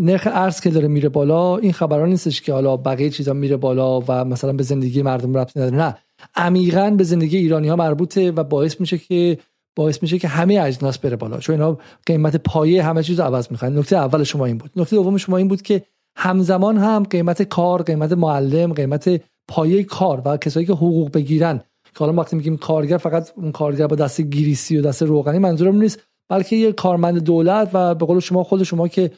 نرخ 0.00 0.28
ارز 0.32 0.60
که 0.60 0.70
داره 0.70 0.88
میره 0.88 1.08
بالا 1.08 1.56
این 1.56 1.72
خبران 1.72 2.08
نیستش 2.08 2.40
که 2.40 2.52
حالا 2.52 2.76
بقیه 2.76 3.10
چیزا 3.10 3.32
میره 3.32 3.56
بالا 3.56 4.00
و 4.00 4.24
مثلا 4.24 4.52
به 4.52 4.62
زندگی 4.62 5.02
مردم 5.02 5.36
ربطی 5.36 5.60
نداره 5.60 5.76
نه. 5.76 5.96
عمیقا 6.34 6.90
به 6.90 7.04
زندگی 7.04 7.36
ایرانی 7.36 7.68
ها 7.68 7.76
مربوطه 7.76 8.30
و 8.30 8.44
باعث 8.44 8.80
میشه 8.80 8.98
که 8.98 9.38
باعث 9.76 10.02
میشه 10.02 10.18
که 10.18 10.28
همه 10.28 10.60
اجناس 10.62 10.98
بره 10.98 11.16
بالا 11.16 11.38
چون 11.38 11.54
اینا 11.54 11.78
قیمت 12.06 12.36
پایه 12.36 12.82
همه 12.82 13.02
چیز 13.02 13.20
رو 13.20 13.26
عوض 13.26 13.50
می‌کنن 13.50 13.78
نکته 13.78 13.96
اول 13.96 14.24
شما 14.24 14.46
این 14.46 14.58
بود. 14.58 14.70
نکته 14.76 14.96
دوم 14.96 15.16
شما 15.16 15.36
این 15.36 15.48
بود 15.48 15.62
که 15.62 15.82
همزمان 16.16 16.78
هم 16.78 17.02
قیمت 17.02 17.42
کار 17.42 17.82
قیمت 17.82 18.12
معلم 18.12 18.72
قیمت 18.72 19.20
پایه 19.48 19.84
کار 19.84 20.22
و 20.24 20.36
کسایی 20.36 20.66
که 20.66 20.72
حقوق 20.72 21.12
بگیرن. 21.12 21.60
که 21.94 21.98
حالا 21.98 22.12
وقتی 22.12 22.36
میگیم 22.36 22.56
کارگر 22.56 22.96
فقط 22.96 23.30
اون 23.36 23.52
کارگر 23.52 23.86
با 23.86 23.96
دست 23.96 24.20
گریسی 24.20 24.76
و 24.76 24.82
دست 24.82 25.02
روغنی 25.02 25.38
منظورم 25.38 25.76
نیست 25.76 26.00
بلکه 26.30 26.56
یه 26.56 26.72
کارمند 26.72 27.18
دولت 27.24 27.70
و 27.72 27.94
به 27.94 28.06
قول 28.06 28.20
شما 28.20 28.44
خود 28.44 28.62
شما 28.62 28.88
که 28.88 29.10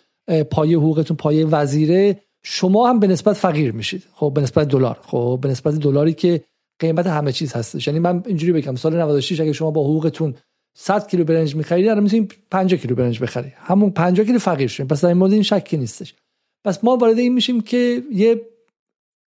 پایه 0.51 0.79
حقوقتون 0.79 1.17
پایه 1.17 1.47
وزیره 1.47 2.21
شما 2.43 2.89
هم 2.89 3.01
به 3.01 3.07
نسبت 3.07 3.37
فقیر 3.37 3.73
میشید. 3.73 4.03
خب 4.13 4.33
به 4.35 4.41
نسبت 4.41 4.69
دلار. 4.69 4.99
خب 5.03 5.39
به 5.43 5.49
نسبت 5.49 5.75
دلاری 5.75 6.13
که 6.13 6.45
قیمت 6.79 7.07
همه 7.07 7.33
چیز 7.33 7.53
هستش. 7.53 7.87
یعنی 7.87 7.99
من 8.01 8.23
اینجوری 8.27 8.53
بگم 8.53 8.75
سال 8.75 9.01
96 9.01 9.41
اگه 9.41 9.53
شما 9.53 9.71
با 9.71 9.83
حقوقتون 9.83 10.35
100 10.77 11.09
کیلو 11.09 11.25
برنج 11.25 11.57
می‌خرید 11.57 11.89
الان 11.89 12.03
می‌تونید 12.03 12.35
50 12.51 12.81
کیلو 12.81 12.95
برنج 12.95 13.23
بخرید. 13.23 13.53
همون 13.57 13.91
50 13.91 14.27
کیلو 14.27 14.39
فقیر 14.39 14.69
شدید 14.69 14.91
پس 14.91 15.05
این 15.05 15.17
مورد 15.17 15.33
این 15.33 15.43
شکی 15.43 15.77
نیستش. 15.77 16.15
پس 16.65 16.85
ما 16.85 16.97
وارد 16.97 17.19
این 17.19 17.35
میشیم 17.35 17.61
که 17.61 18.03
یه 18.13 18.41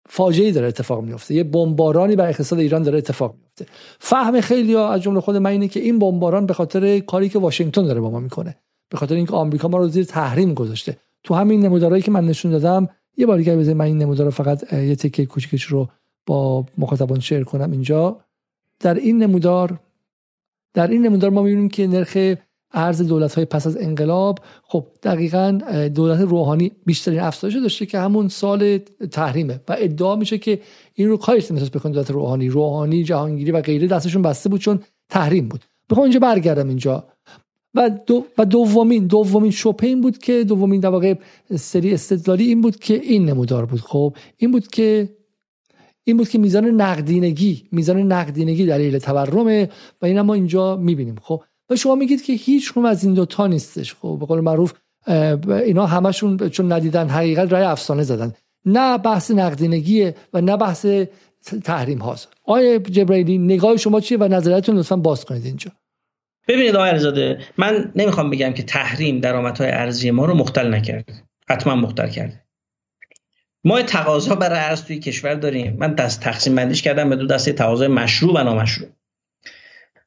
فاجعه 0.08 0.52
داره 0.52 0.68
اتفاق 0.68 1.04
میفته 1.04 1.34
یه 1.34 1.44
بمبارانی 1.44 2.16
بر 2.16 2.28
اقتصاد 2.28 2.58
ایران 2.58 2.82
داره 2.82 2.98
اتفاق 2.98 3.34
میفته 3.42 3.66
فهم 3.98 4.40
خیلی 4.40 4.76
از 4.76 5.02
جمله 5.02 5.20
خود 5.20 5.36
من 5.36 5.50
اینه 5.50 5.68
که 5.68 5.80
این 5.80 5.98
بمباران 5.98 6.46
به 6.46 6.54
خاطر 6.54 6.98
کاری 6.98 7.28
که 7.28 7.38
واشنگتن 7.38 7.82
داره 7.82 8.00
با 8.00 8.10
ما 8.10 8.20
می‌کنه 8.20 8.56
به 8.88 8.96
خاطر 8.96 9.14
اینکه 9.14 9.32
آمریکا 9.32 9.68
ما 9.68 9.78
رو 9.78 9.88
زیر 9.88 10.04
تحریم 10.04 10.54
گذاشته. 10.54 10.96
تو 11.24 11.34
همین 11.34 11.60
نمودارهایی 11.60 12.02
که 12.02 12.10
من 12.10 12.24
نشون 12.24 12.50
دادم 12.50 12.88
یه 13.16 13.26
بار 13.26 13.38
دیگه 13.38 13.74
من 13.74 13.84
این 13.84 13.98
نمودار 13.98 14.30
فقط 14.30 14.72
یه 14.72 14.96
تکه 14.96 15.26
کوچیکش 15.26 15.62
رو 15.64 15.88
با 16.26 16.64
مخاطبان 16.78 17.20
شیر 17.20 17.44
کنم 17.44 17.70
اینجا. 17.70 18.20
در 18.80 18.94
این 18.94 19.22
نمودار 19.22 19.80
در 20.74 20.86
این 20.86 21.06
نمودار 21.06 21.30
ما 21.30 21.42
می‌بینیم 21.42 21.68
که 21.68 21.86
نرخ 21.86 22.34
ارز 22.76 23.02
دولت 23.02 23.34
های 23.34 23.44
پس 23.44 23.66
از 23.66 23.76
انقلاب 23.76 24.38
خب 24.62 24.86
دقیقا 25.02 25.58
دولت 25.94 26.20
روحانی 26.20 26.72
بیشترین 26.86 27.20
افزایش 27.20 27.54
داشته 27.54 27.86
که 27.86 27.98
همون 27.98 28.28
سال 28.28 28.78
تحریمه 29.10 29.60
و 29.68 29.76
ادعا 29.78 30.16
میشه 30.16 30.38
که 30.38 30.60
این 30.94 31.08
رو 31.08 31.16
کاهش 31.16 31.50
نمی‌تونست 31.50 31.72
بکنه 31.72 31.92
دولت 31.92 32.10
روحانی. 32.10 32.48
روحانی 32.48 33.04
جهانگیری 33.04 33.50
و 33.50 33.60
غیره 33.60 33.86
دستشون 33.86 34.22
بسته 34.22 34.48
بود 34.48 34.60
چون 34.60 34.80
تحریم 35.08 35.48
بود. 35.48 35.64
بخوام 35.90 36.02
اینجا 36.04 36.20
برگردم 36.20 36.68
اینجا. 36.68 37.04
و 37.74 37.90
دو 38.06 38.24
و 38.38 38.44
دومین 38.44 39.06
دومین 39.06 39.50
شوپه 39.50 39.86
این 39.86 40.00
بود 40.00 40.18
که 40.18 40.44
دومین 40.44 40.80
در 40.80 41.16
سری 41.56 41.94
استدلالی 41.94 42.44
این 42.44 42.60
بود 42.60 42.76
که 42.76 42.94
این 42.94 43.24
نمودار 43.24 43.66
بود. 43.66 43.80
خب 43.80 44.16
این 44.36 44.50
بود 44.50 44.66
که 44.68 45.16
این 46.04 46.16
بود 46.16 46.28
که 46.28 46.38
میزان 46.38 46.64
نقدینگی 46.64 47.68
میزان 47.72 48.12
نقدینگی 48.12 48.66
دلیل 48.66 48.98
تورمه 48.98 49.68
و 50.02 50.06
این 50.06 50.20
ما 50.20 50.34
اینجا 50.34 50.76
می‌بینیم. 50.76 51.16
خب 51.22 51.42
و 51.70 51.76
شما 51.76 51.94
میگید 51.94 52.24
که 52.24 52.32
هیچ 52.32 52.72
از 52.86 53.04
این 53.04 53.14
دوتا 53.14 53.46
نیستش. 53.46 53.94
خب 53.94 54.16
به 54.20 54.26
قول 54.26 54.40
معروف 54.40 54.72
اینا 55.46 55.86
همشون 55.86 56.48
چون 56.48 56.72
ندیدن 56.72 57.08
حقیقت 57.08 57.52
رای 57.52 57.62
افسانه 57.62 58.02
زدن. 58.02 58.32
نه 58.64 58.98
بحث 58.98 59.30
نقدینگیه 59.30 60.14
و 60.32 60.40
نه 60.40 60.56
بحث 60.56 60.86
تحریم 61.64 61.98
هاست 61.98 62.28
آیا 62.44 62.78
جبرائیلی 62.78 63.38
نگاه 63.38 63.76
شما 63.76 64.00
چیه 64.00 64.18
و 64.18 64.28
نظرتون 64.28 64.76
لطفا 64.76 64.96
باز 64.96 65.24
کنید 65.24 65.44
اینجا. 65.44 65.70
ببینید 66.48 66.76
آقای 66.76 66.90
علیزاده 66.90 67.38
من 67.58 67.92
نمی‌خوام 67.96 68.30
بگم 68.30 68.52
که 68.52 68.62
تحریم 68.62 69.20
درآمدهای 69.20 69.70
ارزی 69.70 70.10
ما 70.10 70.24
رو 70.24 70.34
مختل 70.34 70.74
نکرد 70.74 71.22
حتما 71.48 71.74
مختل 71.74 72.08
کرده. 72.08 72.42
ما 73.64 73.82
تقاضا 73.82 74.34
برای 74.34 74.58
ارز 74.58 74.84
توی 74.84 74.98
کشور 74.98 75.34
داریم. 75.34 75.76
من 75.78 75.94
دست 75.94 76.20
تقسیم 76.20 76.54
بندیش 76.54 76.82
کردم 76.82 77.10
به 77.10 77.16
دو 77.16 77.26
دسته 77.26 77.52
تقاضای 77.52 77.88
مشروع 77.88 78.40
و 78.40 78.44
نامشروع. 78.44 78.88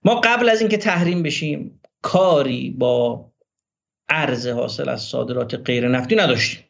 ما 0.04 0.22
قبل 0.24 0.50
از 0.50 0.60
اینکه 0.62 0.78
تحریم 0.78 1.24
بشیم 1.24 1.82
کاری 2.02 2.70
با 2.70 3.26
ارز 4.10 4.48
حاصل 4.48 4.90
از 4.90 5.02
صادرات 5.02 5.56
غیر 5.56 5.88
نفتی 5.88 6.16
نداشتیم. 6.16 6.64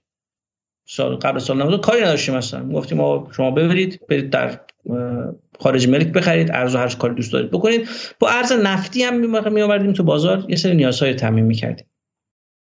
سال 0.85 1.15
قبل 1.15 1.39
سال 1.39 1.61
90 1.61 1.81
کاری 1.81 2.01
نداشتیم 2.01 2.35
مثلا 2.35 2.69
گفتیم 2.69 2.97
ما 2.97 3.27
شما 3.35 3.51
ببرید 3.51 4.07
برید 4.07 4.29
در 4.29 4.59
خارج 5.59 5.87
ملک 5.87 6.07
بخرید 6.07 6.51
ارز 6.51 6.75
و 6.75 6.77
هر 6.77 6.87
کاری 6.87 7.15
دوست 7.15 7.33
دارید 7.33 7.51
بکنید. 7.51 7.89
با 8.19 8.29
ارز 8.29 8.51
نفتی 8.51 9.03
هم 9.03 9.51
می 9.53 9.61
آوردیم 9.61 9.93
تو 9.93 10.03
بازار 10.03 10.45
یه 10.49 10.55
سری 10.55 10.75
نیازهای 10.75 11.13
تامین 11.13 11.45
می‌کردیم. 11.45 11.85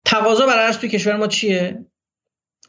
تقاضا 0.05 0.45
برای 0.45 0.65
ارز 0.65 0.77
توی 0.77 0.89
کشور 0.89 1.15
ما 1.15 1.27
چیه؟ 1.27 1.85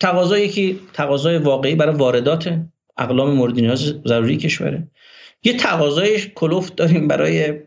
تقاضا 0.00 0.38
یکی 0.38 0.80
تقاضای 0.92 1.38
واقعی 1.38 1.74
برای 1.74 1.94
واردات 1.94 2.60
اقلام 2.96 3.30
مورد 3.30 3.54
نیاز 3.54 3.94
ضروری 4.06 4.36
کشوره. 4.36 4.88
یه 5.42 5.56
تقاضای 5.56 6.20
کلوفت 6.20 6.76
داریم 6.76 7.08
برای 7.08 7.60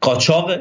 قاچاق. 0.00 0.52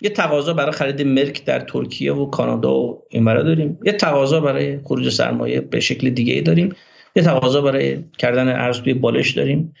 یه 0.00 0.10
تقاضا 0.10 0.54
برای 0.54 0.72
خرید 0.72 1.02
ملک 1.02 1.44
در 1.44 1.60
ترکیه 1.60 2.12
و 2.12 2.30
کانادا 2.30 2.74
و 2.74 3.02
این 3.10 3.24
داریم. 3.24 3.78
یه 3.84 3.92
تقاضا 3.92 4.40
برای 4.40 4.78
خروج 4.78 5.08
سرمایه 5.08 5.60
به 5.60 5.80
شکل 5.80 6.10
دیگه 6.10 6.32
ای 6.32 6.40
داریم. 6.40 6.76
یه 7.16 7.22
تقاضا 7.22 7.60
برای 7.60 8.04
کردن 8.18 8.48
ارز 8.48 8.80
توی 8.80 8.94
بالش 8.94 9.30
داریم. 9.30 9.74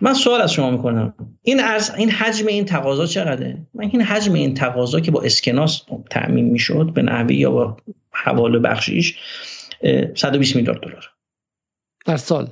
من 0.00 0.14
سوال 0.14 0.40
از 0.40 0.52
شما 0.52 0.70
می‌کنم. 0.70 1.14
این 1.42 1.60
ارز 1.60 1.90
این 1.90 2.10
حجم 2.10 2.46
این 2.46 2.64
تقاضا 2.64 3.06
چقدره؟ 3.06 3.66
من 3.74 3.84
این 3.84 4.02
حجم 4.02 4.32
این 4.32 4.54
تقاضا 4.54 5.00
که 5.00 5.10
با 5.10 5.22
اسکناس 5.22 5.82
تعمین 6.10 6.44
می‌شد 6.44 6.90
به 6.94 7.02
نحوی 7.02 7.34
یا 7.34 7.50
با 7.50 7.76
حواله 8.10 8.58
بخشیش 8.58 9.18
120 10.14 10.56
میلیارد 10.56 10.80
دلار. 10.80 11.10
در 12.06 12.16
سال. 12.16 12.48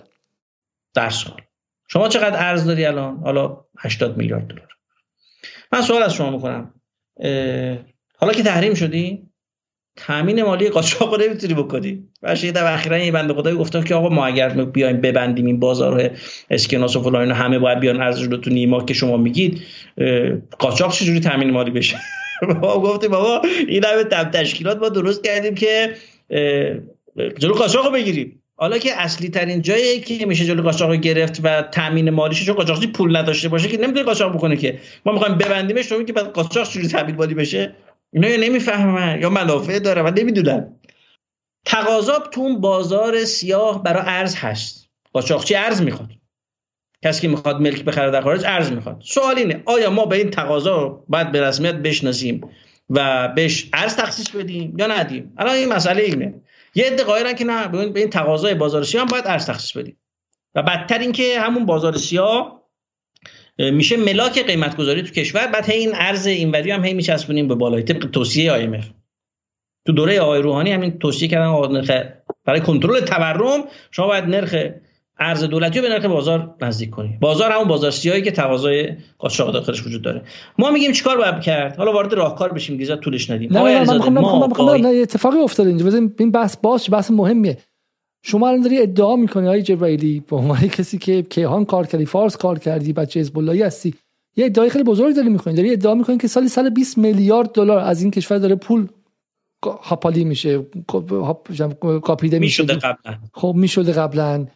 در 0.94 1.11
سال. 1.11 1.40
شما 1.89 2.09
چقدر 2.09 2.48
ارز 2.48 2.65
داری 2.65 2.85
الان؟ 2.85 3.16
حالا 3.16 3.65
80 3.78 4.16
میلیارد 4.16 4.47
دلار. 4.47 4.73
من 5.74 5.80
سوال 5.80 6.02
از 6.02 6.14
شما 6.14 6.30
می‌کنم. 6.30 6.74
حالا 8.18 8.32
که 8.32 8.42
تحریم 8.42 8.74
شدی 8.74 9.22
تامین 9.96 10.42
مالی 10.42 10.68
قاچاق 10.68 11.14
رو 11.14 11.20
نمی‌تونی 11.28 11.55
بکنی. 11.55 12.09
و 12.22 12.34
شاید 12.34 12.55
در 12.55 12.74
اخیرا 12.74 12.96
این 12.96 13.12
بنده 13.12 13.34
خدایی 13.34 13.56
گفتم 13.56 13.82
که 13.82 13.94
آقا 13.94 14.09
ما 14.09 14.26
اگر 14.26 14.48
بیایم 14.48 15.01
ببندیم 15.01 15.46
این 15.46 15.60
بازار 15.60 16.10
اسکناس 16.51 16.96
و 16.96 17.02
فلان 17.02 17.32
همه 17.32 17.59
باید 17.59 17.80
بیان 17.80 18.02
ارزش 18.02 18.22
رو 18.22 18.36
تو 18.36 18.51
نیما 18.51 18.84
که 18.84 18.94
شما 18.94 19.16
میگید 19.16 19.62
قاچاق 20.59 20.92
چجوری 20.92 21.20
تامین 21.20 21.51
مالی 21.51 21.70
بشه؟ 21.70 21.96
ما 22.62 22.80
گفتیم 22.80 23.10
بابا 23.10 23.42
این 23.68 23.84
همه 23.84 24.05
تشکیلات 24.05 24.78
ما 24.78 24.88
درست 24.88 25.24
کردیم 25.24 25.55
که 25.55 25.94
جلو 27.38 27.55
قاچاق 27.55 27.86
رو 27.86 27.92
بگیریم. 27.92 28.42
حالا 28.56 28.78
که 28.78 29.01
اصلی 29.01 29.28
ترین 29.28 29.62
جایی 29.62 30.01
که 30.01 30.26
میشه 30.26 30.44
جلو 30.44 30.62
قاچاق 30.62 30.94
گرفت 30.94 31.40
و 31.43 31.62
تامین 31.62 32.10
مالیش 32.10 32.47
چون 32.47 32.55
قاچاقچی 32.55 32.86
پول 32.86 33.16
نداشته 33.16 33.48
باشه 33.48 33.68
که 33.68 33.76
نمی‌تونه 33.76 34.02
قاچاق 34.02 34.35
بکنه 34.35 34.56
که 34.56 34.78
ما 35.06 35.12
می‌خوایم 35.12 35.39
ببندیمش 35.39 35.86
تو 35.86 36.02
که 36.02 36.12
بعد 36.12 36.26
قاچاق 36.26 36.68
چجوری 36.68 36.89
تامین 36.89 37.16
مالی 37.16 37.35
بشه؟ 37.35 37.74
اینا 38.12 38.28
یا 38.28 38.36
نمی‌فهمن 38.36 39.18
یا 39.20 39.31
منافع 39.31 39.78
داره 39.78 40.02
و 40.02 40.10
نمی‌دونن. 40.16 40.76
تقاضا 41.66 42.18
تو 42.18 42.40
اون 42.40 42.60
بازار 42.60 43.24
سیاه 43.24 43.82
برای 43.82 44.02
ارز 44.06 44.35
هست. 44.35 44.89
قاچاقچی 45.12 45.55
ارز 45.55 45.82
می‌خواد؟ 45.82 46.09
کسی 47.05 47.22
که 47.22 47.28
می‌خواد 47.28 47.60
ملک 47.60 47.85
بخره 47.85 48.10
در 48.10 48.20
خارج 48.20 48.44
ارز 48.44 48.72
می‌خواد. 48.72 49.02
سوال 49.05 49.39
اینه 49.39 49.62
آیا 49.66 49.90
ما 49.90 50.06
به 50.06 50.16
این 50.16 50.31
تقاضا 50.31 51.05
باید 51.09 51.32
به 51.32 51.43
رسمیت 51.43 51.74
بشناسیم 51.74 52.40
و 52.90 53.28
بهش 53.28 53.68
ارز 53.72 53.97
تخصیص 53.97 54.31
بدیم 54.31 54.74
یا 54.78 54.86
ندیم؟ 54.86 55.32
الان 55.39 55.55
این 55.55 55.72
مسئله 55.72 56.02
اینه. 56.02 56.35
یه 56.74 56.86
عده 56.86 57.05
قایرن 57.05 57.34
که 57.34 57.44
نه 57.44 57.68
به 57.68 58.01
این 58.01 58.10
تقاضای 58.10 58.55
بازار 58.55 58.84
سیاه 58.84 59.05
هم 59.05 59.09
باید 59.10 59.26
ارز 59.26 59.46
تخصیص 59.46 59.76
بدیم. 59.76 59.98
و 60.55 60.62
بدتر 60.62 60.98
اینکه 60.98 61.40
همون 61.40 61.66
بازار 61.66 61.96
سیاه 61.96 62.64
میشه 63.59 63.96
ملاک 63.96 64.46
قیمت 64.46 64.76
گذاری 64.76 65.02
تو 65.02 65.12
کشور 65.12 65.46
بعد 65.46 65.70
این 65.70 65.90
ارز 65.94 66.26
اینوری 66.26 66.70
هم 66.70 66.84
هی 66.84 66.94
میچسبونیم 66.94 67.48
به 67.48 67.55
بالای 67.55 67.82
طبق 67.82 68.10
توصیه 68.10 68.52
IMF 68.52 68.84
تو 69.86 69.92
دوره 69.92 70.20
آقای 70.20 70.42
روحانی 70.42 70.72
همین 70.72 70.98
توصیه 70.98 71.28
کردن 71.28 71.84
برای 72.44 72.60
کنترل 72.60 73.01
تورم 73.01 73.64
شما 73.90 74.06
باید 74.06 74.24
نرخ 74.24 74.55
ارز 75.19 75.45
دولتی 75.45 75.78
رو 75.78 75.89
به 75.89 75.95
نرخ 75.95 76.05
بازار 76.05 76.55
نزدیک 76.61 76.91
کنی. 76.91 77.19
بازار 77.20 77.53
همون 77.53 77.69
بازار 77.69 77.91
سیاهی 77.91 78.23
که 78.23 78.31
تقاضای 78.31 78.89
قاچاق 79.19 79.53
داخلش 79.53 79.86
وجود 79.86 80.03
داره. 80.03 80.23
ما 80.59 80.70
میگیم 80.70 80.93
چیکار 80.93 81.16
باید 81.16 81.41
کرد؟ 81.41 81.77
حالا 81.77 81.93
وارد 81.93 82.15
راهکار 82.15 82.53
بشیم 82.53 82.77
دیگه 82.77 82.97
طولش 82.97 83.31
ندیم. 83.31 83.53
نه 83.53 83.85
نه 83.85 84.11
من 84.11 84.81
نه 84.81 84.89
اتفاقی 84.89 85.39
افتاده 85.39 85.69
اینجا. 85.69 86.11
این 86.19 86.31
بحث 86.31 86.57
باز 86.57 86.91
بحث 86.91 87.11
مهمیه. 87.11 87.59
شما 88.23 88.49
الان 88.49 88.61
داری 88.61 88.82
ادعا 88.82 89.16
می‌کنی 89.16 89.47
های 89.47 89.62
جبرائیلی 89.62 90.23
به 90.31 90.36
عنوان 90.36 90.69
کسی 90.69 90.99
که 90.99 91.23
کیهان 91.23 91.65
کار 91.65 91.86
کردی 91.86 92.07
فارس 92.07 92.36
کار 92.36 92.59
کردی 92.59 92.93
بچه 92.93 93.20
حزب 93.20 93.39
اللهی 93.39 93.62
هستی. 93.62 93.95
یه 94.36 94.45
ادعای 94.45 94.70
خیلی 94.70 94.85
بزرگ 94.85 95.16
داری 95.16 95.28
می‌کنی. 95.28 95.55
داری 95.55 95.73
ادعا 95.73 95.95
می‌کنی 95.95 96.19
که 96.19 96.28
سالی 96.28 96.49
120 96.49 96.99
میلیارد 96.99 97.53
دلار 97.53 97.78
از 97.78 98.03
این 98.03 98.11
کشور 98.11 98.39
داره 98.39 98.55
پول 98.55 98.86
هاپالی 99.82 100.24
میشه 100.24 100.66
کاپیده 102.03 102.39
میشه. 102.39 102.62
قبلا. 102.62 103.19
خب 103.32 103.53
می‌شده 103.57 103.93
قبلا. 103.93 104.47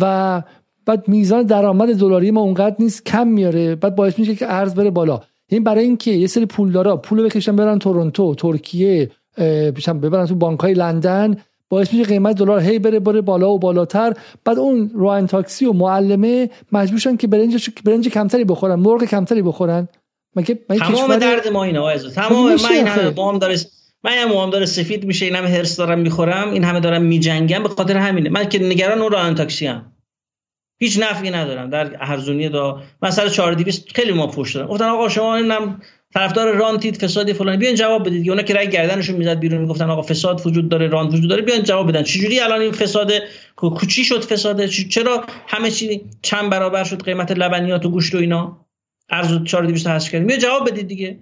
و 0.00 0.42
بعد 0.86 1.08
میزان 1.08 1.42
درآمد 1.42 1.94
دلاری 1.94 2.30
ما 2.30 2.40
اونقدر 2.40 2.76
نیست 2.78 3.06
کم 3.06 3.28
میاره. 3.28 3.74
بعد 3.74 3.96
باعث 3.96 4.18
میشه 4.18 4.34
که 4.34 4.52
ارز 4.52 4.74
بره 4.74 4.90
بالا. 4.90 5.20
این 5.48 5.64
برای 5.64 5.84
اینکه 5.84 6.10
یه 6.10 6.26
سری 6.26 6.46
پولدارا 6.46 6.96
پول 6.96 7.22
بکشن 7.22 7.56
برن 7.56 7.78
تورنتو 7.78 8.34
ترکیه 8.34 9.10
ببرن 9.86 10.26
تو 10.26 10.34
بانک 10.34 10.60
های 10.60 10.74
لندن 10.74 11.36
باعث 11.68 11.92
میشه 11.92 12.04
قیمت 12.04 12.36
دلار 12.36 12.60
هی 12.60 12.78
بره 12.78 13.00
بره 13.00 13.20
بالا 13.20 13.50
و 13.50 13.58
بالاتر. 13.58 14.14
بعد 14.44 14.58
اون 14.58 14.90
روان 14.94 15.26
تاکسی 15.26 15.66
و 15.66 15.72
معلمه 15.72 16.50
مجبورشن 16.72 17.16
که 17.16 17.26
برنج 17.26 17.70
برنج 17.84 18.08
کمتری 18.08 18.44
بخورن 18.44 18.74
مرغ 18.74 19.04
کمتری 19.04 19.42
بخورن. 19.42 19.88
مگه 20.36 20.54
تمام 20.54 21.16
درد 21.16 21.48
ما 21.48 21.64
اینه 21.64 21.98
تمام 21.98 22.44
من 22.44 22.70
این 22.70 22.86
همه 22.86 23.10
بام 23.10 23.38
داره 23.38 23.56
من 24.04 24.12
هم 24.12 24.50
داره 24.50 24.66
سفید 24.66 25.04
میشه 25.04 25.24
این 25.24 25.34
همه 25.34 25.48
هرس 25.48 25.76
دارم 25.76 25.98
می‌خورم 25.98 26.50
این 26.50 26.64
همه 26.64 26.80
دارم 26.80 27.02
میجنگم 27.02 27.62
به 27.62 27.68
خاطر 27.68 27.96
همینه. 27.96 28.30
من 28.30 28.48
که 28.48 28.58
نگران 28.58 28.98
اون 28.98 29.12
ران 29.12 29.34
تاکسی 29.34 29.66
هم 29.66 29.92
هیچ 30.80 30.98
نفعی 30.98 31.30
ندارم. 31.30 31.70
در 31.70 31.96
ارزونی 32.00 32.48
دا 32.48 32.82
مثلا 33.02 33.28
4200 33.28 33.96
خیلی 33.96 34.12
ما 34.12 34.26
پشت 34.26 34.54
دارم. 34.54 34.66
گفتن 34.66 34.84
آقا 34.88 35.08
شما 35.08 35.36
اینم 35.36 35.80
طرفدار 36.14 36.56
رانتید 36.56 36.96
فسادی 36.96 37.32
فلان 37.32 37.56
بیان 37.56 37.74
جواب 37.74 38.06
بدید. 38.06 38.30
اونا 38.30 38.42
که 38.42 38.54
رای 38.54 38.70
گردنشون 38.70 39.16
می‌زد 39.16 39.38
بیرون 39.38 39.60
می‌گفتن 39.60 39.90
آقا 39.90 40.02
فساد 40.02 40.46
وجود 40.46 40.68
داره 40.68 40.88
رانت 40.88 41.14
وجود 41.14 41.30
داره. 41.30 41.42
بیان 41.42 41.62
جواب 41.62 41.88
بدن. 41.88 42.02
چجوری 42.02 42.40
الان 42.40 42.60
این 42.60 42.72
فساد 42.72 43.12
کوچی 43.56 44.04
شد 44.04 44.24
فساد؟ 44.24 44.66
چرا 44.66 45.24
همه 45.46 45.70
چی 45.70 46.00
چند 46.22 46.50
برابر 46.50 46.84
شد؟ 46.84 47.02
قیمت 47.02 47.32
لبنیات 47.32 47.86
و 47.86 47.90
گوشت 47.90 48.14
و 48.14 48.18
اینا. 48.18 48.66
ارز 49.10 49.44
4200 49.44 49.86
حذف 49.86 50.10
کردیم. 50.10 50.26
بیا 50.26 50.36
جواب 50.36 50.70
بدید 50.70 50.86
دیگه. 50.86 51.18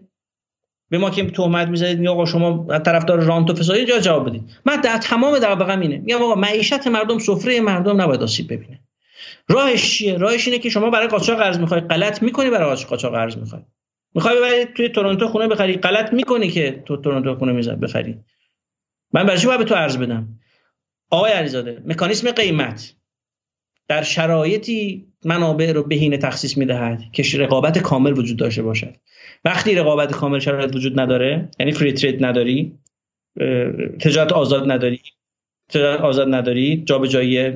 به 0.90 0.98
ما 0.98 1.10
که 1.10 1.30
تهمت 1.30 1.68
می‌زنید 1.68 2.08
آقا 2.08 2.24
شما 2.24 2.78
طرفدار 2.78 3.20
رانت 3.20 3.50
و 3.50 3.54
فساد 3.54 3.84
جا 3.84 3.98
جواب 3.98 4.28
بدید. 4.28 4.42
من 4.64 4.76
در 4.76 4.98
تمام 4.98 5.38
دغدغه‌م 5.38 5.80
اینه 5.80 5.98
میگم 5.98 6.22
آقا 6.22 6.34
معیشت 6.34 6.86
مردم 6.86 7.18
سفره 7.18 7.60
مردم 7.60 8.00
نباید 8.00 8.22
آسیب 8.22 8.52
ببینه. 8.52 8.80
راهش 9.48 9.90
چیه؟ 9.90 10.18
راهش 10.18 10.48
اینه 10.48 10.58
که 10.58 10.70
شما 10.70 10.90
برای 10.90 11.08
قاچاق 11.08 11.38
قرض 11.38 11.58
می‌خوای 11.58 11.80
غلط 11.80 12.22
می‌کنی 12.22 12.50
برای 12.50 12.76
قاچاق 12.76 13.12
قرض 13.12 13.36
می‌خوای. 13.36 13.62
می‌خوای 14.14 14.36
ببری 14.36 14.64
توی 14.64 14.88
تورنتو 14.88 15.28
خونه 15.28 15.48
بخری 15.48 15.76
غلط 15.76 16.12
می‌کنی 16.12 16.50
که 16.50 16.82
تو 16.86 16.96
تورنتو 16.96 17.34
خونه 17.34 17.52
می‌زد 17.52 17.80
بخری. 17.80 18.18
من 19.12 19.26
برای 19.26 19.38
چی 19.38 19.46
به 19.46 19.64
تو 19.64 19.74
عرض 19.74 19.96
بدم؟ 19.96 20.28
آقای 21.10 21.32
علیزاده 21.32 21.82
مکانیسم 21.86 22.30
قیمت 22.30 22.94
در 23.88 24.02
شرایطی 24.02 25.06
منابع 25.24 25.72
رو 25.72 25.82
بهینه 25.82 26.16
تخصیص 26.16 26.56
می‌دهد 26.56 27.02
که 27.12 27.38
رقابت 27.38 27.78
کامل 27.78 28.18
وجود 28.18 28.38
داشته 28.38 28.62
باشد. 28.62 28.96
وقتی 29.44 29.74
رقابت 29.74 30.12
کامل 30.12 30.38
شرایط 30.38 30.76
وجود 30.76 31.00
نداره 31.00 31.48
یعنی 31.60 31.72
فری 31.72 31.92
ترید 31.92 32.24
نداری 32.24 32.78
تجارت 34.00 34.32
آزاد 34.32 34.70
نداری 34.70 35.00
تجارت 35.68 36.00
آزاد 36.00 36.34
نداری 36.34 36.82
جابجایی 36.86 37.52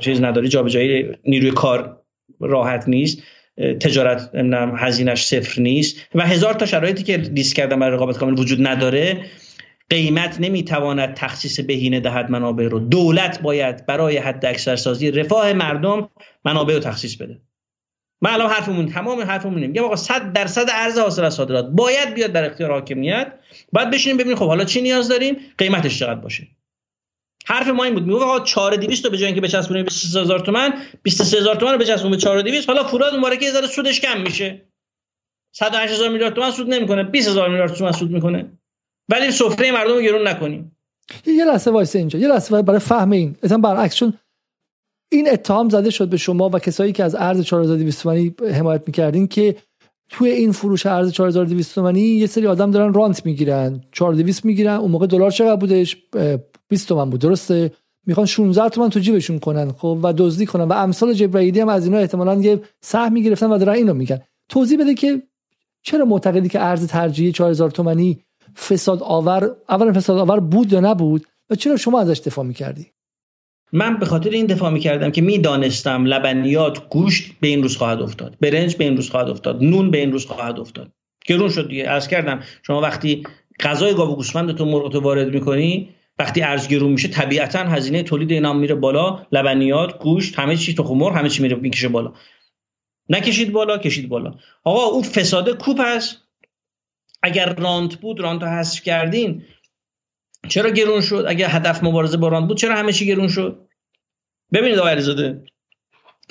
چیز 0.00 0.22
نداری 0.22 0.48
جابجایی 0.48 1.08
نیروی 1.24 1.50
کار 1.50 2.02
راحت 2.40 2.88
نیست 2.88 3.22
تجارت 3.80 4.30
هزینش 4.76 5.22
صفر 5.24 5.62
نیست 5.62 6.06
و 6.14 6.26
هزار 6.26 6.54
تا 6.54 6.66
شرایطی 6.66 7.02
که 7.02 7.16
لیست 7.16 7.54
کردن 7.54 7.78
برای 7.78 7.94
رقابت 7.94 8.18
کامل 8.18 8.38
وجود 8.38 8.66
نداره 8.66 9.24
قیمت 9.90 10.40
نمی‌تواند 10.40 11.14
تخصیص 11.14 11.60
بهینه 11.60 12.00
دهد 12.00 12.30
منابع 12.30 12.68
رو. 12.68 12.78
دولت 12.78 13.42
باید 13.42 13.86
برای 13.86 14.16
حد 14.16 14.46
اکثر 14.46 14.76
سازی 14.76 15.10
رفاه 15.10 15.52
مردم 15.52 16.08
منابع 16.44 16.74
رو 16.74 16.80
تخصیص 16.80 17.16
بده. 17.16 17.38
من 18.22 18.30
الان 18.30 18.50
حرفمون 18.50 18.88
تمام 18.88 19.20
حرفمون 19.20 19.66
میگم 19.66 19.84
آقا 19.84 19.96
100 19.96 20.32
درصد 20.32 20.66
ارز 20.72 20.98
حاصل 20.98 21.24
از 21.24 21.34
صادرات. 21.34 21.66
باید 21.66 22.14
بیاد 22.14 22.32
در 22.32 22.44
اختیار 22.44 22.70
حاکمیت. 22.70 23.32
بعد 23.72 23.90
بشینیم 23.90 24.16
ببینیم 24.16 24.36
خب 24.36 24.46
حالا 24.46 24.64
چی 24.64 24.80
نیاز 24.82 25.08
داریم؟ 25.08 25.36
قیمتش 25.58 25.98
چقدر 25.98 26.20
باشه؟ 26.20 26.46
حرف 27.46 27.68
ما 27.68 27.84
این 27.84 27.94
بود. 27.94 28.06
می‌گفت 28.06 28.22
آقا 28.22 28.40
4200 28.40 29.04
رو 29.04 29.10
به 29.10 29.16
جای 29.16 29.26
اینکه 29.26 29.40
بچسبونیم 29.40 29.84
23000 29.88 30.40
تومان 30.40 30.74
23000 31.02 31.56
تومان 31.56 31.74
رو 31.74 31.80
بچسبونیم 31.80 32.10
به 32.10 32.16
4200 32.16 32.66
حالا 32.66 32.84
فولاد 32.84 33.38
که 33.38 33.44
یه 33.44 33.52
سودش 33.52 34.00
کم 34.00 34.20
میشه. 34.20 34.62
108000 35.60 36.08
میلیارد 36.08 36.34
تومان 36.34 36.50
سود 36.50 36.74
نمی‌کنه. 36.74 37.02
20000 37.02 37.48
میلیارد 37.48 37.74
تومان 37.74 37.92
سود 37.92 38.10
می‌کنه. 38.10 38.52
ولی 39.08 39.30
سفره 39.30 39.72
مردم 39.72 39.94
رو 39.94 40.00
گرون 40.00 40.28
نکنیم. 40.28 40.76
یه 41.26 41.44
لحظه 41.44 41.70
وایسه 41.70 41.98
اینجا. 41.98 42.18
یه 42.18 42.28
لحظه 42.28 42.62
برای 42.62 42.80
فهم 42.80 43.10
این. 43.10 43.36
اصلا 43.42 43.58
برعکس 43.58 43.94
چون 43.94 44.12
این 45.12 45.30
اتهام 45.32 45.68
زده 45.68 45.90
شد 45.90 46.08
به 46.08 46.16
شما 46.16 46.48
و 46.48 46.58
کسایی 46.58 46.92
که 46.92 47.04
از 47.04 47.14
ارز 47.14 47.40
4200 47.40 48.02
تومانی 48.02 48.34
حمایت 48.52 48.82
می‌کردین 48.86 49.26
که 49.26 49.56
توی 50.08 50.30
این 50.30 50.52
فروش 50.52 50.86
ارز 50.86 51.12
4200 51.12 51.74
تومانی 51.74 52.00
یه 52.00 52.26
سری 52.26 52.46
آدم 52.46 52.70
دارن 52.70 52.92
رانت 52.92 53.26
می‌گیرن 53.26 53.80
4200 53.92 54.44
می‌گیرن 54.44 54.76
اون 54.76 54.90
موقع 54.90 55.06
دلار 55.06 55.30
چقدر 55.30 55.56
بودش؟ 55.56 55.96
20 56.68 56.88
تومن 56.88 57.10
بود 57.10 57.20
درسته؟ 57.20 57.72
می‌خوان 58.06 58.26
16 58.26 58.68
تومن 58.68 58.88
تو 58.88 59.00
جیبشون 59.00 59.38
کنن 59.38 59.72
خب 59.72 59.98
و 60.02 60.12
دزدی 60.12 60.46
کنن 60.46 60.64
و 60.64 60.72
امثال 60.72 61.12
جبرائیلی 61.12 61.60
هم 61.60 61.68
از 61.68 61.84
اینا 61.84 61.98
احتمالاً 61.98 62.34
یه 62.34 62.60
سهم 62.80 63.14
گرفتن 63.14 63.52
و 63.52 63.58
دارن 63.58 63.72
اینو 63.72 63.94
میگن. 63.94 64.20
توضیح 64.48 64.80
بده 64.80 64.94
که 64.94 65.22
چرا 65.82 66.04
معتقدی 66.04 66.48
که 66.48 66.60
ارز 66.60 66.86
ترجیحی 66.86 67.32
4000 67.32 67.70
تومانی 67.70 68.20
فساد 68.56 69.02
آور 69.02 69.56
اولا 69.68 69.92
فساد 69.92 70.18
آور 70.18 70.40
بود 70.40 70.72
یا 70.72 70.80
نبود 70.80 71.26
و 71.50 71.54
چرا 71.54 71.76
شما 71.76 72.00
ازش 72.00 72.18
دفاع 72.18 72.44
می‌کردی؟ 72.44 72.86
من 73.72 73.98
به 73.98 74.06
خاطر 74.06 74.30
این 74.30 74.46
دفاع 74.46 74.70
می‌کردم 74.70 75.10
که 75.10 75.22
می‌دانستم 75.22 76.04
لبنیات 76.04 76.88
گوشت 76.88 77.32
به 77.40 77.48
این 77.48 77.62
روز 77.62 77.76
خواهد 77.76 78.02
افتاد 78.02 78.36
برنج 78.40 78.76
به 78.76 78.84
این 78.84 78.96
روز 78.96 79.10
خواهد 79.10 79.28
افتاد 79.28 79.64
نون 79.64 79.90
به 79.90 79.98
این 79.98 80.12
روز 80.12 80.26
خواهد 80.26 80.60
افتاد. 80.60 80.92
گرون 81.26 81.48
شد 81.48 81.68
دیگه. 81.68 81.88
از 81.88 82.08
کردم 82.08 82.42
شما 82.62 82.80
وقتی 82.80 83.22
غذای 83.60 83.94
گاو 83.94 84.22
تو 84.52 84.64
مرغ 84.64 84.94
وارد 84.94 85.34
می‌کنی 85.34 85.88
وقتی 86.18 86.42
ارز 86.42 86.68
گرون 86.68 86.92
میشه 86.92 87.08
طبیعتا 87.08 87.58
هزینه 87.58 88.02
تولید 88.02 88.32
اینا 88.32 88.52
میره 88.52 88.74
بالا. 88.74 89.26
لبنیات 89.32 89.98
گوشت 89.98 90.38
همه 90.38 90.56
چی 90.56 90.74
تخم 90.74 90.94
مرغ 90.94 91.16
همه 91.16 91.28
چی 91.28 91.42
میره 91.42 91.56
می‌کشه 91.56 91.88
بالا. 91.88 92.12
نکشید 93.08 93.52
بالا 93.52 93.78
کشید 93.78 94.08
بالا. 94.08 94.34
آقا 94.64 94.84
اون 94.84 95.02
فساد 95.02 95.56
کوپ 95.56 95.80
هست. 95.80 96.16
اگر 97.22 97.54
رانت 97.54 97.94
بود 97.94 98.20
رانت 98.20 98.42
حذف 98.42 98.82
کردین 98.82 99.42
چرا 100.48 100.70
گرون 100.70 101.00
شد؟ 101.00 101.24
اگر 101.28 101.48
هدف 101.50 101.84
مبارزه 101.84 102.16
با 102.16 102.28
رانت 102.28 102.48
بود 102.48 102.56
چرا 102.56 102.76
همه 102.76 102.92
چی 102.92 103.06
گرون 103.06 103.28
شد؟ 103.28 103.68
ببینید 104.52 104.78
آقای 104.78 104.92
علیزاده 104.92 105.42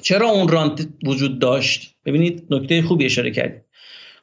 چرا 0.01 0.29
اون 0.29 0.47
رانت 0.47 0.87
وجود 1.05 1.39
داشت؟ 1.39 1.95
ببینید 2.05 2.47
نکته 2.49 2.81
خوبی 2.81 3.05
اشاره 3.05 3.31
کردید. 3.31 3.61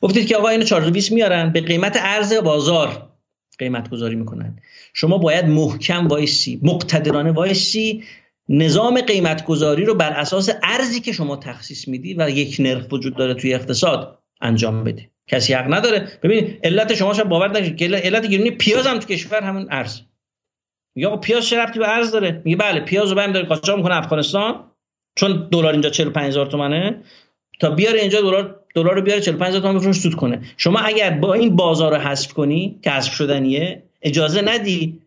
گفتید 0.00 0.26
که 0.26 0.36
آقا 0.36 0.48
اینو 0.48 0.64
420 0.64 1.12
میارن 1.12 1.52
به 1.52 1.60
قیمت 1.60 1.96
ارز 2.00 2.32
بازار 2.32 3.12
قیمت 3.58 3.90
گذاری 3.90 4.14
می‌کنن. 4.14 4.58
شما 4.94 5.18
باید 5.18 5.44
محکم 5.44 6.08
وایسی 6.08 6.60
مقتدرانه 6.62 7.32
وایسی 7.32 8.04
نظام 8.48 9.00
قیمت 9.00 9.44
گذاری 9.44 9.84
رو 9.84 9.94
بر 9.94 10.12
اساس 10.12 10.50
ارزی 10.62 11.00
که 11.00 11.12
شما 11.12 11.36
تخصیص 11.36 11.88
میدی 11.88 12.14
و 12.14 12.30
یک 12.30 12.56
نرخ 12.58 12.86
وجود 12.92 13.16
داره 13.16 13.34
توی 13.34 13.54
اقتصاد 13.54 14.18
انجام 14.40 14.84
بدی. 14.84 15.08
کسی 15.28 15.54
حق 15.54 15.74
نداره. 15.74 16.08
ببین 16.22 16.58
علت 16.64 16.94
شما 16.94 17.14
شاید 17.14 17.28
باور 17.28 17.48
نکنید 17.48 17.76
که 17.76 17.86
علت 17.86 18.26
گرونی 18.26 18.50
پیاز 18.50 18.86
هم 18.86 18.98
تو 18.98 19.06
کشور 19.06 19.42
همون 19.42 19.66
ارز. 19.70 20.00
آقا 21.06 21.16
پیاز 21.16 21.48
چه 21.48 21.58
ربطی 21.58 21.78
به 21.78 21.88
ارز 21.88 22.10
داره؟ 22.10 22.42
میگه 22.44 22.56
بله 22.56 22.80
پیاز 22.80 23.10
رو 23.10 23.16
بریم 23.16 23.32
داره 23.32 23.46
قاچاق 23.46 23.76
می‌کنه 23.76 23.96
افغانستان 23.96 24.64
چون 25.16 25.48
دلار 25.52 25.72
اینجا 25.72 25.90
45000 25.90 26.46
تومانه 26.46 27.02
تا 27.60 27.70
بیاره 27.70 28.00
اینجا 28.00 28.20
دلار 28.20 28.60
دلار 28.74 28.94
رو 28.94 29.02
بیاره 29.02 29.20
45000 29.20 29.60
تومان 29.60 29.76
بفروش 29.76 29.96
سود 29.96 30.14
کنه. 30.14 30.40
شما 30.56 30.78
اگر 30.78 31.10
با 31.10 31.34
این 31.34 31.56
بازار 31.56 31.96
رو 31.96 32.00
حذف 32.00 32.32
کنی 32.32 32.78
که 32.82 32.90
حذف 32.90 33.12
شدنیه 33.12 33.82
اجازه 34.02 34.42
ندی 34.42 35.02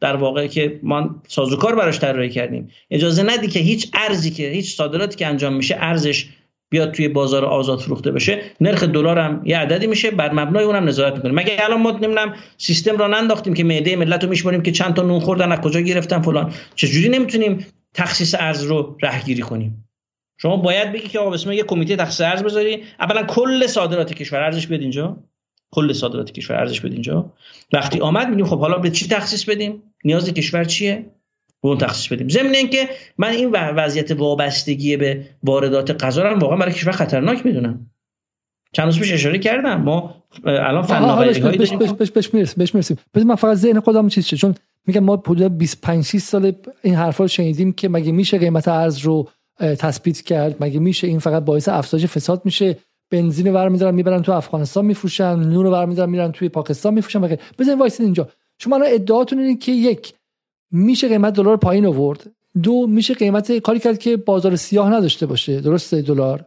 در 0.00 0.16
واقع 0.16 0.46
که 0.46 0.80
ما 0.82 1.22
سازوکار 1.28 1.74
براش 1.74 1.98
طراحی 1.98 2.30
کردیم. 2.30 2.70
اجازه 2.90 3.22
ندی 3.22 3.48
که 3.48 3.58
هیچ 3.58 3.90
ارزی 3.94 4.30
که 4.30 4.48
هیچ 4.48 4.76
صادراتی 4.76 5.16
که 5.16 5.26
انجام 5.26 5.52
میشه 5.54 5.76
ارزش 5.78 6.28
بیاد 6.68 6.92
توی 6.92 7.08
بازار 7.08 7.44
آزاد 7.44 7.78
فروخته 7.78 8.12
بشه 8.12 8.42
نرخ 8.60 8.82
دلار 8.82 9.18
هم 9.18 9.42
یه 9.44 9.58
عددی 9.58 9.86
میشه 9.86 10.10
بر 10.10 10.32
مبنای 10.32 10.64
اونم 10.64 10.88
نظارت 10.88 11.14
می‌کنه 11.14 11.32
مگه 11.32 11.56
الان 11.60 11.82
ما 11.82 11.90
نمی‌دونم 11.90 12.34
سیستم 12.56 12.96
را 12.96 13.06
ننداختیم 13.06 13.54
که 13.54 13.64
معده 13.64 13.96
ملت 13.96 14.24
رو 14.24 14.30
میشماریم 14.30 14.62
که 14.62 14.72
چند 14.72 14.94
تا 14.94 15.02
نون 15.02 15.20
خوردن 15.20 15.52
از 15.52 15.60
کجا 15.60 15.80
گرفتن 15.80 16.22
فلان. 16.22 16.52
چجوری 16.74 17.08
نمی‌تونیم 17.08 17.66
تخصیص 17.94 18.34
ارز 18.38 18.62
رو 18.62 18.96
رهگیری 19.02 19.42
کنیم؟ 19.42 19.88
شما 20.38 20.56
باید 20.56 20.92
بگی 20.92 21.08
که 21.08 21.18
آقا 21.18 21.34
اسم 21.34 21.52
یه 21.52 21.62
کمیته 21.62 21.96
تخصیص 21.96 22.20
ارز 22.20 22.42
بذاری. 22.42 22.82
اولا 23.00 23.22
کل 23.22 23.66
صادرات 23.66 24.14
کشور 24.14 24.42
ارزش 24.42 24.66
بیاد 24.66 24.80
اینجا. 24.80 25.16
کل 25.70 25.92
صادرات 25.92 26.32
کشور 26.32 26.56
ارزش 26.56 26.80
بیاد 26.80 26.92
اینجا. 26.92 27.32
وقتی 27.72 28.00
آمد 28.00 28.28
میگیم 28.28 28.44
خب 28.44 28.60
حالا 28.60 28.78
به 28.78 28.90
چی 28.90 29.08
تخصیص 29.08 29.44
بدیم؟ 29.44 29.82
نیاز 30.04 30.32
کشور 30.32 30.64
چیه؟ 30.64 31.06
به 31.66 31.70
اون 31.70 31.78
تخصیص 31.78 32.12
بدیم. 32.12 32.28
ضمن 32.28 32.54
اینکه 32.54 32.88
من 33.18 33.28
این 33.28 33.50
وضعیت 33.52 34.10
وابستگی 34.10 34.96
به 34.96 35.26
واردات 35.42 36.04
غذا 36.04 36.22
رو 36.22 36.38
واقعا 36.38 36.56
برای 36.56 36.72
کشور 36.72 36.92
خطرناک 36.92 37.46
می‌دونم. 37.46 37.86
چند 38.72 38.86
روز 38.86 39.00
پیش 39.00 39.12
اشاره 39.12 39.38
کردم. 39.38 39.82
ما 39.82 40.22
الان 40.44 40.82
فناوری 40.82 41.40
هایی 41.40 41.58
بش 41.58 41.72
بش 41.72 41.90
بش 41.90 42.10
بش 42.10 42.34
می‌رسیم 42.34 42.64
بش 42.64 42.74
می‌رسیم. 42.74 42.98
من 43.14 43.34
فقط 43.34 43.56
ذهن 43.56 43.80
خودم 43.80 44.08
چیز 44.08 44.26
چون 44.26 44.54
میگم 44.86 45.04
ما 45.04 45.22
حدود 45.26 45.58
25 45.58 46.04
6 46.04 46.18
سال 46.18 46.52
این 46.82 46.94
حرفا 46.94 47.24
رو 47.24 47.28
شنیدیم 47.28 47.72
که 47.72 47.88
مگه 47.88 48.12
میشه 48.12 48.38
قیمت 48.38 48.68
ارز 48.68 48.98
رو 48.98 49.28
تثبیت 49.60 50.20
کرد؟ 50.20 50.56
مگه 50.60 50.80
میشه 50.80 51.06
این 51.06 51.18
فقط 51.18 51.44
باعث 51.44 51.68
افزایش 51.68 52.06
فساد 52.06 52.42
میشه؟ 52.44 52.76
بنزین 53.10 53.52
ور 53.52 53.68
میدارن 53.68 53.94
می‌برن 53.94 54.22
تو 54.22 54.32
افغانستان 54.32 54.84
میفروشن. 54.84 55.34
نور 55.34 55.66
ور 55.66 55.86
میدارن 55.86 56.10
میرن 56.10 56.32
توی 56.32 56.48
پاکستان 56.48 56.94
میفروشن. 56.94 57.18
مگه 57.18 57.38
بزنین 57.58 57.78
وایسید 57.78 58.04
اینجا. 58.04 58.28
شما 58.58 58.76
الان 58.76 58.88
ادعاتون 58.92 59.38
اینه 59.38 59.56
که 59.56 59.72
یک 59.72 60.14
میشه 60.70 61.08
قیمت 61.08 61.34
دلار 61.34 61.56
پایین 61.56 61.86
آورد. 61.86 62.30
دو 62.62 62.86
میشه 62.86 63.14
قیمت 63.14 63.58
کاری 63.58 63.78
کرد 63.78 63.98
که 63.98 64.16
بازار 64.16 64.56
سیاه 64.56 64.92
نداشته 64.92 65.26
باشه. 65.26 65.60
درسته 65.60 66.02
دلار. 66.02 66.44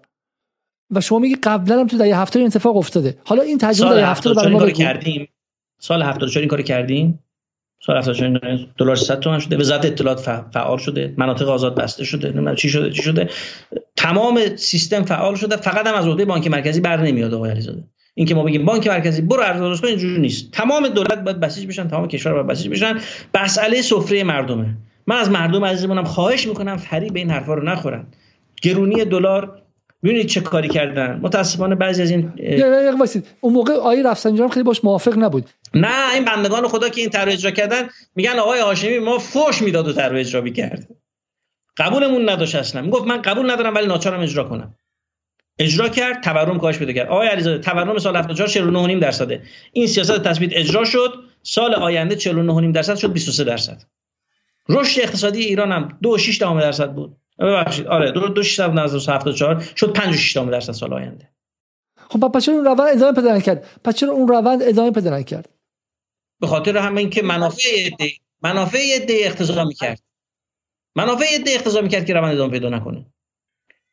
و 0.91 1.02
شما 1.02 1.20
میگی 1.20 1.36
قبلا 1.44 1.80
هم 1.80 1.88
تو 1.88 1.98
دهه 1.98 2.20
هفته 2.22 2.40
این 2.40 2.48
اتفاق 2.48 2.78
افتاده. 2.78 3.18
حالا 3.26 3.41
این 3.41 3.58
تجربه 3.58 3.96
دهه 3.96 4.10
هفته 4.10 4.34
برای 4.34 4.54
ما 4.54 4.70
کردیم. 4.70 5.28
سال 5.80 6.02
74 6.02 6.41
این 6.41 6.50
کارو 6.50 6.64
کردیم. 6.64 7.20
سال 7.86 7.98
74 7.98 8.68
دلار 8.78 8.96
100 8.96 9.20
تومن 9.20 9.40
شده. 9.40 9.58
وزارت 9.58 9.86
اطلاعات 9.86 10.20
فعال 10.54 10.78
شده. 10.78 11.14
مناطق 11.18 11.50
آزاد 11.50 11.76
بسته 11.76 12.04
شده. 12.04 12.28
نمی‌دونم 12.28 12.56
چی 12.56 12.70
شده 12.70 12.91
چی 12.91 13.02
شده. 13.02 13.30
تمام 13.96 14.56
سیستم 14.56 15.04
فعال 15.04 15.36
شده. 15.36 15.58
فقط 15.58 15.88
هم 15.88 15.96
از 15.96 16.08
عهده 16.08 16.26
بانک 16.26 16.48
مرکزی 16.48 16.82
بر 16.82 17.02
نمیاد 17.02 17.34
آقای 17.34 17.52
علیزاده. 17.52 17.84
اینکه 18.14 18.36
ما 18.36 18.44
بگیم 18.44 18.65
بانک 18.65 18.88
مرکزی 18.88 19.22
برو 19.22 19.41
ارز 19.41 19.60
درست 19.60 19.81
کن 19.81 19.88
اینجوری 19.88 20.22
نیست. 20.22 20.52
تمام 20.52 20.88
دولت 20.88 21.19
باید 21.19 21.40
بسیج 21.40 21.68
بشن 21.68 21.88
تمام 21.88 22.07
کشور 22.07 22.34
باید 22.34 22.48
بسیج 22.48 22.69
بشن. 22.69 22.99
مسئله 23.34 23.81
سفره 23.81 24.23
مردمه. 24.23 24.77
من 25.07 25.15
از 25.15 25.30
مردم 25.31 25.65
عزیزمونم 25.65 26.03
خواهش 26.03 26.48
می‌کنم 26.48 26.77
فریب 26.77 27.15
این 27.15 27.31
حرفا 27.31 27.53
رو 27.53 27.64
نخورن. 27.64 28.07
گرونی 28.61 29.06
دلار 29.06 29.61
ببینید 30.03 30.26
چه 30.26 30.41
کاری 30.41 30.68
کردن؟ 30.68 31.19
متاسفانه 31.23 31.76
بعضی 31.76 32.02
از 32.02 32.11
این 32.11 32.34
اون 33.41 33.53
موقع 33.53 33.73
آقای 33.73 34.03
رفسنجانی 34.03 34.52
خیلی 34.52 34.64
باش 34.64 34.84
موافق 34.84 35.18
نبود. 35.18 35.49
نه 35.73 36.14
این 36.14 36.26
بندگان 36.26 36.68
خدا 36.68 36.90
که 36.90 37.02
این 37.02 37.10
طرح 37.10 37.31
اجرا 37.31 37.52
کردن 37.52 37.90
میگن 38.15 38.40
آقای 38.40 38.60
هاشمی 38.60 38.99
ما 38.99 39.18
فوش 39.19 39.61
می‌داد 39.61 39.88
و 39.88 39.94
طرح 39.94 40.15
اجرا 40.15 40.41
می‌کرد 40.41 40.88
قبولمون 41.77 42.30
نداشت 42.30 42.56
اصلا. 42.56 42.81
می‌گفت 42.81 43.07
من 43.07 43.22
قبول 43.22 43.52
ندارم 43.52 43.76
ولی 43.76 43.88
ناچارم 43.88 44.19
اجرا 44.19 44.44
کنم. 44.44 44.76
اجرا 45.60 45.90
کرد 45.90 46.23
تورم 46.23 46.60
کاهش 46.60 46.77
پیدا 46.77 46.94
کرد. 46.94 47.07
آقای 47.07 47.27
علیزاده 47.27 47.60
تورم 47.60 47.98
سال 47.98 48.15
74 48.15 48.48
49.5 48.48 49.02
درصده. 49.02 49.44
این 49.73 49.88
سیاست 49.88 50.23
تثبیت 50.23 50.49
اجرا 50.53 50.86
شد. 50.86 51.14
سال 51.44 51.73
آینده 51.73 52.15
49.5 52.15 52.76
درصد 52.76 52.95
شد 52.95 53.14
23 53.14 53.44
درصد. 53.44 53.81
رشد 54.69 55.02
اقتصادی 55.02 55.41
ایران 55.41 55.72
هم 55.72 55.99
2.6 56.03 56.38
درصد 56.40 56.94
بود. 56.94 57.18
ببخشید. 57.40 57.88
آره 57.88 58.11
دو 58.11 58.27
دو 58.27 58.44
6 58.44 58.60
74 58.60 59.64
شد 59.76 59.94
56 59.94 60.38
درصد 60.38 60.73
سال 60.73 60.94
آینده. 60.94 61.30
خب 62.10 62.31
پس 62.31 62.45
چرا 62.45 62.56
اون 62.56 62.65
روند 62.65 62.98
ادامه 62.98 63.14
پیدا 63.14 63.36
نکرد؟ 63.36 63.68
پس 63.84 63.95
چرا 63.95 64.11
اون 64.11 64.27
روند 64.27 64.64
ادامه 64.64 64.91
پیدا 64.91 65.18
نکرد؟ 65.18 65.49
به 66.41 66.48
خاطر 66.48 66.77
همین 66.77 67.10
که 67.10 67.23
منافع 67.23 67.90
ده 67.99 68.11
منافع 68.41 69.06
ده 69.07 69.18
اقتضا 69.19 69.65
می‌کرد. 69.65 70.02
منافع 70.95 71.26
ده 71.45 71.52
اقتضا 71.52 71.81
می‌کرد 71.81 72.06
که 72.06 72.14
روند 72.14 72.34
ادامه 72.34 72.52
پیدا 72.52 72.69
نکنه. 72.69 73.06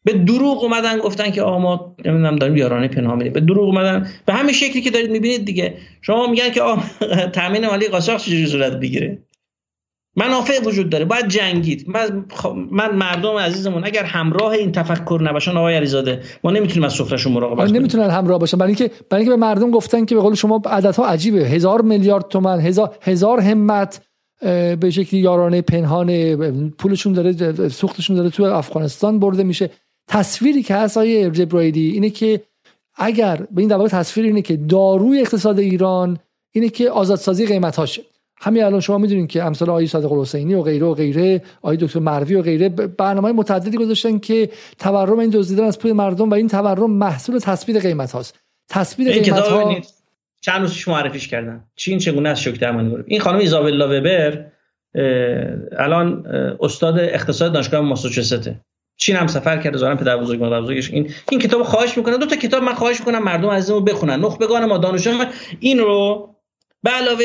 به 0.06 0.12
دروغ 0.12 0.62
اومدن 0.62 0.98
گفتن 0.98 1.30
که 1.30 1.42
آقا 1.42 1.58
ما 1.58 1.96
نمی‌دونم 2.04 2.36
داریم 2.36 2.56
یارانه 2.56 2.88
پنهان 2.88 3.16
میدیم. 3.16 3.32
به 3.32 3.40
دروغ 3.40 3.64
اومدن. 3.64 4.08
به 4.26 4.32
همین 4.32 4.52
شکلی 4.52 4.82
که 4.82 4.90
دارید 4.90 5.10
می‌بینید 5.10 5.44
دیگه. 5.44 5.74
شما 6.02 6.26
میگن 6.26 6.50
که 6.50 6.62
آقا 6.62 6.82
تامین 7.36 7.66
مالی 7.66 7.88
قاچاق 7.88 8.20
چجوری 8.20 8.46
صورت 8.46 8.72
بگیره؟ 8.72 9.18
منافع 10.16 10.64
وجود 10.64 10.90
داره. 10.90 11.04
باید 11.04 11.28
جنگید. 11.28 11.84
من, 11.88 12.24
من 12.70 12.94
مردم 12.94 13.36
عزیزمون 13.36 13.84
اگر 13.84 14.04
همراه 14.04 14.50
این 14.50 14.72
تفکر 14.72 15.20
نباشن 15.22 15.56
آقای 15.56 15.74
علیزاده 15.74 16.20
ما 16.44 16.50
نمی‌تونیم 16.50 16.84
از 16.84 16.92
سفرهشون 16.92 17.32
مراقبت 17.32 17.68
کنیم. 17.68 17.80
نمی‌تونن 17.80 18.10
همراه 18.10 18.38
باشن. 18.38 18.58
برای 18.58 18.68
اینکه 18.68 18.90
برای 19.10 19.22
اینکه 19.22 19.36
به 19.36 19.40
مردم 19.40 19.70
گفتن 19.70 20.04
که 20.04 20.14
به 20.14 20.20
قول 20.20 20.34
شما 20.34 20.62
عددها 20.66 21.06
عجیبه. 21.06 21.38
هزار 21.38 21.82
میلیارد 21.82 22.28
تومان 22.28 22.60
هزار 22.60 22.96
هزار 23.02 23.40
همت 23.40 24.00
به 24.80 24.90
شکلی 24.90 25.20
یارانه 25.20 25.62
پنهان 25.62 26.70
پولشون 26.70 27.12
داره 27.12 27.68
سوختشون 27.68 28.16
داره 28.16 28.30
تو 28.30 28.44
افغانستان 28.44 29.18
برده 29.18 29.42
میشه. 29.42 29.70
تصویری 30.08 30.62
که 30.62 30.74
هست 30.74 30.96
آیه 30.96 31.30
جبرائیلی 31.30 31.90
اینه 31.90 32.10
که 32.10 32.42
اگر 32.96 33.36
به 33.36 33.60
این 33.60 33.68
دواقع 33.68 33.88
تصویر 33.88 34.26
اینه 34.26 34.42
که 34.42 34.56
داروی 34.56 35.20
اقتصاد 35.20 35.58
ایران 35.58 36.18
اینه 36.52 36.68
که 36.68 36.90
آزادسازی 36.90 37.46
قیمت 37.46 37.76
هاشه 37.76 38.02
همین 38.38 38.64
الان 38.64 38.80
شما 38.80 38.98
می‌دونید 38.98 39.28
که 39.28 39.42
امثال 39.42 39.70
آقای 39.70 39.86
صادق 39.86 40.12
الحسینی 40.12 40.54
و 40.54 40.62
غیره 40.62 40.86
و 40.86 40.94
غیره 40.94 41.42
آقای 41.62 41.76
دکتر 41.76 41.98
مروی 41.98 42.34
و 42.34 42.42
غیره 42.42 42.68
برنامه 42.68 43.32
متعددی 43.32 43.76
گذاشتن 43.76 44.18
که 44.18 44.50
تورم 44.78 45.18
این 45.18 45.30
دزدیدن 45.30 45.64
از 45.64 45.78
پول 45.78 45.92
مردم 45.92 46.30
و 46.30 46.34
این 46.34 46.48
تورم 46.48 46.90
محصول 46.90 47.38
تثبیت 47.38 47.76
قیمت 47.76 48.12
هاست 48.12 48.38
تثبیت 48.68 49.08
قیمت 49.08 49.38
ها 49.38 49.80
چند 50.40 50.60
روزش 50.60 50.88
معرفیش 50.88 51.28
کردن. 51.28 51.64
چین 51.76 51.98
چگونه 51.98 52.28
از 52.28 52.40
شوک 52.40 52.60
درمانی 52.60 52.96
این 53.06 53.20
خانم 53.20 53.38
ایزابلا 53.38 53.86
وبر 53.86 54.46
الان 55.78 56.26
استاد 56.60 56.98
اقتصاد 56.98 57.52
دانشگاه 57.52 57.80
ماساچوسته 57.80 58.60
چین 58.96 59.16
هم 59.16 59.26
سفر 59.26 59.62
کرده 59.62 59.78
زارن 59.78 59.96
پدر 59.96 60.16
بزرگ 60.16 60.40
مادر 60.40 60.60
بزرگش 60.60 60.90
این 60.90 61.14
این 61.30 61.40
کتاب 61.40 61.62
خواهش 61.62 61.96
می‌کنه 61.96 62.18
دو 62.18 62.26
تا 62.26 62.36
کتاب 62.36 62.62
من 62.62 62.74
خواهش 62.74 63.00
می‌کنم 63.00 63.22
مردم 63.24 63.48
عزیزمون 63.48 63.84
بخونن. 63.84 64.20
نخبگان 64.20 64.64
ما 64.64 64.78
دانشجویان 64.78 65.32
این 65.60 65.78
رو 65.78 66.34
به 66.82 66.90
علاوه 66.90 67.24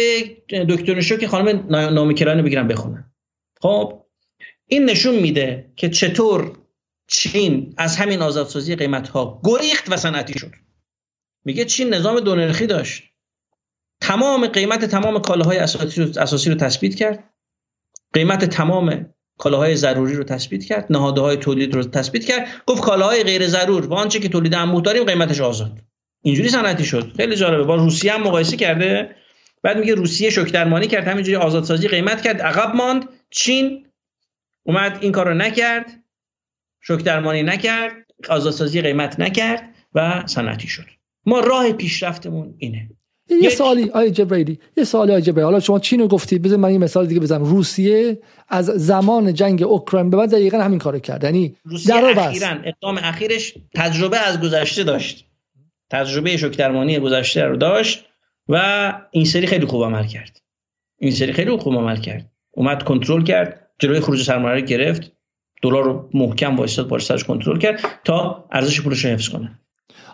دکتر 0.50 0.94
نشو 0.96 1.18
که 1.18 1.28
خانم 1.28 1.76
نامیکرانی 1.76 2.42
بگیرن 2.42 2.68
بخونن. 2.68 3.14
خب 3.62 4.04
این 4.68 4.86
نشون 4.86 5.16
میده 5.16 5.74
که 5.76 5.90
چطور 5.90 6.58
چین 7.08 7.74
از 7.78 7.98
همین 7.98 8.22
آزادسازی 8.22 8.76
قیمت 8.76 9.10
ها 9.10 9.42
گریخت 9.44 9.92
و 9.92 9.98
صنعتی 9.98 10.40
شد. 10.40 10.52
میگه 11.46 11.66
چین 11.66 11.94
نظام 11.94 12.20
دو 12.20 12.36
نرخی 12.36 12.68
داشت. 12.68 13.04
تمام 14.02 14.48
قیمت 14.48 14.86
تمام 14.86 15.20
کالاهای 15.20 15.58
اساسی 15.58 16.50
رو 16.50 16.56
تثبیت 16.56 16.96
کرد. 16.96 17.34
قیمت 18.14 18.46
تمام 18.46 19.14
کالاهای 19.38 19.76
ضروری 19.76 20.16
رو 20.16 20.24
تثبیت 20.24 20.64
کرد 20.64 20.88
نهادهای 20.90 21.38
تولید 21.38 21.76
رو 21.76 21.84
تثبیت 21.84 22.26
کرد 22.26 22.48
گفت 22.66 22.84
کالاهای 22.84 23.24
غیر 23.24 23.48
ضرور 23.48 23.88
با 23.88 23.96
آنچه 23.96 24.20
که 24.20 24.30
تولید 24.30 24.56
انبوه 24.56 24.82
داریم 24.82 25.04
قیمتش 25.04 25.42
آزاد. 25.42 25.80
اینجوری 26.22 26.50
صنعتی 26.50 26.86
شد. 26.86 27.14
خیلی 27.18 27.36
جالبه. 27.36 27.64
با 27.64 27.76
روسیه 27.76 28.14
هم 28.14 28.24
مقایسه 28.24 28.58
کرده. 28.58 29.16
بعد 29.64 29.78
میگه 29.78 29.96
روسیه 29.96 30.30
شوک 30.30 30.52
درمانی 30.52 30.88
کرد 30.88 31.08
همینجوری 31.08 31.36
آزادسازی 31.36 31.88
قیمت 31.88 32.22
کرد 32.22 32.42
عقب 32.42 32.76
ماند. 32.76 33.10
چین 33.30 33.88
اومد 34.64 34.98
این 35.02 35.12
کار 35.12 35.28
رو 35.28 35.34
نکرد 35.34 36.04
شوک 36.82 37.04
درمانی 37.04 37.44
نکرد 37.44 37.94
آزادسازی 38.30 38.82
قیمت 38.82 39.20
نکرد 39.20 39.76
و 39.94 40.24
صنعتی 40.26 40.68
شد. 40.68 40.86
ما 41.26 41.40
راه 41.40 41.72
پیشرفتمون 41.72 42.56
اینه. 42.58 42.90
یه 43.42 43.50
سوالی 43.50 43.90
آی 43.90 44.12
جبرائیلی 44.12 44.60
یه 44.78 44.84
سوالی 44.84 45.12
آی 45.12 45.42
حالا 45.42 45.60
شما 45.60 45.80
چین 45.80 46.00
رو 46.00 46.08
گفتی؟ 46.08 46.40
بذار 46.40 46.58
من 46.58 46.72
یه 46.72 46.78
مثال 46.78 47.06
دیگه 47.06 47.20
بزنم. 47.22 47.44
روسیه 47.44 48.20
از 48.50 48.66
زمان 48.66 49.34
جنگ 49.34 49.64
اوکراین 49.64 50.10
به 50.10 50.18
بعد 50.18 50.32
دقیقا 50.32 50.58
همین 50.58 50.80
کارو 50.80 51.00
کرد. 51.00 51.24
یعنی 51.24 51.56
روسیه 51.64 51.96
اخیراً 51.96 52.58
اقدام 52.64 52.98
اخیرش 53.04 53.54
تجربه 53.76 54.18
از 54.18 54.42
گذشته 54.42 54.84
داشت. 54.84 55.26
تجربه 55.90 56.38
شوک 56.38 56.58
درمانی 56.58 57.00
گذشته 57.00 57.44
رو 57.44 57.58
داشت 57.58 58.06
و 58.48 58.94
این 59.12 59.26
سری 59.26 59.48
خیلی 59.48 59.66
خوب 59.66 59.84
عمل 59.84 60.08
کرد. 60.08 60.42
این 61.00 61.12
سری 61.12 61.34
خیلی 61.34 61.58
خوب 61.58 61.76
عمل 61.76 61.98
کرد. 61.98 62.32
اومد 62.52 62.84
کنترل 62.84 63.24
کرد 63.24 63.68
جلوی 63.80 64.00
خروج 64.00 64.24
سرمایه 64.24 64.56
رو 64.56 64.62
گرفت. 64.62 65.12
دلار 65.64 65.84
رو 65.84 66.10
محکم 66.14 66.56
وایساد 66.56 66.88
بالا 66.88 67.04
سرش 67.04 67.24
کنترل 67.24 67.60
کرد 67.60 67.82
تا 68.04 68.46
ارزش 68.52 68.82
پولش 68.82 69.06
رو 69.06 69.12
حفظ 69.12 69.30
کنه. 69.30 69.60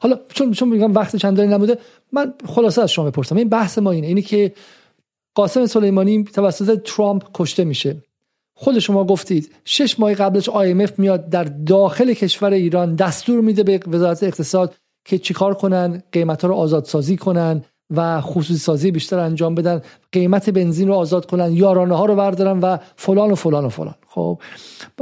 حالا 0.02 0.20
چون 0.34 0.52
چون 0.52 0.70
میگم 0.70 0.94
وقت 0.94 1.16
چند 1.16 1.38
داری 1.38 1.49
نبوده 1.49 1.78
من 2.12 2.34
خلاصه 2.45 2.82
از 2.82 2.91
شما 2.91 3.06
بپرسم. 3.06 3.36
این 3.36 3.49
بحث 3.49 3.78
ما 3.78 3.91
اینه. 3.91 4.08
اینی 4.08 4.22
که 4.22 4.54
قاسم 5.36 5.66
سلیمانی 5.66 6.24
توسط 6.24 6.82
ترامپ 6.84 7.24
کشته 7.34 7.64
میشه. 7.64 7.98
خود 8.56 8.80
شما 8.80 9.04
گفتید 9.04 9.52
شش 9.66 9.99
ماه 9.99 10.14
قبلش 10.14 10.49
IMF 10.49 10.91
میاد 10.98 11.30
در 11.30 11.44
داخل 11.44 12.14
کشور 12.14 12.54
ایران 12.54 12.95
دستور 12.95 13.41
میده 13.41 13.64
به 13.64 13.80
وزارت 13.88 14.24
اقتصاد 14.24 14.76
که 15.06 15.18
چیکار 15.18 15.54
کنن 15.54 16.04
قیمت 16.12 16.41
ها 16.41 16.48
رو 16.48 16.56
آزادسازی 16.56 17.18
کنن 17.18 17.64
و 17.95 18.22
خصوصی 18.22 18.60
سازی 18.60 18.91
بیشتر 18.91 19.20
انجام 19.20 19.56
بدن 19.56 19.82
قیمت 20.12 20.49
بنزین 20.49 20.88
رو 20.88 20.94
آزاد 20.94 21.26
کنن 21.26 21.54
یارانه 21.54 21.95
ها 21.95 22.06
رو 22.06 22.16
بردارن 22.16 22.60
و 22.60 22.78
فلان 22.95 23.32
و 23.32 23.36
فلان 23.36 23.66
و 23.66 23.70
فلان. 23.70 23.95
خب 24.08 24.40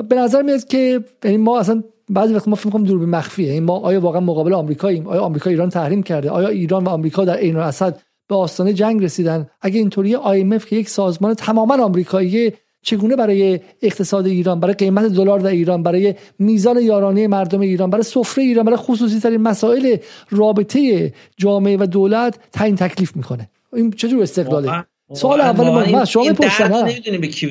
به 0.10 0.16
نظر 0.16 0.42
میاد 0.42 0.66
که 0.66 1.04
یعنی 1.24 1.38
ما 1.38 1.60
اصلا 1.60 1.84
بعضی 2.10 2.34
وقت 2.34 2.48
ما 2.48 2.56
فکر 2.56 2.66
می‌کنیم 2.66 2.86
دوربین 2.86 3.10
مخفیه. 3.10 3.52
این 3.52 3.64
ما 3.64 3.80
آیا 3.80 4.02
واقعا 4.02 4.22
مقابل 4.22 4.54
آمریکاییم 4.54 5.08
آیا 5.08 5.22
آمریکا 5.22 5.50
ایران 5.50 5.70
تحریم 5.70 6.04
کرده؟ 6.04 6.30
آیا 6.30 6.48
ایران 6.48 6.84
و 6.84 6.90
آمریکا 6.90 7.26
در 7.26 7.36
عین 7.36 7.56
الاسد 7.56 8.00
به 8.30 8.36
آستانه 8.36 8.74
جنگ 8.74 9.04
رسیدن؟ 9.04 9.48
اگه 9.62 9.80
اینطوری 9.80 10.16
IMF 10.16 10.66
که 10.66 10.76
یک 10.76 10.90
سازمان 10.90 11.34
تماما 11.34 11.84
آمریکایی 11.84 12.52
چگونه 12.82 13.16
برای 13.16 13.60
اقتصاد 13.82 14.26
ایران 14.26 14.60
برای 14.60 14.74
قیمت 14.74 15.06
دلار 15.06 15.40
در 15.40 15.50
ایران 15.50 15.84
برای 15.84 16.16
میزان 16.40 16.78
یارانه 16.82 17.28
مردم 17.28 17.60
ایران 17.60 17.90
برای 17.90 18.04
سفره 18.04 18.44
ایران 18.44 18.66
برای 18.66 18.78
خصوصی 18.78 19.20
ترین 19.20 19.42
مسائل 19.42 19.98
رابطه 20.30 21.14
جامعه 21.38 21.78
و 21.78 21.86
دولت 21.86 22.40
تعیین 22.52 22.76
تکلیف 22.76 23.16
می‌کنه؟ 23.16 23.50
این 23.74 23.92
چجور 23.92 24.24
استقلاله؟ 24.24 24.86
سوال 25.14 25.42
اول 25.42 25.92
ما 25.92 26.06
شما 26.06 26.24
می‌پرسن 26.24 26.86
به 27.22 27.28
کی 27.28 27.50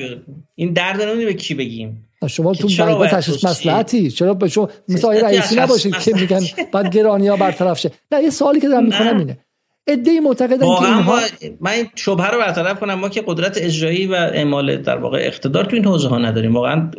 این 0.55 0.73
درد 0.73 1.01
نمی‌دونی 1.01 1.25
به 1.25 1.33
کی 1.33 1.53
بگیم. 1.53 2.07
شما 2.27 2.53
تو 2.53 2.67
با 2.77 3.07
تشخیص 3.07 3.45
مصلحتی؟ 3.45 4.11
چرا 4.11 4.33
به 4.33 4.47
شما 4.47 4.69
مثل 4.89 5.07
آقای 5.07 5.21
رئیسی 5.21 5.55
نباشید 5.55 5.97
که 5.97 6.13
میگن 6.13 6.41
بعد 6.71 6.89
گرانی 6.89 7.27
ها 7.27 7.35
برطرف 7.35 7.79
شه. 7.79 7.91
نه 8.11 8.23
یه 8.23 8.29
سوالی 8.29 8.59
که 8.59 8.67
دارم 8.67 8.85
می‌کنم 8.85 9.17
اینه. 9.17 9.37
ای 9.87 10.19
معتقدن 10.19 10.57
که 10.57 10.65
اینها 10.65 11.19
من 11.61 11.71
این 11.71 11.85
شبهه 11.95 12.31
رو 12.31 12.37
برطرف 12.37 12.79
کنم. 12.79 12.93
ما 12.93 13.09
که 13.09 13.23
قدرت 13.25 13.57
اجرایی 13.57 14.07
و 14.07 14.13
اعمال 14.13 14.77
در 14.77 14.97
واقع 14.97 15.17
اقتدار 15.21 15.65
تو 15.65 15.75
این 15.75 15.85
حوزه 15.85 16.07
ها 16.07 16.17
نداریم. 16.17 16.55
واقعا 16.55 16.91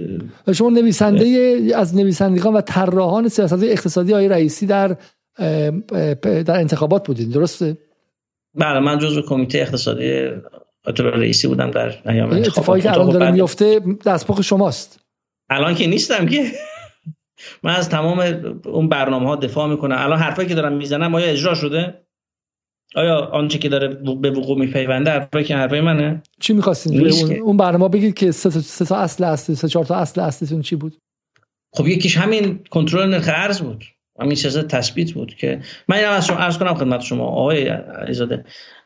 شما 0.54 0.70
نویسنده 0.70 1.58
از 1.74 1.96
نویسندگان 1.96 2.54
و 2.54 2.60
طراحان 2.60 3.28
سیاست 3.28 3.62
اقتصادی 3.62 4.12
آقای 4.12 4.28
رئیسی 4.28 4.66
در 4.66 4.96
در 6.20 6.60
انتخابات 6.60 7.06
بودین. 7.06 7.30
درسته؟ 7.30 7.76
بله 8.54 8.80
من 8.80 8.98
جزو 8.98 9.22
کمیته 9.22 9.58
اقتصادی 9.58 10.12
آیت 10.86 11.00
رئیسی 11.00 11.48
بودم 11.48 11.70
در 11.70 11.94
ایام 12.08 12.30
انتخابات. 12.30 12.58
اتفاقی 12.58 12.80
که 12.80 12.92
الان 12.92 13.10
داره 13.10 13.30
میفته 13.30 13.80
دستپخ 14.06 14.42
شماست. 14.42 15.05
الان 15.50 15.74
که 15.74 15.86
نیستم 15.86 16.26
که. 16.26 16.52
من 17.62 17.76
از 17.76 17.88
تمام 17.88 18.18
اون 18.64 18.88
برنامه 18.88 19.26
ها 19.26 19.36
دفاع 19.36 19.68
می‌کنم. 19.68 19.96
الان 19.98 20.18
حرفایی 20.18 20.48
که 20.48 20.54
دارم 20.54 20.72
می‌زنم 20.72 21.14
آیا 21.14 21.26
اجرا 21.26 21.54
شده؟ 21.54 22.06
آیا 22.94 23.16
آنچه 23.16 23.58
که 23.58 23.68
داره 23.68 23.88
به 23.88 24.30
وقوع 24.30 24.58
میپیونده 24.58 25.10
حرفایی 25.10 25.44
که 25.44 25.56
حرفای 25.56 25.80
منه؟ 25.80 26.22
چی 26.40 26.52
می‌خواستین؟ 26.52 27.10
اون, 27.10 27.32
اون 27.32 27.56
برنامه 27.56 27.88
بگید 27.88 28.14
که 28.14 28.32
سه, 28.32 28.50
سه 28.50 28.84
تا 28.84 28.96
اصل 28.96 29.24
اصلی 29.24 29.56
سه 29.56 29.68
چهار 29.68 29.84
تا 29.84 29.94
اصل 29.96 30.20
اصلیتون 30.20 30.62
چی 30.62 30.76
بود؟ 30.76 30.96
خب 31.72 31.86
یکیش 31.86 32.16
همین 32.16 32.64
کنترل 32.70 33.10
نرخ 33.10 33.28
ارز 33.28 33.60
بود. 33.60 33.84
همین 34.20 34.34
سیاست 34.34 34.68
تثبیت 34.68 35.12
بود 35.12 35.34
که 35.34 35.60
من 35.88 35.96
از 35.96 36.26
شما 36.26 36.36
عرض 36.36 36.58
کنم 36.58 36.74
خدمت 36.74 37.00
شما 37.00 37.24
آقای 37.24 37.68
علیزاده 37.68 38.44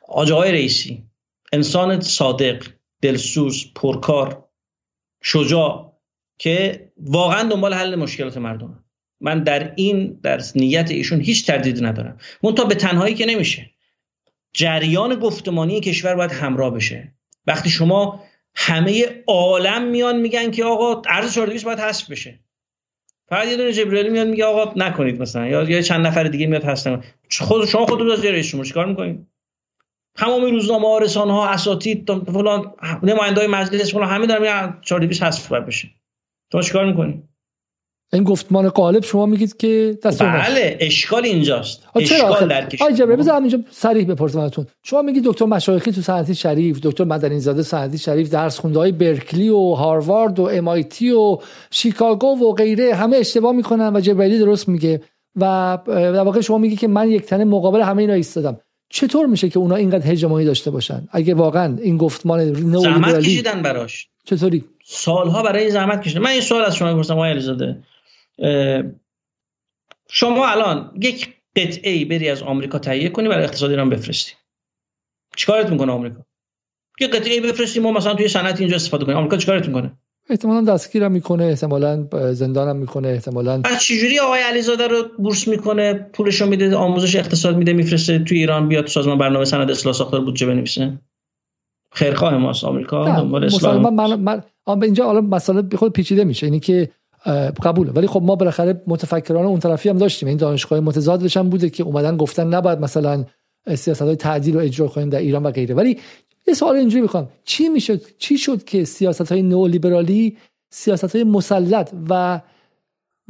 آقای 0.09 0.53
رئیسی 0.53 1.05
انسان 1.53 2.01
صادق 2.01 2.66
دلسوز 3.03 3.73
پرکار 3.74 4.45
شجاع 5.23 5.90
که 6.41 6.89
واقعا 6.97 7.49
دنبال 7.49 7.75
حل 7.75 7.95
مشکلات 7.95 8.37
مردم. 8.37 8.85
من 9.21 9.43
در 9.43 9.73
این 9.77 10.21
در 10.23 10.41
نیت 10.55 10.91
ایشون 10.91 11.21
هیچ 11.21 11.47
تردیدی 11.47 11.81
ندارم. 11.81 12.19
منتها 12.43 12.65
به 12.65 12.75
تنهایی 12.75 13.15
که 13.15 13.27
نمیشه. 13.27 13.71
جریان 14.53 15.15
گفتمانی 15.15 15.81
کشور 15.81 16.15
باید 16.15 16.33
همراه 16.33 16.75
بشه. 16.75 17.15
وقتی 17.47 17.71
شما 17.71 18.25
همه 18.55 19.23
عالم 19.27 19.85
میان 19.85 20.21
میگن 20.21 20.51
که 20.51 20.65
آقا 20.65 21.03
ارز 21.09 21.33
42 21.33 21.65
باید 21.65 21.79
حذف 21.81 22.11
بشه. 22.11 22.41
فقط 23.29 23.49
یه 23.49 23.57
دونه 23.57 23.73
جبرئیل 23.73 24.12
میاد 24.12 24.29
میگه 24.29 24.45
آقا 24.45 24.73
نکنید 24.77 25.23
مثلا. 25.23 25.47
یا 25.47 25.62
یا 25.62 25.83
چند 25.83 26.07
نفر 26.07 26.25
دیگه 26.25 26.47
میاد 26.47 26.65
هستن. 26.65 27.03
خود 27.41 27.69
شما 27.69 27.87
خودتون 27.87 28.11
از 28.11 28.25
رئیس 28.25 28.47
شما 28.47 28.65
چیکار 28.65 28.87
می‌کنید؟ 28.87 29.27
تمام 30.15 30.43
روزنامه 30.43 30.89
ها 30.89 30.99
رسانه 30.99 31.33
ها 31.33 31.49
اساتید 31.49 32.12
فلان 32.12 32.73
نماینده 33.03 33.41
های 33.41 33.51
مجلس 33.51 33.93
فلان 33.93 34.09
همه 34.09 34.27
دارن 34.27 34.43
میگن 34.43 34.79
42 34.83 35.25
حذف 35.25 35.53
بشه. 35.53 36.00
تو 36.51 36.63
چیکار 36.63 36.87
می‌کنی؟ 36.87 37.23
این 38.13 38.25
گفتمان 38.25 38.69
قالب 38.69 39.05
شما 39.05 39.27
میگید 39.27 39.57
که 39.57 39.99
دست 40.05 40.23
بله 40.23 40.77
اشکال 40.81 41.25
اینجاست. 41.25 41.87
اشکال 41.95 42.49
در 42.49 42.67
کشور 42.67 42.93
جبره 42.93 43.17
بذار 43.17 43.41
اینجا 43.41 43.59
صریح 43.71 44.07
بپرسم 44.07 44.39
ازتون. 44.39 44.67
شما 44.83 45.03
میگید 45.03 45.25
دکتر 45.25 45.45
مشایخی 45.45 45.93
تو 45.93 46.01
صنعتی 46.01 46.35
شریف 46.35 46.81
دکتر 46.81 47.05
مدنی 47.05 47.41
زاده 47.41 47.63
صنعتی 47.63 47.99
شریف 47.99 48.31
درس 48.31 48.59
خونده 48.59 48.79
های 48.79 48.93
برکلی 48.93 49.49
و 49.49 49.75
هاروارد 49.75 50.39
و 50.39 50.43
امایتی 50.43 51.11
و 51.11 51.39
شیکاگو 51.71 52.27
و 52.27 52.53
غیره 52.53 52.95
همه 52.95 53.17
اشتباه 53.17 53.53
می‌کنن 53.53 53.97
و 53.97 54.01
جبرئیلی 54.01 54.39
درست 54.39 54.69
میگه. 54.69 55.01
و 55.37 55.79
در 55.87 56.23
واقع 56.23 56.41
شما 56.41 56.59
میگی 56.59 56.77
که 56.77 56.89
من 56.89 57.11
یک 57.11 57.23
تنه 57.23 57.45
مقابل 57.45 57.81
همه 57.81 58.03
اینا 58.03 58.15
ایستادم. 58.15 58.61
چطور 58.93 59.27
میشه 59.27 59.49
که 59.49 59.59
اونا 59.59 59.75
اینقدر 59.75 60.13
هژمونی 60.13 60.45
داشته 60.45 60.71
باشن؟ 60.71 61.09
اگه 61.13 61.35
واقعا 61.35 61.77
این 61.83 61.97
گفتمان 61.97 62.53
کشیدن 63.21 63.63
براش. 63.63 64.09
چطوری؟ 64.25 64.65
سالها 64.93 65.43
برای 65.43 65.71
زحمت 65.71 66.03
کشیدن. 66.03 66.21
من 66.21 66.31
این 66.31 66.41
سوال 66.41 66.65
از 66.65 66.77
شما 66.77 66.89
می‌پرسم 66.89 67.15
آقای 67.15 67.31
علیزاده. 67.31 67.83
شما 70.09 70.47
الان 70.47 70.93
یک 71.03 71.35
قطعه 71.57 71.93
ای 71.93 72.05
بری 72.05 72.29
از 72.29 72.43
آمریکا 72.43 72.79
تهیه 72.79 73.09
کنی 73.09 73.29
برای 73.29 73.45
اقتصاد 73.45 73.71
ایران 73.71 73.91
بفرستی. 73.91 74.33
چیکارت 75.37 75.71
می‌کنه 75.71 75.93
آمریکا؟ 75.93 76.25
یه 77.01 77.09
قطعه 77.09 77.33
ای 77.33 77.41
بفرستی 77.41 77.81
ما 77.81 77.93
مثلا 77.93 78.15
توی 78.15 78.29
صنعت 78.29 78.61
اینجا 78.61 78.77
استفاده 78.77 79.05
کنیم. 79.05 79.17
آمریکا 79.17 79.37
چیکارت 79.37 79.67
می‌کنه؟ 79.69 79.93
احتمالا 80.31 80.73
دستگیرم 80.73 81.12
می‌کنه 81.12 81.45
احتمالا 81.45 82.09
زندانم 82.33 82.77
می‌کنه 82.77 83.09
احتمالا 83.09 83.62
از 83.65 83.83
چجوری 83.83 84.19
آقای 84.19 84.41
علیزاده 84.41 84.89
رو 84.89 85.05
بورس 85.19 85.49
می‌کنه؟ 85.49 85.95
پولشو 85.95 86.47
میده 86.47 86.77
آموزش 86.77 87.17
اقتصاد 87.17 87.57
میده 87.57 87.73
میفرسته 87.73 88.19
توی 88.19 88.39
ایران 88.39 88.69
بیاد 88.69 88.87
سازمان 88.87 89.19
برنامه 89.19 89.45
سند 89.45 89.71
اصلاح 89.71 89.95
ساختار 89.95 90.21
بودجه 90.21 90.47
بنویسه؟ 90.47 90.99
خیرخواه 91.93 92.37
ماست 92.37 92.65
آمریکا 92.65 93.05
دنبال 93.05 93.45
اسلام 93.45 93.95
من, 93.95 94.15
من, 94.15 94.43
من 94.67 94.83
اینجا 94.83 95.05
حالا 95.05 95.21
مسئله 95.21 95.77
خود 95.77 95.93
پیچیده 95.93 96.25
میشه 96.25 96.47
اینی 96.47 96.61
که 96.61 96.91
قبوله. 97.62 97.91
ولی 97.93 98.07
خب 98.07 98.23
ما 98.23 98.37
بالاخره 98.37 98.83
متفکران 98.87 99.45
اون 99.45 99.61
طرفی 99.61 99.89
هم 99.89 99.99
داشتیم. 99.99 100.29
این 100.29 100.37
دانشگاه 100.37 100.81
متضادش 100.81 101.37
هم 101.37 101.49
بوده 101.49 101.71
که 101.71 101.83
اومدن 101.83 102.17
گفتن 102.17 102.47
نباید 102.47 102.81
مثلا 102.81 103.25
سیاست 103.75 104.03
های 104.03 104.17
تعدیل 104.17 104.55
رو 104.55 104.61
اجرا 104.61 104.89
کنیم 104.89 105.09
در 105.09 105.19
ایران 105.19 105.43
و 105.43 105.51
غیره. 105.51 105.75
ولی 105.75 105.99
یه 106.49 106.55
سوال 106.55 106.77
اینجوری 106.77 107.03
می‌خوام. 107.03 107.29
چی 107.45 107.69
می‌شد؟ 107.69 108.01
چی 108.19 108.39
شد 108.39 108.65
که 108.65 108.85
سیاست 108.85 109.33
های 109.33 109.43
نئولیبرالی 109.43 110.37
سیاست 110.71 111.17
های 111.17 111.25
مسلط 111.25 111.91
و 112.11 112.41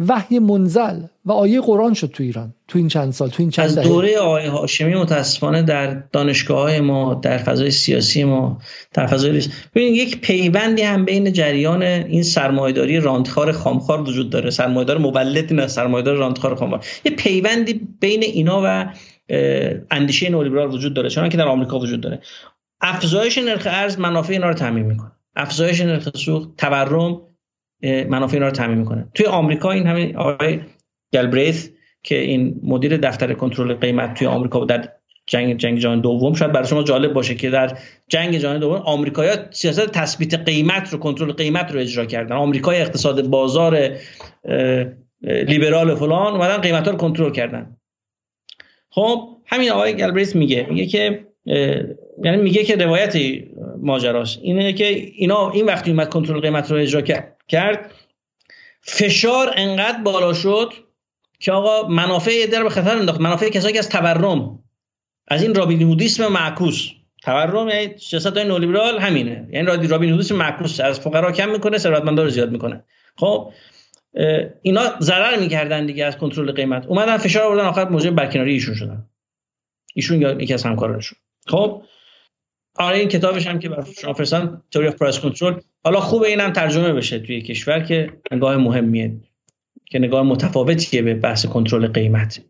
وحی 0.09 0.39
منزل 0.39 1.01
و 1.25 1.33
آیه 1.33 1.61
قرآن 1.61 1.95
شد 1.95 2.07
تو 2.07 2.23
ایران 2.23 2.55
تو 2.69 2.79
این 2.79 2.89
چند 2.89 3.13
سال 3.13 3.29
تو 3.29 3.37
این 3.43 3.51
چند 3.51 3.65
از 3.65 3.79
دوره 3.79 4.19
آیه 4.19 4.51
هاشمی 4.51 4.95
متاسفانه 4.95 5.63
در 5.63 6.03
دانشگاه 6.13 6.61
های 6.61 6.81
ما 6.81 7.15
در 7.15 7.39
فضای 7.39 7.71
سیاسی 7.71 8.25
ما 8.25 8.59
در 8.95 9.07
فضای 9.07 9.43
ببینید 9.75 9.95
یک 9.95 10.21
پیوندی 10.21 10.83
هم 10.83 11.05
بین 11.05 11.33
جریان 11.33 11.83
این 11.83 12.23
سرمایه‌داری 12.23 13.01
راندخار 13.01 13.53
خامخوار 13.53 14.01
وجود 14.01 14.31
داره. 14.31 14.51
سرمایه‌دار 14.51 14.99
مولد 14.99 15.53
نه 15.53 15.67
سرمایه‌دار 15.67 16.17
راندخار 16.17 16.55
خامخوار. 16.55 16.85
یه 17.05 17.13
پیوندی 17.13 17.81
بین 18.01 18.23
اینا 18.23 18.63
و 18.65 18.93
اندیشه 19.91 20.31
نولیبرال 20.31 20.75
وجود 20.75 20.95
داره 20.95 21.11
چون 21.11 21.29
که 21.29 21.37
در 21.37 21.49
آمریکا 21.49 21.79
وجود 21.79 22.01
داره. 22.01 22.21
افزایش 22.81 23.39
نرخ 23.39 23.67
ارز 23.71 23.99
منافع 23.99 24.33
اینا 24.33 24.49
رو 24.49 24.55
تامین 24.55 24.85
می‌کنه. 24.85 25.13
افزایش 25.37 25.81
نرخ 25.81 26.09
سوخت 26.17 26.49
تورم 26.59 27.21
منافع 27.83 28.35
اینا 28.35 28.47
رو 28.47 28.53
تامین 28.53 28.79
می‌کنه. 28.79 29.07
توی 29.15 29.27
آمریکا 29.27 29.71
این 29.71 29.87
همین 29.87 30.17
آقای 30.17 30.61
گلبریث 31.13 31.71
که 32.03 32.19
این 32.19 32.61
مدیر 32.63 32.97
دفتر 32.97 33.33
کنترل 33.33 33.75
قیمت 33.75 34.15
توی 34.15 34.27
آمریکا 34.27 34.65
در 34.65 34.89
جنگ 35.27 35.57
جنگ 35.57 35.79
جهانی 35.79 36.01
دوم 36.01 36.35
شاید 36.35 36.53
برای 36.53 36.69
شما 36.69 36.83
جالب 36.83 37.13
باشه 37.13 37.35
که 37.35 37.51
در 37.51 37.79
جنگ 38.09 38.37
جهانی 38.37 38.59
دوم 38.59 38.83
آمریکایی‌ها 38.85 39.37
سیاست 39.51 39.93
تثبیت 39.93 40.35
قیمت 40.35 40.93
رو 40.93 40.99
کنترل 40.99 41.33
قیمت 41.33 41.73
رو 41.73 41.81
اجرا 41.81 42.05
کردن. 42.05 42.37
آمریکای 42.37 42.81
اقتصاد 42.81 43.27
بازار 43.27 43.91
لیبرال 45.23 45.95
فلان 45.95 46.33
اومدن 46.33 46.57
قیمت 46.57 46.89
رو 46.89 46.97
کنترل 46.97 47.33
کردن. 47.33 47.77
خب 48.91 49.29
همین 49.47 49.71
آقای 49.71 49.95
گلبریث 49.95 50.37
میگه 50.37 50.67
میگه 50.71 50.87
که 50.87 51.27
یعنی 52.25 52.37
میگه 52.43 52.65
که 52.65 52.77
روایت 52.77 53.17
ماجراست. 53.83 54.39
اینه 54.43 54.73
که 54.73 54.85
اینا 54.85 55.51
این 55.51 55.65
وقتی 55.65 55.91
اومد 55.91 56.09
کنترل 56.09 56.41
قیمت 56.41 56.71
رو 56.71 56.77
اجرا 56.77 57.01
کرد. 57.01 57.37
فشار 58.83 59.53
انقدر 59.57 60.03
بالا 60.03 60.35
شد 60.35 60.73
که 61.39 61.53
آقا 61.53 61.89
منافع 61.89 62.47
در 62.47 62.63
به 62.63 62.71
خطر 62.71 62.99
انداخت. 62.99 63.21
منافع 63.21 63.49
کسایی 63.49 63.73
که 63.73 63.79
از 63.79 63.89
تورم 63.89 64.65
از 65.29 65.43
این 65.43 65.55
رابین 65.55 65.83
هودیسم 65.83 66.27
معکوس. 66.27 66.89
تورم 67.23 67.69
یعنی 67.69 67.99
سیاست 67.99 68.37
های 68.37 68.45
نولیبرال 68.45 68.99
همینه. 68.99 69.49
یعنی 69.53 69.87
رابین 69.87 70.11
هودیسم 70.11 70.37
معکوس. 70.37 70.81
از 70.81 71.01
فقرا 71.01 71.33
کم 71.33 71.49
می‌کنه 71.51 71.79
ثروتمندا 71.79 72.23
رو 72.23 72.29
زیاد 72.29 72.51
می‌کنه. 72.51 72.85
خب 73.17 73.53
اینا 74.63 75.01
ضرر 75.01 75.39
می‌کردن 75.39 75.87
دیگه 75.87 76.05
از 76.05 76.19
کنترل 76.19 76.53
قیمت. 76.53 76.87
اومدن 76.87 77.17
فشار 77.17 77.43
آوردن 77.43 77.65
آخر 77.65 77.89
موجب 77.89 78.11
برکناری 78.11 78.53
ایشون 78.53 78.75
شدن. 78.75 79.07
ایشون 79.95 80.41
یکی 80.41 80.55
از 80.55 80.63
همکارانشون. 80.63 81.19
خب 81.47 81.83
آره 82.77 82.99
این 82.99 83.09
کتابش 83.09 83.47
هم 83.47 83.59
که 83.59 83.69
بر 83.69 83.85
شما 84.01 84.13
فرستادم 84.13 84.63
تئوری 84.73 84.89
اف 84.89 84.95
پرایس 84.95 85.19
کنترل 85.19 85.61
حالا 85.85 86.01
خوبه 86.01 86.29
اینم 86.29 86.53
ترجمه 86.53 86.93
بشه 86.93 87.19
توی 87.19 87.43
کشور 87.43 87.81
که 87.81 88.11
نگاه 88.33 88.57
مهمیه 88.57 89.13
که 89.87 89.99
نگاه 89.99 90.23
متفاوتیه 90.23 91.03
به 91.03 91.15
بحث 91.15 91.47
کنترل 91.47 91.87
قیمت. 91.87 92.41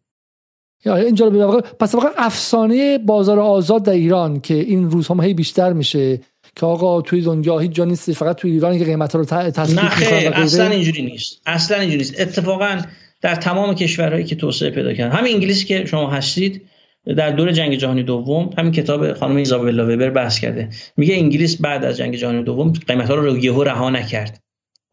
اینجا 0.87 1.29
رو 1.29 1.61
پس 1.61 1.95
واقعا 1.95 2.11
افسانه 2.17 2.99
بازار 2.99 3.39
آزاد 3.39 3.85
در 3.85 3.93
ایران 3.93 4.41
که 4.41 4.55
این 4.55 4.91
روزها 4.91 5.23
هی 5.23 5.35
بیشتر 5.35 5.73
میشه 5.73 6.21
که 6.57 6.67
آقا 6.67 7.03
توی 7.03 7.21
دنیا 7.23 7.59
هیچ 7.59 7.71
جا 7.71 7.85
نیست 7.85 8.13
فقط 8.13 8.37
توی 8.37 8.51
ایران 8.51 8.79
که 8.79 8.85
قیمت 8.85 9.15
رو 9.15 9.25
تثبیت 9.25 9.79
نه 9.79 10.39
اصلا 10.39 10.67
اینجوری 10.67 11.03
نیست. 11.03 11.43
اصلا 11.47 11.77
اینجوری 11.77 11.99
نیست. 11.99 12.21
اتفاقا 12.21 12.81
در 13.21 13.35
تمام 13.35 13.75
کشورهایی 13.75 14.25
که 14.25 14.37
توسعه 14.37 14.71
پیدا 14.71 14.95
کردن. 14.95 15.17
همین 15.17 15.35
انگلیسی 15.35 15.65
که 15.65 15.87
شما 15.87 16.11
هستید 16.11 16.63
در 17.07 17.31
دور 17.31 17.53
جنگ 17.53 17.75
جهانی 17.75 18.03
دوم 18.03 18.51
همین 18.59 18.73
کتاب 18.73 19.13
خانم 19.13 19.37
ایزابلا 19.37 19.85
وبر 19.85 20.11
بحث 20.11 20.41
کرده. 20.41 20.69
میگه 20.97 21.15
انگلیس 21.15 21.61
بعد 21.61 21.85
از 21.85 21.97
جنگ 21.97 22.17
جهانی 22.17 22.43
دوم 22.43 22.73
قیمت 22.73 23.09
ها 23.09 23.15
رو 23.15 23.39
یهو 23.39 23.65
رها 23.65 23.91
نکرد. 23.91 24.41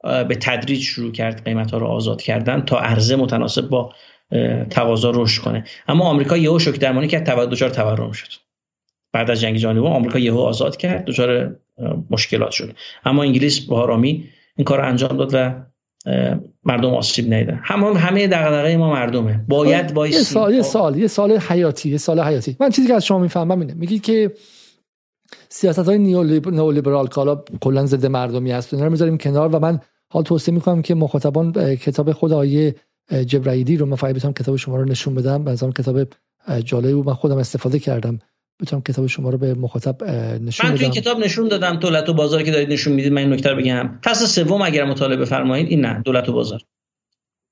به 0.04 0.38
تدریج 0.42 0.82
شروع 0.82 1.12
کرد 1.12 1.44
قیمت 1.44 1.72
ها 1.72 1.78
رو 1.78 1.88
آزاد 1.88 2.22
کردن 2.22 2.62
تا 2.62 2.80
عرضه 2.80 3.16
متناسب 3.16 3.70
با 3.70 3.94
تقاضا 4.70 5.12
رشد 5.16 5.42
کنه. 5.42 5.64
اما 5.88 6.06
آمریکا 6.06 6.38
یهو 6.38 6.60
شوک 6.60 6.80
درمانی 6.80 7.08
کرد 7.08 7.30
دچار 7.30 7.70
تورم 7.70 8.12
شد. 8.12 8.28
بعد 9.14 9.32
از 9.32 9.42
جنگ 9.42 9.58
جهانی 9.58 9.80
دوم 9.80 9.92
آمریکا 9.92 10.20
یهو 10.20 10.40
آزاد 10.40 10.78
کرد 10.78 11.06
دچار 11.06 11.56
مشکلات 12.10 12.52
شد. 12.52 12.76
اما 13.06 13.24
انگلیس 13.24 13.60
با 13.60 13.82
آرامی 13.82 14.30
این 14.56 14.66
کار 14.66 14.82
انجام 14.82 15.18
داد 15.18 15.30
و 15.34 15.54
مردم 16.64 16.94
آسیب 16.94 17.34
ندیدن 17.34 17.60
همون 17.64 17.98
همه 17.98 18.28
دغدغه 18.28 18.78
ما 18.78 18.92
مردمه. 18.92 19.46
باید 19.48 19.94
باید 19.94 20.14
یه 20.14 20.20
سال 20.20 20.54
یه 20.54 20.62
سال 20.62 20.98
یه 20.98 21.08
سال 21.08 21.38
حیاتی 21.38 21.90
یه 21.90 21.98
سال 21.98 22.20
حیاتی. 22.20 22.58
من 22.60 22.70
چیزی 22.70 22.88
که 22.88 22.94
از 22.94 23.06
شما 23.06 23.20
می‌فهمم 23.20 23.60
اینه. 23.60 23.74
میگی 23.74 24.00
که 24.00 24.32
سیاست 25.50 25.80
های 25.80 25.98
نیولیبرال 25.98 27.08
کالا 27.08 27.44
کلا 27.62 27.86
ضد 27.86 28.06
مردمی 28.06 28.52
هست 28.52 28.74
اینا 28.74 28.86
رو 28.86 28.92
می‌ذاریم 28.92 29.18
کنار 29.18 29.56
و 29.56 29.60
من 29.60 29.80
حال 30.10 30.24
توصیه 30.24 30.54
می‌کنم 30.54 30.82
که 30.82 30.96
مخاطبان 30.96 31.76
کتاب 31.76 32.12
خود 32.12 32.34
آیه 32.34 32.76
جبرائیلی 33.26 33.78
رو 33.78 33.86
من 33.86 33.96
فقط 33.96 34.34
کتاب 34.34 34.56
شما 34.56 34.78
رو 34.78 34.86
نشون 34.86 35.16
بدم 35.16 35.44
به 35.44 35.56
کتاب 35.56 36.08
جالبی 36.64 36.94
بود. 36.94 37.06
من 37.06 37.14
خودم 37.14 37.38
استفاده 37.38 37.80
کردم. 37.80 38.20
بتونم 38.62 38.82
کتاب 38.82 39.08
شما 39.08 39.30
رو 39.30 39.38
به 39.38 39.54
مخاطب 39.54 40.04
نشون 40.04 40.70
من 40.70 40.76
تو 40.76 40.84
این 40.84 40.92
کتاب 40.92 41.20
نشون 41.20 41.48
دادم 41.48 41.76
دولت 41.76 42.10
و 42.10 42.14
بازار 42.14 42.44
که 42.44 42.52
دارید 42.52 42.74
نشون 42.74 42.94
می‌دید 42.94 43.12
من 43.12 43.22
این 43.22 43.34
نکته 43.34 43.54
بگم. 43.54 44.00
فصل 44.04 44.26
سوم 44.26 44.62
اگر 44.62 44.86
مطالعه 44.86 45.18
بفرمایید 45.18 45.68
این 45.68 45.86
نه 45.86 46.02
دولت 46.02 46.30
و 46.30 46.34
بازار. 46.34 46.62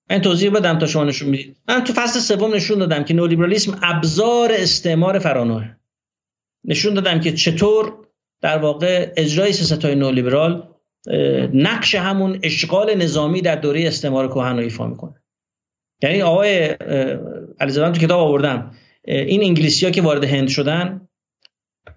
من 0.09 0.21
توضیح 0.21 0.51
بدم 0.51 0.79
تا 0.79 0.85
شما 0.85 1.03
نشون 1.03 1.29
می‌دید. 1.29 1.57
من 1.67 1.83
تو 1.83 1.93
فصل 1.93 2.19
سوم 2.19 2.53
نشون 2.53 2.79
دادم 2.79 3.03
که 3.03 3.13
نولیبرالیسم 3.13 3.79
ابزار 3.83 4.51
استعمار 4.51 5.19
فرانوه. 5.19 5.69
نشون 6.63 6.93
دادم 6.93 7.19
که 7.19 7.31
چطور 7.31 7.93
در 8.41 8.57
واقع 8.57 9.13
اجرای 9.17 9.53
سیاست 9.53 9.85
های 9.85 9.95
نولیبرال 9.95 10.67
نقش 11.53 11.95
همون 11.95 12.39
اشغال 12.43 12.95
نظامی 12.95 13.41
در 13.41 13.55
دوره 13.55 13.87
استعمار 13.87 14.27
کهن 14.27 14.55
رو 14.55 14.63
ایفا 14.63 14.87
می‌کنه. 14.87 15.21
یعنی 16.03 16.21
آقای 16.21 16.75
علیزاده 17.59 17.99
تو 17.99 18.05
کتاب 18.05 18.19
آوردم. 18.19 18.71
این 19.07 19.43
انگلیسی 19.43 19.85
ها 19.85 19.91
که 19.91 20.01
وارد 20.01 20.23
هند 20.23 20.47
شدن 20.47 21.07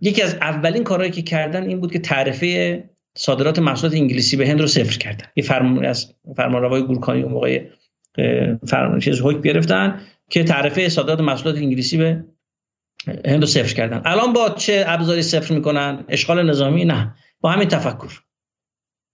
یکی 0.00 0.22
از 0.22 0.34
اولین 0.34 0.84
کارهایی 0.84 1.12
که 1.12 1.22
کردن 1.22 1.68
این 1.68 1.80
بود 1.80 1.92
که 1.92 1.98
تعرفه 1.98 2.84
صادرات 3.16 3.58
محصولات 3.58 3.94
انگلیسی 3.94 4.36
به 4.36 4.48
هند 4.48 4.60
رو 4.60 4.66
صفر 4.66 4.98
کردن. 4.98 5.26
یه 5.36 5.44
فرمان 5.44 5.84
از 5.84 6.14
فرمانروای 6.36 6.82
گورکانی 6.82 7.22
اون 7.22 7.32
موقع 7.32 7.64
فرمان 8.66 9.00
چیز 9.00 9.20
حکم 9.20 9.40
گرفتن 9.40 10.00
که 10.30 10.44
تعرفه 10.44 10.88
صادرات 10.88 11.20
محصولات 11.20 11.56
انگلیسی 11.56 11.96
به 11.96 12.24
هند 13.06 13.40
رو 13.40 13.46
صفر 13.46 13.74
کردن. 13.74 14.02
الان 14.04 14.32
با 14.32 14.48
چه 14.48 14.84
ابزاری 14.86 15.22
صفر 15.22 15.54
می‌کنن؟ 15.54 16.04
اشغال 16.08 16.50
نظامی؟ 16.50 16.84
نه. 16.84 17.14
با 17.40 17.50
همین 17.50 17.68
تفکر. 17.68 18.20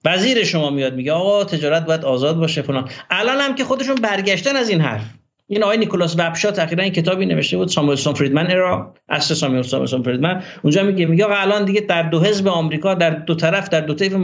وزیر 0.04 0.44
شما 0.44 0.70
میاد 0.70 0.94
میگه 0.94 1.12
آقا 1.12 1.44
تجارت 1.44 1.86
باید 1.86 2.04
آزاد 2.04 2.36
باشه 2.36 2.62
فلان. 2.62 2.90
الان 3.10 3.40
هم 3.40 3.54
که 3.54 3.64
خودشون 3.64 3.94
برگشتن 3.94 4.56
از 4.56 4.68
این 4.68 4.80
حرف. 4.80 5.04
این 5.46 5.62
آقای 5.62 5.78
نیکولاس 5.78 6.14
وبشات 6.18 6.56
تقریبا 6.56 6.82
این 6.82 6.92
کتابی 6.92 7.26
نوشته 7.26 7.56
بود 7.56 7.68
ساموئلسون 7.68 8.14
فریدمن 8.14 8.50
ارا 8.50 8.94
اصل 9.08 9.34
ساموئلسون 9.34 10.02
فریدمن. 10.02 10.42
اونجا 10.62 10.82
میگه 10.82 11.06
میگه 11.06 11.26
الان 11.30 11.64
دیگه 11.64 11.80
در 11.80 12.02
دو 12.02 12.20
حزب 12.20 12.48
آمریکا 12.48 12.94
در 12.94 13.10
دو 13.10 13.34
طرف 13.34 13.68
در 13.68 13.80
دو 13.80 13.94
طیف 13.94 14.16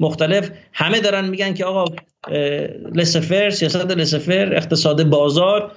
مختلف 0.00 0.50
همه 0.72 1.00
دارن 1.00 1.28
میگن 1.28 1.54
که 1.54 1.64
آقا 1.64 1.84
لسفر 2.94 3.50
سیاست 3.50 3.90
لسفر 3.90 4.56
اقتصاد 4.56 5.08
بازار 5.08 5.72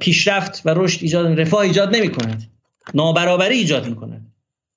پیشرفت 0.00 0.62
و 0.64 0.74
رشد 0.76 1.02
ایجاد 1.02 1.40
رفاه 1.40 1.60
ایجاد 1.60 1.96
نمی 1.96 2.08
کند 2.08 2.42
نابرابری 2.94 3.54
ایجاد 3.54 3.88
می‌کنه. 3.88 4.20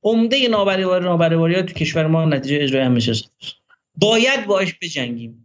عمده 0.03 0.47
نابرابری 0.47 1.05
نابرابری 1.05 1.63
تو 1.63 1.73
کشور 1.73 2.07
ما 2.07 2.25
نتیجه 2.25 2.63
اجرای 2.63 2.83
هم 2.83 2.97
باید 3.95 4.45
باش 4.45 4.75
بجنگیم. 4.81 5.42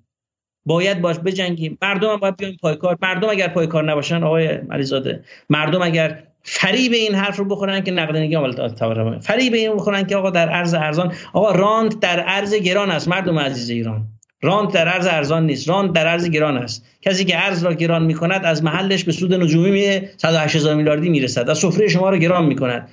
باید 0.68 1.00
باش 1.00 1.16
بجنگیم. 1.18 1.78
مردم 1.82 2.08
هم 2.08 2.16
باید 2.16 2.36
بیان 2.36 2.56
پای 2.62 2.74
کار. 2.74 2.98
مردم 3.02 3.28
اگر 3.28 3.48
پای 3.48 3.65
کار 3.65 3.90
نباشن 3.90 4.22
آقای 4.22 4.46
علیزاده 4.46 5.24
مردم 5.50 5.82
اگر 5.82 6.22
فریب 6.42 6.92
این 6.92 7.14
حرف 7.14 7.36
رو 7.36 7.44
بخورن 7.44 7.80
که 7.80 7.90
نقدینگی 7.90 8.34
عامل 8.34 8.52
تورمه 8.52 9.18
فریب 9.18 9.54
این 9.54 9.74
بخورن 9.76 10.02
که 10.06 10.16
آقا 10.16 10.30
در 10.30 10.48
ارز 10.48 10.74
ارزان 10.74 11.12
آقا 11.32 11.52
رانت 11.52 12.00
در 12.00 12.24
ارز 12.26 12.54
گران 12.54 12.90
است. 12.90 13.08
مردم 13.08 13.38
عزیز 13.38 13.70
ایران. 13.70 14.06
رانت 14.42 14.72
در 14.72 14.88
ارز 14.88 15.06
ارزان 15.06 15.46
نیست. 15.46 15.68
رانت 15.68 15.92
در 15.92 16.06
ارز 16.06 16.30
گران 16.30 16.56
است. 16.56 16.86
کسی 17.02 17.24
که 17.24 17.44
ارز 17.44 17.64
را 17.64 17.72
گران 17.74 18.04
می‌کند 18.04 18.44
از 18.44 18.64
محلش 18.64 19.04
به 19.04 19.12
سود 19.12 19.34
نجومی 19.34 19.70
می 19.70 20.00
108 20.16 20.56
هزار 20.56 20.74
میلیاردی 20.74 21.08
می‌رسد. 21.08 21.50
از 21.50 21.58
سفره 21.58 21.88
شما 21.88 22.10
را 22.10 22.16
گران 22.16 22.46
می‌کند. 22.46 22.88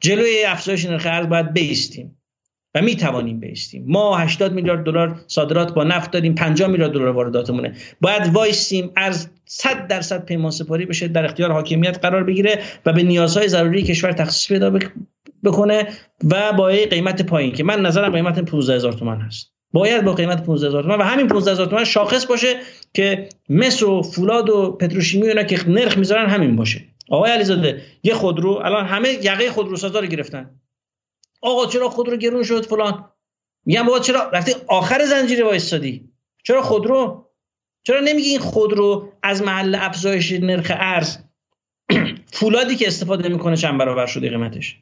جلوی 0.00 0.44
افزایش 0.44 0.84
نرخ 0.84 1.06
ارز 1.06 1.28
باید 1.28 1.52
بیستیم. 1.52 2.18
و 2.76 2.82
می 2.82 2.96
توانیم 2.96 3.40
بیستیم 3.40 3.84
ما 3.88 4.16
80 4.16 4.52
میلیارد 4.52 4.84
دلار 4.84 5.20
صادرات 5.26 5.74
با 5.74 5.84
نفت 5.84 6.10
داریم 6.10 6.34
50 6.34 6.70
میلیارد 6.70 6.92
دلار 6.92 7.08
وارداتمونه. 7.08 7.72
باید 8.00 8.28
وایسیم 8.32 8.90
از 8.96 9.28
100 9.44 9.86
درصد 9.86 10.24
پیمان 10.24 10.50
سپاری 10.50 10.86
بشه 10.86 11.08
در 11.08 11.24
اختیار 11.24 11.52
حاکمیت 11.52 11.98
قرار 11.98 12.24
بگیره 12.24 12.58
و 12.86 12.92
به 12.92 13.02
نیازهای 13.02 13.48
ضروری 13.48 13.82
کشور 13.82 14.12
تخصیص 14.12 14.48
پیدا 14.48 14.78
بکنه 15.44 15.86
و 16.30 16.52
با 16.52 16.66
قیمت 16.66 17.22
پایین 17.22 17.52
که 17.52 17.64
من 17.64 17.80
نظرم 17.80 18.12
قیمت 18.12 18.40
15000 18.40 18.92
تومان 18.92 19.20
هست. 19.20 19.52
باید 19.72 20.04
با 20.04 20.12
قیمت 20.12 20.46
15000 20.46 20.82
تومان 20.82 21.00
و 21.00 21.02
همین 21.02 21.26
15000 21.26 21.66
تومان 21.66 21.84
شاخص 21.84 22.26
باشه 22.26 22.56
که 22.94 23.28
مس 23.48 23.82
و 23.82 24.02
فولاد 24.02 24.50
و 24.50 24.76
پتروشیمی 24.80 25.28
اینا 25.28 25.42
که 25.42 25.70
نرخ 25.70 25.98
می‌ذارن 25.98 26.26
همین 26.26 26.56
باشه. 26.56 26.80
آقای 27.10 27.30
علیزاده 27.30 27.82
یه 28.02 28.14
خودرو 28.14 28.50
الان 28.50 28.86
همه 28.86 29.08
یقه 29.08 29.50
خودروسازا 29.50 30.00
رو 30.00 30.06
گرفتن. 30.06 30.50
آقا 31.40 31.66
چرا 31.66 31.88
خودرو 31.88 32.16
گرون 32.16 32.42
شد 32.42 32.66
فلان؟ 32.66 33.10
میگم 33.64 33.82
بابا 33.82 33.98
چرا؟ 33.98 34.30
وقتی 34.32 34.54
آخر 34.66 35.04
زنجیره 35.04 35.44
وایستادی. 35.44 36.08
چرا 36.44 36.62
خودرو 36.62 37.26
چرا 37.86 38.00
نمیگی 38.00 38.28
این 38.28 38.38
خودرو 38.38 39.12
از 39.22 39.42
محل 39.42 39.74
افزایش 39.74 40.32
نرخ 40.32 40.72
ارز 40.74 41.18
فولادی 42.38 42.76
که 42.76 42.86
استفاده 42.86 43.28
می‌کنه 43.28 43.56
چند 43.56 43.78
برابر 43.78 44.06
شده 44.06 44.30
قیمتش؟ 44.30 44.76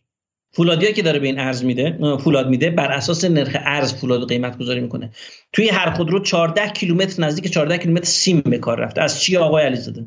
فولادی 0.52 0.92
که 0.92 1.02
داره 1.02 1.18
به 1.18 1.26
این 1.26 1.38
ارز 1.38 1.64
میده 1.64 2.16
فولاد 2.16 2.48
میده 2.48 2.70
بر 2.70 2.92
اساس 2.92 3.24
نرخ 3.24 3.56
ارز 3.60 3.94
فولاد 3.94 4.28
قیمت 4.28 4.58
گذاری 4.58 4.80
می‌کنه. 4.80 5.10
توی 5.52 5.68
هر 5.68 5.90
خودرو 5.90 6.20
14 6.22 6.68
کیلومتر 6.68 7.22
نزدیک 7.22 7.52
14 7.52 7.78
کیلومتر 7.78 8.04
سیم 8.04 8.40
به 8.40 8.58
کار 8.58 8.80
رفته. 8.80 9.02
از 9.02 9.22
چی 9.22 9.36
آقای 9.36 9.64
علیزاده؟ 9.64 10.06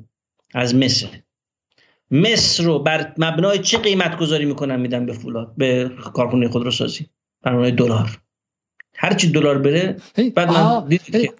از 0.53 0.75
مس. 0.75 1.07
مس 2.11 2.63
رو 2.63 2.79
بر 2.79 3.13
مبنای 3.17 3.59
چه 3.59 3.77
قیمت 3.77 4.17
گذاری 4.17 4.45
می‌کنن 4.45 4.79
میدن 4.79 5.05
به 5.05 5.13
فولاد 5.13 5.53
به 5.57 5.91
کارخونه 6.13 6.49
خودروسازی 6.49 7.05
مبنای 7.45 7.71
دلار. 7.71 8.19
هر 8.95 9.13
چی 9.13 9.31
دلار 9.31 9.57
بره 9.57 9.97
بعد 10.35 10.49
آه, 10.49 10.88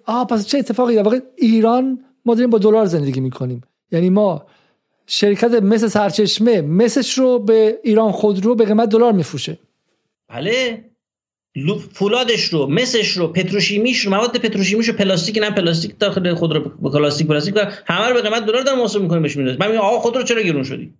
آه 0.04 0.26
پس 0.26 0.46
چه 0.46 0.58
اتفاقی؟ 0.58 0.94
در 0.94 1.02
واقع 1.02 1.20
ایران 1.36 2.04
ما 2.24 2.34
داریم 2.34 2.50
با 2.50 2.58
دلار 2.58 2.86
زندگی 2.86 3.20
می‌کنیم. 3.20 3.60
یعنی 3.92 4.10
ما 4.10 4.46
شرکت 5.06 5.50
مثل 5.62 5.88
سرچشمه 5.88 6.60
مسش 6.60 7.18
رو 7.18 7.38
به 7.38 7.78
ایران 7.84 8.12
خودرو 8.12 8.54
به 8.54 8.64
قیمت 8.64 8.88
دلار 8.88 9.12
میفروشه. 9.12 9.58
بله. 10.28 10.84
فولادش 11.92 12.44
رو 12.44 12.66
مسش 12.66 13.10
رو 13.10 13.28
پتروشیمیش 13.28 14.00
رو 14.00 14.10
مواد 14.10 14.36
پتروشیمیش 14.38 14.88
رو 14.88 14.94
پلاستیک 14.94 15.38
نه 15.38 15.50
پلاستیک 15.50 15.98
داخل 15.98 16.34
خود 16.34 16.52
رو 16.52 16.60
پلاستیک 16.60 17.26
پلاستیک 17.26 17.54
همه 17.86 18.08
رو 18.08 18.14
به 18.14 18.22
قیمت 18.22 18.46
دلار 18.46 18.62
در 18.62 18.74
محاسبه 18.74 19.02
می‌کنه 19.02 19.20
بهش 19.20 19.36
میاد 19.36 19.60
من 19.60 19.70
میگم 19.70 19.80
آقا 19.80 19.98
خود 19.98 20.16
رو 20.16 20.22
چرا 20.22 20.42
گرون 20.42 20.62
شدی؟ 20.62 20.94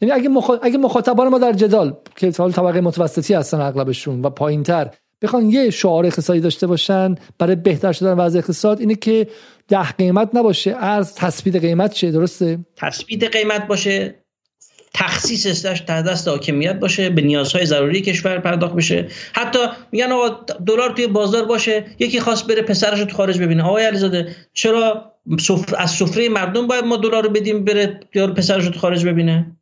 یعنی 0.00 0.12
اگه 0.12 0.28
مخ... 0.28 0.50
اگه 0.62 0.78
مخاطبان 0.78 1.28
ما 1.28 1.38
در 1.38 1.52
جدال 1.52 1.96
که 2.16 2.32
حال 2.38 2.52
طبقه 2.52 2.80
متوسطی 2.80 3.34
هستن 3.34 3.60
اغلبشون 3.60 4.22
و 4.22 4.30
پایینتر 4.30 4.90
بخوان 5.22 5.50
یه 5.50 5.70
شعار 5.70 6.06
اقتصادی 6.06 6.40
داشته 6.40 6.66
باشن 6.66 7.14
برای 7.38 7.56
بهتر 7.56 7.92
شدن 7.92 8.12
وضع 8.12 8.38
اقتصاد 8.38 8.80
اینه 8.80 8.94
که 8.94 9.26
ده 9.68 9.92
قیمت 9.92 10.30
نباشه 10.34 10.74
ارز 10.78 11.14
تثبیت 11.14 11.56
قیمت 11.56 11.94
شه 11.94 12.10
درسته؟ 12.10 12.58
تثبیت 12.76 13.24
قیمت 13.24 13.66
باشه. 13.66 14.23
تخصیص 14.94 15.66
در 15.66 16.02
دست 16.02 16.28
حاکمیت 16.28 16.80
باشه 16.80 17.10
به 17.10 17.22
نیازهای 17.22 17.66
ضروری 17.66 18.00
کشور 18.00 18.38
پرداخت 18.38 18.74
بشه. 18.74 19.08
حتی 19.32 19.58
میگن 19.92 20.12
آقا 20.12 20.28
دلار 20.66 20.90
توی 20.90 21.06
بازار 21.06 21.44
باشه 21.44 21.84
یکی 21.98 22.20
خواست 22.20 22.46
بره 22.46 22.62
پسرش 22.62 22.98
رو 22.98 23.04
تو 23.04 23.16
خارج 23.16 23.40
ببینه. 23.40 23.62
آقای 23.62 23.84
علیزاده 23.84 24.36
چرا 24.52 25.12
از 25.78 25.90
سفره 25.90 26.28
مردم 26.28 26.66
باید 26.66 26.84
ما 26.84 26.96
دلار 26.96 27.22
رو 27.22 27.30
بدیم 27.30 27.64
بره 27.64 28.00
یارو 28.14 28.34
پسرش 28.34 28.64
رو 28.64 28.70
تو 28.70 28.78
خارج 28.78 29.06
ببینه؟ 29.06 29.56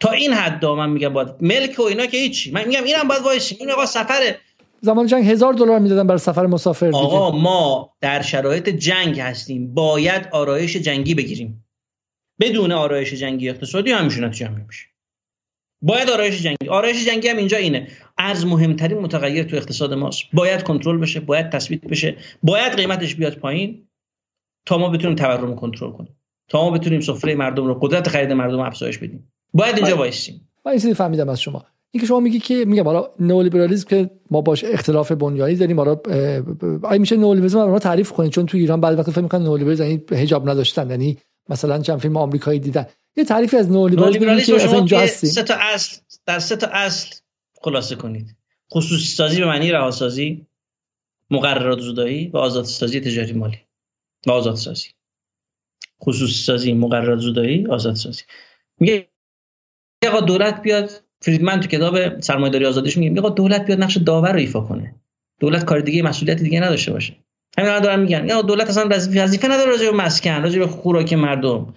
تا 0.00 0.10
این 0.10 0.32
حد 0.32 0.64
من 0.64 0.90
میگم 0.90 1.12
باید 1.12 1.28
ملک 1.40 1.78
و 1.78 1.82
اینا 1.82 2.06
که 2.06 2.16
هیچی. 2.16 2.52
من 2.52 2.64
میگم 2.64 2.84
اینم 2.84 3.08
باید 3.08 3.22
وایسی 3.22 3.56
این 3.60 3.70
آقا 3.70 3.86
سفره. 3.86 4.38
زمان 4.80 5.06
جنگ 5.06 5.26
هزار 5.26 5.52
دلار 5.52 5.78
می‌دادن 5.78 6.06
برای 6.06 6.18
سفر 6.18 6.46
مسافر 6.46 6.86
دیگه. 6.86 6.98
آقا 6.98 7.38
ما 7.38 7.92
در 8.00 8.22
شرایط 8.22 8.68
جنگ 8.68 9.20
هستیم. 9.20 9.74
باید 9.74 10.28
آرایش 10.32 10.76
جنگی 10.76 11.14
بگیریم. 11.14 11.65
بدون 12.40 12.72
آرایش 12.72 13.14
جنگی 13.14 13.48
اقتصادی 13.48 13.90
همیشه 13.90 14.20
نتیجه 14.20 14.48
میشه 14.48 14.86
باید 15.82 16.10
آرایش 16.10 16.42
جنگی 16.42 16.68
آرایش 16.68 17.06
جنگی 17.06 17.28
هم 17.28 17.36
اینجا 17.36 17.56
اینه 17.56 17.88
ارز 18.18 18.44
مهمترین 18.44 18.98
متغیر 18.98 19.44
تو 19.44 19.56
اقتصاد 19.56 19.94
ماست 19.94 20.22
باید 20.32 20.62
کنترل 20.62 20.98
بشه 20.98 21.20
باید 21.20 21.50
تثبیت 21.50 21.80
بشه 21.80 22.16
باید 22.42 22.72
قیمتش 22.72 23.14
بیاد 23.14 23.34
پایین 23.34 23.88
تا 24.66 24.78
ما 24.78 24.88
بتونیم 24.88 25.16
تورم 25.16 25.56
کنترل 25.56 25.90
کنیم 25.90 26.16
تا 26.48 26.64
ما 26.64 26.70
بتونیم 26.70 27.00
سفره 27.00 27.34
مردم 27.34 27.66
رو 27.66 27.74
قدرت 27.74 28.08
خرید 28.08 28.32
مردم 28.32 28.60
افزایش 28.60 28.98
بدیم 28.98 29.32
باید 29.54 29.76
اینجا 29.76 29.96
وایسیم 29.96 30.48
من 30.64 30.72
این 30.72 30.94
فهمیدم 30.94 31.28
از 31.28 31.40
شما 31.40 31.64
اینکه 31.90 32.06
شما 32.06 32.20
میگی 32.20 32.38
که 32.38 32.64
میگم 32.64 32.84
حالا 32.84 33.10
نئولیبرالیسم 33.20 33.88
که 33.88 34.10
ما 34.30 34.40
باش 34.40 34.64
اختلاف 34.64 35.12
بنیانی 35.12 35.54
داریم 35.54 35.80
حالا 35.80 35.96
آیا 36.82 37.00
میشه 37.00 37.16
نئولیبرالیسم 37.16 37.58
رو 37.58 37.78
تعریف 37.78 38.12
کنید 38.12 38.32
چون 38.32 38.46
تو 38.46 38.56
ایران 38.58 38.80
بعد 38.80 38.98
وقت 38.98 39.10
فکر 39.10 39.20
می‌کنن 39.20 39.42
نئولیبرالیسم 39.42 39.84
یعنی 39.84 40.02
حجاب 40.10 40.50
نداشتن 40.50 40.90
یعنی 40.90 41.18
مثلا 41.48 41.82
چند 41.82 41.98
فیلم 41.98 42.16
آمریکایی 42.16 42.60
دیدن. 42.60 42.86
یه 43.16 43.24
تعریفی 43.24 43.56
از 43.56 43.70
نئولیبرالیسم 43.70 44.58
که 44.58 44.74
اینجا 44.74 45.00
هستیم. 45.00 45.30
سه 45.30 45.42
تا 45.42 45.54
اصل 45.54 46.00
در 46.26 46.38
سه 46.38 46.56
تا 46.56 46.66
اصل 46.66 47.14
خلاصه 47.62 47.94
کنید. 47.94 48.36
خصوصی 48.72 49.06
سازی 49.06 49.40
به 49.40 49.46
معنی 49.46 49.72
رهاسازی 49.72 50.46
مقررات 51.30 51.80
زدایی 51.80 52.28
و 52.28 52.36
آزاد 52.36 52.64
سازی 52.64 53.00
تجاری 53.00 53.32
مالی 53.32 53.58
و 54.26 54.30
آزاد 54.30 54.56
سازی 54.56 54.88
خصوصی 56.02 56.34
سازی 56.34 56.72
مقررات 56.72 57.20
زدایی 57.20 57.66
آزاد 57.66 57.94
سازی 57.94 58.22
میگه 58.80 59.08
آقا 60.08 60.20
دولت 60.20 60.62
بیاد 60.62 60.90
فریدمن 61.20 61.60
تو 61.60 61.68
کتاب 61.68 62.20
سرمایه‌داری 62.20 62.66
آزادیش 62.66 62.96
میگه 62.96 63.10
میگه 63.10 63.30
دولت 63.30 63.66
بیاد 63.66 63.82
نقش 63.82 63.96
داور 63.96 64.32
رو 64.32 64.38
ایفا 64.38 64.60
کنه. 64.60 64.94
دولت 65.40 65.64
کار 65.64 65.80
دیگه 65.80 66.02
مسئولیت 66.02 66.42
دیگه 66.42 66.60
نداشته 66.60 66.92
باشه. 66.92 67.16
همین 67.58 67.70
الان 67.70 67.82
دارن 67.82 68.00
میگن. 68.00 68.28
یا 68.28 68.42
دولت 68.42 68.68
اصلا 68.68 68.88
وظیفه 68.90 69.48
نداره 69.48 69.70
راجع 69.70 69.90
به 69.90 69.96
مسکن 69.96 70.42
راجع 70.42 70.58
به 70.58 70.66
خوراک 70.66 71.12
مردم. 71.12 71.74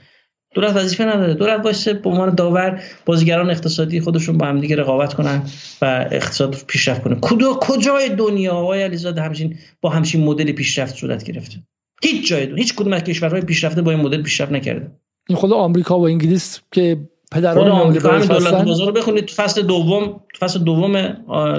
دولت 0.55 0.75
وظیفه 0.75 1.05
نداره. 1.05 1.33
دولت 1.33 1.65
واسه 1.65 1.93
به 1.93 2.09
عنوان 2.09 2.35
داور 2.35 2.81
بازیگران 3.05 3.49
اقتصادی 3.49 4.01
خودشون 4.01 4.37
با 4.37 4.45
هم 4.45 4.59
دیگه 4.59 4.75
رقابت 4.75 5.13
کنن 5.13 5.43
و 5.81 6.07
اقتصاد 6.11 6.55
پیشرفت 6.67 7.03
کنه. 7.03 7.17
کجا 7.21 7.53
کجای 7.53 8.09
دنیا؟ 8.09 8.53
آقای 8.53 8.83
علیزاده 8.83 9.21
همچین 9.21 9.57
با 9.81 9.89
همچین 9.89 10.23
مدلی 10.23 10.53
پیشرفت 10.53 10.95
صورت 10.95 11.23
گرفته. 11.23 11.57
هیچ 12.03 12.27
جای 12.27 12.45
دنیا 12.45 12.57
هیچ 12.57 12.75
کدوم 12.75 12.93
از 12.93 13.03
کشورهای 13.03 13.41
پیشرفته 13.41 13.81
با 13.81 13.91
این 13.91 13.99
مدل 13.99 14.21
پیشرفت 14.21 14.51
نکرده. 14.51 14.91
خود 15.35 15.53
آمریکا 15.53 15.99
و 15.99 16.05
انگلیس 16.05 16.61
که 16.71 16.97
پدران 17.31 17.69
آمریکا 17.69 18.09
همین 18.11 18.27
دولت 18.27 18.65
بازار 18.65 18.87
رو 18.87 18.93
بخونید. 18.93 19.29
فصل 19.29 19.61
دوم 19.61 20.21
فصل 20.39 20.59
دوم 20.59 21.01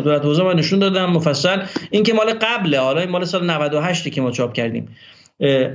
دولت 0.04 0.22
بازار 0.22 0.46
من 0.46 0.58
نشون 0.58 0.78
دادم 0.78 1.10
مفصل. 1.10 1.62
این 1.90 2.02
که 2.02 2.12
مال 2.12 2.32
قبله. 2.32 2.80
حالا 2.80 3.00
این 3.00 3.10
مال 3.10 3.24
سال 3.24 3.50
98 3.50 4.08
که 4.08 4.20
ما 4.20 4.30
چاپ 4.30 4.52
کردیم. 4.52 4.88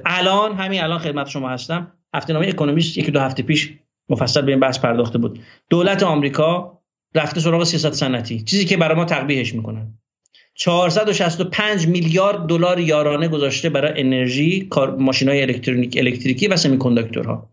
الان 0.06 0.56
همین 0.56 0.84
الان 0.84 1.00
خدمت 1.00 1.30
شما 1.30 1.50
هستم. 1.50 1.92
هفته 2.14 2.34
نامه 2.34 2.48
اکونومیست 2.48 2.98
یکی 2.98 3.12
دو 3.12 3.20
هفته 3.20 3.44
پیش 3.44 3.74
مفصل 4.10 4.42
به 4.42 4.52
این 4.52 4.60
بحث 4.60 4.80
پرداخته 4.80 5.18
بود. 5.18 5.40
دولت 5.70 6.04
آمریکا 6.04 6.80
رفته 7.16 7.40
سراغ 7.40 7.64
سیاست 7.64 7.94
صنعتی. 7.94 8.44
چیزی 8.44 8.66
که 8.66 8.78
برای 8.78 8.96
ما 8.96 9.06
تقبیحش 9.06 9.54
می‌کنن 9.54 9.88
465 10.56 11.88
میلیارد 11.88 12.48
دلار 12.48 12.80
یارانه 12.80 13.28
گذاشته 13.28 13.70
برای 13.70 14.02
انرژی 14.02 14.70
ماشینای 15.00 15.42
الکترونیک 15.42 15.98
الکتریکی 15.98 16.48
و 16.48 16.58
سمی 16.58 16.78
کنداکتورها 16.78 17.50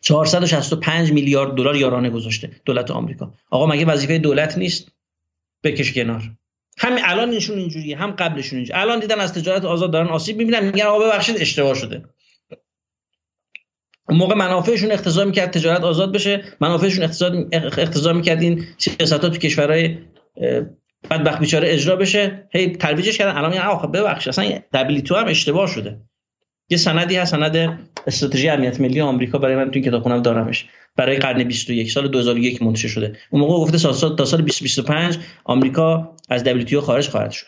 465 0.00 1.12
میلیارد 1.12 1.54
دلار 1.54 1.76
یارانه 1.76 2.10
گذاشته 2.10 2.50
دولت 2.64 2.90
آمریکا. 2.90 3.34
آقا 3.50 3.66
مگه 3.66 3.86
وظیفه 3.86 4.18
دولت 4.18 4.58
نیست؟ 4.58 4.88
بکش 5.64 5.92
کنار. 5.92 6.22
همین 6.78 7.04
الان 7.04 7.30
اینشون 7.30 7.58
اینجوریه 7.58 7.96
هم 7.96 8.10
قبلشون 8.10 8.56
اینجوری 8.56 8.80
الان 8.80 9.00
دیدن 9.00 9.20
از 9.20 9.32
تجارت 9.32 9.64
آزاد 9.64 9.90
دارن 9.92 10.06
آسیب 10.06 10.36
می‌بینن 10.36 10.64
میگن 10.64 10.84
آقا 10.84 10.98
ببخشید 10.98 11.36
اشتباه 11.38 11.74
شده. 11.74 12.04
موقع 14.08 14.34
منافعشون 14.34 14.92
اقتضا 14.92 15.24
می‌کرد 15.24 15.50
تجارت 15.50 15.80
آزاد 15.80 16.12
بشه 16.12 16.44
منافعشون 16.60 17.02
اقتضا 17.78 18.12
می‌کرد 18.12 18.42
این 18.42 18.66
سیاست 18.78 19.20
تو 19.20 19.30
کشورهای 19.30 19.98
بدبخت 21.10 21.40
بیچاره 21.40 21.72
اجرا 21.72 21.96
بشه. 21.96 22.48
هی 22.52 22.76
ترویجش 22.76 23.18
کردن. 23.18 23.36
الان 23.36 23.50
میگن 23.50 23.62
آقا 23.62 23.86
ببخشید 23.86 24.28
اصلا 24.28 24.58
دبلیتو 24.72 25.14
هم 25.14 25.26
اشتباه 25.26 25.66
شده. 25.66 26.00
یه 26.68 26.76
سندی 26.76 27.16
هست 27.16 27.30
سند 27.30 27.78
استراتژی 28.06 28.48
امنیت 28.48 28.80
ملی 28.80 29.00
آمریکا 29.00 29.38
برای 29.38 29.56
من 29.56 29.64
تو 29.64 29.70
این 29.74 29.84
کتابخونم 29.84 30.22
دارمش. 30.22 30.66
برای 30.96 31.16
قرن 31.16 31.44
21 31.44 31.90
سال 31.90 32.08
2001 32.08 32.62
منتشر 32.62 32.88
شده. 32.88 33.16
اون 33.30 33.40
موقع 33.40 33.64
گفته 33.64 33.78
سال 33.78 34.16
تا 34.16 34.24
سال 34.24 34.40
2025 34.40 35.18
آمریکا 35.44 36.16
از 36.28 36.44
WTO 36.44 36.74
خارج 36.74 37.08
خواهد 37.08 37.30
شد. 37.30 37.46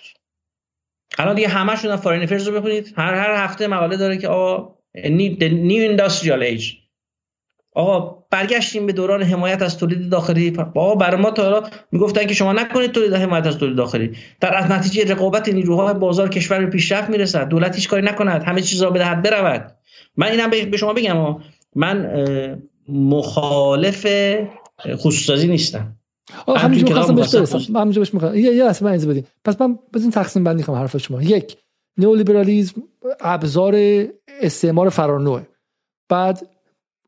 الان 1.18 1.34
دیگه 1.34 1.48
همه 1.48 1.76
شدن 1.76 1.96
فارین 1.96 2.22
افیرز 2.22 2.48
رو 2.48 2.60
بخونید. 2.60 2.94
هر 2.96 3.14
هر 3.14 3.44
هفته 3.44 3.66
مقاله 3.66 3.96
داره 3.96 4.18
که 4.18 4.28
آقا 4.28 4.76
نیو 5.10 5.90
اندستریال 5.90 6.42
ایج 6.42 6.72
آقا 7.72 8.15
برگشتیم 8.30 8.86
به 8.86 8.92
دوران 8.92 9.22
حمایت 9.22 9.62
از 9.62 9.78
تولید 9.78 10.10
داخلی. 10.10 10.50
بابا 10.50 10.94
برای 10.94 11.20
ما 11.20 11.30
تا 11.30 11.42
حالا 11.42 11.62
می‌گفتن 11.92 12.26
که 12.26 12.34
شما 12.34 12.52
نکنید 12.52 12.92
تولید 12.92 13.14
حمایت 13.14 13.46
از 13.46 13.58
تولید 13.58 13.76
داخلی. 13.76 14.12
در 14.40 14.56
از 14.56 14.70
نتیجه 14.70 15.12
رقابت 15.12 15.48
نیروهای 15.48 15.94
بازار 15.94 16.28
کشور 16.28 16.58
به 16.58 16.66
پیشرفت 16.66 17.10
می‌رسد. 17.10 17.48
دولت 17.48 17.74
هیچ 17.74 17.88
کاری 17.88 18.06
نکند. 18.06 18.42
همه 18.42 18.62
چیز 18.62 18.82
را 18.82 18.90
به 18.90 19.04
حد 19.04 19.22
برود. 19.22 19.72
من 20.16 20.26
اینم 20.26 20.50
به 20.50 20.76
شما 20.76 20.92
بگم 20.92 21.36
من 21.74 22.10
مخالف 22.88 24.06
خصوصی 24.96 25.48
نیستم. 25.48 25.96
همینجوری 26.56 26.94
خواستم 26.94 27.14
بهش 27.14 27.34
برسم. 27.34 27.76
همینجا 27.76 28.00
بهش 28.00 28.14
می‌خوام 28.14 28.34
یه 28.34 28.54
یه 28.54 28.72
من 28.80 28.96
بدید 28.96 29.28
پس 29.44 29.60
من 29.60 29.78
بزن 29.94 30.10
تقسیم 30.10 30.44
بندی 30.44 30.62
کنم 30.62 30.76
حرف 30.76 30.96
شما. 30.96 31.22
یک 31.22 31.56
نئولیبرالیسم 31.98 32.82
ابزار 33.20 33.76
استعمار 34.40 34.88
فرانوه. 34.88 35.42
بعد 36.08 36.46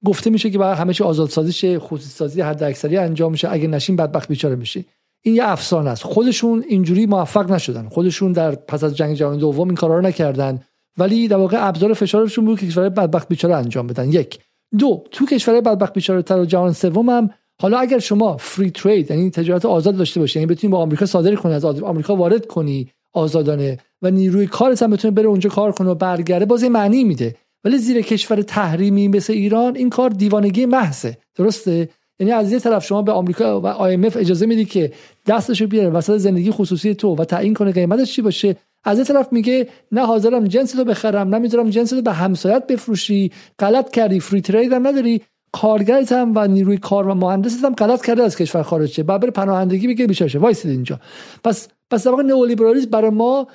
گفته 0.05 0.31
میشه 0.31 0.51
که 0.51 0.59
بعد 0.59 0.79
همه 0.79 0.93
چی 0.93 1.05
آزادسازی 1.05 1.53
شه 1.53 1.79
خصوصی 1.79 2.11
سازی 2.11 2.41
حد 2.41 2.63
اکثری 2.63 2.97
انجام 2.97 3.33
میشه. 3.33 3.53
اگه 3.53 3.69
نشین 3.69 3.97
بدبخت 3.97 4.29
بیچاره 4.29 4.57
میشی. 4.57 4.85
این 5.23 5.35
یه 5.35 5.49
افسانه 5.49 5.91
است. 5.91 6.03
خودشون 6.03 6.65
اینجوری 6.69 7.07
موفق 7.07 7.53
نشدن. 7.53 7.89
خودشون 7.89 8.33
در 8.33 8.55
پس 8.55 8.85
از 8.85 8.97
جنگ 8.97 9.17
جهانی 9.17 9.39
دوم 9.39 9.69
این 9.69 9.77
کارا 9.77 9.97
رو 9.97 10.03
نکردن. 10.03 10.61
ولی 10.99 11.29
در 11.29 11.37
واقع 11.37 11.69
ابزار 11.69 11.93
فشارشون 11.93 12.45
بود 12.45 12.61
که 12.61 12.67
کشور 12.67 12.89
بدبخت 12.89 13.29
بیچاره 13.29 13.57
انجام 13.57 13.87
بدن. 13.87 14.13
یک. 14.13 14.39
دو. 14.79 15.05
تو 15.11 15.27
کشور 15.27 15.61
بدبخت 15.61 15.93
بیچاره 15.93 16.23
تر 16.23 16.39
و 16.39 16.45
جهان 16.45 16.73
سوم 16.73 17.11
هم 17.11 17.31
حالا 17.61 17.79
اگر 17.79 17.99
شما 17.99 18.37
فری 18.37 18.71
ترید 18.71 19.11
یعنی 19.11 19.31
تجارت 19.31 19.67
آزاد 19.67 19.97
داشته 19.97 20.21
باشی 20.21 20.39
یعنی 20.39 20.55
بتونی 20.55 20.71
با 20.71 20.79
آمریکا 20.79 21.07
صادر 21.07 21.35
کنی 21.35 21.55
از 21.55 21.65
آمریکا 21.65 22.17
وارد 22.17 22.47
کنی 22.47 22.91
آزادانه 23.13 23.79
و 24.03 24.11
نیروی 24.11 24.47
کارت 24.47 24.83
هم 24.83 24.91
بتونه 24.91 25.15
بره 25.15 25.27
اونجا 25.27 25.51
کار 25.51 25.73
کنه 25.73 25.91
و 25.91 25.95
برگرده 25.95 26.45
باز 26.45 26.65
معنی 26.65 27.05
میده. 27.05 27.35
ولی 27.65 27.79
زیر 27.79 28.01
کشور 28.01 28.43
تحریمی 28.43 29.09
مثل 29.09 29.33
ایران 29.33 29.77
این 29.77 29.91
کار 29.91 30.11
دیوانگی 30.11 30.67
محضه. 30.67 31.19
درسته؟ 31.35 31.89
یعنی 32.21 32.33
از 32.33 32.53
یه 32.53 32.59
طرف 32.59 32.85
شما 32.85 33.03
به 33.03 33.13
آمریکا 33.13 33.61
و 33.61 33.73
IMF 33.73 34.17
اجازه 34.17 34.47
میدی 34.47 34.65
که 34.65 34.93
دستشو 35.27 35.67
بیاره 35.67 35.89
وسط 35.89 36.17
زندگی 36.17 36.51
خصوصی 36.51 36.95
تو 36.95 37.15
و 37.15 37.25
تعیین 37.25 37.55
کنه 37.55 37.73
قیمتش 37.73 38.13
چی 38.13 38.23
باشه؟ 38.23 38.57
از 38.85 38.99
یه 38.99 39.05
طرف 39.05 39.33
میگه 39.33 39.69
نه 39.93 40.07
حاضرم 40.07 40.45
جنس 40.45 40.77
رو 40.77 40.85
بخرم 40.85 41.29
نه 41.29 41.39
می‌ذارم 41.39 41.71
جنس 41.71 41.93
رو 41.93 42.03
به 42.03 42.13
همسایت 42.13 42.67
بفروشی 42.67 43.33
غلط 43.59 43.91
کردی 43.91 44.21
فری 44.21 44.41
ترید 44.41 44.73
هم 44.73 44.87
نداری. 44.87 45.23
کارگرت 45.53 46.13
هم 46.13 46.33
و 46.35 46.47
نیروی 46.47 46.77
کار 46.77 47.09
و 47.09 47.15
مهندست 47.15 47.65
هم 47.65 47.75
غلط 47.75 48.05
کرده 48.05 48.23
از 48.23 48.37
کشور 48.37 48.63
خارج 48.63 48.91
شه 48.91 49.03
بعد 49.03 49.21
بره 49.21 49.31
پناهندگی 49.31 49.87
بگیره 49.87 50.07
بیچاره 50.07 50.39
وایسید 50.39 50.71
اینجا. 50.71 51.01
پس 51.45 51.69
پس 51.91 52.05
در 52.05 52.11
واقع 52.11 52.23
نئولیبرالیسم 52.23 52.91
برای 52.91 53.11
ما 53.11 53.47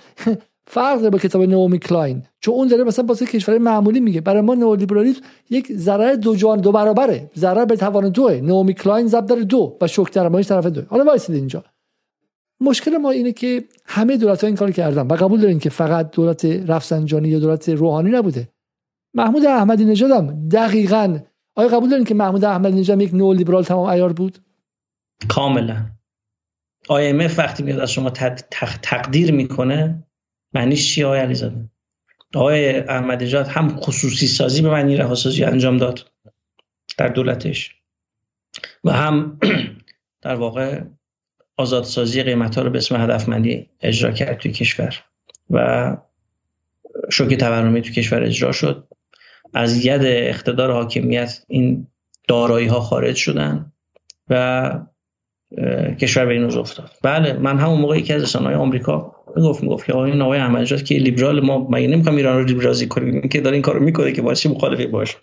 فرق 0.74 0.98
داره 0.98 1.10
با 1.10 1.18
کتاب 1.18 1.42
نائومی 1.42 1.80
کلاین. 1.80 2.24
چون 2.40 2.54
اون 2.54 2.68
داره 2.68 2.84
مثلا 2.84 3.06
واسه 3.06 3.26
کشور 3.26 3.58
معمولی 3.58 4.00
میگه. 4.00 4.22
برای 4.22 4.42
ما 4.42 4.56
نئولیبرالیسم 4.56 5.22
یک 5.50 5.74
ضرر 5.74 6.16
دو 6.16 6.36
جوان 6.36 6.62
دو 6.62 6.72
برابره. 6.72 7.30
ضرر 7.36 7.66
به 7.66 7.76
توان 7.76 8.10
دوه. 8.10 8.42
نائومی 8.42 8.74
کلاین 8.74 9.08
ضرب 9.08 9.26
در 9.26 9.44
دو 9.44 9.78
و 9.82 9.88
شوک 9.88 10.14
درمانیش 10.14 10.48
ضرب 10.48 10.59
در 10.59 10.66
دو 10.66 10.82
حالا 10.88 11.04
وایسید 11.04 11.36
اینجا. 11.36 11.64
مشکل 12.62 12.98
ما 12.98 13.12
اینه 13.12 13.32
که 13.32 13.64
همه 13.86 14.18
دولت 14.18 14.42
ها 14.42 14.48
این 14.48 14.56
کار 14.56 14.72
کردن 14.72 15.08
و 15.08 15.14
قبول 15.14 15.42
دارین 15.42 15.60
که 15.60 15.70
فقط 15.70 16.12
دولت 16.12 16.46
رفسنجانی 16.46 17.30
یا 17.30 17.40
دولت 17.40 17.70
روحانی 17.70 18.10
نبوده. 18.10 18.50
محمود 19.14 19.46
احمدی 19.46 19.86
نژاد 19.86 20.12
هم 20.12 20.50
دقیقا 20.50 21.20
آیا 21.56 21.68
قبول 21.68 21.90
دارین 21.90 22.06
که 22.06 22.14
محمود 22.14 22.46
احمدی 22.46 22.80
نژاد 22.80 23.02
یک 23.02 23.14
نئولیبرال 23.14 23.64
تمام 23.64 23.90
عیار 23.90 24.14
بود؟ 24.14 24.38
کاملا. 25.28 25.86
IMF 26.86 27.38
وقتی 27.38 27.64
میاد 27.64 27.80
از 27.80 27.92
شما 27.92 28.10
تقدیر 28.82 29.32
می‌کنه 29.32 30.04
معنیش 30.54 30.96
چی 30.96 31.04
آقای 31.04 31.20
علیزاده؟ 31.20 31.70
آقای 32.36 32.80
احمدی 32.80 33.26
نژاد 33.26 33.48
هم 33.48 33.76
خصوصی 33.76 34.28
سازی 34.28 34.62
به 34.62 34.70
معنی 34.70 34.98
رهاسازی 34.98 35.44
انجام 35.44 35.78
داد 35.78 36.12
در 36.98 37.08
دولتش 37.08 37.76
و 38.84 38.92
هم 38.92 39.40
در 40.22 40.36
واقع 40.36 40.82
آزادسازی 41.58 42.24
قیمت 42.24 42.56
ها 42.56 42.62
رو 42.62 42.70
به 42.70 42.78
اسم 42.78 42.96
هدفمندی 42.96 43.70
اجرا 43.82 44.12
کرد 44.12 44.38
توی 44.38 44.52
کشور 44.52 45.04
و 45.50 45.98
شوک 47.12 47.34
تورمی 47.34 47.82
تو 47.82 47.92
کشور 47.92 48.24
اجرا 48.24 48.52
شد. 48.52 48.88
از 49.54 49.86
ید 49.86 50.02
اقتدار 50.04 50.72
حاکمیت 50.72 51.40
این 51.48 51.88
دارایی 52.28 52.68
ها 52.68 52.80
خارج 52.80 53.16
شدن 53.16 53.72
و 54.30 54.80
کشور 56.02 56.26
به 56.26 56.34
این 56.34 56.44
افتاد. 56.44 56.92
بله 57.02 57.34
من 57.34 57.60
همون 57.60 57.80
موقعی 57.80 58.02
که 58.02 58.14
از 58.14 58.36
های 58.36 58.56
آمریکا 58.56 59.13
می‌گفت 59.36 59.64
می‌گفت 59.64 59.86
که 59.86 59.94
آقای 59.94 60.22
آقای 60.22 60.40
احمدی 60.40 60.76
که 60.76 60.96
لیبرال 60.96 61.46
ما 61.46 61.68
مگه 61.72 61.88
نمی‌خوام 61.88 62.16
ایران 62.16 62.38
رو 62.38 62.46
لیبرازی 62.46 62.88
کنیم 62.88 63.22
که 63.22 63.42
داره 63.42 63.56
این 63.56 63.62
کارو 63.62 63.80
می‌کنه 63.80 64.12
که 64.12 64.22
باشه 64.22 64.50
مخالفی 64.50 64.88
باشه 64.88 65.18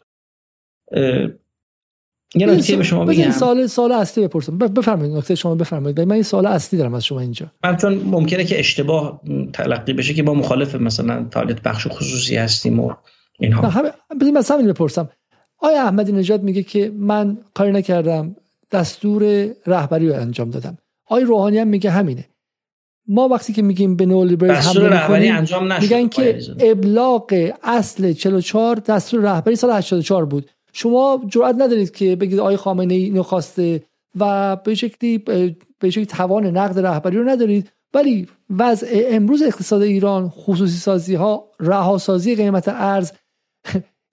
یه 2.35 2.47
نکته 2.47 2.77
به 2.77 2.83
شما 2.83 3.05
بگم. 3.05 3.31
سال 3.31 3.67
سال 3.67 3.93
اصلی 3.93 4.25
بپرسم. 4.25 4.59
بفرمایید 4.59 5.17
نکته 5.17 5.35
شما 5.35 5.55
بفرمایید. 5.55 6.01
من 6.01 6.13
این 6.13 6.23
سال 6.23 6.47
اصلی 6.47 6.79
دارم 6.79 6.95
از 6.95 7.05
شما 7.05 7.21
اینجا. 7.21 7.53
من 7.65 7.77
چون 7.77 7.95
ممکنه 7.95 8.45
که 8.45 8.59
اشتباه 8.59 9.21
تلقی 9.53 9.93
بشه 9.93 10.15
که 10.15 10.23
با 10.23 10.35
مخالف 10.35 10.75
مثلا 10.75 11.27
فعالیت 11.33 11.63
بخش 11.63 11.87
خصوصی 11.87 12.37
هستیم 12.37 12.81
و 12.81 12.95
اینها. 13.39 13.63
بذارید 14.21 14.35
مثلا 14.35 14.57
همین 14.57 14.73
بپرسم. 14.73 15.09
آیا 15.59 15.83
احمدی 15.83 16.13
نژاد 16.13 16.43
میگه 16.43 16.63
که 16.63 16.93
من 16.97 17.39
کاری 17.55 17.73
نکردم 17.73 18.37
دستور 18.73 19.47
رهبری 19.67 20.09
رو 20.09 20.15
انجام 20.15 20.51
دادم. 20.51 20.79
آیا 21.07 21.27
روحانی 21.27 21.59
هم 21.59 21.69
میگه 21.69 21.91
همینه. 21.91 22.25
ما 23.11 23.29
وقتی 23.29 23.53
که 23.53 23.63
میگیم 23.63 23.97
به 23.97 24.07
نو 24.07 24.37
دستور 24.37 24.89
رهبری 24.89 25.29
انجام 25.29 25.73
نشد 25.73 25.83
میگن 25.83 26.09
که 26.09 26.39
ابلاغ 26.61 27.53
اصل 27.63 28.13
44 28.13 28.77
دستور 28.77 29.21
رهبری 29.21 29.57
سال 29.57 29.71
84 29.71 30.25
بود. 30.25 30.51
شما 30.73 31.25
جرئت 31.29 31.55
ندارید 31.59 31.91
که 31.91 32.17
بگید 32.17 32.39
آقای 32.39 32.57
خامنه 32.57 32.95
ای 32.95 33.05
اینو 33.05 33.23
خواسته 33.23 33.83
و 34.19 34.57
به 34.57 34.75
شکلی 34.75 35.19
به 35.79 35.91
شکلی 35.91 36.07
توان 36.07 36.47
نقد 36.47 36.79
رهبری 36.87 37.17
رو 37.17 37.29
ندارید 37.29 37.73
ولی 37.95 38.29
وضع 38.59 38.87
امروز 39.11 39.43
اقتصاد 39.43 39.83
ایران 39.83 40.29
خصوصی 40.29 40.79
سازی 40.79 41.15
ها 41.15 41.45
رهاسازی 41.61 42.35
قیمت 42.35 42.69
ارز 42.69 43.13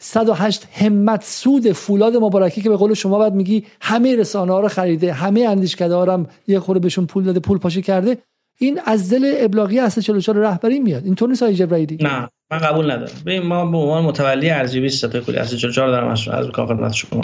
108 0.02 0.68
همت 0.72 1.24
سود 1.24 1.72
فولاد 1.72 2.15
مبارکی 2.15 2.61
که 2.61 2.69
به 2.69 2.76
قول 2.76 2.94
شما 2.94 3.19
بعد 3.19 3.34
میگی 3.34 3.65
همه 3.82 4.15
رسانه 4.15 4.53
ها 4.53 4.60
رو 4.60 4.68
خریده 4.68 5.14
همه 5.14 5.41
اندیشکده 5.41 5.95
ها 5.95 6.14
هم 6.14 6.28
یه 6.48 6.60
خورده 6.60 6.80
بهشون 6.80 7.06
پول 7.06 7.24
داده 7.24 7.40
پول 7.40 7.57
پاشی 7.57 7.82
کرده. 7.82 8.18
این 8.59 8.79
از 8.85 9.13
دل 9.13 9.34
ابلاغی 9.38 9.79
اصل 9.79 10.01
44 10.01 10.38
رهبری 10.38 10.79
میاد. 10.79 11.05
اینطور 11.05 11.29
نیست 11.29 11.51
جبرائیلی 11.51 11.97
نه 12.01 12.29
من 12.51 12.57
قبول 12.57 12.91
ندارم. 12.91 13.21
ببین 13.25 13.43
ما 13.43 13.71
به 13.71 13.77
عنوان 13.77 14.03
متولی 14.03 14.49
ارزیابی 14.49 14.89
ستای 14.89 15.21
کلی 15.21 15.38
اصل 15.38 15.57
44 15.57 15.89
دارم 15.89 16.07
از 16.07 16.27
از 16.27 16.45
خدمت 16.53 16.93
شما. 16.93 17.21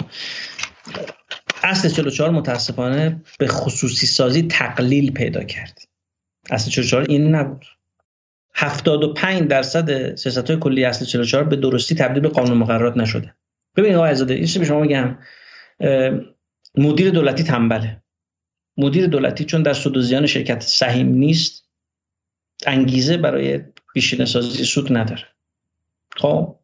اصل 1.62 1.88
44 1.88 2.30
متاسفانه 2.30 3.22
به 3.38 3.46
خصوصی 3.46 4.06
سازی 4.06 4.42
تقلیل 4.42 5.12
پیدا 5.12 5.44
کرد. 5.44 5.78
اصل 6.50 6.70
44 6.70 7.06
این 7.08 7.34
نبود. 7.34 7.64
75 8.54 9.48
درصد 9.48 10.14
سیاست 10.14 10.50
های 10.50 10.58
کلی 10.60 10.84
اصل 10.84 11.04
44 11.04 11.44
به 11.44 11.56
درستی 11.56 11.94
تبدیل 11.94 12.22
به 12.22 12.28
قانون 12.28 12.58
مقررات 12.58 12.96
نشده. 12.96 13.34
ببینید 13.76 13.96
آقای 13.96 14.10
عزاده 14.10 14.34
این 14.34 14.48
به 14.58 14.64
شما 14.64 14.80
میگم؟ 14.80 15.18
مدیر 16.76 17.10
دولتی 17.10 17.42
تنبله. 17.42 18.03
مدیر 18.76 19.06
دولتی 19.06 19.44
چون 19.44 19.62
در 19.62 19.72
سود 19.72 19.96
و 19.96 20.00
زیان 20.00 20.26
شرکت 20.26 20.62
سهیم 20.62 21.08
نیست 21.08 21.64
انگیزه 22.66 23.16
برای 23.16 23.60
پیشینه 23.94 24.24
سازی 24.24 24.64
سود 24.64 24.96
نداره. 24.96 25.24
خب؟ 26.16 26.56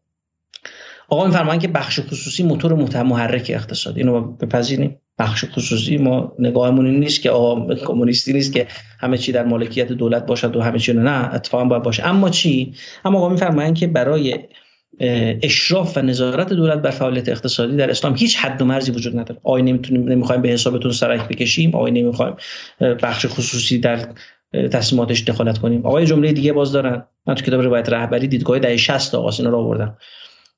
آقا 1.09 1.27
میفرمان 1.27 1.59
که 1.59 1.69
بخش 1.69 2.01
خصوصی 2.01 2.43
موتور 2.43 3.03
محرک 3.03 3.51
اقتصادی 3.55 4.01
اینو 4.01 4.21
بپذیریم. 4.21 5.01
بخش 5.19 5.45
خصوصی 5.45 5.99
ما 5.99 6.35
نگاهمون 6.39 6.87
این 6.87 7.01
نیست 7.01 7.23
که 7.23 7.31
آقا 7.31 7.75
کمونیستی 7.75 8.33
نیست 8.33 8.53
که 8.53 8.67
همه 9.01 9.19
چی 9.19 9.33
در 9.33 9.45
مالکیت 9.45 9.89
دولت 9.89 10.27
باشد 10.27 10.57
و 10.57 10.61
همه 10.63 10.79
چی 10.79 10.93
نه 10.93 11.35
اتفاقا 11.35 11.65
باید 11.65 11.83
باشه. 11.83 12.07
اما 12.07 12.31
چی؟ 12.31 12.75
اما 13.05 13.19
آقا 13.19 13.29
میفرمایند 13.29 13.77
که 13.77 13.87
برای 13.87 14.39
اشراف 15.43 15.97
و 15.97 16.03
نظارت 16.03 16.53
دولت 16.53 16.79
بر 16.79 16.91
فعالیت 16.91 17.29
اقتصادی 17.29 17.77
در 17.77 17.91
اسلام 17.91 18.15
هیچ 18.17 18.37
حد 18.37 18.63
و 18.63 18.65
مرزی 18.65 18.93
وجود 18.93 19.19
نداره. 19.19 19.41
آقای 19.45 19.63
نمی‌تونیم 19.63 20.09
نمی‌خوایم 20.09 20.43
به 20.43 20.49
حسابتون 20.49 20.93
سرک 20.93 21.29
بکشیم. 21.29 21.75
آقای 21.75 21.91
نمی‌خوایم 21.91 22.37
بخش 22.81 23.27
خصوصی 23.27 23.79
در 23.79 24.09
تصمیماتش 24.73 25.23
دخالت 25.23 25.59
کنیم. 25.59 25.87
آقای 25.87 26.07
جمله 26.07 26.33
دیگه 26.33 26.53
باز 26.53 26.73
دارن. 26.73 27.07
من 27.27 27.35
تو 27.35 27.45
کتاب 27.45 27.61
روایت 27.61 27.89
رهبری 27.89 28.29
دیدگاه 28.29 28.59
دهه 28.59 28.77
60 28.77 29.15
آقا 29.15 29.31
اینا 29.39 29.51
رو 29.51 29.59
آوردم. 29.59 29.97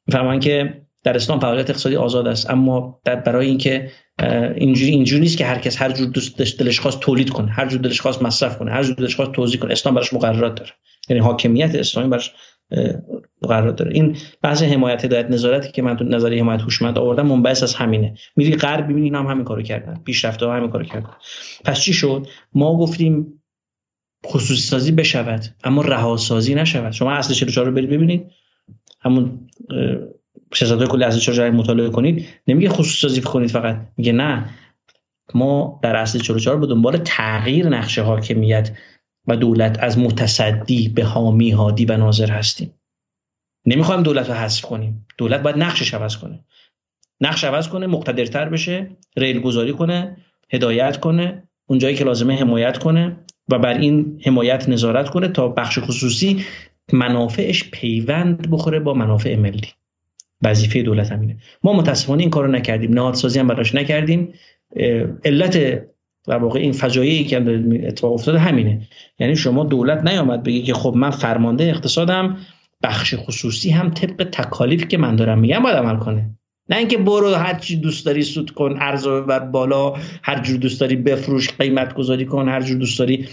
میفرمان 0.06 0.40
که 0.40 0.82
در 1.04 1.16
اسلام 1.16 1.40
فعالیت 1.40 1.70
اقتصادی 1.70 1.96
آزاد 1.96 2.28
است. 2.28 2.50
اما 2.50 3.00
در 3.04 3.16
برای 3.16 3.46
اینکه 3.46 3.90
اینجوری 4.56 4.90
اینجوری 4.90 5.20
نیست 5.20 5.38
که 5.38 5.44
هر 5.44 5.58
کس 5.58 5.82
هر 5.82 5.92
جور 5.92 6.12
دلش 6.58 6.80
خواست 6.80 7.00
تولید 7.00 7.30
کنه 7.30 7.50
هر 7.50 7.68
جور 7.68 7.80
دلش 7.80 8.00
خواست 8.00 8.22
مصرف 8.22 8.58
کنه 8.58 8.70
هر 8.70 8.82
جور 8.82 8.94
دلش 8.94 9.16
خواست 9.16 9.32
توزیع 9.32 9.60
کنه. 9.60 9.72
اسلام 9.72 9.94
براش 9.94 10.12
مقررات 10.12 10.54
داره. 10.54 10.70
یعنی 11.08 11.22
حاکمیت 11.22 11.74
اسلامی 11.74 12.08
براش 12.08 12.32
مقررات 13.42 13.76
داره. 13.76 13.92
این 13.94 14.16
بحث 14.42 14.62
حمایت 14.62 15.04
هدایت 15.04 15.30
نظارتی 15.30 15.72
که 15.72 15.82
من 15.82 15.96
تو 15.96 16.04
نظریه 16.04 16.42
حمایت 16.42 16.60
هوشمند 16.60 16.98
آوردم 16.98 17.26
منبعث 17.26 17.62
از 17.62 17.74
همینه. 17.74 18.14
میری 18.36 18.56
غرب 18.56 18.84
ببینی 18.84 19.08
هم 19.08 19.26
همین 19.26 19.44
کارو 19.44 19.62
کردن. 19.62 20.00
پیشرفته 20.04 20.46
ها 20.46 20.56
همین 20.56 20.70
کارو 20.70 20.84
کردن. 20.84 21.10
پس 21.64 21.80
چی 21.80 21.92
شد؟ 21.92 22.26
ما 22.54 22.78
گفتیم 22.78 23.42
خصوصی 24.26 24.62
سازی 24.62 24.92
بشود 24.92 25.44
اما 25.64 25.82
رهاسازی 25.82 26.54
نشود. 26.54 26.92
شما 26.92 27.12
اصل 27.12 27.34
44 27.34 27.66
رو 27.66 27.72
برید 27.72 27.90
ببینید. 27.90 28.30
همون 29.00 29.48
سیاست 30.54 30.84
کلی 30.84 31.04
اصل 31.04 31.18
44 31.18 31.50
مطالعه 31.50 31.90
کنید 31.90 32.26
نمیگه 32.46 32.68
خصوصی 32.68 32.98
سازی 33.00 33.20
کنید 33.20 33.50
فقط. 33.50 33.80
میگه 33.96 34.12
نه. 34.12 34.50
ما 35.34 35.80
در 35.82 35.96
اصل 35.96 36.18
44 36.18 36.58
به 36.58 36.66
دنبال 36.66 36.96
تغییر 36.96 37.68
نقش 37.68 37.98
حاکمیت 37.98 38.70
و 39.26 39.36
دولت 39.36 39.78
از 39.80 39.98
متصدی 39.98 40.88
به 40.88 41.04
حامی 41.04 41.50
هادی 41.50 41.84
و 41.84 41.96
ناظر 41.96 42.30
هستیم. 42.30 42.74
نمی‌خوایم 43.66 44.02
دولت 44.02 44.28
رو 44.28 44.34
حذف 44.34 44.62
کنیم. 44.62 45.06
دولت 45.18 45.42
باید 45.42 45.58
نقشش 45.58 45.94
عوض 45.94 46.16
کنه. 46.16 46.44
نقش 47.20 47.44
عوض 47.44 47.68
کنه 47.68 47.86
مقتدرتر 47.86 48.48
بشه 48.48 48.90
ریل 49.16 49.40
گذاری 49.40 49.72
کنه 49.72 50.16
هدایت 50.52 51.00
کنه 51.00 51.42
اونجایی 51.66 51.96
که 51.96 52.04
لازمه 52.04 52.36
حمایت 52.36 52.78
کنه 52.78 53.16
و 53.48 53.58
بر 53.58 53.78
این 53.78 54.20
حمایت 54.24 54.68
نظارت 54.68 55.10
کنه 55.10 55.28
تا 55.28 55.48
بخش 55.48 55.78
خصوصی 55.78 56.44
منافعش 56.92 57.70
پیوند 57.70 58.50
بخوره 58.50 58.80
با 58.80 58.94
منافع 58.94 59.36
ملی. 59.36 59.68
وظیفه 60.42 60.82
دولت 60.82 61.12
همینه. 61.12 61.36
ما 61.62 61.72
متاسفانه 61.72 62.20
این 62.20 62.30
کارو 62.30 62.50
نکردیم. 62.50 62.94
نهادسازی 62.94 63.38
هم 63.38 63.46
براش 63.46 63.74
نکردیم. 63.74 64.32
علت 65.24 65.82
در 66.26 66.38
واقع 66.38 66.60
این 66.60 66.72
فجایعی 66.72 67.24
که 67.24 67.44
اتفاق 67.86 68.12
افتاده 68.12 68.38
همینه. 68.38 68.88
یعنی 69.18 69.36
شما 69.36 69.64
دولت 69.64 70.04
نیامد 70.04 70.42
بگی 70.42 70.62
که 70.62 70.74
خب 70.74 70.94
من 70.96 71.10
فرمانده 71.10 71.64
اقتصادم 71.64 72.36
بخش 72.82 73.14
خصوصی 73.18 73.70
هم 73.70 73.90
طبق 73.90 74.24
تکالیف 74.24 74.88
که 74.88 74.98
من 74.98 75.16
دارم 75.16 75.38
میگم 75.38 75.62
باید 75.62 75.76
عمل 75.76 75.96
کنه. 75.96 76.30
نه 76.68 76.76
اینکه 76.76 76.98
برو 76.98 77.34
هر 77.34 77.54
چی 77.54 77.76
دوست 77.76 78.06
داری 78.06 78.22
سود 78.22 78.50
کن 78.50 78.76
ارز 78.80 79.06
بر 79.06 79.38
بالا 79.38 79.94
هر 80.22 80.42
جور 80.42 80.56
دوست 80.56 80.80
داری 80.80 80.96
بفروش 80.96 81.50
قیمت 81.50 81.94
گذاری 81.94 82.24
کن 82.24 82.48
هر 82.48 82.62
جور 82.62 82.78
دوست 82.78 82.98
داری 82.98 83.28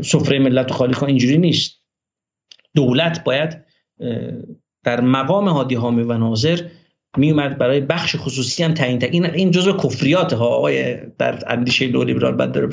سفره 0.00 0.38
ملت 0.38 0.70
خالی 0.72 0.94
کن 0.94 1.06
اینجوری 1.06 1.38
نیست. 1.38 1.80
دولت 2.74 3.24
باید 3.24 3.64
در 4.84 5.00
مقام 5.00 5.48
هادی 5.48 5.74
حامی 5.74 6.02
و 6.02 6.18
ناظر 6.18 6.60
میومد 7.18 7.58
برای 7.58 7.80
بخش 7.80 8.16
خصوصی 8.16 8.62
هم 8.62 8.74
تعیین 8.74 9.04
این 9.04 9.26
این 9.26 9.50
جزء 9.50 9.72
کفریات 9.72 10.32
ها. 10.32 10.46
آقای 10.46 10.96
در 11.18 11.38
اندیشه 11.46 11.88
دو 11.88 12.04
لیبرال 12.04 12.34
بعد 12.34 12.52
داره 12.52 12.68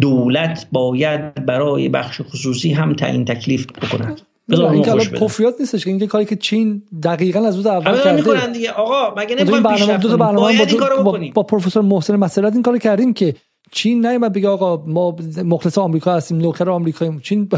دولت 0.00 0.66
باید 0.72 1.46
برای 1.46 1.88
بخش 1.88 2.20
خصوصی 2.20 2.72
هم 2.72 2.94
تعیین 2.94 3.24
تکلیف 3.24 3.66
بکند 3.66 4.20
این 4.48 4.82
کلام 4.82 4.98
کفریات 4.98 5.54
نیستش 5.60 5.84
که 5.84 5.90
این 5.90 6.06
کاری 6.06 6.24
که 6.24 6.36
چین 6.36 6.82
دقیقا 7.02 7.46
از 7.46 7.56
روز 7.56 7.66
اول 7.66 7.96
کرده. 7.96 8.12
می‌کنن 8.12 8.52
دیگه. 8.52 8.70
آقا 8.70 9.14
مگه 9.16 9.36
نمی‌خوایم 9.36 9.62
برنامه 9.62 9.98
دو 9.98 10.08
تا 10.08 10.16
برنامه 10.16 10.66
با, 11.02 11.02
با, 11.02 11.18
با, 11.34 11.42
پروفسور 11.42 11.82
محسن 11.82 12.16
مسئلات 12.16 12.52
این 12.52 12.62
کارو 12.62 12.78
کردیم 12.78 13.14
که 13.14 13.34
چین 13.72 14.06
نیومد 14.06 14.32
بگه 14.32 14.48
آقا 14.48 14.84
ما 14.86 15.16
مخلص 15.44 15.78
آمریکا 15.78 16.14
هستیم 16.14 16.38
نوکر 16.38 16.70
آمریکاییم. 16.70 17.20
چین 17.20 17.48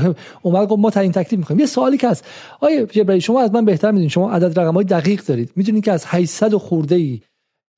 اومد 0.42 0.68
گفت 0.68 0.80
ما 0.80 0.90
تعیین 0.90 1.12
تکلیف 1.12 1.38
می‌کنیم. 1.38 1.60
یه 1.60 1.66
سوالی 1.66 1.98
که 1.98 2.08
هست. 2.08 2.24
آیا 2.60 2.86
جبرئیل 2.86 3.20
شما 3.20 3.42
از 3.42 3.54
من 3.54 3.64
بهتر 3.64 3.90
می‌دونید. 3.90 4.10
شما 4.10 4.30
عدد 4.30 4.60
رقم 4.60 4.74
های 4.74 4.84
دقیق 4.84 5.24
دارید. 5.24 5.50
می‌دونید 5.56 5.84
که 5.84 5.92
از 5.92 6.04
800 6.06 6.54
خورده 6.54 6.94
ای 6.94 7.20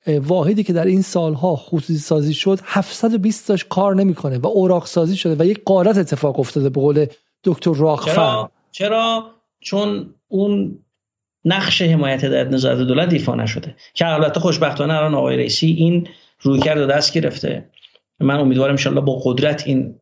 واحدی 0.07 0.63
که 0.63 0.73
در 0.73 0.85
این 0.85 1.03
سالها 1.03 1.57
خصوصی 1.57 1.99
سازی 1.99 2.35
شد 2.35 2.59
720 2.65 3.47
تاش 3.47 3.65
کار 3.65 3.95
نمی‌کنه 3.95 4.39
و 4.39 4.47
اوراق 4.47 4.87
سازی 4.87 5.17
شده 5.17 5.45
و 5.45 5.47
یک 5.47 5.63
قارت 5.65 5.99
اتفاق 5.99 6.41
افتاده 6.41 6.71
به 6.71 6.81
قول 6.81 7.07
دکتر 7.45 7.75
راخفر 7.75 8.13
چرا؟ 8.13 8.51
چرا؟ 8.73 9.31
چون 9.61 10.15
اون 10.29 10.79
نقش 11.45 11.83
حمایت 11.83 12.25
در 12.25 12.49
نظارت 12.49 12.79
دولت 12.79 13.13
ایفا 13.13 13.35
نشده. 13.35 13.77
که 13.95 14.07
البته 14.07 14.41
خوشبختانه 14.41 14.95
الان 14.95 15.15
آقای 15.15 15.37
رئیسی 15.37 15.67
این 15.67 16.09
رویکرد 16.41 16.91
دست 16.91 17.13
گرفته. 17.13 17.71
من 18.21 18.39
امیدوارم 18.39 18.71
انشالله 18.71 19.01
با 19.01 19.21
قدرت 19.25 19.63
این 19.67 19.95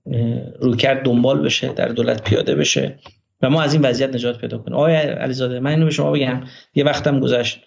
رویکرد 0.61 1.03
دنبال 1.03 1.43
بشه 1.43 1.73
در 1.73 1.89
دولت 1.89 2.25
پیاده 2.25 2.55
بشه 2.55 2.99
و 3.43 3.51
ما 3.51 3.63
از 3.63 3.73
این 3.73 3.83
وضعیت 3.83 4.15
نجات 4.15 4.41
پیدا 4.41 4.59
کنیم. 4.59 4.77
آقای 4.77 4.95
علیزاده 4.95 5.61
من 5.61 5.71
اینو 5.71 5.85
به 5.85 5.91
شما 5.91 6.13
بگم 6.13 6.41
یه 6.75 6.85
وقتم 6.85 7.21
گذشت. 7.21 7.61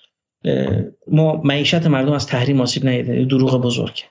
ما 1.08 1.42
معیشت 1.46 1.88
مردم 1.88 2.12
از 2.12 2.28
تحریم 2.28 2.62
آسیب 2.62 2.88
ندیده 2.88 3.26
دروغ 3.26 3.62
بزرگ 3.62 4.04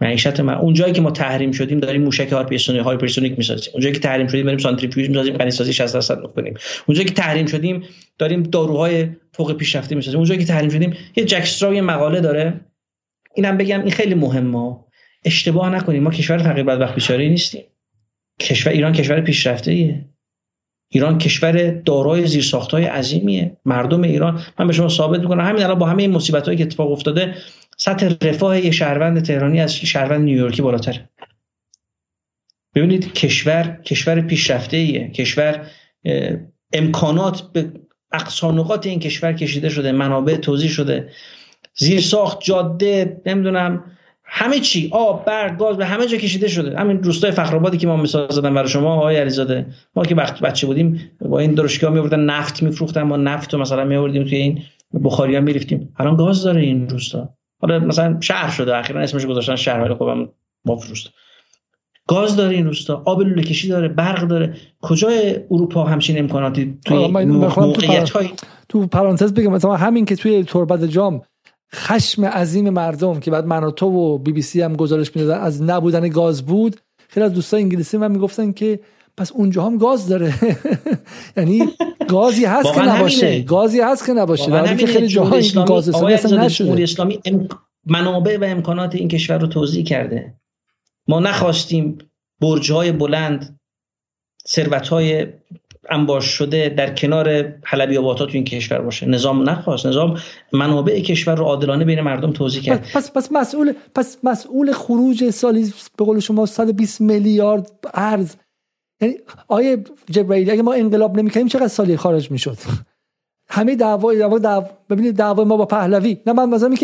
معیشت 0.00 0.40
ما 0.40 0.52
اون 0.52 0.74
جایی 0.74 0.92
که 0.92 1.00
ما 1.00 1.10
تحریم 1.10 1.52
شدیم 1.52 1.80
داریم 1.80 2.02
موشک 2.02 2.32
hypersonic 2.32 2.82
hypersonic 2.82 3.38
می‌سازیم. 3.38 3.72
اونجایی 3.72 3.94
که 3.94 4.00
تحریم 4.00 4.26
شدیم 4.26 4.44
داریم 4.44 4.58
سانتریفیوژ 4.58 5.08
می‌سازیم 5.08 5.36
غنی 5.36 5.50
سازی 5.50 5.72
60 5.72 5.94
درصد 5.94 6.18
می‌کنیم. 6.18 6.54
اونجایی 6.86 7.08
که 7.08 7.14
تحریم 7.14 7.46
شدیم 7.46 7.82
داریم 8.18 8.42
داروهای 8.42 9.08
فوق 9.32 9.52
پیشرفته 9.52 9.94
می‌سازیم. 9.94 10.18
اونجایی 10.18 10.40
که 10.40 10.46
تحریم 10.46 10.70
شدیم 10.70 10.96
یه 11.16 11.24
جک 11.24 11.62
مقاله 11.62 12.20
داره. 12.20 12.60
اینم 13.34 13.56
بگم 13.56 13.80
این 13.80 13.90
خیلی 13.90 14.14
مهمه. 14.14 14.76
اشتباه 15.24 15.70
نکنیم. 15.70 16.02
ما 16.02 16.10
کشور 16.10 16.38
فقیر 16.38 16.64
بدبخت 16.64 16.94
بیچاره 16.94 17.28
نیستیم. 17.28 17.64
کشور 18.40 18.72
ایران 18.72 18.92
کشور 18.92 19.20
پیشرفته 19.20 19.70
ایه. 19.70 20.04
ایران 20.88 21.18
کشور 21.18 21.70
دارای 21.70 22.26
زیرساختهای 22.26 22.84
عظیمیه. 22.84 23.56
مردم 23.64 24.02
ایران 24.02 24.42
من 24.58 24.66
به 24.66 24.72
شما 24.72 24.88
ثابت 24.88 25.20
می‌کنم 25.20 25.44
همین 25.44 25.62
الان 25.62 25.78
با 25.78 25.86
همه 25.86 26.02
این 26.02 26.10
مصیبتایی 26.10 26.58
که 26.58 26.64
اتفاق 26.64 26.92
افتاده 26.92 27.34
سطح 27.76 28.14
رفاه 28.22 28.60
یه 28.60 28.70
شهروند 28.70 29.22
تهرانی 29.22 29.60
از 29.60 29.76
شهروند 29.76 30.24
نیویورکی 30.24 30.62
بالاتره. 30.62 31.08
ببینید 32.74 33.12
کشور 33.12 33.80
کشور 33.84 34.20
پیشرفته 34.20 34.76
ایه 34.76 35.08
کشور 35.08 35.66
امکانات 36.72 37.52
به 37.52 37.72
اقصا 38.12 38.50
نقاط 38.50 38.86
این 38.86 39.00
کشور 39.00 39.32
کشیده 39.32 39.68
شده 39.68 39.92
منابع 39.92 40.36
توضیح 40.36 40.70
شده. 40.70 41.10
زیر 41.74 42.00
ساخت 42.00 42.38
جاده 42.44 43.22
نمی‌دونم 43.26 43.84
همه 44.36 44.60
چی 44.60 44.88
آب 44.92 45.24
برق 45.24 45.58
گاز 45.58 45.76
به 45.76 45.86
همه 45.86 46.06
جا 46.06 46.16
کشیده 46.16 46.48
شده. 46.48 46.78
همین 46.78 47.02
روستای 47.02 47.30
فخرآبادی 47.30 47.76
که 47.76 47.86
ما 47.86 47.96
مثال 47.96 48.30
زدم 48.30 48.54
برای 48.54 48.68
شما 48.68 48.94
آقای 48.94 49.16
علیزاده. 49.16 49.66
ما 49.96 50.04
که 50.04 50.14
وقت 50.14 50.40
بچه 50.40 50.66
بودیم 50.66 51.10
با 51.20 51.38
این 51.38 51.54
درشکا 51.54 51.90
میوردن 51.90 52.20
نفت 52.20 52.62
میفروختن 52.62 53.02
ما 53.02 53.16
نفت 53.16 53.54
رو 53.54 53.60
مثلا 53.60 53.84
میوردیم 53.84 54.24
توی 54.24 54.36
این 54.36 54.62
بخاری 55.04 55.34
ها 55.34 55.40
میریفتیم 55.40 55.94
الان 55.98 56.16
گاز 56.16 56.42
داره 56.42 56.60
این 56.60 56.88
روستا. 56.88 57.28
حالا 57.60 57.78
مثلا 57.78 58.20
شهر 58.20 58.50
شده 58.50 58.76
اخیرا 58.76 59.00
اسمش 59.00 59.26
گذاشتن 59.26 59.56
شهر 59.56 59.80
ولی 59.80 59.94
خب 59.94 60.28
ما 60.64 60.74
روستا 60.88 61.10
گاز 62.08 62.36
داره 62.36 62.54
این 62.54 62.66
روستا 62.66 63.02
آب 63.06 63.20
لوله 63.20 63.42
کشی 63.42 63.68
داره 63.68 63.88
برق 63.88 64.28
داره. 64.28 64.54
کجای 64.82 65.36
اروپا 65.50 65.84
همچین 65.84 66.18
امکاناتی 66.18 66.78
توی 66.86 67.06
موقعیت 67.06 68.10
های 68.10 68.28
تو 68.68 68.86
پرانتز 68.86 69.34
بگم 69.34 69.52
مثلا 69.52 69.76
همین 69.76 70.04
که 70.04 70.16
توی 70.16 70.44
تربت 70.44 70.84
جام 70.84 71.22
خشم 71.74 72.24
عظیم 72.24 72.70
مردم 72.70 73.20
که 73.20 73.30
بعد 73.30 73.46
من 73.46 73.64
و 73.64 73.70
تو 73.70 73.86
و 73.86 74.18
بی 74.18 74.32
بی 74.32 74.42
سی 74.42 74.62
هم 74.62 74.76
گزارش 74.76 75.16
می‌دادن 75.16 75.40
از 75.40 75.62
نبودن 75.62 76.08
گاز 76.08 76.46
بود. 76.46 76.80
خیلی 77.08 77.26
از 77.26 77.32
دوستان 77.32 77.60
انگلیسی 77.60 77.96
من 77.96 78.10
می‌گفتن 78.10 78.52
که 78.52 78.80
پس 79.16 79.32
اونجا 79.32 79.64
هم 79.64 79.78
گاز 79.78 80.08
داره. 80.08 80.34
یعنی 81.36 81.62
گازی 82.08 82.44
هست 82.44 82.74
که 82.74 82.80
نباشه. 82.80 83.42
گازی 83.42 83.80
هست 83.80 84.06
که 84.06 84.12
نباشه. 84.12 84.50
در 84.50 84.76
که 84.76 84.86
خیلی 84.86 85.08
جاها 85.08 85.36
این 85.36 85.64
گاز 85.64 85.88
اصلا 85.88 86.44
نشده. 86.44 86.82
اسلامی 86.82 87.20
منابع 87.86 88.38
و 88.38 88.44
امکانات 88.44 88.94
این 88.94 89.08
کشور 89.08 89.38
رو 89.38 89.46
توضیح 89.46 89.84
کرده. 89.84 90.34
ما 91.08 91.20
نخواستیم 91.20 91.98
برج 92.40 92.72
های 92.72 92.92
بلند 92.92 93.60
ثروت 94.48 94.88
های 94.88 95.26
انباش 95.90 96.24
شده 96.24 96.68
در 96.68 96.94
کنار 96.94 97.54
حلبی 97.64 97.98
آبادات 97.98 98.28
تو 98.28 98.34
این 98.34 98.44
کشور 98.44 98.78
باشه. 98.78 99.06
نظام 99.06 99.50
نخواست. 99.50 99.86
نظام 99.86 100.20
منابع 100.52 101.00
کشور 101.00 101.34
رو 101.34 101.44
عادلانه 101.44 101.84
بین 101.84 102.00
مردم 102.00 102.32
توضیح 102.32 102.62
کرد. 102.62 102.86
پس 102.94 103.10
پس 103.12 103.32
مسئول 103.32 103.72
پس 103.94 104.18
مسئول 104.22 104.72
خروج 104.72 105.30
سالی 105.30 105.72
به 105.98 106.04
قول 106.04 106.20
شما 106.20 106.46
120 106.46 107.00
میلیارد 107.00 107.72
ارز. 107.94 108.34
یعنی 109.00 109.14
آیه 109.48 109.84
جبرائیل 110.10 110.50
اگه 110.50 110.62
ما 110.62 110.72
انقلاب 110.72 111.16
نمی‌کنیم 111.16 111.48
چقدر 111.48 111.68
سالی 111.68 111.96
خارج 111.96 112.30
می‌شد؟ 112.30 112.58
همه 113.48 113.76
دعوای 113.76 114.18
دعوا 114.18 114.38
دعوا 114.38 114.68
ببینید 114.90 115.16
دعوای 115.16 115.46
ما 115.46 115.56
با 115.56 115.66
پهلوی. 115.66 116.16
نه 116.26 116.32
من 116.32 116.48
مثلا 116.48 116.74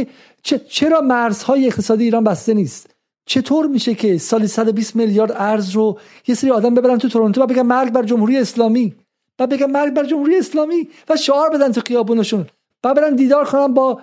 که 0.43 0.59
چرا 0.69 1.01
مرزهای 1.01 1.67
اقتصادی 1.67 2.05
ایران 2.05 2.25
بسته 2.25 2.55
نیست؟ 2.55 2.97
چطور 3.27 3.67
میشه 3.67 3.95
که 3.95 4.19
سالی 4.19 4.47
120 4.47 4.97
میلیارد 4.97 5.33
ارز 5.35 5.71
رو 5.71 5.99
یه 6.27 6.35
سری 6.35 6.51
آدم 6.51 6.75
ببرن 6.75 6.99
تو 6.99 7.09
تورنتو 7.09 7.43
و 7.43 7.47
بگن 7.47 7.63
مرگ 7.63 7.93
بر 7.93 8.03
جمهوری 8.03 8.37
اسلامی؟ 8.37 8.95
و 9.39 9.47
بگن 9.47 9.71
مرگ 9.71 9.95
بر 9.95 10.05
جمهوری 10.05 10.37
اسلامی 10.37 10.89
و 11.09 11.17
شعار 11.17 11.51
بدن 11.51 11.73
تو 11.73 11.81
خیابونشون. 11.87 12.47
و 12.85 12.95
برن 12.95 13.17
دیدار 13.17 13.45
کنن 13.45 13.75
با 13.75 14.03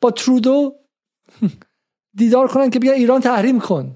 با 0.00 0.10
ترودو. 0.10 0.74
دیدار 2.16 2.48
کنن 2.48 2.70
که 2.70 2.78
بیا 2.78 2.92
ایران 2.92 3.20
تحریم 3.20 3.60
کن. 3.60 3.94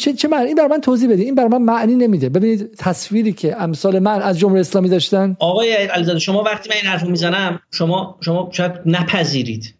چه 0.00 0.12
چه 0.12 0.28
معنی؟ 0.28 0.46
این 0.46 0.54
بر 0.54 0.66
من 0.66 0.80
توضیح 0.80 1.10
بده. 1.10 1.22
این 1.22 1.34
بر 1.34 1.48
من 1.48 1.62
معنی 1.62 1.94
نمیده. 1.94 2.28
ببینید 2.28 2.74
تصویری 2.74 3.32
که 3.32 3.62
امثال 3.62 3.98
من 3.98 4.22
از 4.22 4.38
جمهوری 4.38 4.60
اسلامی 4.60 4.88
داشتن. 4.88 5.36
آقای 5.40 5.72
علیزاده 5.72 6.18
شما 6.18 6.42
وقتی 6.42 6.68
من 6.68 6.76
این 6.76 6.84
حرفو 6.84 7.06
می‌زنم 7.06 7.60
شما 7.70 8.18
شما 8.20 8.48
شاید 8.52 8.72
نپذیرید. 8.86 9.74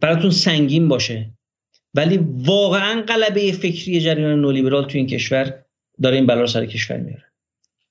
براتون 0.00 0.30
سنگین 0.30 0.88
باشه. 0.88 1.30
ولی 1.96 2.20
واقعا 2.44 3.02
قلبه 3.02 3.52
فکری 3.52 4.00
جریان 4.00 4.40
نولیبرال 4.40 4.84
تو 4.84 4.98
این 4.98 5.06
کشور 5.06 5.54
داره 6.02 6.16
این 6.16 6.26
بلا 6.26 6.46
سر 6.46 6.66
کشور 6.66 6.96
میاره. 6.96 7.22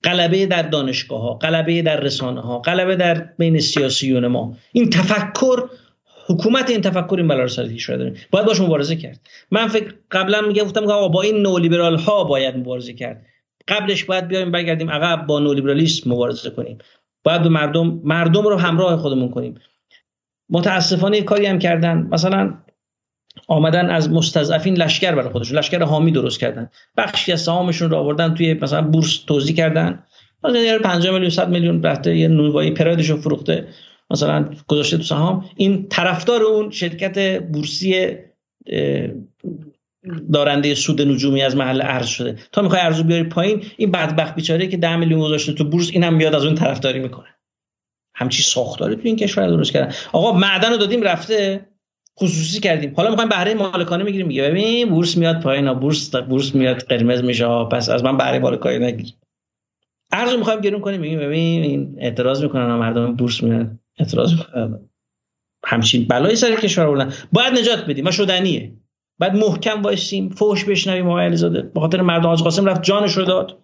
قلبه 0.03 0.45
در 0.45 0.61
دانشگاه 0.61 1.21
ها 1.21 1.33
قلبه 1.33 1.81
در 1.81 1.99
رسانه 1.99 2.41
ها 2.41 2.59
قلبه 2.59 2.95
در 2.95 3.29
بین 3.37 3.59
سیاسیون 3.59 4.27
ما 4.27 4.57
این 4.71 4.89
تفکر 4.89 5.69
حکومت 6.27 6.69
این 6.69 6.81
تفکر 6.81 7.15
این 7.17 7.27
بلا 7.27 7.41
رو 7.41 7.47
سر 7.47 7.67
کشور 7.67 7.95
داره. 7.97 8.13
باید 8.31 8.45
باش 8.45 8.61
مبارزه 8.61 8.95
کرد. 8.95 9.19
من 9.51 9.67
فکر 9.67 9.93
قبلا 10.11 10.41
میگه 10.41 10.63
گفتم 10.63 10.85
با 10.85 11.21
این 11.21 11.41
نولیبرال 11.41 11.95
ها 11.95 12.23
باید 12.23 12.57
مبارزه 12.57 12.93
کرد. 12.93 13.25
قبلش 13.67 14.03
باید 14.03 14.27
بیایم 14.27 14.51
برگردیم 14.51 14.89
عقب 14.89 15.27
با 15.27 15.39
نولیبرالیسم 15.39 16.11
مبارزه 16.11 16.49
کنیم. 16.49 16.77
باید 17.23 17.43
به 17.43 17.49
مردم 17.49 18.01
مردم 18.03 18.43
رو 18.43 18.55
همراه 18.55 18.97
خودمون 18.97 19.29
کنیم. 19.29 19.55
متاسفانه 20.49 21.21
کاری 21.21 21.45
هم 21.45 21.59
کردن. 21.59 22.07
مثلا 22.11 22.53
آمدن 23.47 23.89
از 23.89 24.11
مستضعفین 24.11 24.77
لشکر 24.77 25.15
برای 25.15 25.29
خودشون. 25.29 25.57
لشکر 25.57 25.83
حامی 25.83 26.11
درست 26.11 26.39
کردن. 26.39 26.69
بخشی 26.97 27.31
از 27.31 27.41
سهامشون 27.41 27.89
رو 27.89 27.97
آوردن 27.97 28.33
توی 28.33 28.53
مثلا 28.53 28.81
بورس 28.81 29.23
توزیع 29.27 29.55
کردن. 29.55 30.03
مثلا 30.43 30.79
50 30.83 31.13
میلیون 31.13 31.29
100 31.29 31.49
میلیون 31.49 31.83
رفته 31.83 32.17
یه 32.17 32.27
نونوایی 32.27 32.71
پرایدش 32.71 33.09
رو 33.09 33.17
فروخته 33.17 33.67
مثلا 34.09 34.49
گذاشته 34.67 34.97
تو 34.97 35.03
سهام. 35.03 35.45
این 35.55 35.87
طرفدار 35.89 36.43
اون 36.43 36.71
شرکت 36.71 37.41
بورسی 37.41 38.17
دارنده 40.33 40.75
سود 40.75 41.01
نجومی 41.01 41.41
از 41.41 41.55
محل 41.55 41.81
ارز 41.81 42.07
شده. 42.07 42.35
تا 42.51 42.61
می‌خوای 42.61 42.81
ارزو 42.81 43.03
بیاری 43.03 43.23
پایین 43.23 43.63
این 43.77 43.91
بدبخت 43.91 44.35
بیچاره 44.35 44.67
که 44.67 44.77
10 44.77 44.95
میلیون 44.95 45.19
گذاشته 45.19 45.53
تو 45.53 45.63
بورس 45.63 45.89
اینم 45.93 46.13
میاد 46.13 46.35
از 46.35 46.45
اون 46.45 46.55
طرفداری 46.55 46.99
می‌کنه. 46.99 47.27
همچی 48.15 48.43
ساختاری 48.43 48.95
تو 48.95 49.01
این 49.03 49.15
کشور 49.15 49.47
درست 49.47 49.71
کردن. 49.71 49.93
آقا 50.11 50.31
معدن 50.31 50.69
رو 50.71 50.77
دادیم 50.77 51.01
رفته. 51.01 51.65
خصوصی 52.19 52.59
کردیم. 52.59 52.93
حالا 52.97 53.09
می‌خوایم 53.09 53.29
بهره 53.29 53.53
مالکانه 53.53 54.03
می‌گیریم 54.03 54.27
میگه 54.27 54.43
ببین 54.49 54.89
بورس 54.89 55.17
میاد 55.17 55.41
پایین 55.41 55.73
بورس 55.73 56.15
بورس 56.15 56.55
میاد 56.55 56.77
قرمز 56.83 57.23
میشه 57.23 57.45
پس 57.71 57.89
از 57.89 58.03
من 58.03 58.17
بهره 58.17 58.39
مالکانه 58.39 58.79
نگیر. 58.79 59.13
ارز 60.11 60.31
رو 60.31 60.37
می‌خوایم 60.37 60.61
گرون 60.61 60.81
کنیم. 60.81 61.01
میگیم 61.01 61.19
ببین 61.19 61.63
این 61.63 61.95
اعتراض 61.99 62.43
می‌کنن 62.43 62.65
مردم 62.75 63.15
بورس 63.15 63.43
میاد 63.43 63.71
اعتراض 63.99 64.33
می‌کنن. 64.33 64.79
همچین 65.65 66.07
بلای 66.07 66.35
سر 66.35 66.55
کشور 66.55 66.85
بردن 66.85 67.13
باید 67.31 67.53
نجات 67.53 67.85
بدیم. 67.85 68.05
و 68.05 68.11
شدنیه. 68.11 68.73
بعد 69.19 69.35
محکم 69.35 69.81
وایسیم 69.81 70.29
فوش 70.29 70.63
بشنویم 70.63 71.09
آقای 71.09 71.25
علیزاده. 71.25 71.61
به 71.61 71.79
خاطر 71.79 72.01
مردم 72.01 72.27
حاج 72.27 72.43
قاسم 72.43 72.65
رفت 72.65 72.83
جانش 72.83 73.13
رو 73.13 73.25
داد. 73.25 73.57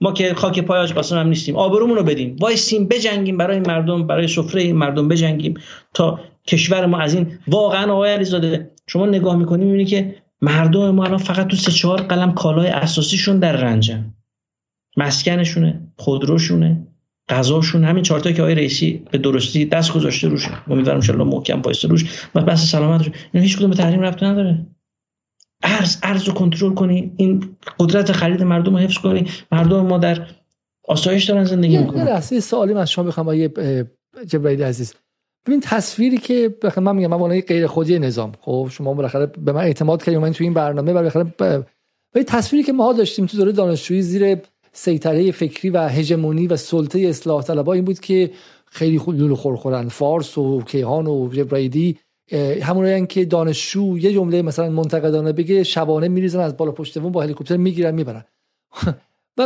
ما 0.00 0.12
که 0.12 0.34
خاک 0.34 0.60
پای 0.60 0.78
حاج 0.78 0.92
قاسم 0.92 1.18
هم 1.18 1.28
نیستیم. 1.28 1.56
آبرومون 1.56 1.96
رو 1.96 2.02
بدیم. 2.02 2.36
وایسیم 2.40 2.88
بجنگیم 2.88 3.36
برای 3.36 3.60
مردم 3.60 4.06
برای 4.06 4.28
سفره 4.28 4.72
مردم 4.72 5.08
بجنگیم 5.08 5.54
تا 5.94 6.20
کشور 6.46 6.86
ما 6.86 6.98
از 6.98 7.14
این 7.14 7.38
واقعا 7.48 7.92
آقای 7.92 8.12
علیزاده. 8.12 8.70
شما 8.86 9.06
نگاه 9.06 9.36
می‌کنیم 9.36 9.66
می‌بینی 9.66 9.84
که 9.84 10.16
مردم 10.40 10.90
ما 10.90 11.04
الان 11.04 11.18
فقط 11.18 11.46
تو 11.46 11.56
سه 11.56 11.72
چهار 11.72 12.02
قلم 12.02 12.34
کالای 12.34 12.68
اساسیشون 12.68 13.38
در 13.38 13.56
رنجن. 13.56 14.14
مسکنشونه 14.96 15.80
خودروشونه 15.96 16.86
غذاشون 17.28 17.84
همین 17.84 18.02
چارتایی 18.02 18.34
که 18.34 18.42
آقای 18.42 18.54
رئیسی 18.54 19.02
به 19.10 19.18
درستی 19.18 19.64
دست 19.64 19.92
گذاشته 19.92 20.28
روش. 20.28 20.48
امیدوارم 20.68 21.00
ان 21.20 21.26
محکم 21.26 21.62
پایسته 21.62 21.88
روش. 21.88 22.28
و 22.34 22.40
بس 22.40 22.70
سلامت 22.70 23.00
اینا 23.32 23.42
هیچ 23.42 23.56
کدوم 23.56 23.70
به 23.70 23.76
تحریم 23.76 24.00
ربط 24.00 24.22
نداره. 24.22 24.66
ارز 25.62 25.98
ارز 26.02 26.24
رو 26.24 26.34
کنترل 26.34 26.74
کنی. 26.74 27.12
این 27.16 27.56
قدرت 27.78 28.12
خرید 28.12 28.42
مردم 28.42 28.72
رو 28.72 28.78
حفظ 28.78 28.98
کنی. 28.98 29.26
مردم 29.52 29.86
ما 29.86 29.98
در 29.98 30.26
آسایش 30.88 31.24
دارن 31.24 31.44
زندگی 31.44 31.78
می‌کنن. 31.78 31.98
یه 31.98 32.04
لحظه 32.04 32.40
سوالی 32.40 32.74
از 32.74 32.90
شما 32.90 33.04
بخوام. 33.04 33.26
آقای 33.26 33.48
جبرائیل 34.26 34.62
عزیز. 34.62 34.94
ببین 35.46 35.60
تصویری 35.60 36.18
که 36.18 36.54
بخوام 36.62 36.84
من 36.84 36.96
میگم 36.96 37.10
من 37.10 37.40
غیر 37.40 37.66
خودی 37.66 37.98
نظام 37.98 38.32
خب 38.40 38.68
شما 38.70 38.94
بالاخره 38.94 39.26
به 39.26 39.52
من 39.52 39.60
اعتماد 39.60 40.02
کردید 40.02 40.20
من 40.20 40.32
تو 40.32 40.44
این 40.44 40.54
برنامه 40.54 40.92
بالاخره 40.92 41.34
ولی 42.14 42.24
تصویری 42.24 42.64
که 42.64 42.72
ما 42.72 42.92
داشتیم 42.92 43.26
تو 43.26 43.36
دوره 43.36 43.52
دانشجویی 43.52 44.02
زیر 44.02 44.38
سیطره 44.72 45.32
فکری 45.32 45.70
و 45.70 45.88
هژمونی 45.88 46.46
و 46.46 46.56
سلطه 46.56 47.00
اصلاح 47.00 47.42
طلبها 47.42 47.72
این 47.72 47.84
بود 47.84 48.00
که 48.00 48.30
خیلی 48.66 48.98
خوب 48.98 49.14
لولو 49.14 49.36
خورخورن. 49.36 49.88
فارس 49.88 50.38
و 50.38 50.62
کیهان 50.62 51.06
و 51.06 51.28
جبرائیلی 51.32 51.98
همون 52.62 53.06
که 53.06 53.24
دانشجو 53.24 53.98
یه 53.98 54.12
جمله 54.12 54.42
مثلا 54.42 54.70
منتقدانه 54.70 55.32
بگه 55.32 55.62
شبانه 55.62 56.08
میریزن 56.08 56.40
از 56.40 56.56
بالا 56.56 56.72
پشت 56.72 56.98
با 56.98 57.22
هلیکوپتر 57.22 57.56
می‌گیرن 57.56 57.94
می‌برن. 57.94 58.24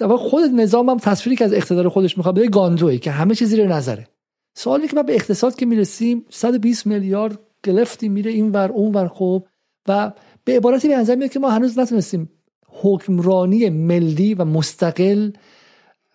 و 0.00 0.16
خود 0.16 0.42
نظام 0.44 0.90
هم 0.90 0.98
تصویری 0.98 1.36
که 1.36 1.44
از 1.44 1.52
اقتدار 1.52 1.88
خودش 1.88 2.18
می‌خواد 2.18 2.34
بده 2.34 2.48
گاندوی 2.48 2.98
که 2.98 3.10
همه 3.10 3.34
چیز 3.34 3.48
زیر 3.48 3.66
نظره. 3.66 4.06
سوالی 4.54 4.88
که 4.88 4.96
ما 4.96 5.02
به 5.02 5.14
اقتصاد 5.14 5.54
که 5.54 5.66
می‌رسیم 5.66 6.24
120 6.30 6.86
میلیارد 6.86 7.38
گلفتی 7.64 8.08
میره 8.08 8.30
این 8.30 8.52
ور 8.52 8.72
اون 8.72 8.94
ور 8.94 9.08
خوب 9.08 9.48
و 9.88 10.12
به 10.44 10.56
عبارتی 10.56 10.88
به 10.88 10.96
نظر 10.96 11.14
میاد 11.14 11.30
که 11.30 11.38
ما 11.38 11.50
هنوز 11.50 11.78
نتونستیم 11.78 12.30
حکمرانی 12.66 13.70
ملی 13.70 14.34
و 14.34 14.44
مستقل 14.44 15.30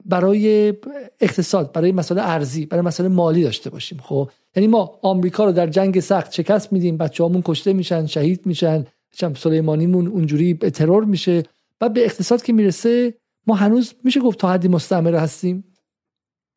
برای 0.06 0.74
اقتصاد 1.20 1.72
برای 1.72 1.92
مسئله 1.92 2.22
ارزی 2.22 2.66
برای 2.66 2.84
مسئله 2.84 3.08
مالی 3.08 3.44
داشته 3.44 3.70
باشیم 3.70 4.00
خب. 4.04 4.30
یعنی 4.56 4.68
ما 4.68 5.00
آمریکا 5.02 5.46
رو 5.46 5.52
در 5.52 5.68
جنگ 5.68 6.00
سخت 6.00 6.34
شکست 6.34 6.74
میدیم 6.74 6.98
بچه‌هامون 6.98 7.42
کشته 7.46 7.74
میشن 7.74 8.06
شهید 8.06 8.46
میشن 8.46 8.86
چم 9.12 9.34
سلیمانیمون 9.34 10.08
اونجوری 10.08 10.54
ترور 10.54 11.04
میشه. 11.04 11.44
و 11.82 11.90
به 11.90 12.06
اقتصاد 12.06 12.44
که 12.44 12.54
می‌رسه 12.54 13.14
ما 13.48 13.56
هنوز 13.56 13.94
میشه 14.04 14.20
گفت 14.20 14.40
تا 14.40 14.50
حدی 14.50 14.68
مستعمره 14.68 15.20
هستیم. 15.20 15.64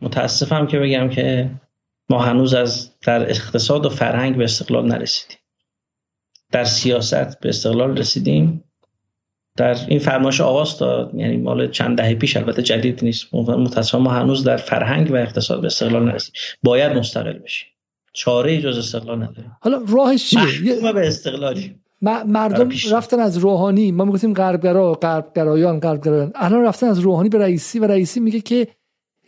متاسفم 0.02 0.66
که 0.66 0.78
بگم 0.78 1.08
که 1.08 1.50
ما 2.10 2.18
هنوز 2.18 2.54
از 2.54 2.90
در 3.02 3.30
اقتصاد 3.30 3.86
و 3.86 3.88
فرهنگ 3.88 4.36
به 4.36 4.44
استقلال 4.44 4.86
نرسیدیم. 4.86 5.38
در 6.52 6.64
سیاست 6.64 7.40
به 7.40 7.48
استقلال 7.48 7.96
رسیدیم. 7.96 8.64
در 9.56 9.76
این 9.88 9.98
فرمایش 9.98 10.40
آغاز 10.40 10.78
داد 10.78 11.14
یعنی 11.14 11.36
مال 11.36 11.70
چند 11.70 11.96
دهه 11.96 12.14
پیش 12.14 12.36
البته 12.36 12.62
جدید 12.62 13.04
نیست. 13.04 13.34
متاسفانه 13.34 14.04
ما 14.04 14.10
هنوز 14.10 14.44
در 14.44 14.56
فرهنگ 14.56 15.10
و 15.10 15.14
اقتصاد 15.14 15.60
به 15.60 15.66
استقلال 15.66 16.04
نرسیم 16.04 16.32
باید 16.62 16.92
مستقل 16.92 17.38
بشیم. 17.38 17.68
چاره 18.12 18.62
جز 18.62 18.78
استقلال 18.78 19.22
نداریم. 19.22 19.56
حالا 19.60 19.82
راهش 19.88 20.30
چیه؟ 20.30 20.92
به 20.92 21.06
استقلالی. 21.06 21.74
مردم 22.26 22.68
رفتن 22.90 23.20
از 23.20 23.38
روحانی 23.38 23.92
ما 23.92 24.04
می‌گفتیم 24.04 24.34
غربگرا 24.34 24.92
غربگرایان 24.92 25.80
غربگرایان. 25.80 26.32
الان 26.34 26.64
رفتن 26.64 26.86
از 26.86 26.98
روحانی 26.98 27.28
به 27.28 27.38
رئیسی 27.38 27.78
و 27.78 27.86
رئیسی 27.86 28.20
میگه 28.20 28.40
که 28.40 28.68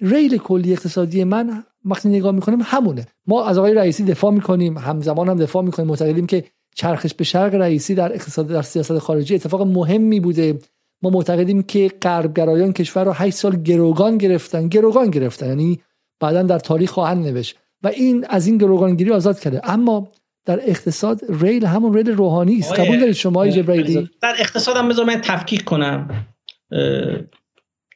ریل 0.00 0.38
کلی 0.38 0.72
اقتصادی 0.72 1.24
من 1.24 1.64
وقتی 1.84 2.08
نگاه 2.08 2.32
می‌کنیم 2.32 2.58
همونه. 2.62 3.06
ما 3.26 3.44
از 3.44 3.58
آقای 3.58 3.74
رئیسی 3.74 4.04
دفاع 4.04 4.30
می‌کنیم 4.30 4.78
همزمان 4.78 5.28
هم 5.28 5.36
دفاع 5.36 5.62
می‌کنیم 5.62 5.88
معتقدیم 5.88 6.26
که 6.26 6.44
چرخش 6.74 7.14
به 7.14 7.24
شرق 7.24 7.54
رئیسی 7.54 7.94
در 7.94 8.12
اقتصاد 8.12 8.46
در 8.46 8.62
سیاست 8.62 8.98
خارجی 8.98 9.34
اتفاق 9.34 9.62
مهمی 9.62 10.20
بوده. 10.20 10.58
ما 11.02 11.10
معتقدیم 11.10 11.62
که 11.62 11.90
غربگرایان 12.02 12.72
کشور 12.72 13.04
رو 13.04 13.12
8 13.12 13.36
سال 13.36 13.62
گروگان 13.62 14.18
گرفتن 14.18 14.68
گروگان 14.68 15.10
گرفتن 15.10 15.46
یعنی 15.46 15.80
بعدا 16.20 16.42
در 16.42 16.58
تاریخ 16.58 16.90
خواهند 16.90 17.26
نوشت. 17.26 17.56
و 17.82 17.88
این 17.88 18.26
از 18.28 18.46
این 18.46 18.58
گروگانگیری 18.58 19.10
آزاد 19.10 19.40
کرده. 19.40 19.60
اما 19.64 20.08
در 20.44 20.60
اقتصاد 20.62 21.20
ریل 21.28 21.66
همون 21.66 21.94
ریل 21.94 22.10
روحانی 22.10 22.58
است. 22.58 22.72
قبول 22.72 23.00
دارید 23.00 23.14
شما 23.14 23.48
جبرائیلی 23.48 24.10
در 24.22 24.34
اقتصاد 24.38 24.76
هم 24.76 24.88
بذار 24.88 25.04
من 25.04 25.20
تفکیک 25.20 25.64
کنم. 25.64 26.26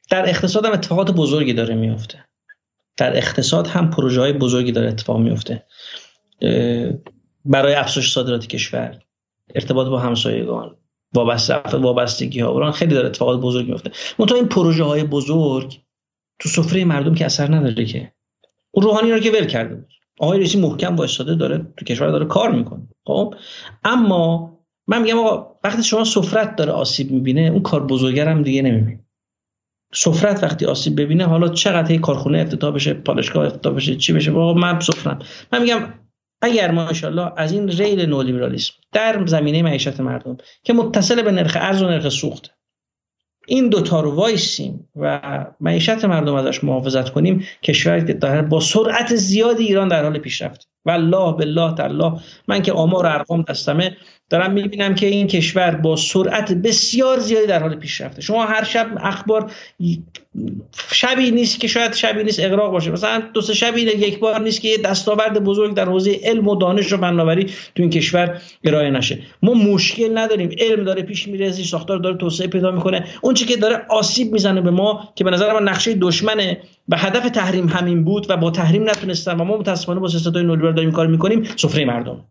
در 0.09 0.29
اقتصاد 0.29 0.65
هم 0.65 0.71
اتفاقات 0.71 1.11
بزرگی 1.11 1.53
داره 1.53 1.75
میفته 1.75 2.26
در 2.97 3.17
اقتصاد 3.17 3.67
هم 3.67 3.89
پروژه 3.89 4.21
های 4.21 4.33
بزرگی 4.33 4.71
داره 4.71 4.87
اتفاق 4.87 5.19
میفته 5.19 5.63
برای 7.45 7.73
افزایش 7.73 8.11
صادرات 8.11 8.47
کشور 8.47 8.99
ارتباط 9.55 9.87
با 9.87 9.99
همسایگان 9.99 10.75
وابسته 11.13 11.55
وابستگی 11.55 12.39
ها 12.39 12.71
خیلی 12.71 12.93
داره 12.93 13.07
اتفاقات 13.07 13.39
بزرگ 13.39 13.67
میفته 13.67 13.91
منتها 14.19 14.37
این 14.37 14.47
پروژه 14.47 14.83
های 14.83 15.03
بزرگ 15.03 15.79
تو 16.39 16.49
سفره 16.49 16.85
مردم 16.85 17.15
که 17.15 17.25
اثر 17.25 17.55
نداره 17.55 17.85
که. 17.85 18.11
اون 18.71 18.85
روحانی 18.85 19.11
رو 19.11 19.19
که 19.19 19.31
ول 19.31 19.45
کرده 19.45 19.75
بود. 19.75 19.87
آقای 20.19 20.39
رئیسی 20.39 20.59
محکم 20.59 20.95
وایساده 20.95 21.35
داره 21.35 21.73
تو 21.77 21.85
کشور 21.85 22.11
داره 22.11 22.25
کار 22.25 22.51
می‌کنه. 22.51 22.87
خب؟ 23.05 23.35
اما 23.83 24.57
من 24.87 25.01
میگم 25.01 25.19
آقا 25.19 25.55
وقتی 25.63 25.83
شما 25.83 26.03
سفرت 26.03 26.55
داره 26.55 26.71
آسیب 26.71 27.11
می‌بینه 27.11 27.41
اون 27.41 27.61
کار 27.61 27.87
بزرگر 27.87 28.29
هم 28.29 28.43
دیگه 28.43 28.61
نمی‌بینه. 28.61 29.06
سفرت 29.93 30.43
وقتی 30.43 30.65
آسیب 30.65 31.01
ببینه 31.01 31.25
حالا 31.25 31.49
چقدر 31.49 31.91
هی 31.91 31.97
کارخونه 31.97 32.39
افتتاح 32.39 32.75
بشه 32.75 32.93
پالشگاه 32.93 33.45
افتتاح 33.45 33.73
بشه 33.73 33.95
چی 33.95 34.13
بشه؟ 34.13 34.31
آقا 34.31 34.53
من 34.53 34.79
سفرم 34.79 35.19
من 35.53 35.61
میگم 35.61 35.93
اگر 36.41 36.71
ماشاءالله 36.71 37.31
از 37.37 37.51
این 37.51 37.69
ریل 37.69 38.05
نولیبرالیسم 38.05 38.73
در 38.91 39.25
زمینه 39.25 39.63
معیشت 39.63 39.99
مردم 39.99 40.37
که 40.63 40.73
متصل 40.73 41.21
به 41.21 41.31
نرخ 41.31 41.57
ارز 41.59 41.81
و 41.81 41.87
نرخ 41.87 42.09
سوخت 42.09 42.57
این 43.47 43.69
دوتا 43.69 44.01
رو 44.01 44.15
وایسیم 44.15 44.89
و 44.95 45.21
معیشت 45.59 46.05
مردم 46.05 46.35
ازش 46.35 46.63
محافظت 46.63 47.09
کنیم 47.09 47.45
کشور 47.63 47.99
که 47.99 48.13
با 48.41 48.59
سرعت 48.59 49.15
زیادی 49.15 49.63
ایران 49.63 49.87
در 49.87 50.03
حال 50.03 50.19
پیشرفت. 50.19 50.69
والله 50.87 51.31
بالله 51.31 51.75
تعالی 51.75 52.11
من 52.47 52.61
که 52.61 52.71
آمار 52.71 53.05
و 53.05 53.09
ارقام 53.09 53.41
دستمه 53.41 53.97
دارم 54.29 54.51
می‌بینم 54.51 54.95
که 54.95 55.07
این 55.07 55.27
کشور 55.27 55.71
با 55.71 55.95
سرعت 55.95 56.53
بسیار 56.53 57.19
زیادی 57.19 57.47
در 57.47 57.59
حال 57.59 57.75
پیشرفته. 57.75 58.21
شما 58.21 58.45
هر 58.45 58.63
شب 58.63 58.87
اخبار 58.99 59.51
شبی 60.91 61.31
نیست 61.31 61.59
که 61.59 61.67
شاید 61.67 61.93
شبی 61.93 62.23
نیست 62.23 62.39
اقراق 62.39 62.71
باشه. 62.71 62.91
مثلا 62.91 63.23
دو 63.33 63.41
سه 63.41 63.53
شبی 63.53 63.81
یک 63.81 64.19
بار 64.19 64.41
نیست 64.41 64.61
که 64.61 64.67
یه 64.67 64.77
دستاورد 64.77 65.43
بزرگ 65.43 65.73
در 65.73 65.85
حوزه 65.85 66.19
علم 66.23 66.47
و 66.47 66.55
دانش 66.55 66.93
و 66.93 66.97
فناوری 66.97 67.43
تو 67.45 67.51
این 67.75 67.89
کشور 67.89 68.41
ارائه 68.63 68.89
نشه. 68.89 69.19
ما 69.43 69.53
مشکل 69.53 70.17
نداریم. 70.17 70.49
علم 70.59 70.83
داره 70.83 71.01
پیش 71.03 71.27
میره 71.27 71.51
ساختار 71.51 71.97
داره 71.97 72.17
توسعه 72.17 72.47
پیدا 72.47 72.71
می‌کنه. 72.71 73.05
اون 73.21 73.33
چی 73.33 73.45
که 73.45 73.57
داره 73.57 73.85
آسیب 73.89 74.31
می‌زنه 74.31 74.61
به 74.61 74.71
ما 74.71 75.09
که 75.15 75.23
به 75.23 75.31
نظر 75.31 75.53
من 75.53 75.67
نقشه 75.67 75.93
دشمنه 75.93 76.57
و 76.89 76.97
هدف 76.97 77.29
تحریم 77.29 77.67
همین 77.67 78.03
بود 78.03 78.25
و 78.29 78.37
با 78.37 78.51
تحریم 78.51 78.89
نتونستن 78.89 79.35
و 79.37 79.43
ما 79.43 79.57
متاسفانه 79.57 79.99
با 79.99 80.07
سیاست‌های 80.07 80.43
نولیبرال 80.43 80.75
داریم 80.75 80.91
کار 80.91 81.07
می‌کنیم 81.07 81.43
سفره 81.43 81.85
مردم. 81.85 82.25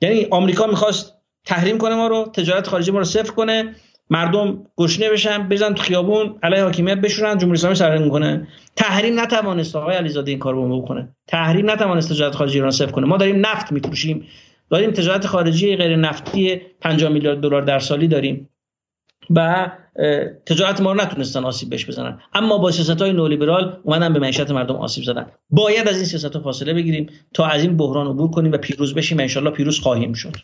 یعنی 0.00 0.26
آمریکا 0.30 0.66
می‌خواست 0.66 1.14
تحریم 1.44 1.78
کنه 1.78 1.94
ما 1.94 2.06
رو 2.06 2.24
تجارت 2.34 2.66
خارجی 2.66 2.90
ما 2.90 2.98
رو 2.98 3.04
صفر 3.04 3.30
کنه 3.30 3.74
مردم 4.10 4.66
گشنه 4.76 5.10
بشن 5.10 5.48
بزن 5.48 5.74
تو 5.74 5.82
خیابون 5.82 6.38
علیه 6.42 6.62
حاکمیت 6.62 6.98
بشورن 6.98 7.38
جمهوری 7.38 7.58
اسلامی 7.58 7.74
سرنگون 7.74 8.08
کنه. 8.08 8.48
تحریم 8.76 9.20
نتوانست 9.20 9.76
آقای 9.76 9.96
علیزاده 9.96 10.30
این 10.30 10.38
کارو 10.38 10.82
بکنه 10.82 11.08
تحریم 11.26 11.70
نتوانست 11.70 12.12
تجارت 12.12 12.34
خارجی 12.34 12.54
ایران 12.54 12.70
صفر 12.70 12.90
کنه. 12.90 13.06
ما 13.06 13.16
داریم 13.16 13.46
نفت 13.46 13.72
میفروشیم. 13.72 14.26
داریم 14.70 14.90
تجارت 14.90 15.26
خارجی 15.26 15.76
غیر 15.76 15.96
نفتی 15.96 16.60
50 16.80 17.12
میلیارد 17.12 17.40
دلار 17.40 17.62
در 17.62 17.78
سالی 17.78 18.08
داریم. 18.08 18.48
و 19.30 19.70
تجارت 20.46 20.80
ما 20.80 20.92
رو 20.92 21.00
نتونستن 21.00 21.44
آسیب 21.44 21.70
بهش 21.70 21.86
بزنن. 21.88 22.20
اما 22.34 22.58
با 22.58 22.70
سیاست 22.70 23.02
های 23.02 23.12
نولیبرال 23.12 23.80
اومدن 23.84 24.12
به 24.12 24.18
معیشت 24.18 24.50
مردم 24.50 24.76
آسیب 24.76 25.04
زدن. 25.04 25.26
باید 25.50 25.88
از 25.88 25.96
این 25.96 26.04
سیاست 26.04 26.38
فاصله 26.38 26.74
بگیریم 26.74 27.10
تا 27.34 27.46
از 27.46 27.62
این 27.62 27.76
بحران 27.76 28.06
عبور 28.06 28.30
کنیم 28.30 28.52
و 28.52 28.56
پیروز 28.56 28.94
بشیم. 28.94 29.20
انشالله 29.20 29.50
پیروز 29.50 29.78
خواهیم 29.78 30.12
شد. 30.12 30.36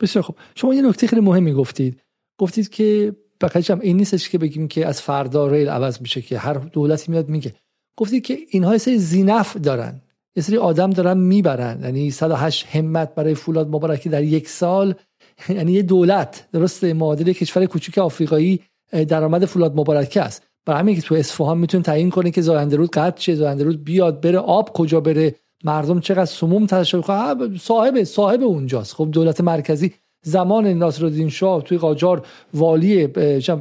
بسیار 0.00 0.22
خوب. 0.22 0.36
شما 0.54 0.74
یه 0.74 0.82
نکته 0.82 1.06
خیلی 1.06 1.22
مهمی 1.22 1.52
گفتید. 1.52 2.00
گفتید 2.38 2.68
که 2.68 3.16
فقط 3.40 3.70
این 3.70 3.96
نیستش 3.96 4.28
که 4.28 4.38
بگیم 4.38 4.68
که 4.68 4.86
از 4.86 5.02
فردا 5.02 5.46
ریل 5.46 5.68
عوض 5.68 6.00
میشه 6.00 6.22
که 6.22 6.38
هر 6.38 6.54
دولتی 6.54 7.12
میاد 7.12 7.28
میگه. 7.28 7.54
گفتید 7.96 8.26
که 8.26 8.38
اینها 8.50 8.72
یه 8.72 8.78
سری 8.78 8.98
زینف 8.98 9.56
دارن. 9.56 10.00
یه 10.36 10.42
سری 10.42 10.56
آدم 10.56 10.90
دارن 10.90 11.18
می‌برن. 11.18 11.80
یعنی 11.82 12.10
108 12.10 12.66
همت 12.66 13.14
برای 13.14 13.34
فولاد 13.34 13.68
مبارکی 13.68 14.08
در 14.08 14.22
یک 14.22 14.48
سال 14.48 14.94
یعنی 15.56 15.72
یه 15.72 15.82
دولت 15.82 16.48
درسته 16.52 16.94
معادل 16.94 17.32
کشور 17.32 17.66
کوچیک 17.66 17.98
آفریقایی 17.98 18.60
درآمد 19.08 19.44
فولاد 19.44 19.80
مبارکه 19.80 20.22
است. 20.22 20.42
برای 20.66 20.80
همین 20.80 20.96
که 20.96 21.02
تو 21.02 21.14
اصفهان 21.14 21.58
می‌تونه 21.58 21.82
تعیین 21.82 22.10
کنه 22.10 22.30
که 22.30 22.40
زاینده 22.40 22.76
رود 22.76 22.90
قطع 22.90 23.20
شه 23.20 23.34
زاینده 23.34 23.64
بیاد 23.64 24.20
بره 24.20 24.38
آب 24.38 24.72
کجا 24.72 25.00
بره 25.00 25.34
مردم 25.64 26.00
چقدر 26.00 26.24
سموم 26.24 26.66
تشکر 26.66 27.00
کنه 27.00 27.58
صاحب 27.58 28.04
صاحب 28.04 28.42
اونجاست. 28.42 28.94
خب 28.94 29.08
دولت 29.12 29.40
مرکزی 29.40 29.92
زمان 30.22 30.66
ناصرالدین 30.66 31.28
شاه 31.28 31.62
توی 31.62 31.78
قاجار 31.78 32.26
والی 32.54 33.08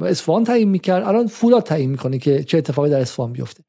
اصفهان 0.05 0.43
تعیین 0.43 0.69
می‌کرد. 0.69 1.03
الان 1.03 1.27
فولاد 1.27 1.63
تعیین 1.63 1.89
می‌کنه 1.89 2.17
که 2.17 2.43
چه 2.43 2.57
اتفاقی 2.57 2.89
در 2.89 2.99
اصفهان 2.99 3.31
بیفته. 3.31 3.63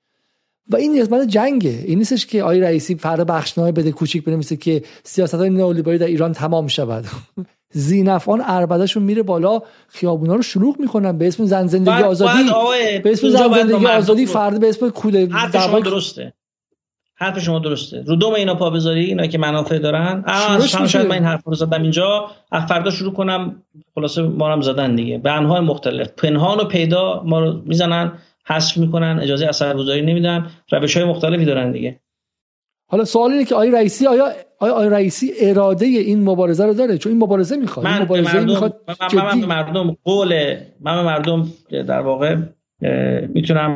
و 0.70 0.76
این 0.76 0.92
نیازمند 0.92 1.28
جنگه. 1.28 1.84
این 1.86 1.98
نیستش 1.98 2.26
که 2.26 2.42
آقای 2.42 2.60
رئیسی 2.60 2.94
فردا 2.94 3.24
بخشنامه 3.24 3.72
بده 3.72 3.92
کوچیک 3.92 4.24
بنویسه 4.24 4.56
که 4.56 4.82
سیاست 5.04 5.34
های 5.34 5.50
نئولیبرالی 5.50 5.98
در 5.98 6.06
ایران 6.06 6.32
تمام 6.32 6.66
شود. 6.66 7.04
زینفان 7.76 8.42
اربدهشون 8.46 9.02
میره 9.02 9.22
بالا 9.22 9.62
خیابونا 9.88 10.34
رو 10.34 10.42
شلوغ 10.42 10.80
می‌کنن 10.80 11.18
به 11.18 11.26
اسم 11.26 11.44
زن 11.44 11.66
زندگی 11.66 12.02
آزادی 12.02 12.44
به 13.04 13.12
اسم 13.12 13.28
زن 13.28 13.52
زندگی 13.52 13.86
آزادی 13.86 14.26
فرد 14.26 14.60
به 14.60 14.68
اسم 14.68 14.90
کوده 14.90 15.28
شما 15.52 15.80
درسته. 15.80 16.32
حرف 17.16 17.38
شما 17.38 17.58
درسته. 17.58 18.04
رو 18.06 18.16
دوم 18.16 18.34
اینا 18.34 18.54
پا 18.54 18.70
بذاری 18.70 19.04
اینا 19.04 19.26
که 19.26 19.38
منافع 19.38 19.78
دارن. 19.78 20.24
شاید 20.86 21.06
من 21.06 21.12
این 21.12 21.24
حرف 21.24 21.44
رو 21.44 21.54
زدم 21.54 21.82
اینجا. 21.82 22.30
فردا 22.68 22.90
شروع 22.90 23.12
کنم. 23.12 23.62
خلاصه 23.94 24.22
ما 24.22 24.52
هم 24.52 24.60
زدن 24.60 24.94
دیگه. 24.94 25.18
به 25.18 25.32
انواع 25.32 25.60
مختلف. 25.60 26.08
پنهان 26.08 26.60
و 26.60 26.64
پیدا 26.64 27.22
ما 27.24 27.40
رو 27.40 27.60
می‌زنن 27.64 28.12
حذف 28.46 28.76
می‌کنن 28.76 29.18
اجازه 29.22 29.46
اثرگذاری 29.46 30.02
نمیدن. 30.02 30.50
روش 30.72 30.96
های 30.96 31.06
مختلفی 31.06 31.44
دارن 31.44 31.72
دیگه. 31.72 32.00
حالا 32.94 33.04
سوال 33.04 33.32
اینه 33.32 33.44
که 33.44 33.54
آقای 33.54 33.70
رئیسی 33.70 34.06
آیا 34.06 34.32
آیا 34.58 34.88
رئیسی 34.88 35.32
اراده 35.40 35.86
این 35.86 36.24
مبارزه 36.24 36.66
رو 36.66 36.74
داره؟ 36.74 36.98
چون 36.98 37.12
این 37.12 37.22
مبارزه 37.22 37.56
می‌خواد. 37.56 37.86
من 37.86 38.02
مبارزه 38.02 38.34
مردم 38.34 38.50
می‌خواد 38.50 38.80
من, 39.14 39.38
من, 39.38 39.44
مردم 39.44 39.96
قول 40.04 40.56
من 40.80 41.04
مردم 41.04 41.52
در 41.70 42.00
واقع 42.00 42.36
می‌تونم 43.28 43.74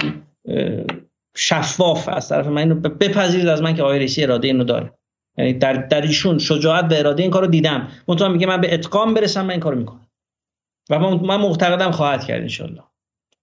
شفاف 1.36 2.08
از 2.08 2.28
طرف 2.28 2.46
من 2.46 2.58
اینو 2.58 2.74
بپذیرید 2.74 3.46
از 3.46 3.62
من 3.62 3.74
که 3.74 3.82
آقای 3.82 3.98
رئیسی 3.98 4.22
اراده 4.22 4.48
اینو 4.48 4.64
داره. 4.64 4.92
یعنی 5.38 5.52
در 5.52 5.72
در 5.72 6.02
ایشون 6.02 6.38
شجاعت 6.38 6.92
و 6.92 6.94
اراده 6.94 7.22
این 7.22 7.30
کارو 7.30 7.46
دیدم. 7.46 7.88
منتها 8.08 8.28
میگه 8.28 8.46
من 8.46 8.60
به 8.60 8.74
اتقام 8.74 9.14
برسم 9.14 9.42
من 9.42 9.50
این 9.50 9.60
کارو 9.60 9.78
می‌کنم. 9.78 10.08
و 10.90 10.98
من 10.98 11.36
معتقدم 11.36 11.90
خواهد 11.90 12.24
کرد 12.24 12.42
ان 12.60 12.78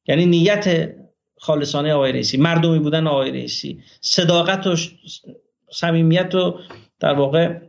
یعنی 0.08 0.26
نیت 0.26 0.96
خالصانه 1.40 1.94
آقای 1.94 2.12
رئیسی 2.12 2.38
مردمی 2.38 2.80
بودن 2.80 3.08
آقای 3.08 3.32
رئیسی 3.32 3.80
صداقت 4.02 4.68
و 4.68 4.76
صمیمیت 5.72 6.36
و 6.36 6.60
در 7.00 7.14
واقع 7.14 7.60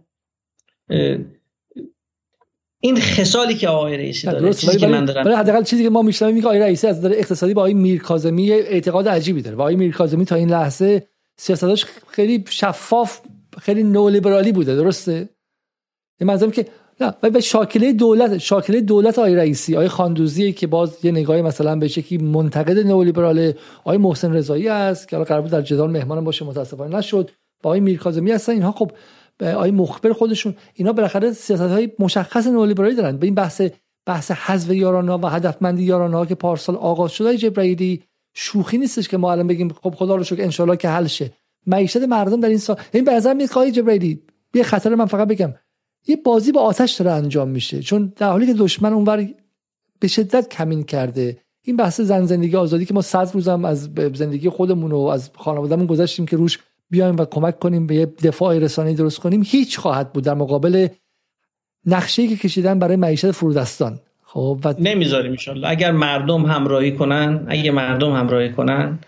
این 2.81 3.01
خصالی 3.01 3.55
که 3.55 3.69
آقای 3.69 3.97
رئیسی 3.97 4.27
داره 4.27 4.55
چیزی 4.55 4.79
که 4.79 4.87
من 4.87 5.05
دارم 5.05 5.37
حداقل 5.37 5.63
چیزی 5.63 5.83
که 5.83 5.91
ما 5.91 6.03
میشنویم 6.03 6.35
میگه 6.35 6.47
آقای 6.47 6.61
رئیسی 6.61 6.87
از 6.87 6.99
نظر 6.99 7.13
اقتصادی 7.13 7.55
با 7.55 7.63
آقای 7.63 7.75
میرکاظمی 7.75 8.53
اعتقاد 8.53 9.09
عجیبی 9.09 9.43
داره. 9.43 9.57
و 9.57 9.61
آقای 9.61 9.77
میرکاظمی 9.77 10.25
تا 10.25 10.35
این 10.35 10.51
لحظه 10.51 11.07
سیاستاش 11.37 11.85
خیلی 12.09 12.45
شفاف 12.49 13.21
خیلی 13.59 13.83
نولیبرالی 13.83 14.53
بوده 14.53 14.77
درسته؟ 14.77 15.29
این 16.21 16.29
منظورم 16.29 16.51
که 16.53 16.67
نه 17.01 17.15
و 17.23 17.41
شاکله 17.41 17.93
دولت 17.93 18.39
شاکله 18.39 18.81
دولت 18.81 19.19
آقای 19.19 19.35
رئیسی 19.35 19.75
آقای 19.75 19.89
خاندوزی 19.89 20.53
که 20.53 20.67
باز 20.67 21.05
یه 21.05 21.11
نگاهی 21.11 21.43
مثلا 21.43 21.77
به 21.77 21.89
شکلی 21.89 22.19
منتقد 22.19 22.79
نئولیبرال 22.79 23.53
آقای 23.79 23.97
محسن 23.99 24.33
رضایی 24.33 24.69
است 24.69 25.09
که 25.09 25.17
قرار 25.17 25.41
بود 25.41 25.51
در 25.51 25.63
جدال 25.63 25.91
مهمان 25.91 26.25
باشه 26.25 26.45
متاسفانه 26.45 26.97
نشد. 26.97 27.31
با 27.63 27.71
آقای 27.71 27.81
میرکاظمی 27.81 28.33
هستن. 28.33 28.53
اینها 28.53 28.73
خب 28.73 28.91
آقای 29.41 29.71
مخبر 29.71 30.13
خودشون 30.13 30.55
اینا 30.75 30.93
بالاخره 30.93 31.33
سیاست 31.33 31.63
های 31.63 31.93
مشخص 31.99 32.47
نئولیبرالی 32.47 32.95
دارن. 32.95 33.17
به 33.17 33.27
این 33.27 33.35
بحث 33.35 33.63
بحث 34.07 34.31
حذف 34.31 34.71
یارانا 34.71 35.19
و 35.19 35.27
هدفمندی 35.27 35.83
یارانا 35.83 36.27
که 36.27 36.35
پارسال 36.35 36.77
آغاز 36.77 37.13
شده 37.13 37.37
جبرائیلی 37.37 38.03
شوخی 38.35 38.79
نیستش 38.79 39.09
که 39.09 39.17
ما 39.17 39.33
الان 39.33 39.47
بگیم 39.47 39.69
خب 39.69 39.95
خدا 39.95 40.17
رو 40.17 40.25
شکر 40.25 40.63
ان 40.69 40.77
که 40.77 40.89
حل 40.89 41.07
شه. 41.07 41.33
معیشت 41.67 41.97
مردم 41.97 42.41
در 42.41 42.49
این 42.49 42.59
سال 42.59 42.81
این 42.93 43.05
به 43.05 43.13
نظر 43.13 43.35
میاد 43.35 43.51
آقای 43.51 43.73
جبرائیلی 43.73 44.23
یه 44.55 44.63
خطر 44.63 44.95
من 44.95 45.07
فقط 45.07 45.29
بگم. 45.29 45.55
یه 46.07 46.17
بازی 46.17 46.53
با 46.53 46.61
آتش 46.61 46.95
داره 46.95 47.11
انجام 47.11 47.49
میشه. 47.49 47.81
چون 47.81 48.13
در 48.17 48.31
حالی 48.31 48.47
که 48.47 48.55
دشمن 48.55 48.93
اونور 48.93 49.29
به 50.01 50.09
شدت 50.09 50.49
کمین 50.49 50.83
کرده. 50.83 51.39
این 51.63 51.77
بحث 51.77 52.01
زن 52.01 52.27
زندگی 52.27 52.57
آزادی 52.57 52.85
که 52.85 52.95
ما 52.95 53.03
صد 53.03 53.31
روزم 53.35 53.65
از 53.65 53.91
زندگی 54.15 54.49
خودمون 54.49 54.93
و 54.93 54.99
از 54.99 55.31
خانوادهمون 55.35 55.87
گذاشتیم 55.87 56.27
که 56.27 56.37
روش 56.37 56.59
بیایم 56.91 57.17
و 57.17 57.25
کمک 57.25 57.59
کنیم 57.59 57.87
به 57.87 57.95
یه 57.95 58.07
دفاع 58.07 58.59
رسانه‌ای 58.59 58.95
درست 58.95 59.19
کنیم 59.19 59.43
هیچ 59.47 59.79
خواهد 59.79 60.13
بود 60.13 60.25
در 60.25 60.35
مقابل 60.35 60.89
نقشه 61.87 62.29
که 62.29 62.37
کشیدن 62.37 62.79
برای 62.79 62.97
معیشت 62.97 63.31
فرودستان. 63.31 64.01
خب 64.25 64.61
و... 64.65 64.75
نمی‌ذاریم 64.79 65.37
اگر 65.65 65.93
مردم 65.93 66.45
همراهی 66.47 66.93
کنن 66.93 67.47
اگه 67.49 67.71
مردم 67.71 68.13
همراهی 68.13 68.53
کنن 68.53 68.99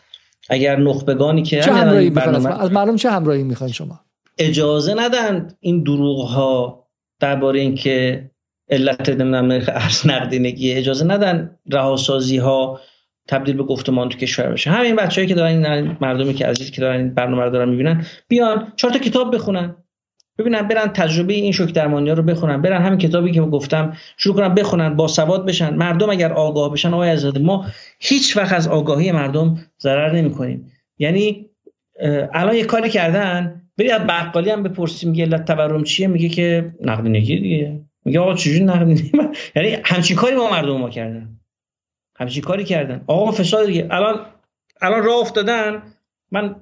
اگر 0.48 0.76
نخبگانی 0.76 1.42
که 1.42 1.60
چه 1.60 1.72
همراهی 1.72 2.10
برنامه... 2.10 2.62
از 2.62 2.72
مردم 2.72 2.96
چه 2.96 3.10
همراهی 3.10 3.42
می‌خواین 3.42 3.72
شما؟ 3.72 4.00
اجازه 4.38 4.94
ندن 4.94 5.54
این 5.60 5.82
دروغ 5.82 6.28
ها 6.28 6.84
درباره 7.20 7.60
اینکه 7.60 8.30
علت 8.70 9.08
نمی‌دونم 9.08 9.50
ارز 9.68 10.06
نقدینگی 10.06 10.72
اجازه 10.72 11.04
ندن 11.04 11.58
رهاسازی 11.66 12.36
ها 12.36 12.80
تبدیل 13.28 13.56
به 13.56 13.62
گفتمان 13.62 14.08
تو 14.08 14.18
کشور 14.18 14.46
بشه. 14.46 14.70
همین 14.70 14.96
بچه‌ای 14.96 15.26
که 15.26 15.34
دارن 15.34 15.64
این 15.64 15.96
مردمی 16.00 16.34
که 16.34 16.46
عزیز 16.46 16.70
که 16.70 16.80
دارن 16.80 16.96
این 16.96 17.14
برنامه 17.14 17.44
رو 17.44 17.50
دارن 17.50 17.68
می‌بینن 17.68 18.04
بیان 18.28 18.72
چهار 18.76 18.92
تا 18.92 18.98
کتاب 18.98 19.34
بخونن. 19.34 19.74
ببینن 20.38 20.62
برن 20.62 20.86
تجربه 20.86 21.32
این 21.32 21.52
شوک 21.52 21.72
درمانی 21.72 22.10
رو 22.10 22.22
بخونن. 22.22 22.62
برن 22.62 22.82
همین 22.82 22.98
کتابی 22.98 23.32
که 23.32 23.40
گفتم 23.40 23.92
شروع 24.16 24.36
کنن 24.36 24.54
بخونن 24.54 24.96
با 24.96 25.08
سواد 25.08 25.46
بشن. 25.46 25.74
مردم 25.74 26.10
اگر 26.10 26.32
آگاه 26.32 26.72
بشن 26.72 26.94
آقای 26.94 27.10
عزیز 27.10 27.36
ما 27.36 27.66
هیچ 27.98 28.36
وقت 28.36 28.52
از 28.52 28.68
آگاهی 28.68 29.12
مردم 29.12 29.58
ضرر 29.80 30.12
نمی‌کنیم. 30.12 30.72
یعنی 30.98 31.46
الان 32.32 32.54
یه 32.54 32.64
کاری 32.64 32.90
کردن 32.90 33.62
بری 33.78 33.90
از 33.90 34.00
بقالی 34.00 34.50
هم 34.50 34.62
بپرسیم 34.62 35.10
میگه 35.10 35.24
علت 35.24 35.44
تورم 35.44 35.84
چیه 35.84 36.06
میگه 36.06 36.28
که 36.28 36.74
نقدینگی 36.80 37.40
دیگه. 37.40 37.80
میگه 38.04 38.20
آقا 38.20 38.34
چجوری 38.34 38.64
نقدینگی؟ 38.64 39.12
یعنی 39.56 39.76
همچین 39.84 40.16
کاری 40.16 40.36
با 40.36 40.50
مردم 40.50 40.76
ما 40.76 40.90
کردن. 40.90 41.28
همچین 42.18 42.42
کاری 42.42 42.64
کردن. 42.64 43.04
آقا 43.06 43.32
فساد 43.32 43.66
دیگه. 43.66 43.88
الان 43.90 44.26
الان 44.80 45.02
راه 45.02 45.16
افتادن. 45.16 45.82
من 46.30 46.56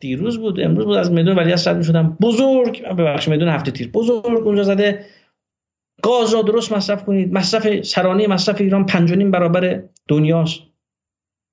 دیروز 0.00 0.38
بود 0.38 0.60
امروز 0.60 0.84
بود 0.84 0.96
از 0.96 1.12
میدون 1.12 1.36
ولی 1.36 1.52
از 1.52 1.68
می‌شدم. 1.68 2.16
بزرگ. 2.20 2.82
ببخشید 2.86 3.32
میدون 3.32 3.48
هفته 3.48 3.70
تیر. 3.70 3.88
بزرگ 3.88 4.46
اونجا 4.46 4.62
زده. 4.62 5.04
گاز 6.02 6.34
را 6.34 6.42
درست 6.42 6.72
مصرف 6.72 7.04
کنید. 7.04 7.32
مصرف 7.32 7.80
سرانه 7.80 8.26
مصرف 8.26 8.60
ایران 8.60 8.86
پنج 8.86 9.12
برابر 9.12 9.82
دنیاست. 10.08 10.60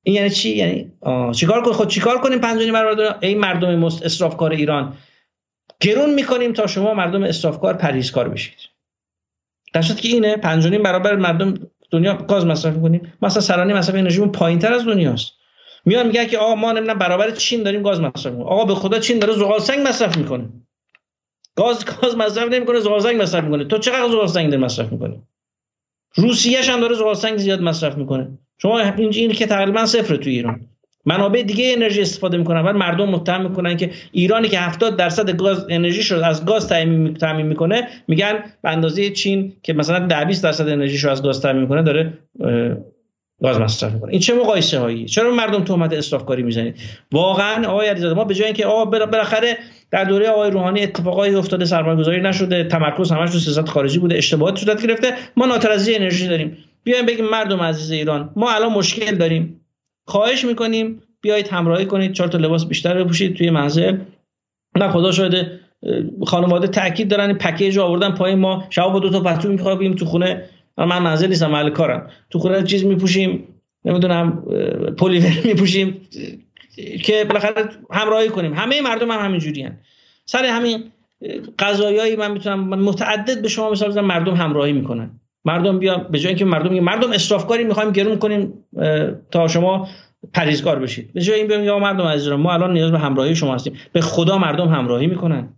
این 0.04 0.16
یعنی 0.16 0.30
چی؟ 0.30 0.50
یعنی 0.50 0.92
چیکار 1.36 1.62
کنیم؟ 1.62 1.74
خود 1.74 1.88
چیکار 1.88 2.22
کنیم 2.22 2.40
پنج 2.40 2.70
برابر 2.70 2.96
دنیا؟ 2.96 3.18
این 3.22 3.40
مردم 3.40 3.84
اسرافکار 3.84 4.52
ایران. 4.52 4.98
گرون 5.80 6.14
می‌کنیم 6.14 6.54
تا 6.54 6.68
شما 6.68 6.94
مردم 6.94 7.24
اسرافکار 7.24 7.74
پرهیزکار 7.74 8.30
بشید. 8.30 8.58
در 9.74 9.82
که 9.82 10.08
اینه 10.08 10.38
پنج 10.38 10.68
برابر 10.68 11.16
مردم 11.16 11.71
دنیا 11.92 12.14
گاز 12.14 12.46
مصرف 12.46 12.76
می‌کنیم. 12.76 13.14
مثلا 13.22 13.42
سرانه 13.42 13.74
مصرف 13.74 13.96
انرژیمون 13.96 14.32
پایینتر 14.32 14.74
از 14.74 14.86
دنیاست. 14.86 15.32
میان 15.86 16.08
میگن 16.08 16.26
که 16.26 16.38
آقا 16.38 16.56
ما 16.56 16.72
نمی‌دونم 16.72 17.00
برابر 17.00 17.32
چین 17.32 17.64
داریم 17.64 17.82
گاز 17.82 18.02
مصرف 18.02 18.34
می‌کنیم. 18.34 18.48
آقا 18.48 18.66
به 18.66 18.76
خدا 18.76 19.00
چین 19.00 19.20
داره 19.20 19.34
زغال 19.34 19.60
سنگ 19.60 19.88
مصرف 19.88 20.18
می‌کنه. 20.18 20.50
گاز 21.56 21.86
گاز 21.86 22.18
مصرف 22.18 22.52
نمی‌کنه 22.52 22.80
زغال 22.80 23.00
سنگ 23.00 23.22
مصرف 23.22 23.44
می‌کنه. 23.44 23.66
تو 23.66 23.78
چقدر 23.78 24.12
زغال 24.12 24.28
سنگ 24.28 24.50
داری 24.50 24.64
مصرف 24.64 24.92
می‌کنی؟ 24.92 25.22
روسیه 26.16 26.62
هم 26.62 26.80
داره 26.80 26.96
زغال 26.96 27.16
سنگ 27.16 27.38
زیاد 27.38 27.62
مصرف 27.62 27.98
می‌کنه. 27.98 28.38
شما 28.58 28.80
این 28.80 29.32
که 29.32 29.48
تقریبا 29.48 29.86
صفر 29.86 30.16
تو 30.16 30.30
ایران. 30.30 30.68
منابع 31.06 31.42
دیگه 31.42 31.74
انرژی 31.76 32.02
استفاده 32.02 32.38
می‌کنن 32.38 32.62
و 32.62 32.74
مردم 32.74 33.10
متهم 33.10 33.50
می‌کنن 33.50 33.78
که 33.78 33.92
ایرانی 34.12 34.48
که 34.48 34.60
70 34.60 34.96
درصد 34.96 35.36
گاز 35.38 35.66
انرژی 35.70 36.16
رو 36.16 36.24
از 36.24 36.46
گاز 36.46 36.68
تامین 37.20 37.48
می‌کنه 37.48 37.88
میگن 38.08 38.34
به 38.64 38.70
اندازه 38.70 39.10
چین 39.10 39.54
که 39.64 39.74
مثلا 39.74 40.08
10 40.08 40.26
20 40.26 40.44
درصد 40.44 40.70
انرژی 40.70 40.98
رو 40.98 41.12
از 41.12 41.24
گاز 41.24 41.42
تامین 41.42 41.62
می‌کنه 41.62 41.84
داره 41.84 42.14
گاز 43.42 43.60
مصرف 43.60 43.94
می‌کنه. 43.94 44.12
این 44.12 44.20
چه 44.20 44.34
مقایسه 44.34 44.80
هایی 44.80 45.06
چرا 45.06 45.32
مردم 45.32 45.64
تهمت 45.64 45.94
اسراف 45.94 46.26
کاری 46.26 46.44
می‌زنید؟ 46.44 46.76
واقعا 47.12 47.68
آقای 47.68 47.88
علیزاده 47.88 48.16
ما 48.16 48.24
به 48.24 48.34
جای 48.34 48.46
اینکه 48.46 48.66
آقا 48.66 48.86
بالاخره 48.86 49.58
در 49.92 50.04
دوره 50.04 50.30
آقای 50.30 50.52
روحانی 50.52 50.84
اتفاقایی 50.84 51.36
افتاده 51.36 51.66
سرمایه‌گذاری 51.66 52.22
نشده 52.22 52.64
تمرکز 52.64 53.12
همش 53.12 53.32
رو 53.32 53.40
سیاست 53.40 53.70
خارجی 53.70 54.00
بوده 54.00 54.18
اشتباهات 54.18 54.60
صورت 54.60 54.88
گرفته 54.88 55.14
ما 55.38 55.46
ناترازی 55.46 55.96
انرژی 55.96 56.28
داریم. 56.28 56.58
بیایم 56.84 57.06
بگیم 57.06 57.26
مردم 57.26 57.62
عزیز 57.62 57.92
ایران 57.92 58.30
ما 58.36 58.52
الان 58.52 58.72
مشکل 58.72 59.16
داریم. 59.16 59.61
خواهش 60.06 60.46
می‌کنیم 60.46 61.02
بیایید 61.22 61.48
همراهی 61.48 61.86
کنید 61.86 62.14
چهار 62.14 62.30
تا 62.30 62.38
لباس 62.38 62.66
بیشتر 62.66 63.04
بپوشید 63.04 63.36
توی 63.36 63.50
منزل. 63.50 63.98
نه 64.76 64.90
خدا 64.90 65.12
شاهده 65.12 65.60
خانواده 66.26 66.68
تاکید 66.68 67.08
دارن 67.08 67.28
این 67.28 67.38
پکیج 67.38 67.80
آوردن 67.80 68.12
پای 68.12 68.36
ما 68.36 68.68
شب 68.70 68.84
با 68.84 69.00
دو 69.00 69.10
تا 69.10 69.20
پتو 69.20 69.50
میخوابیم 69.50 69.94
تو 69.94 70.06
خونه. 70.06 70.50
من 70.78 71.00
منزل 71.00 71.28
نیستم 71.28 71.52
محل 71.52 71.70
کارم. 71.70 72.10
تو 72.30 72.40
خونه 72.40 72.64
چیز 72.64 72.86
میپوشیم 72.86 73.48
نمی‌دونم 73.86 74.44
پلیور 74.98 75.32
میپوشیم 75.46 76.08
که 77.04 77.26
بالاخره 77.28 77.70
همراهی 77.92 78.30
کنیم. 78.30 78.54
همه 78.54 78.82
مردم 78.82 79.12
هم 79.12 79.26
همینجوری 79.26 79.64
هن. 79.64 79.78
سر 80.26 80.46
همین 80.46 80.84
قضایایی 81.60 82.16
من 82.16 82.32
می‌تونم 82.32 82.70
متعدد 82.70 83.42
به 83.42 83.48
شما 83.48 83.70
مثال 83.72 83.90
بزنم 83.90 84.06
مردم 84.06 84.34
همراهی 84.34 84.74
می‌کنن. 84.74 85.21
مردم 85.46 85.80
بیان 85.80 86.08
به 86.12 86.20
جای 86.20 86.28
اینکه 86.28 86.46
مردم 86.46 86.80
مردم 86.80 87.12
اسرافکاری 87.12 87.64
می‌خوایم 87.64 87.92
گرون 87.92 88.18
کنیم 88.18 88.54
تا 89.32 89.48
شما 89.48 89.88
پریزگار 90.34 90.80
بشید. 90.80 91.14
به 91.14 91.22
جای 91.22 91.40
این 91.40 91.48
بیان 91.48 91.64
یا 91.64 91.80
مردم 91.80 92.06
عزیز 92.06 92.28
ما 92.28 92.54
الان 92.54 92.74
نیاز 92.74 92.92
به 92.92 93.00
همراهی 93.00 93.36
شما 93.36 93.56
هستیم. 93.56 93.74
به 93.94 94.02
خدا 94.02 94.38
مردم 94.38 94.68
همراهی 94.68 95.08
می‌کنن. 95.08 95.50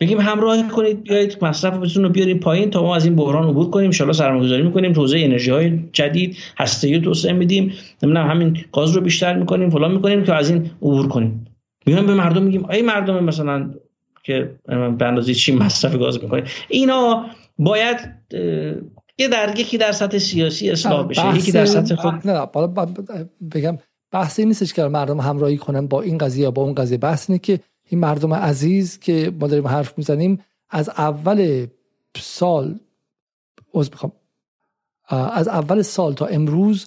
بگیم 0.00 0.20
همراهی 0.20 0.62
کنید 0.62 1.02
بیایید 1.02 1.38
مصرفتون 1.42 2.02
رو 2.02 2.08
بیاریم 2.08 2.38
پایین 2.38 2.70
تا 2.70 2.82
ما 2.82 2.96
از 2.96 3.04
این 3.04 3.16
بحران 3.16 3.48
عبور 3.48 3.70
کنیم. 3.70 3.90
ان 4.00 4.12
سرمایه‌گذاری 4.12 4.62
می‌کنیم. 4.62 4.92
توزیع 4.92 5.24
انرژی 5.24 5.50
های 5.50 5.78
جدید 5.92 6.36
هسته‌ای 6.58 7.00
توسعه 7.00 7.32
میدیم. 7.32 7.72
نمی‌دونم 8.02 8.30
همین 8.30 8.58
گاز 8.72 8.96
رو 8.96 9.00
بیشتر 9.00 9.34
می‌کنیم 9.34 9.70
فلان 9.70 9.92
می‌کنیم 9.92 10.24
که 10.24 10.34
از 10.34 10.50
این 10.50 10.70
عبور 10.82 11.08
کنیم. 11.08 11.46
میایم 11.86 12.06
به 12.06 12.14
مردم 12.14 12.42
میگیم 12.42 12.70
ای 12.70 12.82
مردم 12.82 13.24
مثلا 13.24 13.70
که 14.22 14.50
به 14.68 15.06
اندازه 15.06 15.34
چی 15.34 15.56
مصرف 15.56 15.96
گاز 15.96 16.22
می‌کنید 16.22 16.44
اینا 16.68 17.26
باید 17.58 17.98
یه 19.18 19.28
در 19.28 19.58
یکی 19.58 19.78
در 19.78 19.92
سطح 19.92 20.18
سیاسی 20.18 20.70
اصلاح 20.70 21.06
بشه 21.08 21.36
یکی 21.36 21.52
در 21.52 21.66
سطح 21.66 21.94
خود. 21.94 22.28
نه 22.28 22.46
بگم 23.54 23.78
بحثی 24.10 24.44
نیستش 24.44 24.72
که 24.72 24.82
مردم 24.82 25.20
همراهی 25.20 25.56
کنن 25.56 25.86
با 25.86 26.02
این 26.02 26.18
قضیه 26.18 26.42
یا 26.42 26.50
با 26.50 26.62
اون 26.62 26.74
قضیه. 26.74 26.98
بحث 26.98 27.30
اینه 27.30 27.38
که 27.38 27.60
این 27.88 28.00
مردم 28.00 28.34
عزیز 28.34 28.98
که 28.98 29.32
ما 29.40 29.46
داریم 29.46 29.68
حرف 29.68 29.98
می‌زنیم 29.98 30.44
از 30.70 30.88
اول 30.88 31.66
سال 32.16 32.78
از 33.74 33.90
از 35.08 35.48
اول 35.48 35.82
سال 35.82 36.14
تا 36.14 36.26
امروز 36.26 36.86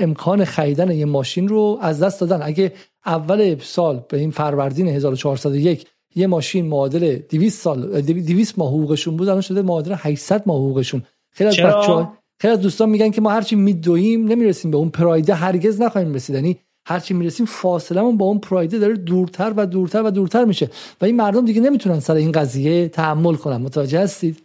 امکان 0.00 0.44
خریدن 0.44 0.90
یه 0.90 1.04
ماشین 1.04 1.48
رو 1.48 1.78
از 1.82 2.02
دست 2.02 2.20
دادن. 2.20 2.40
اگه 2.42 2.72
اول 3.06 3.58
سال 3.58 4.04
به 4.08 4.18
این 4.18 4.30
فروردین 4.30 4.88
1401 4.88 5.86
یه 6.14 6.26
ماشین 6.26 6.66
معادل 6.66 7.16
200 7.16 7.62
سال 7.62 8.00
200 8.00 8.58
ماه 8.58 8.68
حقوقشون 8.68 9.16
بود 9.16 9.28
الان 9.28 9.40
شده 9.40 9.62
معادل 9.62 9.94
800 9.98 10.42
ماه 10.46 10.56
حقوقشون. 10.56 11.02
خیلی 11.32 11.48
از 11.48 11.56
بچه‌ها 11.56 12.18
خیلی 12.40 12.52
از 12.52 12.60
دوستان 12.60 12.88
میگن 12.88 13.10
که 13.10 13.20
ما 13.20 13.30
هرچی 13.30 13.56
میدویم 13.56 14.28
نمی‌رسیم 14.28 14.70
به 14.70 14.76
اون 14.76 14.88
پرایده 14.88 15.34
هرگز 15.34 15.80
نخواهیم 15.80 16.14
رسید. 16.14 16.36
یعنی 16.36 16.58
هرچی 16.86 17.14
می‌رسیم 17.14 17.46
فاصله 17.46 18.02
با 18.02 18.26
اون 18.26 18.38
پرایده 18.38 18.78
داره 18.78 18.96
دورتر 18.96 19.52
و 19.56 19.66
دورتر 19.66 20.02
و 20.02 20.10
دورتر 20.10 20.44
میشه. 20.44 20.70
و 21.00 21.04
این 21.04 21.16
مردم 21.16 21.44
دیگه 21.44 21.60
نمی‌تونن 21.60 22.00
سر 22.00 22.14
این 22.14 22.32
قضیه 22.32 22.88
تحمل 22.88 23.34
کنن. 23.34 23.56
متوجه 23.56 24.00
هستید؟ 24.00 24.42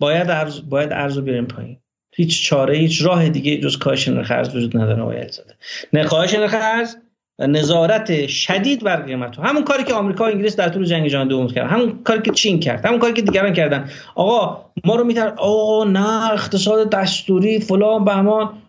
باید 0.00 0.30
ارز 0.30 0.68
باید 0.68 0.92
ارزو 0.92 1.22
بیاریم 1.22 1.46
پایین. 1.46 1.76
هیچ 2.14 2.44
چاره 2.44 2.78
هیچ 2.78 3.02
راه 3.02 3.28
دیگه 3.28 3.60
جز 3.60 3.78
کاهش 3.78 4.08
نرخ 4.08 4.30
ارز 4.30 4.56
وجود 4.56 4.76
نداره 4.76 5.02
آقای 5.02 5.16
علیزاده. 5.16 5.54
نه 5.92 6.04
کاهش 6.04 6.34
نرخ 6.34 6.54
ارز 6.54 6.96
نظارت 7.38 8.26
شدید 8.26 8.84
بر 8.84 8.96
قیمت 8.96 9.38
همون 9.38 9.64
کاری 9.64 9.84
که 9.84 9.94
آمریکا 9.94 10.24
و 10.24 10.26
انگلیس 10.26 10.56
در 10.56 10.68
طول 10.68 10.84
جنگ 10.84 11.08
جهانی 11.08 11.28
دوم 11.28 11.46
کرد 11.46 11.70
همون 11.70 12.02
کاری 12.02 12.22
که 12.22 12.30
چین 12.30 12.60
کرد. 12.60 12.86
همون 12.86 12.98
کاری 12.98 13.12
که 13.12 13.22
دیگران 13.22 13.52
کردن. 13.52 13.90
آقا 14.14 14.64
ما 14.84 14.96
رو 14.96 15.04
میتر 15.04 15.28
آقا 15.28 15.84
نه 15.84 16.32
اقتصاد 16.32 16.90
دستوری 16.90 17.60
فلان 17.60 18.04
بهمان. 18.04 18.62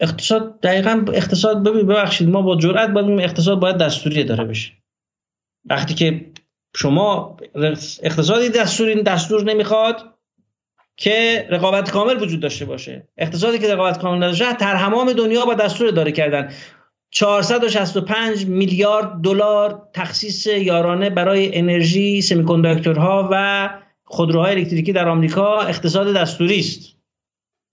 اقتصاد 0.00 0.60
دقیقا 0.60 1.04
اقتصاد 1.12 1.68
ببین 1.68 1.86
ببخشید 1.86 2.28
ما 2.28 2.42
با 2.42 2.56
جرأت 2.56 2.90
باید 2.90 3.20
اقتصاد 3.20 3.60
باید 3.60 3.76
دستوری 3.76 4.24
داره 4.24 4.44
بشه. 4.44 4.72
وقتی 5.64 5.94
که 5.94 6.26
شما 6.76 7.36
اقتصادی 8.02 8.48
دستوری 8.48 9.02
دستور 9.02 9.44
نمی‌خواد 9.44 10.02
که 10.96 11.46
رقابت 11.50 11.90
کامل 11.90 12.22
وجود 12.22 12.40
داشته 12.40 12.64
باشه. 12.64 13.08
اقتصادی 13.18 13.58
که 13.58 13.72
رقابت 13.72 13.98
کامل 13.98 14.16
نداشته 14.16 14.52
در 14.52 14.76
همام 14.76 15.12
دنیا 15.12 15.44
با 15.44 15.54
دستور 15.54 15.90
داره 15.90 16.12
کردن. 16.12 16.52
465 17.10 18.46
میلیارد 18.46 19.20
دلار 19.22 19.88
تخصیص 19.94 20.46
یارانه 20.46 21.10
برای 21.10 21.58
انرژی 21.58 22.22
سمیکندکتورها 22.22 23.28
و 23.32 23.70
خودروهای 24.04 24.52
الکتریکی 24.52 24.92
در 24.92 25.08
آمریکا 25.08 25.60
اقتصاد 25.60 26.16
دستوری 26.16 26.58
است. 26.58 26.96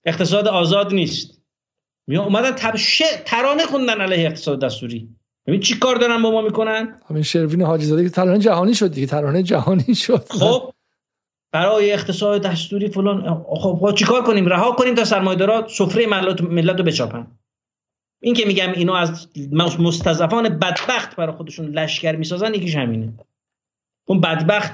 اقتصاد 0.06 0.48
آزاد 0.48 0.94
نیست. 0.94 1.42
می 2.08 2.18
اومدن 2.18 2.52
تبش 2.52 3.02
ترانه 3.26 3.66
خوندن 3.66 4.02
علیه 4.02 4.26
اقتصاد 4.26 4.62
دستوری. 4.62 5.10
ببین 5.48 5.60
چی 5.60 5.80
کار 5.80 5.96
دارن 5.96 6.22
با 6.22 6.32
ما 6.32 6.42
می‌کنن؟ 6.42 7.00
همین 7.10 7.24
شروین 7.24 7.62
حاجی 7.62 7.86
زاده 7.86 8.04
که 8.04 8.10
ترانه 8.10 8.40
جهانی 8.40 8.74
شد 8.74 8.92
دیگه 8.92 9.08
ترانه 9.08 9.44
جهانی 9.44 9.96
شد. 9.96 10.26
خب 10.30 10.74
برای 11.52 11.92
اقتصاد 11.92 12.42
دستوری 12.42 12.88
فلان 12.90 13.46
خب 13.48 13.96
چیکار 13.96 14.24
کنیم؟ 14.24 14.46
رها 14.46 14.72
کنیم 14.72 14.96
تا 14.96 15.06
سرمایه‌دارا 15.06 15.68
سفره 15.68 16.08
ملت 16.08 16.42
ملت 16.42 16.78
رو 16.78 16.84
بچاپن. 16.84 17.28
این 18.26 18.34
که 18.34 18.46
میگم 18.46 18.72
اینا 18.72 18.96
از 18.96 19.28
مستضعفان 19.80 20.50
بدبخت 20.50 21.16
برای 21.16 21.36
خودشون 21.36 21.66
لشکر 21.66 22.16
می‌سازن 22.16 22.54
یکیش 22.54 22.76
همینه. 22.76 23.14
اون 24.08 24.22
بدبخت 24.22 24.74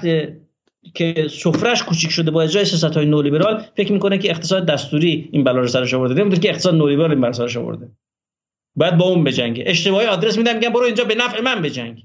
که 0.94 1.28
سفرش 1.30 1.82
کوچیک 1.82 2.10
شده 2.10 2.30
با 2.30 2.42
اجرای 2.42 2.64
سیاست 2.64 2.84
های 2.84 3.06
نولیبرال 3.06 3.64
فکر 3.76 3.92
می‌کنه 3.92 4.18
که 4.18 4.30
اقتصاد 4.30 4.66
دستوری 4.66 5.28
این 5.32 5.44
بلا 5.44 5.60
رو 5.60 5.68
سرش 5.68 5.94
آورده. 5.94 6.14
نمی‌دونه 6.14 6.42
که 6.42 6.48
اقتصاد 6.48 6.74
نولیبرال 6.74 7.10
این 7.10 7.20
بلا 7.20 7.32
سرش 7.32 7.56
آورده. 7.56 7.88
بعد 8.76 8.98
با 8.98 9.04
اون 9.04 9.24
بجنگه 9.24 9.64
اشتباهی 9.66 10.06
آدرس 10.06 10.38
میدم 10.38 10.54
میگم 10.54 10.70
برو 10.72 10.84
اینجا 10.84 11.04
به 11.04 11.14
نفع 11.14 11.40
من 11.40 11.62
بجنگ 11.62 12.04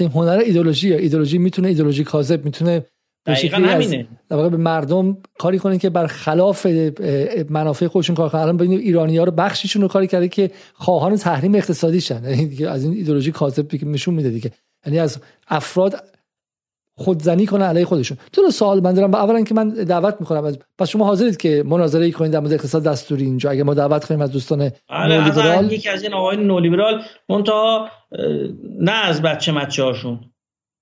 این 0.00 0.10
هنر 0.10 0.38
ایدولوژی 0.38 0.94
ایدولوژی 0.94 1.38
می‌تونه 1.38 1.68
ایدولوژی 1.68 2.04
کاذب 2.04 2.44
می‌تونه 2.44 2.86
همینه. 3.26 4.08
در 4.28 4.48
به 4.48 4.56
مردم 4.56 5.16
کاری 5.38 5.58
کنه 5.58 5.78
که 5.78 5.90
بر 5.90 6.06
خلاف 6.06 6.66
منافع 7.48 7.86
خودشون 7.86 8.16
کار 8.16 8.28
کنن. 8.28 8.40
الان 8.40 8.56
ببینید 8.56 8.80
ایرانی 8.80 9.16
ها 9.16 9.24
رو 9.24 9.32
بخشیشون 9.32 9.82
رو 9.82 9.88
کاری 9.88 10.06
کرده 10.06 10.28
که 10.28 10.50
خواهان 10.74 11.16
تحریم 11.16 11.54
اقتصادی 11.54 12.00
شن 12.00 12.24
یعنی 12.24 12.64
از 12.64 12.84
این 12.84 12.92
ایدولوژی 12.92 13.32
کاذب 13.32 13.68
که 13.68 13.86
نشون 13.86 14.14
میده 14.14 14.30
دیگه. 14.30 14.50
یعنی 14.86 14.98
از 14.98 15.18
افراد 15.48 16.04
خودزنی 16.94 17.46
کنن 17.46 17.64
علیه 17.64 17.84
خودشون. 17.84 18.18
تو 18.32 18.50
سوال 18.50 18.80
من 18.80 18.94
دارم. 18.94 19.14
اولا 19.14 19.42
که 19.42 19.54
من 19.54 19.68
دعوت 19.68 20.16
می‌کنم 20.20 20.44
از 20.44 20.58
پس 20.78 20.88
شما 20.88 21.04
حاضرید 21.04 21.36
که 21.36 21.62
مناظره 21.66 22.04
ای 22.04 22.12
کنید 22.12 22.32
در 22.32 22.40
مورد 22.40 22.52
اقتصاد 22.52 22.82
دستوری 22.82 23.24
اینجا. 23.24 23.50
اگه 23.50 23.62
ما 23.62 23.74
دعوت 23.74 24.04
کنیم 24.04 24.20
از 24.20 24.32
دوستان 24.32 24.70
آره، 24.88 25.18
نولیبرال. 25.18 25.72
یکی 25.72 25.88
از 25.88 26.02
این 26.02 26.14
آقای 26.14 26.36
نولیبرال 26.36 27.02
منتها 27.28 27.88
نه 28.80 29.06
از 29.06 29.22
بچه 29.22 29.52
مچه 29.52 29.82
هاشون 29.82 30.20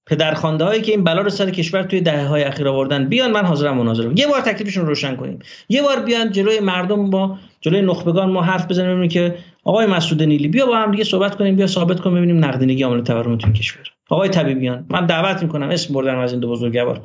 پدرخوانده 0.08 0.64
هایی 0.64 0.82
که 0.82 0.92
این 0.92 1.04
بلا 1.04 1.20
رو 1.20 1.30
سر 1.30 1.50
کشور 1.50 1.82
توی 1.82 2.00
دهه 2.00 2.26
های 2.26 2.42
اخیر 2.42 2.68
آوردن 2.68 3.08
بیان 3.08 3.30
من 3.30 3.44
حاضرم 3.44 3.76
مناظره 3.76 4.12
یه 4.16 4.26
بار 4.26 4.40
تکلیفشون 4.40 4.86
روشن 4.86 5.16
کنیم. 5.16 5.38
یه 5.68 5.82
بار 5.82 6.00
بیان 6.00 6.32
جلوی 6.32 6.60
مردم 6.60 7.10
با 7.10 7.38
جلوی 7.60 7.82
نخبگان 7.82 8.30
ما 8.30 8.42
حرف 8.42 8.66
بزنیم 8.66 9.08
که 9.08 9.34
آقای 9.64 9.86
مسعود 9.86 10.22
نیلی 10.22 10.48
بیا 10.48 10.66
با 10.66 10.76
هم 10.76 10.90
دیگه 10.90 11.04
صحبت 11.04 11.36
کنیم 11.36 11.56
بیا 11.56 11.66
ثابت 11.66 12.00
کنیم 12.00 12.16
ببینیم 12.16 12.44
نقدینگی 12.44 12.82
عامل 12.82 13.02
تورم 13.02 13.38
تو 13.38 13.52
کشور. 13.52 13.82
آقای 14.08 14.28
طبیبیان 14.28 14.86
من 14.90 15.06
دعوت 15.06 15.42
می‌کنم 15.42 15.68
اسم 15.68 15.94
بردم 15.94 16.18
از 16.18 16.32
این 16.32 16.40
دو 16.40 16.50
بزرگوار. 16.50 17.02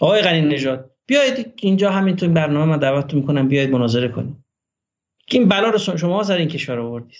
آقای 0.00 0.22
غنی 0.22 0.40
نژاد 0.40 0.90
بیاید 1.06 1.52
اینجا 1.60 1.90
همین 1.90 2.18
این 2.22 2.34
برنامه 2.34 2.64
من 2.64 2.78
دعوت 2.78 3.14
می‌کنم 3.14 3.48
بیاید 3.48 3.70
مناظره 3.70 4.08
کنیم. 4.08 4.44
که 5.26 5.38
این 5.38 5.48
بلا 5.48 5.70
رو 5.70 5.78
شما 5.78 6.22
سر 6.22 6.36
این 6.36 6.48
کشور 6.48 6.78
آوردید. 6.78 7.18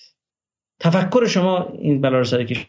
تفکر 0.80 1.26
شما 1.26 1.68
این 1.78 2.00
بلا 2.00 2.18
رو 2.18 2.24
سر 2.24 2.44
کشور 2.44 2.66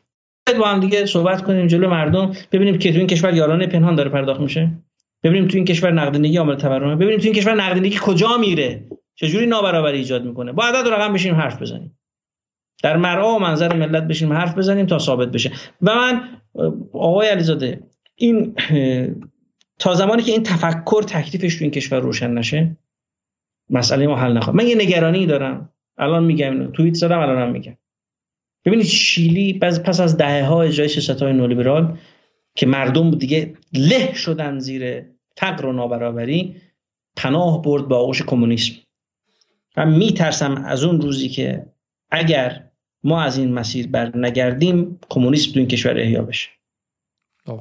با 0.51 0.67
هم 0.67 0.79
دیگه 0.79 1.05
صحبت 1.05 1.43
کنیم 1.43 1.67
جلو 1.67 1.89
مردم 1.89 2.33
ببینیم 2.51 2.77
که 2.77 2.91
تو 2.91 2.97
این 2.97 3.07
کشور 3.07 3.33
یارانه 3.33 3.67
پنهان 3.67 3.95
داره 3.95 4.09
پرداخت 4.09 4.39
میشه. 4.39 4.71
ببینیم 5.23 5.47
تو 5.47 5.57
این 5.57 5.65
کشور 5.65 5.91
نقدینگی 5.91 6.37
عامل 6.37 6.55
تورمه. 6.55 6.95
ببینیم 6.95 7.17
تو 7.17 7.25
این 7.25 7.33
کشور 7.33 7.55
نقدینگی 7.55 7.97
کجا 8.01 8.37
میره. 8.37 8.85
چجوری 9.15 9.45
نابرابری 9.45 9.97
ایجاد 9.97 10.25
می‌کنه. 10.25 10.51
با 10.51 10.63
عدد 10.63 10.87
و 10.87 10.89
رقم 10.89 11.13
بشیم 11.13 11.35
حرف 11.35 11.61
بزنیم. 11.61 11.97
در 12.83 12.97
مرعا 12.97 13.35
و 13.35 13.39
منظر 13.39 13.73
ملت 13.73 14.03
بشیم 14.03 14.33
حرف 14.33 14.57
بزنیم 14.57 14.85
تا 14.85 14.99
ثابت 14.99 15.31
بشه. 15.31 15.51
و 15.81 15.95
من 15.95 16.21
آقای 16.93 17.27
علیزاده 17.27 17.83
این 18.15 18.55
تا 19.79 19.93
زمانی 19.93 20.23
که 20.23 20.31
این 20.31 20.43
تفکر 20.43 21.03
تکلیفش 21.03 21.55
تو 21.55 21.63
این 21.63 21.71
کشور 21.71 21.99
روشن 21.99 22.31
نشه 22.31 22.77
مسئله 23.69 24.07
ما 24.07 24.15
حل 24.15 24.33
نخواهد. 24.33 24.57
من 24.57 24.67
یه 24.67 24.75
نگرانی 24.75 25.25
دارم. 25.25 25.69
الان 25.97 26.23
میگم 26.23 26.71
توییت 26.71 26.93
زدم 26.93 27.19
الانم 27.19 27.51
میگم. 27.51 27.77
ببینید 28.65 28.85
شیلی 28.85 29.59
پس 29.59 29.99
از 29.99 30.17
دهه 30.17 30.45
ها 30.45 30.61
اجرای 30.61 30.89
سیاست 30.89 31.21
های 31.21 31.33
نولیبرال 31.33 31.97
که 32.55 32.65
مردم 32.65 33.11
دیگه 33.11 33.53
له 33.73 34.13
شدن 34.13 34.59
زیر 34.59 35.05
فقر 35.37 35.65
و 35.65 35.73
نابرابری 35.73 36.55
پناه 37.15 37.61
برد 37.61 37.87
به 37.87 37.95
آغوش 37.95 38.21
کمونیسم. 38.21 38.73
و 39.77 39.85
میترسم 39.85 40.65
از 40.65 40.83
اون 40.83 41.01
روزی 41.01 41.29
که 41.29 41.65
اگر 42.11 42.69
ما 43.03 43.21
از 43.21 43.37
این 43.37 43.53
مسیر 43.53 43.87
بر 43.87 44.17
نگردیم 44.17 44.99
کمونیسم 45.09 45.51
تو 45.51 45.59
این 45.59 45.67
کشور 45.67 45.99
احیا 45.99 46.21
بشه. 46.21 46.49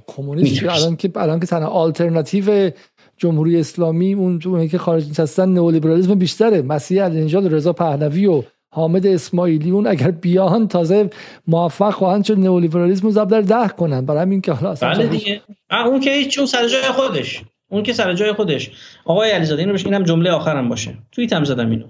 کمونیسم 0.07 0.69
الان 0.69 0.97
که 0.97 1.11
الان 1.17 1.41
که 1.41 1.47
تنها 1.47 1.69
آلترناتیو 1.69 2.71
جمهوری 3.17 3.61
اسلامی 3.61 4.15
اون 4.15 4.69
که 4.69 4.79
خارج 4.79 5.11
نشستن 5.11 5.49
نئولیبرالیسم 5.49 6.15
بیشتره. 6.15 6.63
مسیح 6.63 7.05
النجاد 7.05 7.55
رضا 7.55 7.73
پهلوی 7.73 8.27
و 8.27 8.43
حامد 8.75 9.07
اسماعیلیون 9.07 9.87
اگر 9.87 10.11
بیان 10.11 10.69
تازه 10.69 11.11
موفق 11.47 11.91
خواهند 11.91 12.25
شد 12.25 12.39
نئولیبرالیسم 12.39 13.09
رو 13.09 13.25
در 13.25 13.41
ده 13.41 13.69
کنن 13.69 14.07
برای 14.07 14.23
همین 14.23 14.41
که 14.41 14.53
حالا 14.53 14.75
بله 14.75 15.07
دیگه. 15.07 15.43
اون 15.71 16.01
که 16.01 16.13
هیچ 16.13 16.39
اون 16.39 16.47
سر 16.47 16.69
جای 16.69 16.83
خودش. 16.83 17.43
اون 17.71 17.83
که 17.83 17.93
سر 17.93 18.15
جای 18.15 18.33
خودش. 18.33 18.71
آقای 19.05 19.31
علیزاده 19.31 19.63
اینو 19.63 19.73
بهش 19.73 19.87
اینم 19.87 20.03
جمله 20.03 20.31
آخرم 20.31 20.69
باشه. 20.69 20.99
توییت 21.13 21.33
هم 21.33 21.45
زدم 21.45 21.71
اینو. 21.71 21.87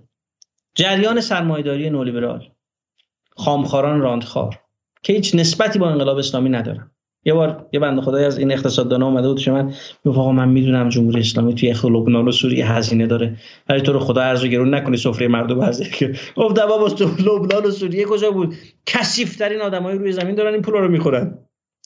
جریان 0.75 1.21
سرمایه‌داری 1.21 1.91
نولیبرال. 1.91 2.49
خامخاران 3.37 4.01
راندخار 4.01 4.59
که 5.03 5.13
هیچ 5.13 5.35
نسبتی 5.35 5.79
با 5.79 5.91
انقلاب 5.91 6.19
اسلامی 6.19 6.49
ندارن. 6.49 6.91
یه 7.25 7.35
بار 7.35 7.69
یه 7.73 7.81
بنده 7.81 8.03
خدای 8.03 8.25
از 8.25 8.39
این 8.39 8.53
اقتصاددانا 8.53 9.07
اومده 9.07 9.29
بود 9.29 9.49
من 9.49 9.75
گفت 10.07 10.19
آقا 10.19 10.33
من 10.33 10.49
می‌دونم 10.49 10.89
جمهوری 10.89 11.21
اسلامی 11.21 11.55
توی 11.55 11.75
لبنان 11.85 12.29
و 12.29 12.33
سوریه 12.33 12.73
هزینه 12.73 13.07
داره 13.07 13.37
ولی 13.69 13.81
تو 13.81 13.93
رو 13.93 13.99
خدا 13.99 14.21
ارزو 14.21 14.47
گرون 14.47 14.75
نکنی 14.75 14.97
سفره 14.97 15.29
مردم 15.29 15.63
هزینه 15.63 15.91
که 15.91 16.15
گفت 16.37 16.57
دوا 16.57 16.89
تو 16.89 17.05
لبنان 17.05 17.67
و 17.67 17.71
سوریه 17.71 18.05
کجا 18.05 18.31
بود؟ 18.31 18.55
کثیف 18.87 19.37
ترین 19.37 19.61
آدمای 19.61 19.99
روی 19.99 20.13
زمین 20.13 20.35
دارن 20.35 20.53
این 20.53 20.63
پولا 20.63 20.79
رو 20.79 20.89
می‌خورن. 20.89 21.39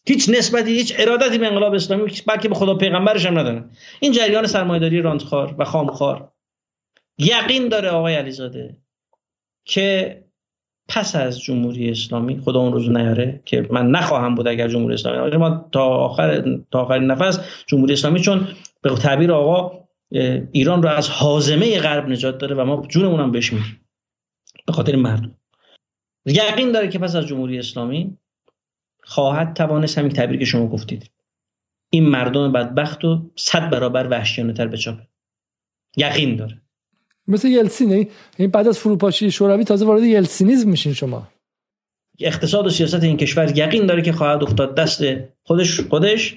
هیچ 0.06 0.28
نسبتی 0.28 0.70
هیچ 0.70 0.94
ارادتی 0.98 1.38
به 1.38 1.46
انقلاب 1.46 1.74
اسلامی 1.74 2.12
بلکه 2.26 2.48
به 2.48 2.54
خدا 2.54 2.74
پیغمبرش 2.74 3.26
هم 3.26 3.38
ندارن. 3.38 3.70
این 4.00 4.12
جریان 4.12 4.46
سرمایه‌داری 4.46 5.00
راندخار 5.00 5.54
و 5.58 5.64
خامخوار 5.64 6.32
یقین 7.18 7.68
داره 7.68 7.88
آقای 7.88 8.14
علیزاده 8.14 8.76
که 9.64 10.25
پس 10.88 11.16
از 11.16 11.40
جمهوری 11.40 11.90
اسلامی 11.90 12.40
خدا 12.40 12.60
اون 12.60 12.72
روز 12.72 12.90
نیاره 12.90 13.40
که 13.44 13.68
من 13.70 13.90
نخواهم 13.90 14.34
بود 14.34 14.48
اگر 14.48 14.68
جمهوری 14.68 14.94
اسلامی 14.94 15.36
ما 15.36 15.68
تا 15.72 15.84
آخر 15.84 16.58
تا 16.70 16.80
آخرین 16.80 17.10
نفس 17.10 17.40
جمهوری 17.66 17.92
اسلامی 17.92 18.20
چون 18.20 18.48
به 18.82 18.94
تعبیر 18.94 19.32
آقا 19.32 19.86
ایران 20.52 20.82
رو 20.82 20.88
از 20.88 21.08
حازمه 21.08 21.78
غرب 21.78 22.08
نجات 22.08 22.38
داره 22.38 22.56
و 22.56 22.64
ما 22.64 22.86
جونمون 22.88 23.20
هم 23.20 23.32
بهش 23.32 23.52
میدیم. 23.52 23.80
به 24.66 24.72
خاطر 24.72 24.96
مردم. 24.96 25.34
یقین 26.26 26.72
داره 26.72 26.88
که 26.88 26.98
پس 26.98 27.16
از 27.16 27.26
جمهوری 27.26 27.58
اسلامی 27.58 28.18
خواهد 29.02 29.54
توانست 29.54 29.98
همین 29.98 30.12
تعبیری 30.12 30.38
که 30.38 30.44
شما 30.44 30.66
گفتید. 30.66 31.10
این 31.90 32.08
مردم 32.08 32.52
بدبخت 32.52 33.04
و 33.04 33.30
صد 33.36 33.70
برابر 33.70 34.08
وحشیانه 34.08 34.52
تر 34.52 34.66
بچاپه. 34.66 35.06
یقین 35.96 36.36
داره. 36.36 36.62
مثل 37.28 37.48
یلسینه 37.48 38.08
این 38.36 38.50
بعد 38.50 38.68
از 38.68 38.78
فروپاشی 38.78 39.30
شوروی 39.30 39.64
تازه 39.64 39.86
وارد 39.86 40.02
یلسینیزم 40.02 40.70
میشین 40.70 40.92
شما. 40.92 41.28
اقتصاد 42.20 42.66
و 42.66 42.70
سیاست 42.70 43.02
این 43.02 43.16
کشور 43.16 43.58
یقین 43.58 43.86
داره 43.86 44.02
که 44.02 44.12
خواهد 44.12 44.42
افتاد. 44.42 44.74
دست 44.74 45.04
خودش 45.42 45.80
خودش 45.80 46.36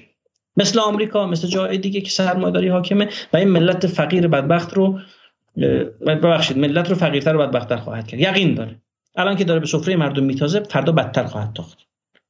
مثل 0.56 0.78
آمریکا 0.78 1.26
مثل 1.26 1.48
جای 1.48 1.78
دیگه 1.78 2.00
که 2.00 2.10
سرمایه‌داری 2.10 2.68
حاکمه 2.68 3.08
و 3.32 3.36
این 3.36 3.48
ملت 3.48 3.86
فقیر 3.86 4.28
بدبخت 4.28 4.74
رو 4.74 4.98
ببخشید 6.06 6.58
ملت 6.58 6.90
رو 6.90 6.96
فقیرتر 6.96 7.36
و 7.36 7.38
بدبختتر 7.38 7.76
خواهد 7.76 8.06
کرد. 8.06 8.20
یقین 8.20 8.54
داره. 8.54 8.76
الان 9.16 9.36
که 9.36 9.44
داره 9.44 9.60
به 9.60 9.66
سفره 9.66 9.96
مردم 9.96 10.24
میتازه 10.24 10.60
فردا 10.60 10.92
بدتر 10.92 11.24
خواهد 11.24 11.52
تاخت. 11.52 11.78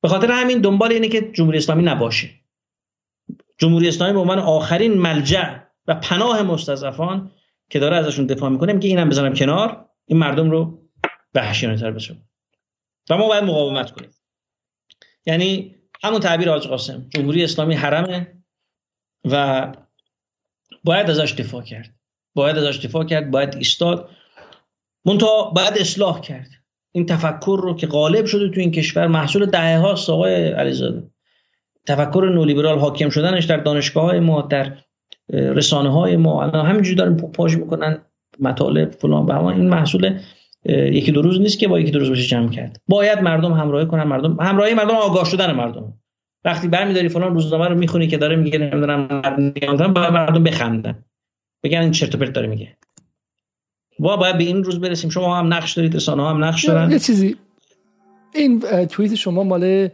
به 0.02 0.08
خاطر 0.08 0.30
همین 0.30 0.60
دنبال 0.60 0.92
اینه 0.92 1.08
که 1.08 1.30
جمهوری 1.32 1.58
اسلامی 1.58 1.82
نباشه. 1.82 2.30
جمهوری 3.58 3.88
اسلامی 3.88 4.12
به 4.12 4.18
عنوان 4.18 4.38
آخرین 4.38 4.94
ملجع 4.94 5.56
و 5.86 5.94
پناه 5.94 6.42
مستضعفان 6.42 7.30
که 7.70 7.78
داره 7.78 7.96
ازشون 7.96 8.26
دفاع 8.26 8.50
می‌کنه 8.50 8.72
میگه 8.72 8.88
اینم 8.88 9.08
بزنم 9.08 9.34
کنار 9.34 9.88
این 10.06 10.18
مردم 10.18 10.50
رو 10.50 10.88
وحشیانه 11.34 11.76
تر 11.76 11.90
بشه 11.90 12.16
و 13.10 13.16
ما 13.16 13.28
باید 13.28 13.44
مقاومت 13.44 13.90
کنیم. 13.90 14.10
یعنی 15.26 15.76
همون 16.02 16.20
تعبیر 16.20 16.50
آج 16.50 16.66
قاسم 16.68 17.06
جمهوری 17.08 17.44
اسلامی 17.44 17.74
حرمه 17.74 18.42
و 19.24 19.66
باید 20.84 21.10
ازش 21.10 21.34
دفاع 21.38 21.62
کرد. 21.62 21.94
باید 22.34 22.58
ازش 22.58 22.84
دفاع 22.84 23.04
کرد 23.04 23.30
باید 23.30 23.54
ایستاد. 23.54 24.10
منتها 25.04 25.50
باید 25.50 25.78
اصلاح 25.78 26.20
کرد. 26.20 26.50
این 26.92 27.06
تفکر 27.06 27.60
رو 27.62 27.76
که 27.76 27.86
غالب 27.86 28.26
شده 28.26 28.48
تو 28.48 28.60
این 28.60 28.70
کشور 28.70 29.06
محصول 29.06 29.46
دهه 29.46 29.78
هاست 29.78 30.10
آقای 30.10 30.48
علیزاده. 30.48 31.10
تفکر 31.86 32.30
نولیبرال 32.34 32.78
حاکم 32.78 33.08
شدنش 33.08 33.44
در 33.44 33.56
دانشگاه 33.56 34.04
های 34.04 34.20
ما 34.20 34.42
در 34.42 34.76
رسانه 35.32 35.92
های 35.92 36.16
ما. 36.16 36.42
الان 36.42 36.66
همینجوری 36.66 36.96
دارن 36.96 37.16
پاش 37.16 37.56
می‌کنن 37.56 37.98
مطالب 38.40 38.90
فلان 38.90 39.26
به 39.26 39.46
این 39.46 39.68
محصول 39.68 40.18
یکی 40.66 41.12
دو 41.12 41.22
روز 41.22 41.40
نیست 41.40 41.58
که 41.58 41.68
با 41.68 41.80
یکی 41.80 41.90
دو 41.90 41.98
روز 41.98 42.10
بشه 42.10 42.22
جمع 42.22 42.48
کرد. 42.48 42.80
باید 42.88 43.18
مردم 43.18 43.52
همراهی 43.52 43.86
کنن. 43.86 44.02
مردم 44.02 44.36
همراهی 44.40 44.74
مردم 44.74 44.94
آگاه 44.94 45.24
شدن 45.24 45.52
مردم. 45.52 45.92
وقتی 46.44 46.68
برمیداری 46.68 47.08
فلان 47.08 47.34
روزنامه 47.34 47.68
رو 47.68 47.74
می‌خونی 47.74 48.06
که 48.06 48.18
داره 48.18 48.36
میگه 48.36 48.58
نمی‌دونم 48.58 49.08
باید 49.94 50.12
مردم 50.12 50.44
بخندن. 50.44 51.04
بگن 51.62 51.80
این 51.80 51.90
چرت 51.90 52.14
و 52.14 52.18
پرت 52.18 52.32
داره 52.32 52.46
میگه. 52.46 52.76
با 53.98 54.16
باید 54.16 54.38
به 54.38 54.44
این 54.44 54.64
روز 54.64 54.80
برسیم. 54.80 55.10
شما 55.10 55.36
هم 55.36 55.54
نقش 55.54 55.72
دارید 55.72 55.94
رسانه 55.94 56.28
هم 56.28 56.44
نقش 56.44 56.64
دارن. 56.64 56.90
یه 56.90 56.98
چیزی. 56.98 57.36
این 58.34 58.60
توییت 58.86 59.14
شما 59.14 59.42
مال 59.42 59.88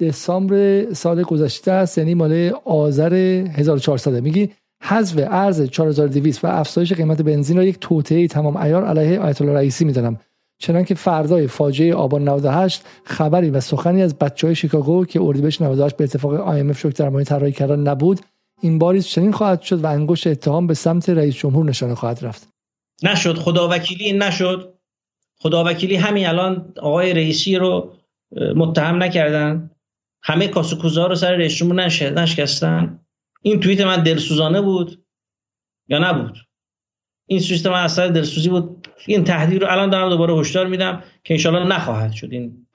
دسامبر 0.00 0.92
سال 0.92 1.22
گذشته 1.22 1.72
است. 1.72 1.98
یعنی 1.98 2.14
مال 2.14 2.50
آذر 2.64 3.14
1400 3.14 4.22
میگی 4.22 4.50
حذف 4.82 5.18
ارز 5.30 5.62
4200 5.62 6.44
و 6.44 6.48
افزایش 6.48 6.92
قیمت 6.92 7.22
بنزین 7.22 7.56
را 7.56 7.64
یک 7.64 7.78
توطئه 7.80 8.28
تمام 8.28 8.58
عیار 8.58 8.84
علیه 8.84 9.20
آیت 9.20 9.42
الله 9.42 9.54
رئیسی 9.54 9.84
می‌دانم. 9.84 10.20
چنانکه 10.58 10.94
فردای 10.94 11.46
فاجعه 11.46 11.94
آبان 11.94 12.28
98 12.28 12.82
خبری 13.04 13.50
و 13.50 13.60
سخنی 13.60 14.02
از 14.02 14.18
بچه 14.18 14.46
های 14.46 14.56
شیکاگو 14.56 15.04
که 15.04 15.20
اردیبهشت 15.22 15.62
98 15.62 15.96
به 15.96 16.04
اتفاق 16.04 16.58
IMF 16.58 16.78
شوک 16.78 16.96
در 16.96 17.08
مورد 17.08 17.24
طراحی 17.24 17.52
کردن 17.52 17.78
نبود 17.78 18.20
این 18.60 18.78
باری 18.78 19.02
چنین 19.02 19.32
خواهد 19.32 19.62
شد 19.62 19.84
و 19.84 19.86
انگشت 19.86 20.26
اتهام 20.26 20.66
به 20.66 20.74
سمت 20.74 21.08
رئیس 21.08 21.34
جمهور 21.34 21.64
نشانه 21.64 21.94
خواهد 21.94 22.24
رفت. 22.24 22.48
نشد. 23.02 23.38
خداوکیلی 23.38 24.12
نشد. 24.12 24.74
خداوکیلی 25.38 25.96
همین 25.96 26.26
الان 26.26 26.72
آقای 26.80 27.14
رئیسی 27.14 27.56
رو 27.56 27.92
متهم 28.56 29.02
نکردن. 29.02 29.70
همه 30.22 30.48
کاسوکوزا 30.48 31.06
رو 31.06 31.14
سر 31.14 31.32
رئیس 31.32 31.54
جمهور 31.54 31.82
نشکستن. 32.20 32.98
این 33.42 33.60
توییت 33.60 33.80
من 33.80 34.02
دلسوزانه 34.02 34.60
بود 34.60 35.04
یا 35.88 35.98
نبود؟ 35.98 36.38
این 37.26 37.40
توییت 37.40 37.66
من 37.66 37.84
اصلا 37.84 38.08
دلسوزی 38.08 38.48
بود. 38.48 38.88
این 39.06 39.24
تهدید 39.24 39.62
رو 39.62 39.70
الان 39.70 39.90
دارم 39.90 40.10
دوباره 40.10 40.34
هشدار 40.34 40.66
میدم 40.66 41.02
که 41.24 41.34
انشالله 41.34 41.64
نخواهد 41.64 42.12
شد. 42.12 42.28
این 42.32 42.66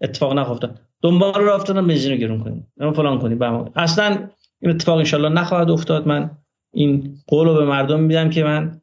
اتفاق 0.00 0.32
نخواهد 0.32 0.80
دنبال 1.02 1.34
رو 1.34 1.54
افتادم 1.54 1.86
بنزین 1.86 2.12
رو 2.12 2.18
گرون 2.18 2.44
کنیم. 2.44 2.92
فلان 2.92 3.18
کنیم. 3.18 3.42
اصلا 3.76 4.28
این 4.60 4.70
اتفاق 4.70 4.98
انشالله 4.98 5.28
نخواهد 5.28 5.70
افتاد. 5.70 6.08
من 6.08 6.30
این 6.72 7.18
قول 7.26 7.48
رو 7.48 7.54
به 7.54 7.64
مردم 7.64 8.00
میدم 8.00 8.30
که 8.30 8.44
من 8.44 8.80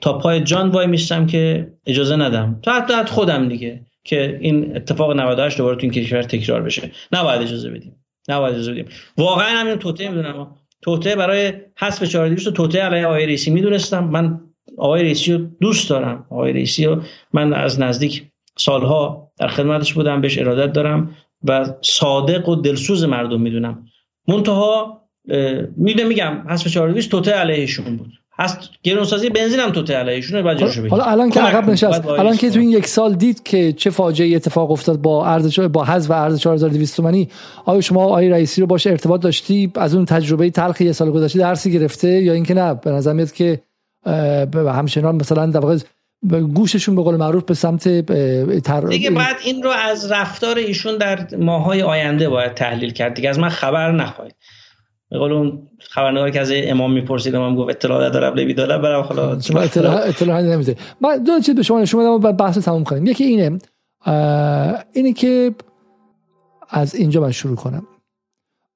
تا 0.00 0.18
پای 0.18 0.40
جان 0.40 0.70
وای 0.70 0.86
میستم 0.86 1.26
که 1.26 1.72
اجازه 1.86 2.16
ندم. 2.16 2.58
تا 2.62 2.72
حتی 2.72 3.04
خودم 3.04 3.48
دیگه 3.48 3.86
که 4.04 4.38
این 4.40 4.76
اتفاق 4.76 5.12
98 5.12 5.58
دوباره 5.58 5.76
تو 5.76 5.82
این 5.82 5.90
کشور 5.90 6.22
تکرار 6.22 6.62
بشه. 6.62 6.90
نباید 7.12 7.42
اجازه 7.42 7.70
بدیم. 7.70 7.99
نباید 8.30 8.54
اجازه 8.54 8.72
بدیم. 8.72 8.88
واقعا 9.18 9.48
همین 9.48 9.76
توته 9.76 10.08
می‌دونم. 10.08 10.56
توته 10.82 11.16
برای 11.16 11.52
حذف 11.78 12.02
4200 12.04 12.52
توته 12.52 12.80
علیه 12.82 13.06
آقای 13.06 13.26
رئیسی 13.26 13.50
می‌دونستم. 13.50 14.04
من 14.04 14.40
آقای 14.78 15.02
رئیسی 15.02 15.32
رو 15.32 15.38
دوست 15.60 15.90
دارم. 15.90 16.26
آقای 16.30 16.52
رئیسی 16.52 16.84
رو 16.84 17.02
من 17.32 17.52
از 17.52 17.80
نزدیک 17.80 18.22
سالها 18.58 19.32
در 19.38 19.48
خدمتش 19.48 19.94
بودم 19.94 20.20
بهش 20.20 20.38
ارادت 20.38 20.72
دارم 20.72 21.16
و 21.44 21.74
صادق 21.80 22.48
و 22.48 22.56
دلسوز 22.56 23.04
مردم 23.04 23.40
می‌دونم. 23.40 23.86
منتها 24.28 25.00
می‌دونم 25.76 26.08
میگم 26.08 26.44
حذف 26.48 26.68
4200 26.68 27.10
توته 27.10 27.32
علیهشون 27.32 27.96
بود. 27.96 28.12
هست 28.40 28.70
گرونسازی 28.82 29.30
بنزین 29.30 29.60
هم 29.60 29.70
توته 29.70 29.94
علیهشون 29.94 30.42
بعد 30.42 30.58
جاشو 30.58 30.88
حالا 30.88 31.04
الان 31.04 31.30
که 31.30 31.40
عقب 31.40 31.70
نشست 31.70 32.06
الان 32.06 32.36
که 32.36 32.50
تو 32.50 32.58
این 32.58 32.70
یک 32.70 32.86
سال 32.86 33.14
دید 33.14 33.42
که 33.42 33.72
چه 33.72 33.90
فاجعه 33.90 34.36
اتفاق 34.36 34.70
افتاد 34.70 35.02
با 35.02 35.26
ارز 35.26 35.60
با 35.60 35.84
حذف 35.84 36.10
ارز 36.10 36.38
4200 36.38 36.96
تومانی 36.96 37.28
آیا 37.64 37.80
شما 37.80 38.04
آقای 38.04 38.28
رئیسی 38.28 38.60
رو 38.60 38.66
باشه 38.66 38.90
ارتباط 38.90 39.20
داشتی؟ 39.20 39.72
از 39.74 39.94
اون 39.94 40.04
تجربه 40.04 40.50
تلخ 40.50 40.80
یه 40.80 40.92
سال 40.92 41.10
گذشته 41.10 41.38
درسی 41.38 41.72
گرفته 41.72 42.08
یا 42.08 42.32
اینکه 42.32 42.54
نه؟ 42.54 42.74
به 42.74 42.90
نظر 42.90 43.12
میاد 43.12 43.32
که 43.32 43.60
همچنان 44.54 45.16
مثلا 45.16 45.46
در 45.46 45.60
واقع 45.60 45.78
گوششون 46.54 46.96
به 46.96 47.02
قول 47.02 47.16
معروف 47.16 47.44
به 47.44 47.54
سمت 47.54 48.06
تر... 48.64 48.80
دیگه 48.80 49.10
بعد 49.10 49.36
این 49.44 49.62
رو 49.62 49.70
از 49.70 50.12
رفتار 50.12 50.58
ایشون 50.58 50.96
در 50.96 51.26
ماهای 51.38 51.82
آینده 51.82 52.28
باید 52.28 52.54
تحلیل 52.54 52.92
کرد 52.92 53.14
دیگه 53.14 53.30
از 53.30 53.38
من 53.38 53.48
خبر 53.48 53.92
نخواهید. 53.92 54.34
به 55.10 55.18
قول 55.18 55.32
اون 55.32 55.62
خبرنگاری 55.78 56.32
که 56.32 56.40
از 56.40 56.52
امام 56.54 56.92
می‌پرسید 56.92 57.34
امام 57.34 57.56
گفت 57.56 57.70
اطلاع 57.70 58.08
ندارم 58.08 58.32
نبی 58.32 58.54
دارم 58.54 58.82
برام 58.82 59.04
حالا 59.04 59.40
شما 59.40 59.60
اطلاع 59.60 60.08
اطلاع 60.08 60.40
نمیده. 60.40 60.76
من 61.00 61.22
دو 61.22 61.40
چیز 61.40 61.54
به 61.54 61.62
شما 61.62 61.80
نشون 61.80 62.20
بدم 62.20 62.32
بحث 62.32 62.58
تموم 62.58 62.84
کنیم. 62.84 63.06
یکی 63.06 63.24
اینه 63.24 63.58
اینه 64.92 65.12
که 65.12 65.54
از 66.70 66.94
اینجا 66.94 67.20
من 67.20 67.30
شروع 67.30 67.56
کنم. 67.56 67.82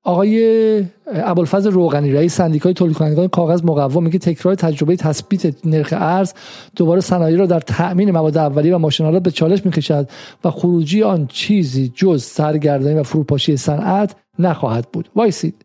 آقای 0.07 0.85
ابوالفضل 1.07 1.71
روغنی 1.71 2.13
رئیس 2.13 2.35
سندیکای 2.35 2.75
تولید 2.75 2.97
کنندگان 2.97 3.29
کاغذ 3.29 3.65
مقوم 3.65 4.05
میگه 4.05 4.19
تکرار 4.19 4.55
تجربه 4.55 4.97
تثبیت 4.97 5.67
نرخ 5.67 5.95
ارز 5.97 6.33
دوباره 6.77 7.01
صنایع 7.01 7.37
را 7.37 7.47
در 7.47 7.61
تأمین 7.61 8.11
مواد 8.11 8.39
اولیه 8.39 8.75
و 8.75 8.79
ماشین‌آلات 8.79 9.23
به 9.23 9.31
چالش 9.31 9.67
می‌کشد 9.67 10.09
و 10.45 10.51
خروجی 10.51 11.03
آن 11.03 11.27
چیزی 11.27 11.93
جز 11.95 12.23
سرگردانی 12.23 12.95
و 12.95 13.03
فروپاشی 13.03 13.57
صنعت 13.57 14.17
نخواهد 14.39 14.89
بود. 14.93 15.09
وایسید. 15.17 15.65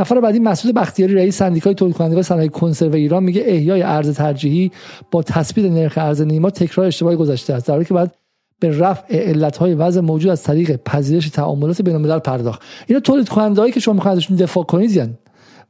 نفر 0.00 0.20
بعدی 0.20 0.38
مسعود 0.38 0.74
بختیاری 0.74 1.14
رئیس 1.14 1.38
سندیکای 1.38 1.74
تولید 1.74 1.96
کنندگان 1.96 2.22
صنایع 2.22 2.48
کنسرو 2.48 2.94
ایران 2.94 3.22
میگه 3.22 3.42
احیای 3.46 3.82
ارز 3.82 4.16
ترجیحی 4.16 4.70
با 5.10 5.22
تثبیت 5.22 5.70
نرخ 5.70 5.98
ارز 5.98 6.20
نیما 6.22 6.50
تکرار 6.50 6.86
اشتباهی 6.86 7.16
گذشته 7.16 7.54
است 7.54 7.66
در 7.66 7.74
حالی 7.74 7.84
که 7.84 7.94
بعد 7.94 8.14
به 8.60 8.78
رفع 8.78 9.28
علتهای 9.28 9.74
وضع 9.74 10.00
موجود 10.00 10.30
از 10.30 10.42
طریق 10.42 10.76
پذیرش 10.76 11.28
تعاملات 11.28 11.82
بین 11.82 11.94
الملل 11.94 12.18
پرداخت. 12.18 12.62
اینا 12.86 13.00
تولید 13.00 13.28
کنندهایی 13.28 13.72
که 13.72 13.80
شما 13.80 13.94
می‌خواید 13.94 14.16
ازشون 14.16 14.36
دفاع 14.36 14.64
کنید 14.64 14.90
یعنی. 14.90 15.18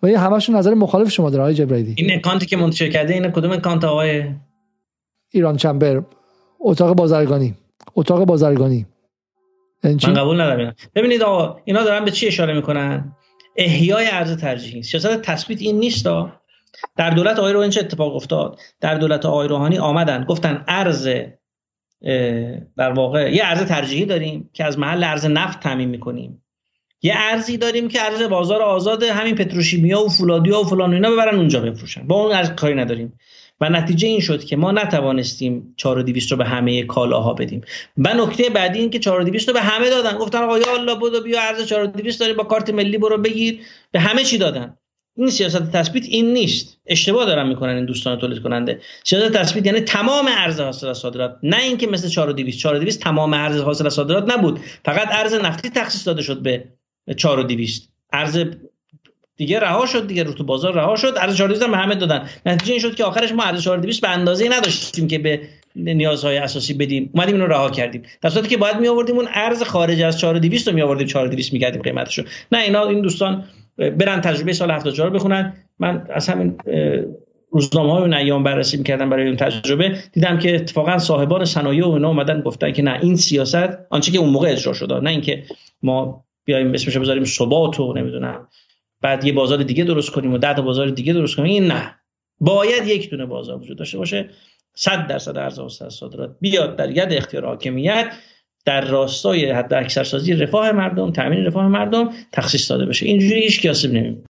و 0.03 0.11
یه 0.11 0.19
همشون 0.19 0.57
نظر 0.57 0.75
مخالف 0.75 1.11
شما 1.11 1.31
داره 1.31 1.43
آقای 1.43 1.55
جبرائیلی 1.55 1.95
این 1.99 2.15
اکانتی 2.15 2.47
که 2.47 2.57
منتشر 2.57 2.89
کرده 2.89 3.15
این 3.15 3.31
کدوم 3.31 3.51
اکانت 3.51 3.85
آقای؟ 3.85 4.25
ایران 5.33 5.57
چمبر 5.57 6.03
اتاق 6.61 6.97
بازرگانی. 6.97 7.55
اتاق 7.97 8.25
بازرگانی. 8.25 8.87
من 9.85 9.97
قبول 9.97 10.41
ندارم. 10.41 10.75
ببینید 10.95 11.23
آقا 11.23 11.57
اینا 11.65 11.85
دارن 11.85 12.05
به 12.05 12.11
چی 12.11 12.27
اشاره 12.27 12.55
می‌کنن؟ 12.55 13.13
احیای 13.57 14.07
ارز 14.11 14.37
ترجیحی 14.37 14.83
سیاست 14.83 15.23
تثبیت 15.23 15.63
این 15.63 15.79
نیست 15.79 16.07
در 16.97 17.11
دولت 17.11 17.39
آقای 17.39 17.53
روحانی 17.53 17.73
چه 17.73 17.81
اتفاق 17.81 18.17
افتاد؟ 18.17 18.59
در 18.81 18.95
دولت 18.95 19.27
آقای 19.27 19.49
روحانی 19.49 19.79
آمدن 19.79 20.25
گفتن 20.25 20.65
ارز 20.69 21.09
در 22.77 22.93
واقع 22.93 23.33
یه 23.35 23.43
ارز 23.45 23.63
ترجیحی 23.63 24.05
داریم 24.05 24.51
که 24.53 24.65
از 24.65 24.79
محل 24.79 25.05
ارز 25.05 25.27
نفت 25.27 25.61
تعمین 25.61 25.89
می‌کنیم. 25.89 26.43
یه 27.03 27.13
ارزی 27.17 27.57
داریم 27.57 27.89
که 27.89 28.03
ارز 28.03 28.23
بازار 28.23 28.63
آزاد 28.63 29.03
همین 29.03 29.35
پتروشیمیا 29.35 30.05
و 30.05 30.09
فولادیا 30.09 30.61
و 30.61 30.65
فلان 30.65 30.91
و 30.91 30.95
اینا 30.95 31.11
ببرن 31.11 31.37
اونجا 31.37 31.61
بفروشن. 31.61 32.07
با 32.07 32.25
اون 32.25 32.33
ارز 32.33 32.51
کاری 32.51 32.75
نداریم. 32.75 33.19
و 33.61 33.69
نتیجه 33.69 34.09
این 34.09 34.21
شد 34.21 34.45
که 34.45 34.57
ما 34.57 34.73
نتوانستیم 34.73 35.75
4200 35.77 36.31
رو 36.31 36.39
به 36.39 36.45
همه 36.45 36.83
کالاها 36.83 37.35
بدیم. 37.35 37.61
و 37.99 38.15
نکته 38.15 38.51
بعدی 38.51 38.79
این 38.79 38.91
که 38.91 38.99
4200 38.99 39.49
رو 39.49 39.55
به 39.55 39.61
همه 39.61 39.91
دادن. 39.91 40.19
گفتن 40.19 40.39
آقا 40.39 40.59
یا 40.59 40.75
الله 40.75 40.95
بودو 40.95 41.23
بیا 41.23 41.41
ارز 41.43 41.67
4200 41.67 42.21
داری 42.21 42.33
با 42.33 42.45
کارت 42.45 42.71
ملی 42.71 42.99
برو 42.99 43.19
بگیر. 43.19 43.61
به 43.93 44.01
همه 44.01 44.25
چی 44.25 44.39
دادن. 44.39 44.77
این 45.17 45.31
سیاست 45.31 45.73
تثبیت 45.73 46.05
این 46.05 46.33
نیست. 46.33 46.79
اشتباه 46.87 47.27
دارن 47.27 47.49
می‌کنن 47.49 47.77
این 47.77 47.85
دوستان 47.85 48.19
تولید 48.19 48.43
کننده 48.43 48.81
سیاست 49.05 49.33
تثبیت 49.33 49.67
یعنی 49.67 49.81
تمام 49.81 50.27
ارز 50.29 50.61
حاصل 50.61 50.89
از 50.89 50.99
صادرات. 50.99 51.39
نه 51.43 51.63
اینکه 51.63 51.87
مثل 51.87 52.09
4200 52.09 52.59
4200 52.59 53.01
تمام 53.01 53.35
ارز 53.35 53.61
حاصل 53.61 53.87
از 53.87 53.95
صادرات 53.95 54.33
نبود. 54.33 54.61
فقط 54.85 55.09
ارز 55.11 55.35
نفتی 55.35 55.71
تخصیص 55.71 56.07
داده 56.07 56.23
شد 56.23 56.43
به 56.43 56.65
4200 57.17 57.89
ارز 58.13 58.45
دیگه 59.41 59.61
رها 59.61 59.87
شد 59.87 60.07
دیگه 60.07 60.23
رو 60.23 60.33
تو 60.33 60.45
بازار 60.45 60.75
رها 60.75 60.97
شد. 60.97 61.15
ارز 61.21 61.37
4200 61.37 61.63
هم 61.63 61.75
همه 61.75 61.95
دادن. 61.95 62.29
نتیجه 62.47 62.73
این 62.73 62.81
شد 62.81 62.95
که 62.95 63.05
آخرش 63.05 63.33
ما 63.33 63.43
ارز 63.43 63.63
4200 63.63 64.01
به 64.01 64.09
اندازه 64.09 64.49
نداشتیم 64.49 65.09
که 65.09 65.19
به 65.19 65.41
نیازهای 65.77 66.39
اساسی 66.39 66.75
بدیم. 66.75 67.11
اومدیم 67.15 67.35
اینو 67.35 67.47
رها 67.47 67.71
کردیم. 67.71 68.03
در 68.23 68.31
صورتی 68.31 68.49
که 68.49 68.57
باید 68.57 68.77
می 68.77 68.89
آوردیم 68.89 69.17
اون 69.17 69.29
ارز 69.35 69.63
خارج 69.63 70.03
از 70.03 70.19
4200 70.19 70.69
رو 70.69 70.75
می 70.75 70.83
آوردیم 70.83 71.07
4200 71.07 71.53
می‌کردیم 71.53 71.83
قیمتشو. 71.83 72.23
نه 72.53 72.59
اینا 72.59 72.87
این 72.87 73.01
دوستان 73.01 73.45
برن 73.77 74.21
تجربه 74.21 74.53
سال 74.53 74.71
74 74.71 75.11
بخونن. 75.11 75.53
من 75.79 76.07
از 76.11 76.29
همین 76.29 76.59
روزنامه 77.51 77.93
های 77.93 78.03
اون 78.03 78.15
ایام 78.15 78.45
بررسی 78.45 78.77
می‌کردم 78.77 79.11
برای 79.11 79.27
اون 79.27 79.37
تجربه. 79.37 79.97
دیدم 80.13 80.39
که 80.39 80.55
اتفاقا 80.55 80.99
صاحبان 80.99 81.45
صنایع 81.45 81.87
و 81.87 81.91
اینا 81.91 82.09
اومدن 82.09 82.41
گفتن 82.41 82.73
که 82.73 82.83
نه 82.83 82.99
این 83.03 83.17
سیاست 83.17 83.79
آنچه 83.91 84.13
که 84.13 84.19
اون 84.19 84.31
موقع 84.31 84.49
اجرا 84.49 84.73
شده 84.73 85.01
نه 85.01 85.11
اینکه 85.11 85.43
ما 85.83 86.25
بیایم 86.45 86.75
اسمش 86.75 86.97
بذاریم 86.97 87.25
ثبات 87.25 87.81
و 87.81 87.93
نمی‌دونم. 87.93 88.49
بعد 89.01 89.25
یه 89.25 89.33
بازار 89.33 89.63
دیگه 89.63 89.85
درست 89.85 90.11
کنیم 90.11 90.33
و 90.33 90.39
ده 90.39 90.55
تا 90.55 90.63
بازار 90.63 90.91
دیگه 90.91 91.13
درست 91.13 91.37
کنیم. 91.37 91.53
این 91.53 91.67
نه. 91.67 91.95
باید 92.41 92.87
یک 92.87 93.11
دونه 93.11 93.27
بازار 93.27 93.59
وجود 93.59 93.79
داشته 93.79 93.99
باشه. 93.99 94.31
100 94.75 95.07
درصد 95.07 95.39
ارز 95.39 95.61
صادرات 95.89 96.37
بیاد 96.41 96.77
در 96.77 96.91
ید 96.91 97.13
اختیار 97.13 97.47
حاکمیت. 97.47 98.13
در 98.65 98.81
راستای 98.81 99.51
حد 99.51 99.75
اکثر 99.75 100.05
سازی 100.05 100.33
رفاه 100.33 100.73
مردم 100.73 101.13
تامین 101.13 101.45
رفاه 101.45 101.69
مردم 101.69 102.11
تخصیص 102.33 102.71
داده 102.71 102.87
بشه. 102.87 103.07
اینجوری 103.07 103.43
هیچ 103.43 103.61
کی 103.61 103.69
آسیب 103.69 103.91
نمی‌بینه. 103.91 104.25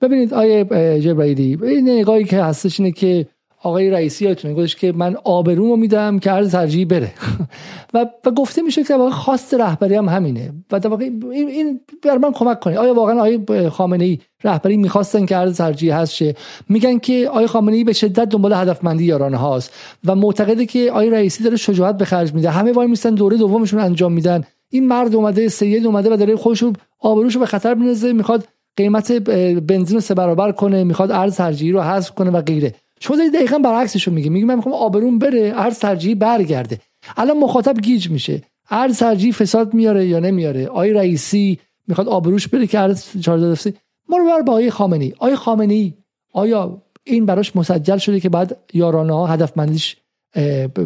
ببینید 0.00 0.34
آیه 0.34 0.64
جبرائیلی 1.00 1.58
این 1.62 1.88
نگاهی 1.88 2.24
که 2.24 2.42
هستش 2.42 2.80
اینه 2.80 2.92
که 2.92 3.26
آقای 3.62 3.90
رئیسی 3.90 4.24
یادتونه 4.24 4.54
گفتش 4.54 4.76
که 4.76 4.92
من 4.92 5.16
آبرومو 5.24 5.76
میدم 5.76 6.18
که 6.18 6.32
ارز 6.32 6.52
ترجیحی 6.52 6.84
بره. 6.84 7.12
و, 7.94 8.06
و 8.24 8.30
گفته 8.30 8.62
میشه 8.62 8.84
که 8.84 8.96
واقعا 8.96 9.10
خواست 9.10 9.54
رهبری 9.54 9.94
هم 9.94 10.08
همینه. 10.08 10.52
و 10.72 10.80
در 10.80 10.88
واقع 10.88 11.04
این, 11.04 11.48
این 11.48 11.80
بر 12.02 12.18
من 12.18 12.32
کمک 12.32 12.60
کنه 12.60 12.78
آیا 12.78 12.94
واقعا 12.94 13.14
آقای 13.14 13.68
خامنه 13.68 14.04
ای 14.04 14.18
رهبری 14.44 14.76
می‌خواستن 14.76 15.26
که 15.26 15.36
ارز 15.36 15.56
ترجیحی 15.56 15.92
هست 15.92 16.14
شه؟ 16.14 16.34
میگن 16.68 16.98
که 16.98 17.28
آقای 17.28 17.46
خامنه 17.46 17.76
ای 17.76 17.84
به 17.84 17.92
شدت 17.92 18.28
دنبال 18.28 18.52
هدفمندی 18.52 19.04
یارانه 19.04 19.36
هاست. 19.36 19.72
و 20.04 20.14
معتقده 20.14 20.66
که 20.66 20.90
آقای 20.90 21.10
رئیسی 21.10 21.44
داره 21.44 21.56
شجاعت 21.56 21.96
به 21.98 22.04
خرج 22.04 22.34
میده. 22.34 22.50
همه 22.50 22.72
وای 22.72 22.86
میستن 22.86 23.14
دوره 23.14 23.36
دومشون 23.36 23.80
انجام 23.80 24.12
میدن. 24.12 24.44
این 24.70 24.88
مرد 24.88 25.14
اومده 25.14 25.48
سید 25.48 25.86
اومده 25.86 26.12
و 26.12 26.16
داره 26.16 26.36
خودشو 26.36 26.72
آبروشو 27.00 27.40
به 27.40 27.46
خطر 27.46 27.74
میندازه 27.74 28.12
می‌خواد 28.12 28.48
قیمت 28.76 29.12
بنزین 29.12 29.94
رو 29.94 30.00
سه 30.00 30.14
برابر 30.14 30.52
کنه 30.52 30.84
می‌خواد 30.84 31.12
ارز 31.12 31.36
ترجیحی 31.36 31.72
رو 31.72 31.80
حذف 31.80 32.10
کنه 32.10 32.30
و 32.30 32.40
غیره. 32.40 32.74
شما 33.00 33.16
دارید 33.16 33.34
دقیقا 33.34 33.58
برعکسش 33.58 34.02
رو 34.02 34.12
میگی 34.12 34.28
میگی 34.28 34.44
من 34.44 34.54
می‌خوام 34.54 34.74
آبرون 34.74 35.18
بره 35.18 35.52
ارز 35.56 35.78
ترجیحی 35.78 36.14
برگرده. 36.14 36.80
الان 37.16 37.38
مخاطب 37.38 37.80
گیج 37.80 38.10
میشه. 38.10 38.42
ارز 38.70 38.98
ترجیحی 38.98 39.32
فساد 39.32 39.74
میاره 39.74 40.06
یا 40.06 40.18
نمیاره. 40.18 40.66
آی 40.66 40.92
رئیسی 40.92 41.58
می‌خواد 41.88 42.08
آبروش 42.08 42.48
بره 42.48 42.66
که 42.66 42.80
ارز 42.80 43.04
14 43.20 43.74
ما 44.08 44.16
رو 44.16 44.26
بر 44.26 44.42
با 44.42 44.52
آی 44.52 44.70
خامنی 44.70 45.14
آی 45.18 45.34
خامنی 45.34 45.94
آیا 46.32 46.82
این 47.04 47.26
براش 47.26 47.56
مسجل 47.56 47.98
شده 47.98 48.20
که 48.20 48.28
بعد 48.28 48.56
یارانه 48.72 49.12
ها 49.12 49.26
هدفمندیش 49.26 49.96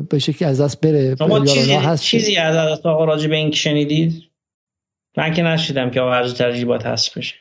به 0.09 0.19
شکلی 0.19 0.49
از 0.49 0.61
دست 0.61 0.81
بره 0.81 1.17
شما 1.17 1.45
چیزی, 1.45 1.73
هست؟ 1.73 2.03
چیزی 2.03 2.37
از 2.37 2.57
دست 2.57 2.87
آقا 2.87 3.05
راجع 3.05 3.29
به 3.29 3.37
این 3.37 3.51
شنیدید؟ 3.51 4.23
من 5.17 5.35
که 5.35 5.43
نشیدم 5.43 5.91
که 5.91 6.03
ارز 6.03 6.35
ترجیحی 6.35 6.65
باید 6.65 6.83
هست 6.83 7.19
بشه. 7.19 7.35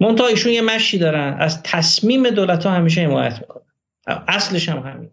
منتها 0.00 0.26
ایشون 0.26 0.52
یه 0.52 0.60
مشی 0.60 0.98
دارن. 0.98 1.36
از 1.40 1.62
تصمیم 1.62 2.30
دولت 2.30 2.66
ها 2.66 2.72
همیشه 2.72 3.00
حمایت 3.00 3.38
می‌کنن. 3.40 3.62
اصلش 4.28 4.68
هم 4.68 4.78
همین 4.78 5.08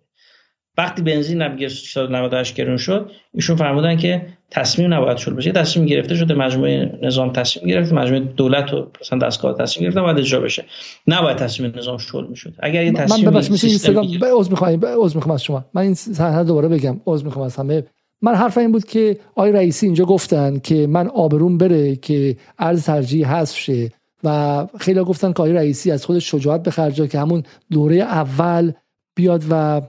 وقتی 0.77 1.01
بنزین 1.01 1.41
نبگیر 1.41 1.69
398 1.69 2.55
گرون 2.55 2.77
شد 2.77 3.11
ایشون 3.33 3.55
فرمودن 3.55 3.97
که 3.97 4.27
تصمیم 4.51 4.93
نباید 4.93 5.17
شد 5.17 5.35
بشه. 5.35 5.51
تصمیم 5.51 5.85
گرفته 5.85 6.15
شده 6.15 6.33
مجموعه 6.33 6.99
نظام 7.01 7.33
تصمیم 7.33 7.67
گرفت 7.67 7.93
مجموعه 7.93 8.19
دولت 8.19 8.73
و 8.73 8.91
مثلا 9.01 9.19
دستگاه 9.19 9.57
تصمیم 9.57 9.83
گرفته 9.83 10.01
باید 10.01 10.17
اجرا 10.17 10.39
بشه. 10.39 10.65
نباید 11.07 11.37
تصمیم 11.37 11.73
نظام 11.77 11.97
شل 11.97 12.27
می‌شد. 12.27 12.53
اگر 12.59 12.83
یه 12.83 12.91
تصمیم 12.91 13.25
من 13.25 13.31
ببخشید 13.31 13.89
این 13.95 14.23
عذر 14.23 14.49
می‌خوام 14.49 14.85
عذر 14.85 15.15
می‌خوام 15.15 15.35
از 15.35 15.43
شما. 15.43 15.65
من 15.73 15.81
این 15.81 15.93
صحنه 15.93 16.43
دوباره 16.43 16.67
بگم. 16.67 17.01
عذر 17.05 17.25
می‌خوام 17.25 17.45
از 17.45 17.55
همه. 17.55 17.83
من 18.21 18.35
حرف 18.35 18.57
این 18.57 18.71
بود 18.71 18.85
که 18.85 19.17
آقای 19.35 19.51
رئیسی 19.51 19.85
اینجا 19.85 20.05
گفتن 20.05 20.59
که 20.59 20.87
من 20.87 21.07
آبروم 21.07 21.57
بره 21.57 21.95
که 21.95 22.37
ارز 22.59 22.85
ترجیح 22.85 23.35
حذف 23.35 23.57
شه 23.57 23.91
و 24.23 24.67
خیلی 24.79 24.99
گفتن 24.99 25.27
که 25.27 25.39
آقای 25.39 25.53
رئیسی 25.53 25.91
از 25.91 26.05
خود 26.05 26.19
شجاعت 26.19 26.63
به 26.63 27.07
که 27.07 27.19
همون 27.19 27.43
دوره 27.71 27.95
اول 27.95 28.71
بیاد 29.15 29.43
و 29.49 29.81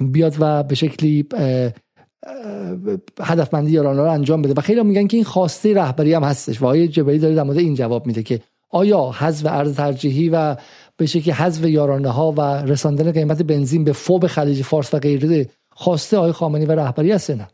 بیاد 0.00 0.36
و 0.40 0.62
به 0.62 0.74
شکلی 0.74 1.26
هدفمندی 3.20 3.70
یاران 3.70 3.96
رو 3.96 4.10
انجام 4.10 4.42
بده. 4.42 4.54
و 4.56 4.60
خیلی 4.60 4.82
میگن 4.82 5.06
که 5.06 5.16
این 5.16 5.24
خواسته 5.24 5.74
رهبری 5.74 6.14
هم 6.14 6.24
هستش. 6.24 6.62
و 6.62 6.64
آقای 6.64 6.88
جبری 6.88 7.18
داره 7.18 7.34
در 7.34 7.50
این 7.50 7.74
جواب 7.74 8.06
میده 8.06 8.22
که 8.22 8.40
آیا 8.70 9.10
حذف 9.10 9.46
ارز 9.46 9.76
ترجیحی 9.76 10.28
و 10.28 10.56
به 10.96 11.06
شکلی 11.06 11.32
حذف 11.32 11.64
یارانه 11.64 12.08
ها 12.08 12.32
و 12.32 12.40
رساندن 12.40 13.12
قیمت 13.12 13.42
بنزین 13.42 13.84
به 13.84 13.92
فوب 13.92 14.26
خلیج 14.26 14.62
فارس 14.62 14.94
و 14.94 14.98
غیره 14.98 15.48
خواسته 15.70 16.16
آقای 16.16 16.32
خامنی 16.32 16.66
و 16.66 16.72
رهبری 16.72 17.12
هست 17.12 17.30
نه؟ 17.30 17.48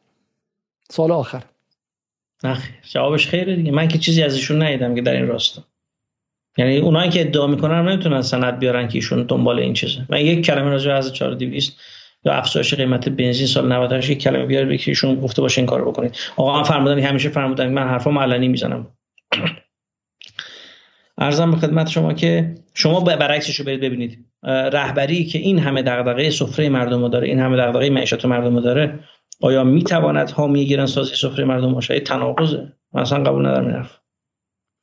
سال 0.90 1.12
آخر. 1.12 1.42
نه 2.44 2.58
جوابش 2.82 3.26
خیره 3.28 3.56
دیگه. 3.56 3.70
من 3.70 3.88
که 3.88 3.98
چیزی 3.98 4.22
ازشون 4.22 4.62
ندیدم 4.62 4.94
که 4.94 5.02
در 5.02 5.12
این 5.12 5.26
راستا. 5.26 5.62
یعنی 6.58 6.78
اونایی 6.78 7.10
که 7.10 7.20
ادعا 7.20 7.46
می‌کنن 7.46 7.88
نمی‌تونن 7.88 8.22
سند 8.22 8.58
بیارن 8.58 8.88
که 8.88 8.94
ایشون 8.94 9.22
دنبال 9.22 9.58
این 9.58 9.72
چیزه. 9.72 10.06
من 10.08 10.20
یک 10.20 10.46
کلمه 10.46 10.70
راجع 10.70 10.94
از 10.94 11.12
4200 11.12 11.80
یا 12.24 12.32
افزایش 12.32 12.74
قیمت 12.74 13.08
بنزین 13.08 13.46
سال 13.46 13.72
98 13.72 14.10
یک 14.10 14.18
کلمه 14.18 14.46
بیاره 14.46 14.78
که 14.78 14.90
ایشون 14.90 15.20
گفته 15.20 15.42
باشه 15.42 15.60
این 15.60 15.66
کارو 15.66 15.92
بکنید. 15.92 16.16
آقا 16.36 16.62
فرمودن 16.62 16.98
همیشه 16.98 17.28
فرمودن 17.28 17.72
من 17.72 17.88
حرفام 17.88 18.18
علنی 18.18 18.48
می‌زنم. 18.48 18.86
ارزم 21.18 21.50
به 21.50 21.56
خدمت 21.56 21.88
شما 21.88 22.12
که 22.12 22.54
شما 22.74 23.00
برعکسش 23.00 23.56
رو 23.56 23.64
برید 23.64 23.80
ببینید. 23.80 24.26
رهبری 24.42 25.24
که 25.24 25.38
این 25.38 25.58
همه 25.58 25.82
دغدغه 25.82 26.30
سفره 26.30 26.68
مردم 26.68 27.08
داره 27.08 27.28
این 27.28 27.40
همه 27.40 27.56
دغدغه 27.56 27.90
معیشت 27.90 28.24
مردم 28.24 28.60
داره 28.60 29.00
آیا 29.40 29.64
می‌تواند 29.64 30.30
حامی 30.30 30.66
گرانسازی 30.66 31.14
سفره 31.14 31.44
مردم؟ 31.44 31.72
باشه 31.72 32.00
تناقضه. 32.00 32.72
من 32.92 33.02
اصلا 33.02 33.22
قبول 33.22 33.46
ندارم 33.46 33.66
این 33.66 33.76
حرف. 33.76 33.98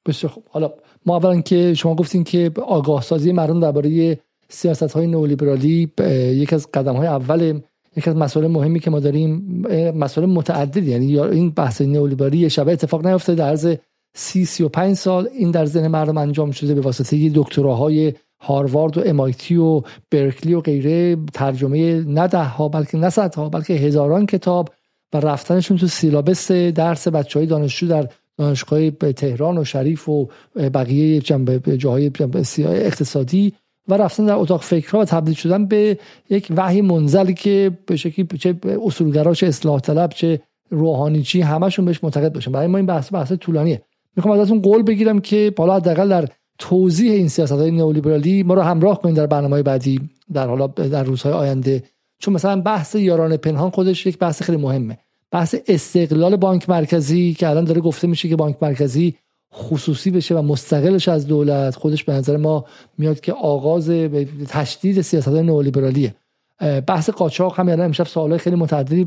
بسیار 0.07 0.33
خوب. 0.33 0.45
حالا 0.49 0.71
ما 1.05 1.15
اولا 1.15 1.41
که 1.41 1.73
شما 1.73 1.95
گفتین 1.95 2.23
که 2.23 2.51
آگاه 2.67 3.01
سازی 3.01 3.31
مردم 3.31 3.59
درباره 3.59 4.19
سیاست 4.49 4.91
های 4.91 5.07
نولیبرالی 5.07 5.91
یک 6.33 6.53
از 6.53 6.67
قدم 6.73 6.95
های 6.95 7.07
اول 7.07 7.59
یک 7.97 8.07
از 8.07 8.15
مسائل 8.15 8.47
مهمی 8.47 8.79
که 8.79 8.91
ما 8.91 8.99
داریم 8.99 9.61
مسائل 9.95 10.29
متعدد 10.29 10.87
یعنی 10.87 11.19
این 11.19 11.49
بحث 11.49 11.81
نولیبرالی 11.81 12.37
یه 12.37 12.49
شبه 12.49 12.71
اتفاق 12.71 13.07
نیفتاده 13.07 13.39
در 13.39 13.49
عرض 13.49 13.75
سی 14.15 14.45
سی 14.45 14.63
و 14.63 14.69
پنج 14.69 14.95
سال 14.95 15.29
این 15.37 15.51
در 15.51 15.65
ذهن 15.65 15.87
مردم 15.87 16.17
انجام 16.17 16.51
شده 16.51 16.73
به 16.73 16.81
واسطه 16.81 17.31
دکتراهای 17.35 18.13
هاروارد 18.41 18.97
و 18.97 19.01
امایتی 19.05 19.55
و 19.55 19.81
برکلی 20.11 20.53
و 20.53 20.61
غیره. 20.61 21.17
ترجمه 21.33 22.03
نه 22.03 22.27
ده 22.27 22.43
ها 22.43 22.67
بلکه 22.67 22.97
نه 22.97 23.09
ها 23.35 23.49
بلکه 23.49 23.73
هزاران 23.73 24.25
کتاب 24.25 24.69
و 25.13 25.19
رفتنشون 25.19 25.77
تو 25.77 25.87
سیلابس 25.87 26.51
درس 26.51 27.07
بچه 27.07 27.39
های 27.39 27.47
دانشجو 27.47 27.87
در 27.87 28.09
دانشگاه 28.37 28.91
تهران 28.91 29.57
و 29.57 29.63
شریف 29.63 30.09
و 30.09 30.27
بقیه 30.55 31.19
جنبه 31.19 31.77
جاهای 31.77 32.11
اقتصادی 32.59 33.53
و 33.87 33.93
رفتن 33.97 34.25
در 34.25 34.33
اتاق 34.33 34.61
فکرها 34.61 34.99
و 34.99 35.05
تبدیل 35.05 35.33
شدن 35.33 35.65
به 35.65 35.97
یک 36.29 36.47
وحی 36.57 36.81
منزلی 36.81 37.33
که 37.33 37.71
به 37.85 37.95
شکلی 37.95 38.27
چه 38.37 38.55
اصولگرا 38.85 39.33
چه 39.33 39.47
اصلاح 39.47 39.79
طلب 39.79 40.09
چه 40.09 40.41
روحانی 40.69 41.23
چی 41.23 41.41
همشون 41.41 41.85
بهش 41.85 42.03
معتقد 42.03 42.33
باشن. 42.33 42.51
برای 42.51 42.67
ما 42.67 42.77
این 42.77 42.85
بحث 42.85 43.13
بحث 43.13 43.31
طولانیه. 43.31 43.81
می‌خوام 44.15 44.39
ازتون 44.39 44.61
قول 44.61 44.83
بگیرم 44.83 45.19
که 45.19 45.53
بالا 45.55 45.75
حداقل 45.75 46.09
در 46.09 46.27
توضیح 46.59 47.11
این 47.11 47.27
سیاست 47.27 47.51
های 47.51 47.71
نئولیبرالی 47.71 48.43
ما 48.43 48.53
رو 48.53 48.61
همراه 48.61 49.01
کنید 49.01 49.15
در 49.15 49.27
برنامه 49.27 49.63
بعدی 49.63 50.09
در 50.33 50.47
حالا 50.47 50.67
در 50.67 51.03
روزهای 51.03 51.33
آینده. 51.33 51.83
چون 52.19 52.33
مثلا 52.33 52.61
بحث 52.61 52.95
یاران 52.95 53.37
پنهان 53.37 53.69
خودش 53.69 54.05
یک 54.05 54.17
بحث 54.17 54.41
خیلی 54.41 54.57
مهمه. 54.57 54.97
بحث 55.33 55.55
استقلال 55.67 56.35
بانک 56.35 56.69
مرکزی 56.69 57.33
که 57.33 57.49
الان 57.49 57.63
داره 57.63 57.81
گفته 57.81 58.07
میشه 58.07 58.29
که 58.29 58.35
بانک 58.35 58.57
مرکزی 58.61 59.15
خصوصی 59.53 60.11
بشه 60.11 60.35
و 60.35 60.41
مستقلش 60.41 61.07
از 61.07 61.27
دولت 61.27 61.75
خودش 61.75 62.03
به 62.03 62.13
نظر 62.13 62.37
ما 62.37 62.65
میاد 62.97 63.19
که 63.19 63.33
آغاز 63.33 63.89
تشدید 64.49 65.01
سیاست 65.01 65.27
نئولیبرالیه. 65.27 66.15
بحث 66.87 67.09
قاچاق 67.09 67.59
هم 67.59 67.69
یعنی 67.69 67.81
امشب 67.81 68.07
سوالای 68.07 68.37
خیلی 68.37 68.55
متعددی 68.55 69.03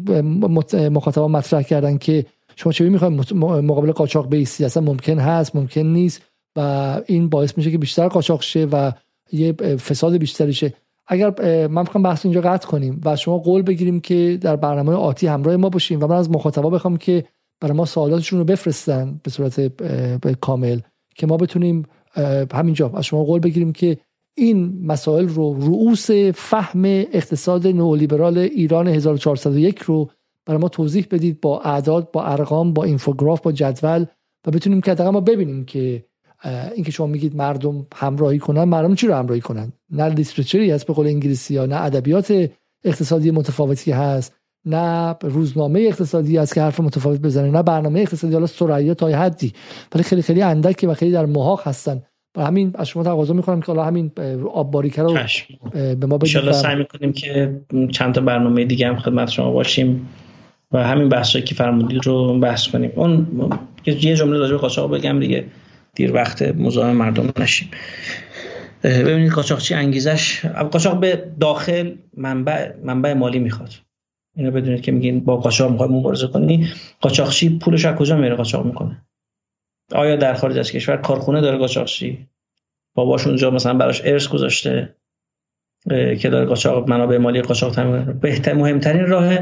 مخاطبان 0.88 1.30
مطرح 1.30 1.62
کردن 1.62 1.98
که 1.98 2.26
شما 2.56 2.72
چه 2.72 2.88
می‌خواید؟ 2.88 3.32
مقابل 3.34 3.92
قاچاق 3.92 4.28
بیستی 4.28 4.64
اصلا 4.64 4.82
ممکن 4.82 5.18
هست 5.18 5.56
ممکن 5.56 5.80
نیست 5.80 6.22
و 6.56 6.60
این 7.06 7.28
باعث 7.28 7.58
میشه 7.58 7.70
که 7.70 7.78
بیشتر 7.78 8.08
قاچاق 8.08 8.42
شه 8.42 8.64
و 8.72 8.92
یه 9.32 9.52
فساد 9.76 10.16
بیشتری 10.16 10.52
شه. 10.52 10.72
اگر 11.06 11.66
من 11.66 11.82
می‌خوام 11.82 12.02
بحث 12.02 12.26
اینجا 12.26 12.40
قطع 12.40 12.68
کنیم 12.68 13.00
و 13.04 13.16
شما 13.16 13.38
قول 13.38 13.62
بگیریم 13.62 14.00
که 14.00 14.38
در 14.40 14.56
برنامه 14.56 14.92
آتی 14.92 15.26
همراه 15.26 15.56
ما 15.56 15.68
باشیم 15.68 16.02
و 16.02 16.06
من 16.06 16.16
از 16.16 16.30
مخاطبا 16.30 16.70
بخوام 16.70 16.96
که 16.96 17.24
برای 17.60 17.76
ما 17.76 17.84
سوالاتشون 17.84 18.38
رو 18.38 18.44
بفرستن 18.44 19.20
به 19.22 19.30
صورت 19.30 19.60
کامل 20.40 20.80
که 21.14 21.26
ما 21.26 21.36
بتونیم 21.36 21.82
همینجا 22.54 22.92
از 22.94 23.04
شما 23.04 23.24
قول 23.24 23.40
بگیریم 23.40 23.72
که 23.72 23.98
این 24.34 24.86
مسائل 24.86 25.28
رو 25.28 25.54
رؤوس 25.60 26.10
فهم 26.34 26.84
اقتصاد 26.84 27.66
نئولیبرال 27.66 28.38
ایران 28.38 28.88
1401 28.88 29.78
رو 29.78 30.10
برای 30.46 30.60
ما 30.60 30.68
توضیح 30.68 31.06
بدید 31.10 31.40
با 31.40 31.60
اعداد 31.60 32.10
با 32.10 32.24
ارقام 32.24 32.72
با 32.72 32.84
اینفوگراف 32.84 33.40
با 33.40 33.52
جدول 33.52 34.06
و 34.46 34.50
بتونیم 34.50 34.80
که 34.80 34.94
ما 34.94 35.20
ببینیم 35.20 35.64
که 35.64 36.04
اینکه 36.74 36.92
شما 36.92 37.06
میگید 37.06 37.36
مردم 37.36 37.86
همراهی 37.94 38.38
کنن 38.38 38.64
مردم 38.64 38.94
چی 38.94 39.06
رو 39.06 39.14
همراهی 39.14 39.40
کنن؟ 39.40 39.72
نه 39.90 40.04
لیترچری 40.04 40.70
هست 40.70 40.86
به 40.86 40.92
قول 40.92 41.06
انگلیسی 41.06 41.54
یا 41.54 41.66
نه 41.66 41.82
ادبیات 41.82 42.50
اقتصادی 42.84 43.30
متفاوتی 43.30 43.92
هست 43.92 44.34
نه 44.64 45.14
روزنامه 45.22 45.80
اقتصادی 45.80 46.38
است 46.38 46.54
که 46.54 46.62
حرف 46.62 46.80
متفاوت 46.80 47.20
بزنه 47.20 47.50
نه 47.50 47.62
برنامه 47.62 48.00
اقتصادی 48.00 48.34
حالا 48.34 48.46
سرعیه 48.46 48.94
تا 48.94 49.06
حدی. 49.06 49.52
ولی 49.94 50.02
خیلی 50.02 50.22
خیلی 50.22 50.42
اندک 50.42 50.86
و 50.88 50.94
خیلی 50.94 51.12
در 51.12 51.26
محاق 51.26 51.68
هستن. 51.68 52.02
و 52.36 52.44
همین 52.44 52.72
از 52.74 52.88
شما 52.88 53.02
تقاضا 53.02 53.34
می‌کنم 53.34 53.60
که 53.60 53.66
حالا 53.66 53.84
همین 53.84 54.10
آب 54.54 54.70
باریکه 54.70 55.02
رو 55.02 55.18
به 55.72 56.06
ما 56.06 56.18
بدید 56.18 56.52
سعی 56.52 56.76
می‌کنیم 56.76 57.12
که 57.12 57.60
چند 57.92 58.14
تا 58.14 58.20
برنامه 58.20 58.64
دیگه 58.64 58.88
هم 58.88 58.96
خدمت 58.96 59.30
شما 59.30 59.50
باشیم 59.50 60.08
و 60.72 60.84
همین 60.84 61.08
بحثایی 61.08 61.44
که 61.44 61.54
فرمودید 61.54 62.06
رو 62.06 62.40
بحث 62.40 62.68
کنیم. 62.68 62.92
اون 62.96 63.26
یه 63.86 64.16
جمله 64.16 64.38
راجع 64.38 64.52
به 64.52 64.58
قاچاق 64.58 64.94
بگم 64.94 65.20
دیگه. 65.20 65.44
دیر 65.96 66.12
وقت 66.12 66.42
مزاحم 66.42 66.96
مردم 66.96 67.32
نشیم. 67.38 67.70
ببینید 68.84 69.32
قاچاقچی 69.32 69.74
انگیزش. 69.74 70.44
قاچاق 70.46 71.00
به 71.00 71.24
داخل 71.40 71.94
منبع 72.16 72.72
منبع 72.84 73.12
مالی 73.12 73.38
می‌خواد. 73.38 73.70
اینو 74.36 74.50
بدونید 74.50 74.80
که 74.80 74.92
میگین 74.92 75.20
با 75.20 75.36
قاچاق 75.36 75.70
می‌خواد 75.70 75.90
مبارزه 75.90 76.26
کنی. 76.26 76.68
قاچاقچی 77.00 77.58
پولش 77.58 77.84
از 77.84 77.96
کجا 77.96 78.16
میره 78.16 78.34
قاچاق 78.34 78.66
می‌کنه؟ 78.66 79.02
آیا 79.92 80.16
در 80.16 80.34
خارج 80.34 80.58
از 80.58 80.72
کشور 80.72 80.96
کارخونه 80.96 81.40
داره 81.40 81.58
قاچاقچی 81.58 82.26
باباش 82.94 83.26
اونجا 83.26 83.50
مثلا 83.50 83.74
براش 83.74 84.02
ارث 84.04 84.28
گذاشته 84.28 84.94
که 85.90 86.28
داره 86.30 86.46
قاچاق 86.46 86.88
منابع 86.88 87.18
مالی 87.18 87.42
قاچاق 87.42 87.74
تامین 87.74 88.12
بهتر 88.12 88.54
مهمترین 88.54 89.06
راه 89.06 89.38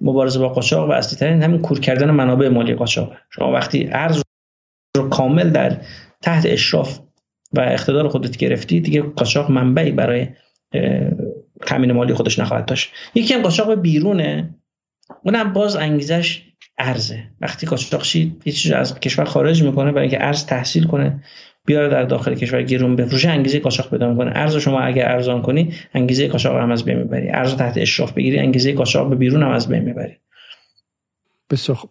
مبارزه 0.00 0.38
با 0.38 0.48
قاچاق 0.48 0.88
و 0.88 0.92
اصلی 0.92 1.18
ترین 1.18 1.42
همین 1.42 1.60
کور 1.60 1.80
کردن 1.80 2.10
منابع 2.10 2.48
مالی 2.48 2.74
قاچاق. 2.74 3.12
شما 3.30 3.52
وقتی 3.52 3.88
ارز 3.92 4.23
رو 4.96 5.08
کامل 5.08 5.50
در 5.50 5.80
تحت 6.22 6.46
اشراف 6.46 6.98
و 7.52 7.60
اقتدار 7.60 8.08
خودت 8.08 8.36
گرفتی 8.36 8.80
دیگه 8.80 9.02
قاچاق 9.02 9.50
منبعی 9.50 9.90
برای 9.90 10.28
تامین 11.66 11.92
مالی 11.92 12.14
خودش 12.14 12.38
نخواهد 12.38 12.64
داشت. 12.66 12.92
یکی 13.14 13.34
هم 13.34 13.42
قاچاق 13.42 13.74
بیرونه 13.74 14.54
اونم 15.22 15.52
باز 15.52 15.76
انگیزش 15.76 16.42
ارزه. 16.78 17.24
وقتی 17.40 17.66
قاچاقچی 17.66 18.36
یه 18.44 18.52
چیز 18.52 18.72
از 18.72 19.00
کشور 19.00 19.24
خارج 19.24 19.62
می‌کنه 19.62 19.92
برای 19.92 20.08
اینکه 20.08 20.26
ارز 20.26 20.46
تحصیل 20.46 20.84
کنه 20.84 21.22
بیاره 21.66 21.88
در 21.88 22.02
داخل 22.02 22.34
کشور 22.34 22.62
گیرون 22.62 22.96
بفروشه 22.96 23.28
انگیزه 23.30 23.60
قاچاق 23.60 23.90
پیدا 23.90 24.10
می‌کنه. 24.10 24.32
ارز 24.34 24.56
شما 24.56 24.80
اگر 24.80 25.12
ارزان 25.12 25.42
کنی 25.42 25.74
انگیزه 25.94 26.28
قاچاق 26.28 26.56
هم 26.56 26.70
از 26.70 26.84
بین 26.84 26.98
می‌بری. 26.98 27.30
ارز 27.30 27.56
تحت 27.56 27.78
اشراف 27.78 28.12
بگیری 28.12 28.38
انگیزه 28.38 28.72
قاچاق 28.72 29.08
به 29.08 29.16
بیرون 29.16 29.42
هم 29.42 29.50
از 29.50 29.68
بین 29.68 29.82
می‌بری. 29.82 30.16
بسیار 31.50 31.76
خوب. 31.78 31.90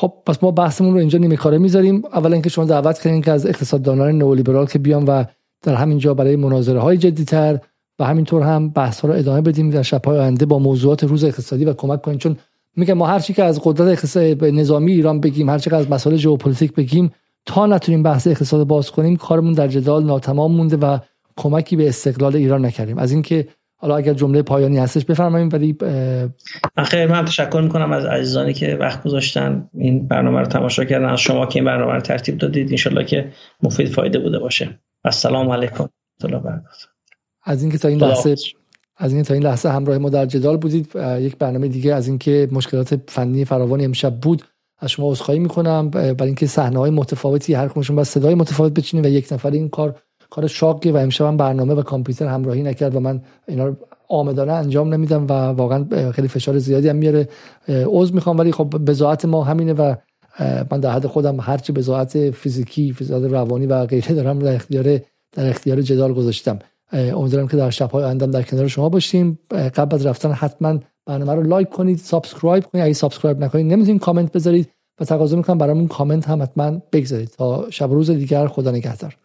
خب 0.00 0.12
پس 0.26 0.42
ما 0.42 0.50
بحثمون 0.50 0.92
رو 0.92 0.98
اینجا 0.98 1.18
نیمه 1.18 1.36
کاره 1.36 1.58
می‌ذاریم. 1.58 2.02
اولا 2.12 2.32
اینکه 2.32 2.48
شما 2.48 2.64
دعوت 2.64 2.98
کردین 2.98 3.22
که 3.22 3.30
از 3.30 3.46
اقتصاددانان 3.46 4.18
نئولیبرال 4.18 4.66
که 4.66 4.78
بیان 4.78 5.04
و 5.04 5.24
در 5.62 5.74
همینجا 5.74 6.14
برای 6.14 6.36
مناظره 6.36 6.80
های 6.80 6.96
جدیتر 6.96 7.58
و 7.98 8.04
همینطور 8.04 8.42
هم 8.42 8.68
بحث 8.68 9.00
ها 9.00 9.08
رو 9.08 9.14
ادامه 9.14 9.40
بدیم 9.40 9.70
در 9.70 9.82
شب 9.82 10.04
های 10.04 10.18
آینده 10.18 10.46
با 10.46 10.58
موضوعات 10.58 11.04
روز 11.04 11.24
اقتصادی 11.24 11.64
و 11.64 11.72
کمک 11.72 12.02
کنیم 12.02 12.18
چون 12.18 12.36
میگم 12.76 12.94
ما 12.94 13.06
هر 13.06 13.18
چی 13.18 13.32
که 13.32 13.44
از 13.44 13.60
قدرت 13.64 14.16
نظامی 14.42 14.92
ایران 14.92 15.20
بگیم 15.20 15.50
هر 15.50 15.58
چی 15.58 15.70
که 15.70 15.76
از 15.76 15.90
مسائل 15.90 16.16
ژئوپلیتیک 16.16 16.72
بگیم 16.72 17.10
تا 17.46 17.66
نتونیم 17.66 18.02
بحث 18.02 18.26
اقتصاد 18.26 18.66
باز 18.66 18.90
کنیم 18.90 19.16
کارمون 19.16 19.52
در 19.52 19.68
جدال 19.68 20.04
ناتمام 20.04 20.52
مونده 20.52 20.76
و 20.76 20.98
کمکی 21.36 21.76
به 21.76 21.88
استقلال 21.88 22.36
ایران 22.36 22.64
نکردیم. 22.64 22.98
از 22.98 23.12
اینکه 23.12 23.48
حالا 23.80 23.96
اگر 23.96 24.14
جمله 24.14 24.42
پایانی 24.42 24.78
هستش 24.78 25.04
بفرمایید 25.04 25.54
ولی 25.54 25.76
خیر 26.84 27.06
من 27.06 27.24
تشکر 27.24 27.60
می‌کنم 27.60 27.92
از 27.92 28.04
عزیزانی 28.04 28.52
که 28.52 28.76
وقت 28.80 29.02
گذاشتن. 29.02 29.68
این 29.74 30.08
برنامه 30.08 30.38
رو 30.38 30.46
تماشا 30.46 30.84
کردن. 30.84 31.08
از 31.08 31.20
شما 31.20 31.46
که 31.46 31.58
این 31.58 31.64
برنامه 31.64 31.92
رو 31.92 32.00
ترتیب 32.00 32.38
دادید 32.38 32.70
انشالله 32.70 33.04
که 33.04 33.32
مفید 33.62 33.88
فایده 33.88 34.18
بوده 34.18 34.38
باشه. 34.38 34.78
السلام 35.04 35.50
علیکم. 35.50 35.88
از 37.44 37.62
اینکه 37.62 37.78
تا 37.78 37.88
این 37.88 37.98
لحظه 37.98 38.34
از 38.96 39.12
این 39.12 39.22
تا 39.22 39.34
این 39.34 39.42
لحظه 39.42 39.68
همراه 39.68 39.98
ما 39.98 40.10
در 40.10 40.26
جدال 40.26 40.56
بودید 40.56 40.92
یک 41.18 41.36
برنامه 41.36 41.68
دیگه 41.68 41.94
از 41.94 42.08
اینکه 42.08 42.48
مشکلات 42.52 43.00
فنی 43.08 43.44
فراوانی 43.44 43.84
امشب 43.84 44.20
بود 44.20 44.42
از 44.78 44.90
شما 44.90 45.10
عذرخواهی 45.10 45.40
می‌کنم. 45.40 45.90
برای 45.90 46.16
اینکه 46.20 46.46
صحنه 46.46 46.78
های 46.78 46.90
متفاوتی 46.90 47.54
هر 47.54 47.68
کدومشون 47.68 47.96
با 47.96 48.04
صدای 48.04 48.34
متفاوت 48.34 48.72
بچینیم 48.72 49.04
و 49.04 49.08
یک 49.08 49.32
نفر 49.32 49.50
این 49.50 49.68
کار 49.68 50.02
کار 50.30 50.46
شاقی 50.46 50.90
و 50.90 50.96
امشب 50.96 51.24
هم 51.24 51.36
برنامه 51.36 51.74
و 51.74 51.82
کامپیوتر 51.82 52.26
همراهی 52.26 52.62
نکرد 52.62 52.96
و 52.96 53.00
من 53.00 53.20
اینا 53.48 53.66
رو 53.66 53.76
آمدانه 54.08 54.52
انجام 54.52 54.94
نمیدم 54.94 55.26
و 55.26 55.32
واقعا 55.32 56.10
خیلی 56.12 56.28
فشار 56.28 56.58
زیادی 56.58 56.88
هم 56.88 56.96
میاره. 56.96 57.28
عذر 57.68 58.14
می‌خوام 58.14 58.38
ولی 58.38 58.52
خب 58.52 58.64
بزاعت 58.64 59.24
ما 59.24 59.44
همینه 59.44 59.72
و 59.72 59.94
من 60.70 60.80
در 60.80 60.90
حد 60.90 61.06
خودم 61.06 61.40
هرچی 61.40 61.72
بزاعت 61.72 62.30
فیزیکی 62.30 62.92
فیزیک 62.92 63.16
روانی 63.16 63.66
و 63.66 63.86
غیره 63.86 64.14
دارم 64.14 64.38
در 64.38 64.54
اختیار 64.54 65.00
در 65.32 65.50
اختیار 65.50 65.82
جدال 65.82 66.12
گذاشتم. 66.12 66.58
امیدوارم 66.92 67.48
که 67.48 67.56
در 67.56 67.70
شب‌های 67.70 68.04
آینده 68.04 68.26
در 68.26 68.42
کنار 68.42 68.68
شما 68.68 68.88
باشیم. 68.88 69.38
قبل 69.50 69.94
از 69.94 70.06
رفتن 70.06 70.32
حتما 70.32 70.78
برنامه 71.06 71.34
رو 71.34 71.42
لایک 71.42 71.68
کنید 71.68 71.98
subscribe 71.98 72.64
کنید. 72.64 72.84
اگه 72.84 72.92
subscribe 72.92 73.44
نکنید 73.44 73.72
نمی‌تونید 73.72 74.00
کامنت 74.00 74.32
بذارید. 74.32 74.68
و 75.00 75.04
تقاضا 75.04 75.36
می‌کنم 75.36 75.58
برامون 75.58 75.88
کامنت 75.88 76.28
هم 76.28 76.42
حتما 76.42 76.82
بگذارید. 76.92 77.28
تا 77.28 77.70
شب 77.70 77.90
روز 77.90 78.10
دیگر 78.10 78.46
خدا 78.46 78.70
نگهدار. 78.70 79.16